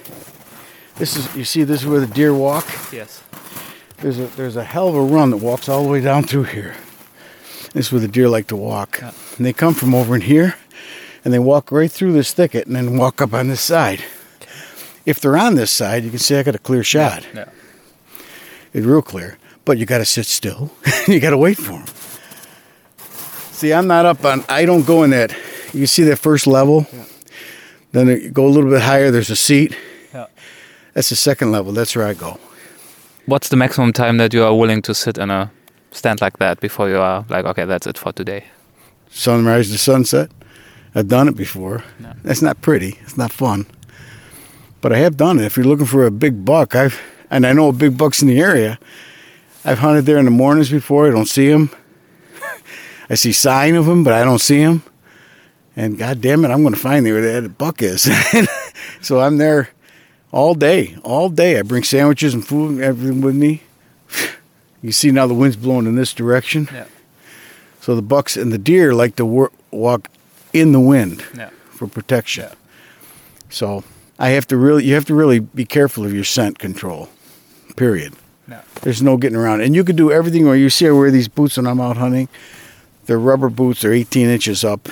this 0.95 1.17
is 1.17 1.35
you 1.35 1.43
see 1.43 1.63
this 1.63 1.81
is 1.81 1.87
where 1.87 1.99
the 1.99 2.07
deer 2.07 2.33
walk. 2.33 2.65
yes. 2.93 3.21
There's 3.97 4.19
a 4.19 4.27
there's 4.27 4.55
a 4.55 4.63
hell 4.63 4.87
of 4.87 4.95
a 4.95 5.01
run 5.01 5.31
that 5.31 5.37
walks 5.37 5.67
all 5.67 5.83
the 5.83 5.89
way 5.89 5.99
down 5.99 6.23
through 6.23 6.43
here. 6.43 6.75
This 7.73 7.87
is 7.87 7.91
where 7.91 8.01
the 8.01 8.07
deer 8.07 8.29
like 8.29 8.47
to 8.47 8.55
walk. 8.55 8.99
Yeah. 9.01 9.11
And 9.37 9.45
they 9.45 9.53
come 9.53 9.73
from 9.73 9.93
over 9.93 10.15
in 10.15 10.21
here 10.21 10.55
and 11.25 11.33
they 11.33 11.39
walk 11.39 11.71
right 11.71 11.91
through 11.91 12.13
this 12.13 12.31
thicket 12.31 12.67
and 12.67 12.75
then 12.75 12.97
walk 12.97 13.21
up 13.21 13.33
on 13.33 13.49
this 13.49 13.61
side. 13.61 14.01
If 15.05 15.19
they're 15.19 15.37
on 15.37 15.55
this 15.55 15.71
side, 15.71 16.05
you 16.05 16.09
can 16.09 16.19
see 16.19 16.37
I 16.37 16.43
got 16.43 16.55
a 16.55 16.59
clear 16.59 16.83
shot. 16.83 17.27
Yeah. 17.35 17.49
It's 18.73 18.85
real 18.85 19.01
clear. 19.01 19.37
But 19.65 19.77
you 19.77 19.85
got 19.85 19.97
to 19.97 20.05
sit 20.05 20.25
still. 20.25 20.71
you 21.07 21.19
got 21.19 21.31
to 21.31 21.37
wait 21.37 21.57
for 21.57 21.73
them. 21.73 21.85
See, 23.59 23.73
I'm 23.73 23.87
not 23.87 24.05
up 24.05 24.23
on. 24.23 24.45
I 24.47 24.63
don't 24.63 24.85
go 24.85 25.03
in 25.03 25.09
that. 25.09 25.35
You 25.73 25.85
see 25.85 26.03
that 26.03 26.15
first 26.15 26.47
level. 26.47 26.87
Then 27.91 28.07
you 28.07 28.29
go 28.29 28.45
a 28.45 28.47
little 28.47 28.69
bit 28.69 28.81
higher. 28.81 29.11
There's 29.11 29.29
a 29.29 29.35
seat. 29.35 29.75
Yeah. 30.13 30.27
That's 30.93 31.09
the 31.09 31.17
second 31.17 31.51
level. 31.51 31.73
That's 31.73 31.93
where 31.93 32.07
I 32.07 32.13
go. 32.13 32.39
What's 33.25 33.49
the 33.49 33.57
maximum 33.57 33.91
time 33.91 34.15
that 34.15 34.33
you 34.33 34.45
are 34.45 34.55
willing 34.55 34.81
to 34.83 34.95
sit 34.95 35.17
in 35.17 35.29
a 35.29 35.51
stand 35.91 36.21
like 36.21 36.37
that 36.37 36.61
before 36.61 36.87
you 36.87 36.99
are 36.99 37.25
like, 37.27 37.43
okay, 37.43 37.65
that's 37.65 37.85
it 37.85 37.97
for 37.97 38.13
today? 38.13 38.45
Sunrise 39.09 39.69
to 39.71 39.77
sunset. 39.77 40.31
I've 40.95 41.09
done 41.09 41.27
it 41.27 41.35
before. 41.35 41.83
No. 41.99 42.13
That's 42.23 42.41
not 42.41 42.61
pretty. 42.61 42.97
It's 43.01 43.17
not 43.17 43.33
fun. 43.33 43.65
But 44.79 44.93
I 44.93 44.99
have 44.99 45.17
done 45.17 45.37
it. 45.37 45.43
If 45.43 45.57
you're 45.57 45.65
looking 45.65 45.85
for 45.85 46.05
a 46.05 46.11
big 46.11 46.45
buck, 46.45 46.75
I've 46.75 47.01
and 47.29 47.45
I 47.45 47.51
know 47.51 47.73
big 47.73 47.97
bucks 47.97 48.21
in 48.21 48.29
the 48.29 48.39
area. 48.39 48.79
I've 49.65 49.79
hunted 49.79 50.05
there 50.05 50.17
in 50.17 50.23
the 50.23 50.31
mornings 50.31 50.69
before. 50.69 51.07
I 51.07 51.11
don't 51.11 51.27
see 51.27 51.49
them. 51.49 51.71
I 53.09 53.15
see 53.15 53.31
sign 53.31 53.75
of 53.75 53.85
them, 53.85 54.03
but 54.03 54.13
I 54.13 54.23
don't 54.23 54.39
see 54.39 54.63
them. 54.63 54.83
And 55.75 55.97
God 55.97 56.21
damn 56.21 56.43
it, 56.45 56.49
I'm 56.49 56.61
going 56.61 56.73
to 56.73 56.79
find 56.79 57.05
where 57.05 57.41
that 57.41 57.57
buck 57.57 57.81
is. 57.81 58.07
so 59.01 59.19
I'm 59.19 59.37
there 59.37 59.69
all 60.31 60.53
day, 60.53 60.97
all 61.03 61.29
day. 61.29 61.57
I 61.57 61.61
bring 61.61 61.83
sandwiches 61.83 62.33
and 62.33 62.45
food 62.45 62.71
and 62.71 62.81
everything 62.81 63.21
with 63.21 63.35
me. 63.35 63.63
You 64.81 64.93
see 64.93 65.11
now 65.11 65.27
the 65.27 65.33
wind's 65.33 65.57
blowing 65.57 65.87
in 65.87 65.95
this 65.95 66.13
direction. 66.13 66.69
Yeah. 66.71 66.85
So 67.81 67.97
the 67.97 68.01
bucks 68.01 68.37
and 68.37 68.53
the 68.53 68.57
deer 68.57 68.93
like 68.93 69.17
to 69.17 69.25
wor- 69.25 69.51
walk 69.71 70.07
in 70.53 70.71
the 70.71 70.79
wind 70.79 71.21
Yeah. 71.35 71.49
for 71.71 71.85
protection. 71.85 72.45
Yeah. 72.45 72.55
So 73.49 73.83
I 74.17 74.29
have 74.29 74.47
to 74.47 74.55
really, 74.55 74.85
you 74.85 74.93
have 74.93 75.03
to 75.07 75.13
really 75.15 75.39
be 75.39 75.65
careful 75.65 76.05
of 76.05 76.13
your 76.13 76.23
scent 76.23 76.59
control. 76.59 77.09
Period. 77.75 78.13
Yeah. 78.47 78.61
There's 78.81 79.01
no 79.01 79.17
getting 79.17 79.35
around. 79.37 79.59
And 79.59 79.75
you 79.75 79.83
could 79.83 79.97
do 79.97 80.13
everything 80.13 80.45
where 80.45 80.55
you 80.55 80.69
see 80.69 80.87
I 80.87 80.91
wear 80.91 81.11
these 81.11 81.27
boots 81.27 81.57
when 81.57 81.67
I'm 81.67 81.81
out 81.81 81.97
hunting. 81.97 82.29
They're 83.09 83.17
rubber 83.17 83.49
boots. 83.49 83.81
They're 83.81 83.91
18 83.91 84.29
inches 84.29 84.63
up. 84.63 84.87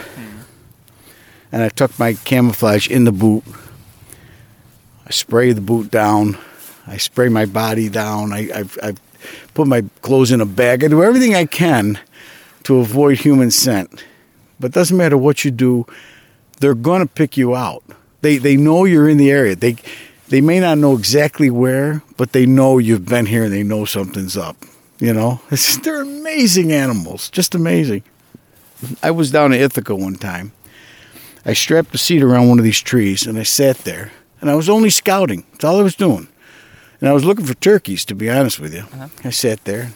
And 1.51 1.61
I 1.61 1.69
tuck 1.69 1.99
my 1.99 2.15
camouflage 2.15 2.89
in 2.89 3.03
the 3.03 3.11
boot. 3.11 3.43
I 5.05 5.11
spray 5.11 5.51
the 5.51 5.61
boot 5.61 5.91
down. 5.91 6.35
I 6.87 6.97
spray 6.97 7.29
my 7.29 7.45
body 7.45 7.89
down. 7.89 8.33
I, 8.33 8.49
I've, 8.51 8.75
I've 8.81 8.99
put 9.53 9.67
my 9.67 9.83
clothes 10.01 10.31
in 10.31 10.41
a 10.41 10.47
bag. 10.47 10.83
I 10.83 10.87
do 10.87 11.03
everything 11.03 11.35
I 11.35 11.45
can 11.45 11.99
to 12.63 12.77
avoid 12.77 13.19
human 13.19 13.51
scent. 13.51 14.03
But 14.59 14.71
it 14.71 14.73
doesn't 14.73 14.97
matter 14.97 15.15
what 15.15 15.45
you 15.45 15.51
do, 15.51 15.85
they're 16.59 16.73
going 16.73 17.01
to 17.03 17.13
pick 17.13 17.37
you 17.37 17.55
out. 17.55 17.83
They, 18.21 18.37
they 18.37 18.57
know 18.57 18.85
you're 18.85 19.07
in 19.07 19.17
the 19.17 19.29
area. 19.29 19.55
They, 19.55 19.75
they 20.29 20.41
may 20.41 20.59
not 20.59 20.79
know 20.79 20.97
exactly 20.97 21.51
where, 21.51 22.01
but 22.17 22.31
they 22.31 22.47
know 22.47 22.79
you've 22.79 23.05
been 23.05 23.27
here 23.27 23.43
and 23.43 23.53
they 23.53 23.61
know 23.61 23.85
something's 23.85 24.35
up. 24.35 24.57
You 24.99 25.13
know, 25.13 25.41
they're 25.83 26.01
amazing 26.01 26.71
animals, 26.71 27.29
just 27.29 27.55
amazing. 27.55 28.03
I 29.01 29.11
was 29.11 29.31
down 29.31 29.53
in 29.53 29.61
Ithaca 29.61 29.95
one 29.95 30.15
time. 30.15 30.51
I 31.45 31.53
strapped 31.53 31.95
a 31.95 31.97
seat 31.97 32.21
around 32.21 32.49
one 32.49 32.59
of 32.59 32.65
these 32.65 32.81
trees 32.81 33.25
and 33.25 33.37
I 33.37 33.43
sat 33.43 33.77
there 33.79 34.11
and 34.41 34.49
I 34.49 34.55
was 34.55 34.69
only 34.69 34.89
scouting. 34.89 35.45
That's 35.51 35.63
all 35.63 35.79
I 35.79 35.83
was 35.83 35.95
doing. 35.95 36.27
And 36.99 37.09
I 37.09 37.13
was 37.13 37.23
looking 37.23 37.45
for 37.45 37.53
turkeys, 37.55 38.05
to 38.05 38.15
be 38.15 38.29
honest 38.29 38.59
with 38.59 38.73
you. 38.73 38.81
Uh-huh. 38.81 39.07
I 39.23 39.29
sat 39.29 39.63
there. 39.65 39.91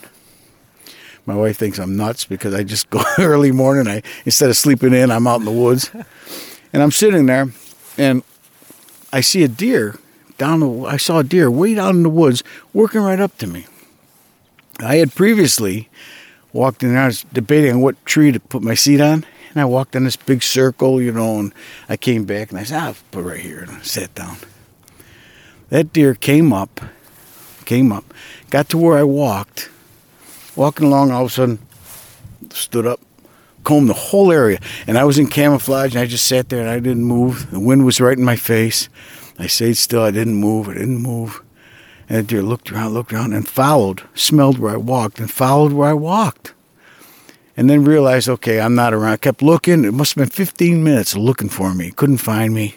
My 1.26 1.36
wife 1.36 1.58
thinks 1.58 1.80
I'm 1.80 1.96
nuts 1.96 2.26
because 2.26 2.54
I 2.54 2.64
just 2.64 2.90
go 2.90 3.04
early 3.20 3.52
morning. 3.52 3.88
I 3.88 4.02
instead 4.26 4.50
of 4.50 4.58
sleeping 4.58 4.94
in, 4.94 5.12
I'm 5.12 5.28
out 5.28 5.40
in 5.40 5.46
the 5.46 5.52
woods, 5.52 5.92
and 6.74 6.82
I'm 6.82 6.92
sitting 6.92 7.26
there, 7.26 7.50
and 7.98 8.24
I 9.14 9.22
see 9.22 9.44
a 9.44 9.48
deer 9.48 10.00
down. 10.38 10.60
The, 10.62 10.86
I 10.86 10.98
saw 10.98 11.20
a 11.20 11.24
deer 11.24 11.50
way 11.50 11.76
down 11.76 11.98
in 11.98 12.04
the 12.04 12.10
woods, 12.10 12.44
working 12.74 13.02
right 13.02 13.20
up 13.20 13.38
to 13.40 13.48
me. 13.48 13.66
I 14.82 14.96
had 14.96 15.14
previously 15.14 15.90
walked 16.54 16.84
in. 16.84 16.96
I 16.96 17.08
was 17.08 17.24
debating 17.34 17.72
on 17.72 17.82
what 17.82 18.04
tree 18.06 18.32
to 18.32 18.40
put 18.40 18.64
my 18.64 18.74
seat 18.74 19.02
on, 19.02 19.26
and 19.50 19.62
I 19.62 19.66
walked 19.66 19.96
in 19.96 20.04
this 20.04 20.16
big 20.16 20.44
circle, 20.44 21.02
you 21.02 21.12
know. 21.12 21.40
And 21.40 21.54
I 21.88 21.98
came 21.98 22.26
back 22.26 22.52
and 22.52 22.60
I 22.60 22.64
said, 22.64 22.82
"I'll 22.82 22.96
put 23.12 23.26
right 23.26 23.40
here," 23.40 23.60
and 23.60 23.72
I 23.72 23.82
sat 23.82 24.14
down. 24.16 24.38
That 25.70 25.94
deer 25.94 26.14
came 26.14 26.52
up, 26.52 26.82
came 27.66 27.92
up, 27.92 28.14
got 28.50 28.70
to 28.70 28.78
where 28.78 28.98
I 28.98 29.04
walked, 29.04 29.70
walking 30.56 30.88
along. 30.88 31.12
All 31.12 31.26
of 31.26 31.32
a 31.32 31.34
sudden, 31.34 31.60
stood 32.50 32.86
up, 32.86 33.00
combed 33.64 33.90
the 33.90 33.94
whole 33.94 34.32
area, 34.32 34.60
and 34.88 34.98
I 34.98 35.06
was 35.06 35.18
in 35.18 35.28
camouflage, 35.28 35.94
and 35.96 36.02
I 36.02 36.06
just 36.06 36.28
sat 36.28 36.50
there 36.50 36.62
and 36.62 36.70
I 36.70 36.80
didn't 36.80 37.06
move. 37.06 37.52
The 37.52 37.60
wind 37.60 37.86
was 37.86 38.02
right 38.02 38.18
in 38.18 38.26
my 38.26 38.36
face. 38.36 38.90
I 39.40 39.48
stayed 39.48 39.78
still. 39.78 40.04
I 40.04 40.12
didn't 40.12 40.36
move. 40.36 40.68
I 40.68 40.74
didn't 40.74 41.02
move. 41.02 41.42
And 42.12 42.20
the 42.20 42.24
deer 42.24 42.44
looked 42.44 42.70
around, 42.70 42.94
looked 42.94 43.14
around, 43.14 43.32
and 43.32 43.48
followed, 43.48 44.04
smelled 44.14 44.60
where 44.60 44.74
I 44.74 44.78
walked, 44.78 45.18
and 45.18 45.32
followed 45.32 45.72
where 45.72 45.92
I 45.92 45.94
walked. 45.94 46.54
And 47.56 47.70
then 47.70 47.86
realized, 47.86 48.28
okay, 48.28 48.60
I'm 48.60 48.76
not 48.76 48.94
around. 48.94 49.14
I 49.14 49.16
kept 49.16 49.42
looking. 49.42 49.86
It 49.86 49.94
must 49.94 50.16
have 50.16 50.28
been 50.28 50.30
15 50.30 50.84
minutes 50.84 51.16
looking 51.16 51.48
for 51.48 51.74
me. 51.74 51.92
Couldn't 51.92 52.18
find 52.18 52.54
me. 52.54 52.76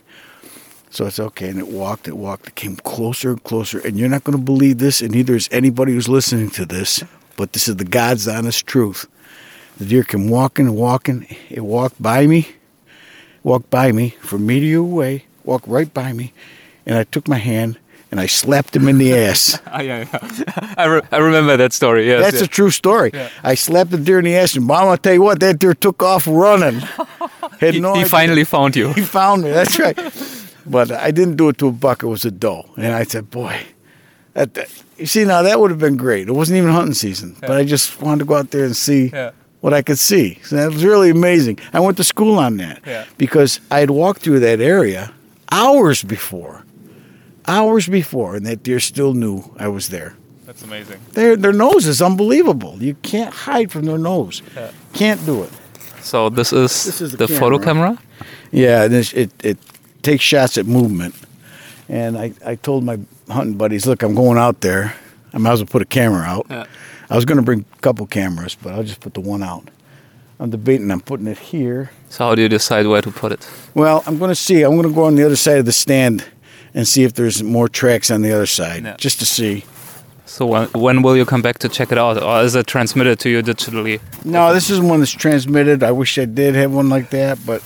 So 0.90 1.06
it's 1.06 1.19
okay. 1.19 1.48
And 1.48 1.59
it 1.59 1.66
walked, 1.66 2.06
it 2.06 2.16
walked, 2.16 2.47
it 2.47 2.55
came 2.55 2.77
closer 2.77 3.31
and 3.31 3.43
closer. 3.43 3.81
And 3.81 3.98
you're 3.98 4.09
not 4.09 4.23
going 4.23 4.39
to 4.39 4.44
believe 4.44 4.78
this, 4.78 5.02
and 5.02 5.11
neither 5.11 5.35
is 5.35 5.48
anybody 5.51 5.94
who's 5.94 6.09
listening 6.09 6.51
to 6.51 6.65
this, 6.65 7.02
but 7.36 7.55
this 7.55 7.66
is 7.66 7.74
the 7.74 7.85
God's 7.85 8.28
honest 8.28 8.69
truth. 8.69 9.09
The 9.78 9.86
deer 9.86 10.05
came 10.05 10.28
walking 10.28 10.69
and 10.69 10.77
walking. 10.77 11.27
It 11.51 11.65
walked 11.65 12.01
by 12.01 12.28
me, 12.28 12.51
walked 13.43 13.69
by 13.69 13.90
me 13.90 14.11
from 14.20 14.47
me 14.47 14.61
to 14.61 14.66
you 14.66 14.85
away, 14.85 15.24
walked 15.43 15.66
right 15.66 15.93
by 15.93 16.12
me. 16.12 16.32
And 16.86 16.97
I 16.97 17.02
took 17.02 17.27
my 17.27 17.39
hand 17.39 17.81
and 18.15 18.20
I 18.20 18.27
slapped 18.27 18.77
him 18.77 18.86
in 18.86 18.99
the 18.99 19.12
ass. 19.12 19.59
Ah, 19.66 19.81
yeah. 19.81 20.07
I, 20.78 20.85
re- 20.86 21.03
I 21.11 21.16
remember 21.19 21.57
that 21.57 21.73
story. 21.73 22.07
Yes, 22.07 22.23
That's 22.23 22.39
yeah. 22.39 22.45
a 22.45 22.47
true 22.47 22.70
story. 22.70 23.11
Yeah. 23.12 23.28
I 23.43 23.57
slapped 23.57 23.91
the 23.91 23.99
deer 23.99 24.20
in 24.20 24.24
the 24.24 24.36
ass, 24.36 24.55
and 24.55 24.65
Mom, 24.65 24.86
I'll 24.89 24.97
tell 24.97 25.15
you 25.15 25.23
what, 25.23 25.41
that 25.41 25.59
deer 25.59 25.74
took 25.74 26.01
off 26.01 26.28
running. 26.28 26.78
Had 27.59 27.74
he, 27.74 27.81
no 27.81 27.95
he 27.95 28.05
finally 28.05 28.45
found 28.45 28.77
you. 28.77 28.93
he 28.93 29.01
found 29.03 29.43
me. 29.43 29.51
That's 29.51 29.81
right. 29.81 29.99
But 30.65 30.93
I 30.93 31.11
didn't 31.11 31.35
do 31.36 31.49
it 31.49 31.59
to 31.59 31.66
a 31.66 31.73
buck. 31.73 32.05
It 32.05 32.07
was 32.07 32.24
a 32.24 32.31
doe, 32.31 32.70
and 32.77 32.95
I 32.95 33.03
said, 33.03 33.31
"Boy, 33.31 33.59
that, 34.35 34.55
that 34.55 34.70
you 34.97 35.07
see 35.07 35.24
now 35.24 35.43
that 35.43 35.59
would 35.59 35.70
have 35.73 35.81
been 35.81 35.97
great. 35.97 36.28
It 36.28 36.32
wasn't 36.32 36.59
even 36.59 36.70
hunting 36.70 36.95
season, 36.95 37.35
but 37.41 37.51
I 37.51 37.65
just 37.65 38.01
wanted 38.01 38.20
to 38.20 38.24
go 38.27 38.36
out 38.36 38.51
there 38.53 38.65
and 38.65 38.77
see 38.77 39.12
what 39.61 39.74
I 39.74 39.82
could 39.82 39.99
see. 39.99 40.39
So 40.45 40.55
that 40.57 40.70
was 40.73 40.85
really 40.85 41.11
amazing. 41.11 41.59
I 41.73 41.81
went 41.81 41.97
to 41.97 42.05
school 42.05 42.39
on 42.39 42.59
that 42.59 42.81
Yeah. 42.86 43.07
because 43.19 43.59
I 43.73 43.81
had 43.81 43.91
walked 43.91 44.23
through 44.23 44.39
that 44.41 44.61
area 44.61 45.12
hours 45.51 46.03
before, 46.05 46.64
hours 47.47 47.87
before, 47.89 48.37
and 48.37 48.47
that 48.47 48.62
deer 48.62 48.81
still 48.81 49.15
knew 49.15 49.43
I 49.59 49.69
was 49.69 49.89
there. 49.89 50.15
That's 50.47 50.62
amazing. 50.62 51.01
Their 51.12 51.37
their 51.37 51.53
nose 51.53 51.87
is 51.87 52.01
unbelievable. 52.03 52.77
You 52.81 52.95
can't 53.03 53.33
hide 53.35 53.71
from 53.71 53.85
their 53.87 53.99
nose. 53.99 54.43
Yeah. 54.55 54.71
Can't 54.93 55.25
do 55.27 55.43
it. 55.43 55.51
So 56.01 56.29
this 56.29 56.53
is, 56.53 56.85
This 56.85 57.01
is 57.01 57.12
the 57.12 57.27
the, 57.27 57.29
photo 57.29 57.59
camera. 57.59 57.97
camera. 57.97 57.99
Yeah, 58.53 58.85
and 58.85 58.95
it's, 58.95 59.12
it 59.15 59.31
it 59.45 59.59
takes 60.03 60.23
shots 60.23 60.59
at 60.59 60.66
movement. 60.66 61.15
And 61.89 62.16
I, 62.16 62.33
I 62.45 62.55
told 62.57 62.85
my 62.85 62.99
hunting 63.29 63.57
buddies, 63.59 63.87
look, 63.87 64.03
I'm 64.03 64.15
going 64.15 64.39
out 64.39 64.61
there. 64.61 64.95
I 65.33 65.39
might 65.39 65.53
as 65.53 65.61
well 65.61 65.66
put 65.66 65.83
a 65.83 65.87
camera 65.87 66.23
out. 66.23 66.47
Yeah. 66.51 66.65
I 67.11 67.16
was 67.16 67.25
going 67.25 67.37
to 67.37 67.43
bring 67.45 67.65
a 67.79 67.81
couple 67.83 68.07
cameras, 68.07 68.57
but 68.62 68.73
I'll 68.73 68.83
just 68.85 69.01
put 69.01 69.12
the 69.15 69.21
one 69.21 69.43
out. 69.43 69.69
I'm 70.41 70.51
debating 70.51 70.91
I'm 70.91 71.01
putting 71.01 71.27
it 71.27 71.39
here. 71.39 71.91
So 72.09 72.25
how 72.25 72.35
do 72.35 72.43
you 72.43 72.49
decide 72.49 72.87
where 72.87 73.03
to 73.03 73.11
put 73.11 73.33
it? 73.33 73.47
Well, 73.75 74.03
I'm 74.07 74.19
going 74.19 74.31
to 74.31 74.35
see. 74.35 74.62
I'm 74.62 74.77
going 74.77 74.89
to 74.89 74.95
go 74.95 75.05
on 75.05 75.15
the 75.16 75.25
other 75.27 75.37
side 75.37 75.59
of 75.59 75.65
the 75.66 75.73
stand 75.73 76.25
and 76.75 76.87
see 76.89 77.05
if 77.05 77.15
there's 77.15 77.43
more 77.43 77.69
tracks 77.69 78.11
on 78.11 78.23
the 78.23 78.33
other 78.33 78.47
side, 78.47 78.85
Yeah. 78.85 78.97
just 78.99 79.19
to 79.21 79.27
see. 79.27 79.65
So 80.27 80.47
when, 80.47 80.69
when 80.69 81.03
will 81.03 81.17
you 81.17 81.25
come 81.25 81.43
back 81.43 81.59
to 81.59 81.69
check 81.69 81.93
it 81.93 81.99
out, 81.99 82.21
or 82.23 82.43
is 82.43 82.55
it 82.55 82.67
transmitted 82.67 83.19
to 83.21 83.31
you 83.31 83.43
digitally? 83.43 84.01
No, 84.25 84.53
this 84.55 84.71
isn't 84.71 84.89
one 84.89 85.01
that's 85.01 85.13
transmitted. 85.13 85.83
I 85.83 85.93
wish 85.93 86.19
I 86.19 86.25
did 86.25 86.55
have 86.55 86.73
one 86.73 86.89
like 86.89 87.11
that, 87.11 87.39
but 87.47 87.63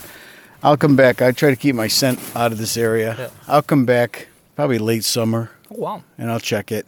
I'll 0.63 0.77
come 0.77 0.97
back. 0.97 1.23
I 1.23 1.31
try 1.33 1.51
to 1.51 1.57
keep 1.57 1.75
my 1.75 1.87
scent 1.89 2.19
out 2.35 2.53
of 2.53 2.59
this 2.59 2.77
area. 2.77 3.15
Yeah. 3.19 3.29
I'll 3.47 3.63
come 3.63 3.85
back 3.87 4.29
probably 4.57 4.79
late 4.79 5.05
summer 5.05 5.51
Oh, 5.71 5.77
wow. 5.79 6.03
and 6.19 6.31
I'll 6.31 6.41
check 6.41 6.73
it. 6.73 6.87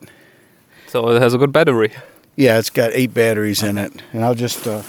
So 0.89 1.09
it 1.11 1.23
has 1.23 1.35
a 1.35 1.39
good 1.39 1.53
battery. 1.53 1.93
Yeah, 2.37 2.59
it's 2.59 2.71
got 2.71 2.91
eight 2.93 3.15
batteries 3.15 3.63
in 3.63 3.79
it, 3.79 3.93
and 4.13 4.25
I'll 4.25 4.35
just 4.35 4.67
uh, 4.67 4.83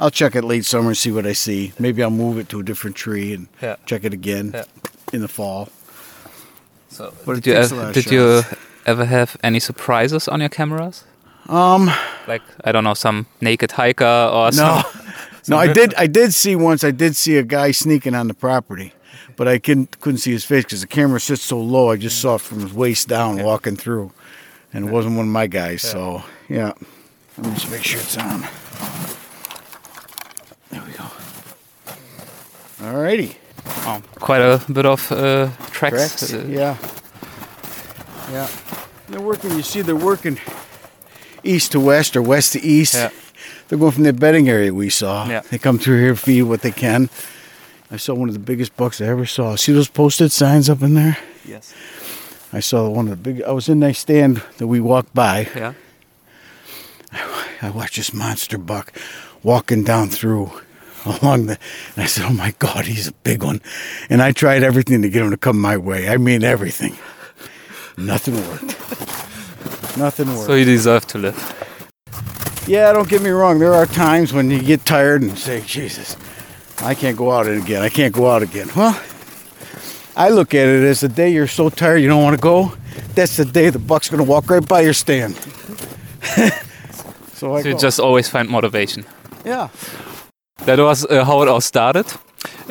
I'll 0.00 0.10
check 0.10 0.34
it 0.34 0.42
late 0.42 0.64
summer 0.64 0.88
and 0.88 0.96
see 0.98 1.12
what 1.12 1.24
I 1.24 1.34
see. 1.34 1.72
Maybe 1.78 2.02
I'll 2.02 2.10
move 2.10 2.36
it 2.38 2.48
to 2.48 2.58
a 2.60 2.62
different 2.64 2.96
tree 2.96 3.32
and 3.32 3.46
Yeah. 3.62 3.76
check 3.86 4.02
it 4.04 4.12
again 4.12 4.50
Yeah. 4.54 4.64
in 5.12 5.20
the 5.20 5.28
fall. 5.28 5.68
So 6.94 7.12
did 7.26 7.46
you, 7.46 7.54
takes 7.54 7.72
ev- 7.72 7.92
did 7.92 8.10
you 8.12 8.42
ever 8.86 9.04
have 9.04 9.36
any 9.42 9.58
surprises 9.58 10.28
on 10.28 10.38
your 10.40 10.48
cameras? 10.48 11.04
Um, 11.48 11.90
Like 12.28 12.42
I 12.64 12.70
don't 12.72 12.84
know, 12.84 12.94
some 12.94 13.26
naked 13.40 13.72
hiker 13.72 14.30
or 14.32 14.46
no, 14.52 14.52
some. 14.52 14.84
no, 15.48 15.56
I 15.58 15.72
did 15.72 15.92
I 15.94 16.06
did 16.06 16.32
see 16.32 16.54
once. 16.56 16.84
I 16.84 16.92
did 16.92 17.16
see 17.16 17.36
a 17.36 17.42
guy 17.42 17.72
sneaking 17.72 18.14
on 18.14 18.28
the 18.28 18.34
property, 18.34 18.92
but 19.36 19.48
I 19.48 19.58
couldn't 19.58 20.00
couldn't 20.00 20.18
see 20.20 20.30
his 20.32 20.44
face 20.44 20.62
because 20.64 20.80
the 20.82 20.86
camera 20.86 21.18
sits 21.20 21.42
so 21.42 21.58
low. 21.60 21.90
I 21.90 21.96
just 21.96 22.20
saw 22.20 22.36
it 22.36 22.40
from 22.42 22.60
his 22.60 22.72
waist 22.72 23.08
down 23.08 23.42
walking 23.42 23.76
through, 23.76 24.12
and 24.72 24.86
it 24.86 24.90
wasn't 24.92 25.16
one 25.16 25.26
of 25.26 25.32
my 25.32 25.48
guys. 25.48 25.82
So 25.82 26.22
yeah, 26.48 26.72
let 27.36 27.46
me 27.46 27.54
just 27.54 27.70
make 27.70 27.82
sure 27.82 28.00
it's 28.00 28.16
on. 28.16 28.46
There 30.70 30.82
we 30.86 30.92
go. 30.92 31.04
Alrighty. 32.80 33.34
Oh, 33.66 34.02
quite 34.16 34.40
a 34.40 34.60
bit 34.72 34.86
of 34.86 35.10
uh, 35.12 35.48
tracks. 35.70 35.96
Tracks? 35.96 36.32
Uh, 36.32 36.44
Yeah. 36.48 36.76
Yeah. 38.30 38.48
They're 39.08 39.20
working, 39.20 39.50
you 39.52 39.62
see, 39.62 39.82
they're 39.82 39.94
working 39.94 40.38
east 41.42 41.72
to 41.72 41.80
west 41.80 42.16
or 42.16 42.22
west 42.22 42.52
to 42.54 42.60
east. 42.60 42.94
Yeah. 42.94 43.10
They're 43.68 43.78
going 43.78 43.92
from 43.92 44.04
the 44.04 44.12
bedding 44.12 44.48
area 44.48 44.72
we 44.72 44.90
saw. 44.90 45.28
Yeah. 45.28 45.40
They 45.40 45.58
come 45.58 45.78
through 45.78 46.00
here, 46.00 46.16
feed 46.16 46.42
what 46.44 46.62
they 46.62 46.72
can. 46.72 47.10
I 47.90 47.96
saw 47.98 48.14
one 48.14 48.28
of 48.28 48.34
the 48.34 48.40
biggest 48.40 48.76
bucks 48.76 49.00
I 49.00 49.06
ever 49.06 49.26
saw. 49.26 49.56
See 49.56 49.72
those 49.72 49.88
posted 49.88 50.32
signs 50.32 50.68
up 50.70 50.82
in 50.82 50.94
there? 50.94 51.18
Yes. 51.44 51.74
I 52.52 52.60
saw 52.60 52.88
one 52.88 53.08
of 53.08 53.10
the 53.10 53.16
big. 53.32 53.42
I 53.42 53.52
was 53.52 53.68
in 53.68 53.80
that 53.80 53.96
stand 53.96 54.42
that 54.58 54.66
we 54.66 54.80
walked 54.80 55.12
by. 55.14 55.48
Yeah. 55.54 55.74
I 57.62 57.70
watched 57.70 57.96
this 57.96 58.12
monster 58.12 58.58
buck 58.58 58.92
walking 59.42 59.84
down 59.84 60.08
through 60.08 60.50
along 61.22 61.46
the 61.46 61.58
and 61.94 62.04
I 62.04 62.06
said, 62.06 62.24
Oh 62.24 62.32
my 62.32 62.54
god, 62.58 62.86
he's 62.86 63.08
a 63.08 63.12
big 63.12 63.42
one. 63.42 63.60
And 64.10 64.22
I 64.22 64.32
tried 64.32 64.62
everything 64.62 65.02
to 65.02 65.08
get 65.10 65.22
him 65.22 65.30
to 65.30 65.36
come 65.36 65.60
my 65.60 65.76
way. 65.76 66.08
I 66.08 66.16
mean 66.16 66.42
everything. 66.44 66.96
Nothing 67.96 68.34
worked. 68.48 69.96
Nothing 69.96 70.28
worked. 70.28 70.46
So 70.46 70.54
you 70.54 70.64
deserve 70.64 71.06
to 71.08 71.18
live. 71.18 72.64
yeah, 72.66 72.92
don't 72.92 73.08
get 73.08 73.22
me 73.22 73.30
wrong, 73.30 73.58
there 73.58 73.74
are 73.74 73.86
times 73.86 74.32
when 74.32 74.50
you 74.50 74.60
get 74.60 74.84
tired 74.84 75.22
and 75.22 75.38
say, 75.38 75.60
Jesus, 75.62 76.16
I 76.82 76.94
can't 76.94 77.16
go 77.16 77.30
out 77.30 77.46
again. 77.46 77.82
I 77.82 77.88
can't 77.88 78.12
go 78.12 78.28
out 78.30 78.42
again. 78.42 78.68
Well, 78.74 79.00
I 80.16 80.30
look 80.30 80.54
at 80.54 80.66
it 80.68 80.82
as 80.84 81.00
the 81.00 81.08
day 81.08 81.30
you're 81.30 81.46
so 81.48 81.68
tired 81.70 81.98
you 81.98 82.08
don't 82.08 82.22
want 82.22 82.36
to 82.36 82.40
go, 82.42 82.72
that's 83.14 83.36
the 83.36 83.44
day 83.44 83.70
the 83.70 83.78
buck's 83.78 84.08
gonna 84.08 84.24
walk 84.24 84.48
right 84.50 84.66
by 84.66 84.80
your 84.80 84.92
stand. 84.94 85.36
so 87.34 87.54
I 87.54 87.62
So 87.62 87.68
you 87.68 87.78
just 87.78 88.00
always 88.00 88.28
find 88.28 88.48
motivation. 88.48 89.04
yeah. 89.44 89.68
That 90.58 90.78
was 90.78 91.04
uh, 91.04 91.24
how 91.24 91.42
it 91.42 91.48
all 91.48 91.60
started. 91.60 92.06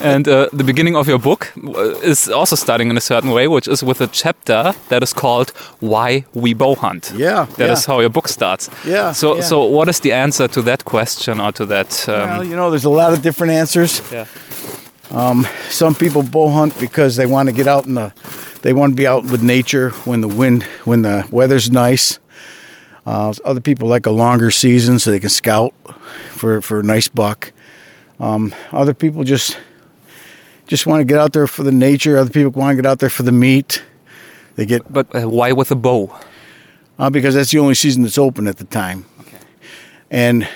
And 0.02 0.28
uh, 0.28 0.48
the 0.54 0.64
beginning 0.64 0.96
of 0.96 1.08
your 1.08 1.20
book 1.20 1.52
uh, 1.58 2.10
is 2.10 2.30
also 2.30 2.56
starting 2.56 2.90
in 2.90 2.98
a 2.98 3.02
certain 3.02 3.32
way, 3.32 3.48
which 3.48 3.68
is 3.68 3.84
with 3.84 4.02
a 4.02 4.08
chapter 4.08 4.74
that 4.90 5.04
is 5.04 5.14
called 5.14 5.52
"Why 5.80 6.26
We 6.34 6.54
Bow 6.54 6.76
Hunt." 6.76 7.12
Yeah, 7.16 7.46
That 7.58 7.70
is 7.70 7.88
yeah. 7.88 7.94
how 7.94 8.00
your 8.02 8.10
book 8.10 8.28
starts. 8.28 8.70
Yeah, 8.86 9.14
So, 9.14 9.36
yeah. 9.36 9.42
so 9.44 9.66
what 9.66 9.90
is 9.90 10.00
the 10.00 10.12
answer 10.14 10.48
to 10.48 10.62
that 10.64 10.84
question 10.86 11.40
or 11.40 11.52
to 11.52 11.66
that? 11.66 12.08
Um, 12.08 12.14
Well, 12.30 12.44
you 12.44 12.56
know, 12.56 12.70
there's 12.70 12.86
a 12.86 12.90
lot 12.90 13.14
of 13.14 13.22
different 13.22 13.54
answers. 13.54 14.02
yeah. 14.12 14.26
Some 15.70 15.96
people 15.96 16.24
bow 16.24 16.50
hunt 16.50 16.80
because 16.80 17.16
they 17.16 17.26
want 17.28 17.50
to 17.50 17.56
get 17.56 17.68
out 17.68 17.86
in 17.86 17.94
the, 17.96 18.12
they 18.62 18.74
want 18.74 18.92
to 18.92 18.96
be 18.96 19.08
out 19.08 19.24
with 19.32 19.44
nature 19.44 19.90
when 20.06 20.22
the 20.22 20.28
wind, 20.28 20.64
when 20.86 21.02
the 21.04 21.24
weather's 21.32 21.70
nice. 21.70 22.20
Uh, 23.06 23.34
other 23.44 23.62
people 23.62 23.88
like 23.90 24.06
a 24.10 24.12
longer 24.12 24.52
season 24.52 24.98
so 25.00 25.12
they 25.12 25.20
can 25.20 25.30
scout 25.30 25.74
for 26.32 26.62
for 26.62 26.80
a 26.80 26.84
nice 26.84 27.10
buck. 27.10 27.52
Um, 28.24 28.54
other 28.72 28.94
people 28.94 29.24
just 29.24 29.58
just 30.68 30.88
want 30.88 31.02
to 31.02 31.06
get 31.06 31.18
out 31.18 31.34
there 31.34 31.48
for 31.48 31.64
the 31.64 31.72
nature. 31.72 32.18
Other 32.18 32.30
people 32.32 32.52
want 32.52 32.78
to 32.78 32.82
get 32.82 32.90
out 32.90 33.00
there 33.00 33.10
for 33.10 33.24
the 33.24 33.32
meat. 33.32 33.84
They 34.56 34.66
get 34.66 34.82
But 34.92 35.14
uh, 35.16 35.30
why 35.30 35.52
with 35.52 35.72
a 35.72 35.76
bow? 35.76 36.10
uh, 37.00 37.10
because 37.10 37.36
that's 37.36 37.52
the 37.52 37.60
only 37.60 37.76
season 37.76 38.04
that's 38.04 38.18
open 38.18 38.48
at 38.48 38.58
the 38.58 38.64
time. 38.66 39.06
Okay. 39.22 39.38
And 40.12 40.48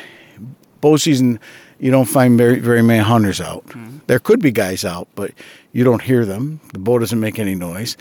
bow 0.81 0.97
season, 0.97 1.39
you 1.79 1.91
don't 1.91 2.07
find 2.09 2.37
very 2.37 2.59
very 2.59 2.81
many 2.81 3.03
hunters 3.03 3.41
out. 3.41 3.63
There 4.07 4.19
could 4.19 4.39
be 4.41 4.51
guys 4.51 4.85
out, 4.85 5.07
but 5.15 5.31
you 5.73 5.83
don't 5.83 6.01
hear 6.01 6.25
them. 6.25 6.59
The 6.73 6.79
bow 6.79 6.99
doesn't 6.99 7.19
make 7.19 7.39
any 7.39 7.55
noise, 7.55 7.97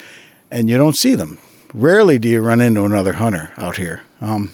and 0.50 0.68
you 0.70 0.76
don't 0.78 0.96
see 0.96 1.16
them. 1.16 1.38
Rarely 1.74 2.18
do 2.18 2.28
you 2.28 2.40
run 2.40 2.60
into 2.60 2.84
another 2.84 3.14
hunter 3.14 3.50
out 3.56 3.76
here, 3.76 4.00
um, 4.20 4.50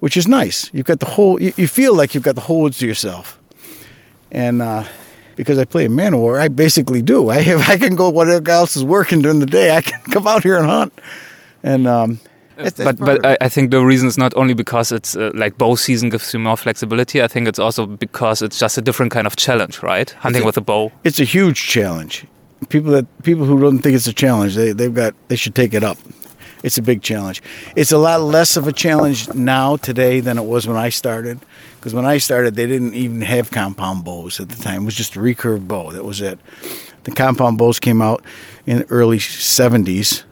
which 0.00 0.16
is 0.16 0.26
nice. 0.26 0.70
You've 0.72 0.86
got 0.86 1.00
the 1.00 1.10
whole. 1.16 1.42
You, 1.42 1.52
you 1.56 1.68
feel 1.68 1.94
like 1.94 2.14
you've 2.14 2.24
got 2.24 2.34
the 2.34 2.40
whole 2.48 2.62
woods 2.62 2.78
to 2.78 2.86
yourself, 2.86 3.38
and. 4.34 4.60
Uh, 4.60 4.84
because 5.36 5.58
I 5.58 5.64
play 5.64 5.84
a 5.86 5.88
Manowar, 5.88 6.40
I 6.40 6.46
basically 6.46 7.02
do. 7.02 7.28
I 7.28 7.40
have, 7.42 7.68
I 7.68 7.76
can 7.76 7.96
go 7.96 8.08
whatever 8.08 8.48
else 8.52 8.76
is 8.76 8.84
working 8.84 9.20
during 9.20 9.40
the 9.40 9.46
day. 9.46 9.76
I 9.76 9.80
can 9.80 10.00
come 10.12 10.28
out 10.28 10.44
here 10.44 10.56
and 10.56 10.64
hunt, 10.64 10.92
and 11.64 11.88
um, 11.88 12.20
that's- 12.56 12.74
that's 12.74 12.84
But 12.84 12.98
part 13.04 13.22
but 13.22 13.26
I, 13.42 13.46
I 13.46 13.48
think 13.48 13.72
the 13.72 13.84
reason 13.84 14.06
is 14.06 14.16
not 14.16 14.32
only 14.36 14.54
because 14.54 14.92
it's 14.92 15.16
uh, 15.16 15.32
like 15.34 15.58
bow 15.58 15.74
season 15.74 16.08
gives 16.10 16.32
you 16.32 16.38
more 16.38 16.56
flexibility. 16.56 17.20
I 17.20 17.26
think 17.26 17.48
it's 17.48 17.58
also 17.58 17.84
because 17.84 18.42
it's 18.42 18.60
just 18.60 18.78
a 18.78 18.80
different 18.80 19.10
kind 19.10 19.26
of 19.26 19.34
challenge, 19.34 19.82
right? 19.82 20.08
Hunting 20.20 20.44
with 20.44 20.56
a 20.56 20.60
bow. 20.60 20.92
it's 21.02 21.18
a 21.18 21.24
huge 21.24 21.60
challenge. 21.66 22.24
People 22.68 22.92
that 22.92 23.06
people 23.24 23.44
who 23.44 23.60
don't 23.60 23.80
think 23.80 23.96
it's 23.96 24.06
a 24.06 24.12
challenge, 24.12 24.54
they 24.54 24.70
they've 24.72 24.94
got 24.94 25.14
they 25.26 25.36
should 25.36 25.56
take 25.56 25.74
it 25.74 25.82
up. 25.82 25.98
It's 26.64 26.78
a 26.78 26.82
big 26.82 27.02
challenge. 27.02 27.42
It's 27.76 27.92
a 27.92 27.98
lot 27.98 28.22
less 28.22 28.56
of 28.56 28.66
a 28.66 28.72
challenge 28.72 29.28
now 29.34 29.76
today 29.76 30.20
than 30.20 30.38
it 30.38 30.44
was 30.44 30.66
when 30.66 30.78
I 30.78 30.88
started. 30.88 31.38
Because 31.76 31.92
when 31.92 32.06
I 32.06 32.16
started, 32.16 32.54
they 32.54 32.66
didn't 32.66 32.94
even 32.94 33.20
have 33.20 33.50
compound 33.50 34.02
bows 34.02 34.40
at 34.40 34.48
the 34.48 34.56
time. 34.56 34.82
It 34.82 34.84
was 34.86 34.94
just 34.94 35.14
a 35.14 35.18
recurve 35.18 35.68
bow. 35.68 35.92
That 35.92 36.06
was 36.06 36.22
it. 36.22 36.38
The 37.02 37.10
compound 37.10 37.58
bows 37.58 37.78
came 37.78 38.00
out 38.00 38.24
in 38.64 38.78
the 38.78 38.86
early 38.86 39.18
70s. 39.18 40.24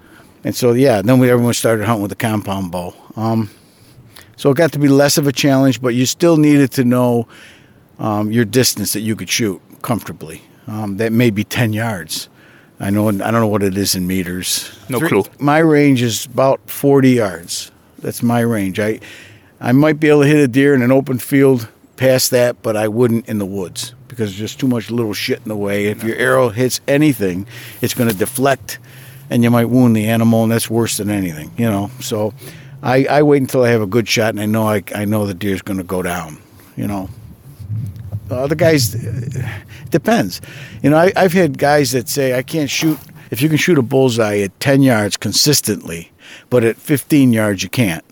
And 0.42 0.56
so, 0.56 0.72
yeah, 0.72 1.02
then 1.02 1.18
we, 1.18 1.30
everyone 1.30 1.52
started 1.52 1.84
hunting 1.84 2.00
with 2.00 2.08
the 2.08 2.16
compound 2.16 2.72
bow. 2.72 2.94
Um, 3.14 3.50
so 4.36 4.50
it 4.50 4.56
got 4.56 4.72
to 4.72 4.78
be 4.78 4.88
less 4.88 5.18
of 5.18 5.26
a 5.26 5.32
challenge, 5.32 5.82
but 5.82 5.94
you 5.94 6.06
still 6.06 6.38
needed 6.38 6.72
to 6.72 6.84
know 6.84 7.28
um, 7.98 8.32
your 8.32 8.46
distance 8.46 8.94
that 8.94 9.00
you 9.00 9.16
could 9.16 9.28
shoot 9.28 9.60
comfortably. 9.82 10.40
Um, 10.66 10.96
that 10.96 11.12
may 11.12 11.28
be 11.28 11.44
10 11.44 11.74
yards. 11.74 12.30
I 12.82 12.90
know. 12.90 13.08
I 13.08 13.12
don't 13.12 13.32
know 13.34 13.46
what 13.46 13.62
it 13.62 13.78
is 13.78 13.94
in 13.94 14.08
meters. 14.08 14.76
No 14.88 14.98
clue. 14.98 15.22
My 15.38 15.58
range 15.58 16.02
is 16.02 16.26
about 16.26 16.68
40 16.68 17.10
yards. 17.10 17.70
That's 18.00 18.24
my 18.24 18.40
range. 18.40 18.80
I, 18.80 18.98
I 19.60 19.70
might 19.70 20.00
be 20.00 20.08
able 20.08 20.22
to 20.22 20.26
hit 20.26 20.38
a 20.38 20.48
deer 20.48 20.74
in 20.74 20.82
an 20.82 20.90
open 20.90 21.18
field 21.18 21.68
past 21.96 22.32
that, 22.32 22.60
but 22.60 22.76
I 22.76 22.88
wouldn't 22.88 23.28
in 23.28 23.38
the 23.38 23.46
woods 23.46 23.94
because 24.08 24.30
there's 24.30 24.50
just 24.50 24.58
too 24.58 24.66
much 24.66 24.90
little 24.90 25.14
shit 25.14 25.38
in 25.38 25.48
the 25.48 25.56
way. 25.56 25.86
If 25.86 26.02
your 26.02 26.16
arrow 26.16 26.48
hits 26.48 26.80
anything, 26.88 27.46
it's 27.80 27.94
going 27.94 28.10
to 28.10 28.16
deflect, 28.16 28.80
and 29.30 29.44
you 29.44 29.50
might 29.52 29.66
wound 29.66 29.94
the 29.94 30.08
animal, 30.08 30.42
and 30.42 30.50
that's 30.50 30.68
worse 30.68 30.96
than 30.96 31.08
anything. 31.08 31.52
You 31.56 31.70
know. 31.70 31.90
So, 32.00 32.34
I, 32.82 33.04
I 33.04 33.22
wait 33.22 33.42
until 33.42 33.62
I 33.62 33.68
have 33.68 33.80
a 33.80 33.86
good 33.86 34.08
shot, 34.08 34.30
and 34.30 34.40
I 34.40 34.46
know 34.46 34.68
I, 34.68 34.82
I 34.92 35.04
know 35.04 35.24
the 35.24 35.34
deer's 35.34 35.62
going 35.62 35.78
to 35.78 35.84
go 35.84 36.02
down. 36.02 36.38
You 36.76 36.88
know. 36.88 37.08
Other 38.30 38.54
guys, 38.54 38.94
it 38.94 39.44
depends. 39.90 40.40
You 40.82 40.90
know, 40.90 40.96
I, 40.96 41.12
I've 41.16 41.32
had 41.32 41.58
guys 41.58 41.92
that 41.92 42.08
say 42.08 42.36
I 42.36 42.42
can't 42.42 42.70
shoot. 42.70 42.98
If 43.30 43.40
you 43.40 43.48
can 43.48 43.58
shoot 43.58 43.78
a 43.78 43.82
bullseye 43.82 44.38
at 44.38 44.58
10 44.60 44.82
yards 44.82 45.16
consistently, 45.16 46.12
but 46.50 46.64
at 46.64 46.76
15 46.76 47.32
yards 47.32 47.62
you 47.62 47.68
can't. 47.68 48.04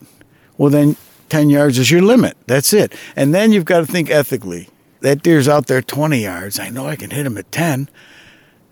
Well, 0.56 0.70
then 0.70 0.96
10 1.28 1.50
yards 1.50 1.78
is 1.78 1.90
your 1.90 2.02
limit. 2.02 2.36
That's 2.46 2.72
it. 2.72 2.94
And 3.16 3.34
then 3.34 3.52
you've 3.52 3.64
got 3.64 3.80
to 3.80 3.86
think 3.86 4.10
ethically. 4.10 4.68
That 5.00 5.22
deer's 5.22 5.48
out 5.48 5.66
there 5.66 5.80
20 5.80 6.18
yards. 6.18 6.58
I 6.58 6.68
know 6.68 6.86
I 6.86 6.96
can 6.96 7.10
hit 7.10 7.26
him 7.26 7.38
at 7.38 7.50
10. 7.52 7.88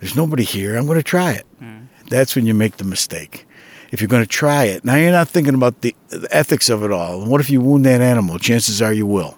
There's 0.01 0.17
nobody 0.17 0.45
here. 0.45 0.77
I'm 0.77 0.87
going 0.87 0.99
to 0.99 1.03
try 1.03 1.33
it. 1.33 1.47
Hmm. 1.59 1.85
That's 2.09 2.37
when 2.37 2.47
you 2.47 2.55
make 2.55 2.77
the 2.77 2.85
mistake. 2.85 3.47
If 3.91 4.01
you're 4.01 4.09
going 4.09 4.23
to 4.23 4.29
try 4.29 4.65
it, 4.65 4.85
now 4.85 4.97
you're 4.97 5.13
not 5.13 5.29
thinking 5.29 5.55
about 5.55 5.81
the, 5.81 5.95
the 6.09 6.29
ethics 6.31 6.69
of 6.69 6.83
it 6.83 6.93
all. 6.93 7.25
What 7.25 7.41
if 7.41 7.49
you 7.49 7.61
wound 7.63 7.87
that 7.87 8.03
animal? 8.03 8.39
Chances 8.39 8.83
are 8.83 8.93
you 8.93 9.07
will 9.07 9.38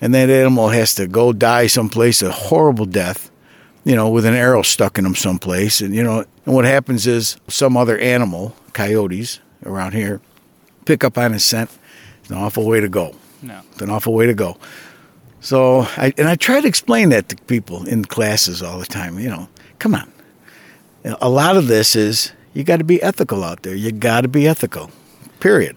and 0.00 0.14
that 0.14 0.30
animal 0.30 0.68
has 0.68 0.94
to 0.94 1.06
go 1.06 1.32
die 1.32 1.66
someplace 1.66 2.22
a 2.22 2.30
horrible 2.30 2.86
death 2.86 3.30
you 3.86 3.94
know 3.94 4.10
with 4.10 4.26
an 4.26 4.34
arrow 4.34 4.62
stuck 4.62 4.98
in 4.98 5.06
him 5.06 5.14
someplace. 5.14 5.80
And 5.80 5.94
you 5.94 6.02
know 6.02 6.24
and 6.44 6.54
what 6.54 6.66
happens 6.66 7.06
is 7.06 7.38
some 7.48 7.76
other 7.76 7.96
animal 7.96 8.54
coyotes 8.74 9.40
around 9.64 9.92
here 9.92 10.20
pick 10.84 11.04
up 11.04 11.16
on 11.16 11.32
his 11.32 11.44
scent. 11.44 11.70
It's 12.20 12.30
an 12.30 12.36
awful 12.36 12.66
way 12.66 12.80
to 12.80 12.88
go. 12.88 13.14
No. 13.42 13.60
it's 13.72 13.80
an 13.80 13.90
awful 13.90 14.12
way 14.12 14.26
to 14.26 14.34
go. 14.34 14.58
So 15.40 15.82
I, 15.96 16.12
and 16.18 16.26
i 16.26 16.34
try 16.34 16.60
to 16.60 16.66
explain 16.66 17.10
that 17.10 17.28
to 17.28 17.36
people 17.44 17.86
in 17.86 18.04
classes 18.04 18.62
all 18.62 18.78
the 18.78 18.86
time 18.86 19.18
you 19.18 19.30
know. 19.30 19.48
Come 19.78 19.94
on. 19.94 20.12
A 21.04 21.28
lot 21.28 21.56
of 21.56 21.68
this 21.68 21.94
is 21.94 22.32
you 22.52 22.64
got 22.64 22.78
to 22.78 22.84
be 22.84 23.00
ethical 23.00 23.44
out 23.44 23.62
there. 23.62 23.74
You 23.74 23.92
got 23.92 24.22
to 24.22 24.28
be 24.28 24.48
ethical. 24.48 24.90
Period 25.38 25.76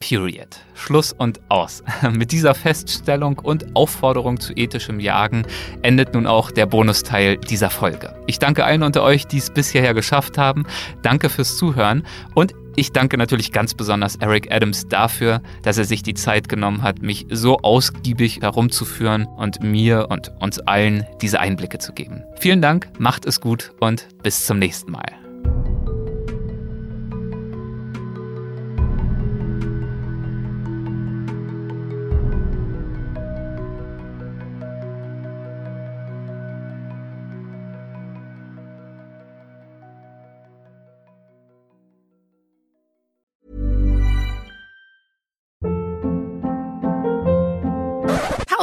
Period. 0.00 0.60
Schluss 0.74 1.12
und 1.12 1.40
aus. 1.48 1.82
Mit 2.12 2.32
dieser 2.32 2.54
Feststellung 2.54 3.38
und 3.38 3.74
Aufforderung 3.74 4.38
zu 4.38 4.52
ethischem 4.52 5.00
Jagen 5.00 5.46
endet 5.82 6.14
nun 6.14 6.26
auch 6.26 6.50
der 6.50 6.66
Bonusteil 6.66 7.38
dieser 7.38 7.70
Folge. 7.70 8.14
Ich 8.26 8.38
danke 8.38 8.64
allen 8.64 8.82
unter 8.82 9.02
euch, 9.02 9.26
die 9.26 9.38
es 9.38 9.50
bis 9.50 9.70
hierher 9.70 9.94
geschafft 9.94 10.38
haben. 10.38 10.66
Danke 11.02 11.30
fürs 11.30 11.56
Zuhören 11.56 12.06
und 12.34 12.54
ich 12.78 12.92
danke 12.92 13.16
natürlich 13.16 13.52
ganz 13.52 13.72
besonders 13.72 14.16
Eric 14.16 14.52
Adams 14.52 14.86
dafür, 14.86 15.40
dass 15.62 15.78
er 15.78 15.86
sich 15.86 16.02
die 16.02 16.12
Zeit 16.12 16.50
genommen 16.50 16.82
hat, 16.82 17.00
mich 17.00 17.26
so 17.30 17.56
ausgiebig 17.60 18.42
herumzuführen 18.42 19.24
und 19.24 19.62
mir 19.62 20.08
und 20.10 20.30
uns 20.40 20.60
allen 20.60 21.06
diese 21.22 21.40
Einblicke 21.40 21.78
zu 21.78 21.94
geben. 21.94 22.22
Vielen 22.38 22.60
Dank, 22.60 22.88
macht 22.98 23.24
es 23.24 23.40
gut 23.40 23.72
und 23.80 24.06
bis 24.22 24.44
zum 24.44 24.58
nächsten 24.58 24.92
Mal. 24.92 25.15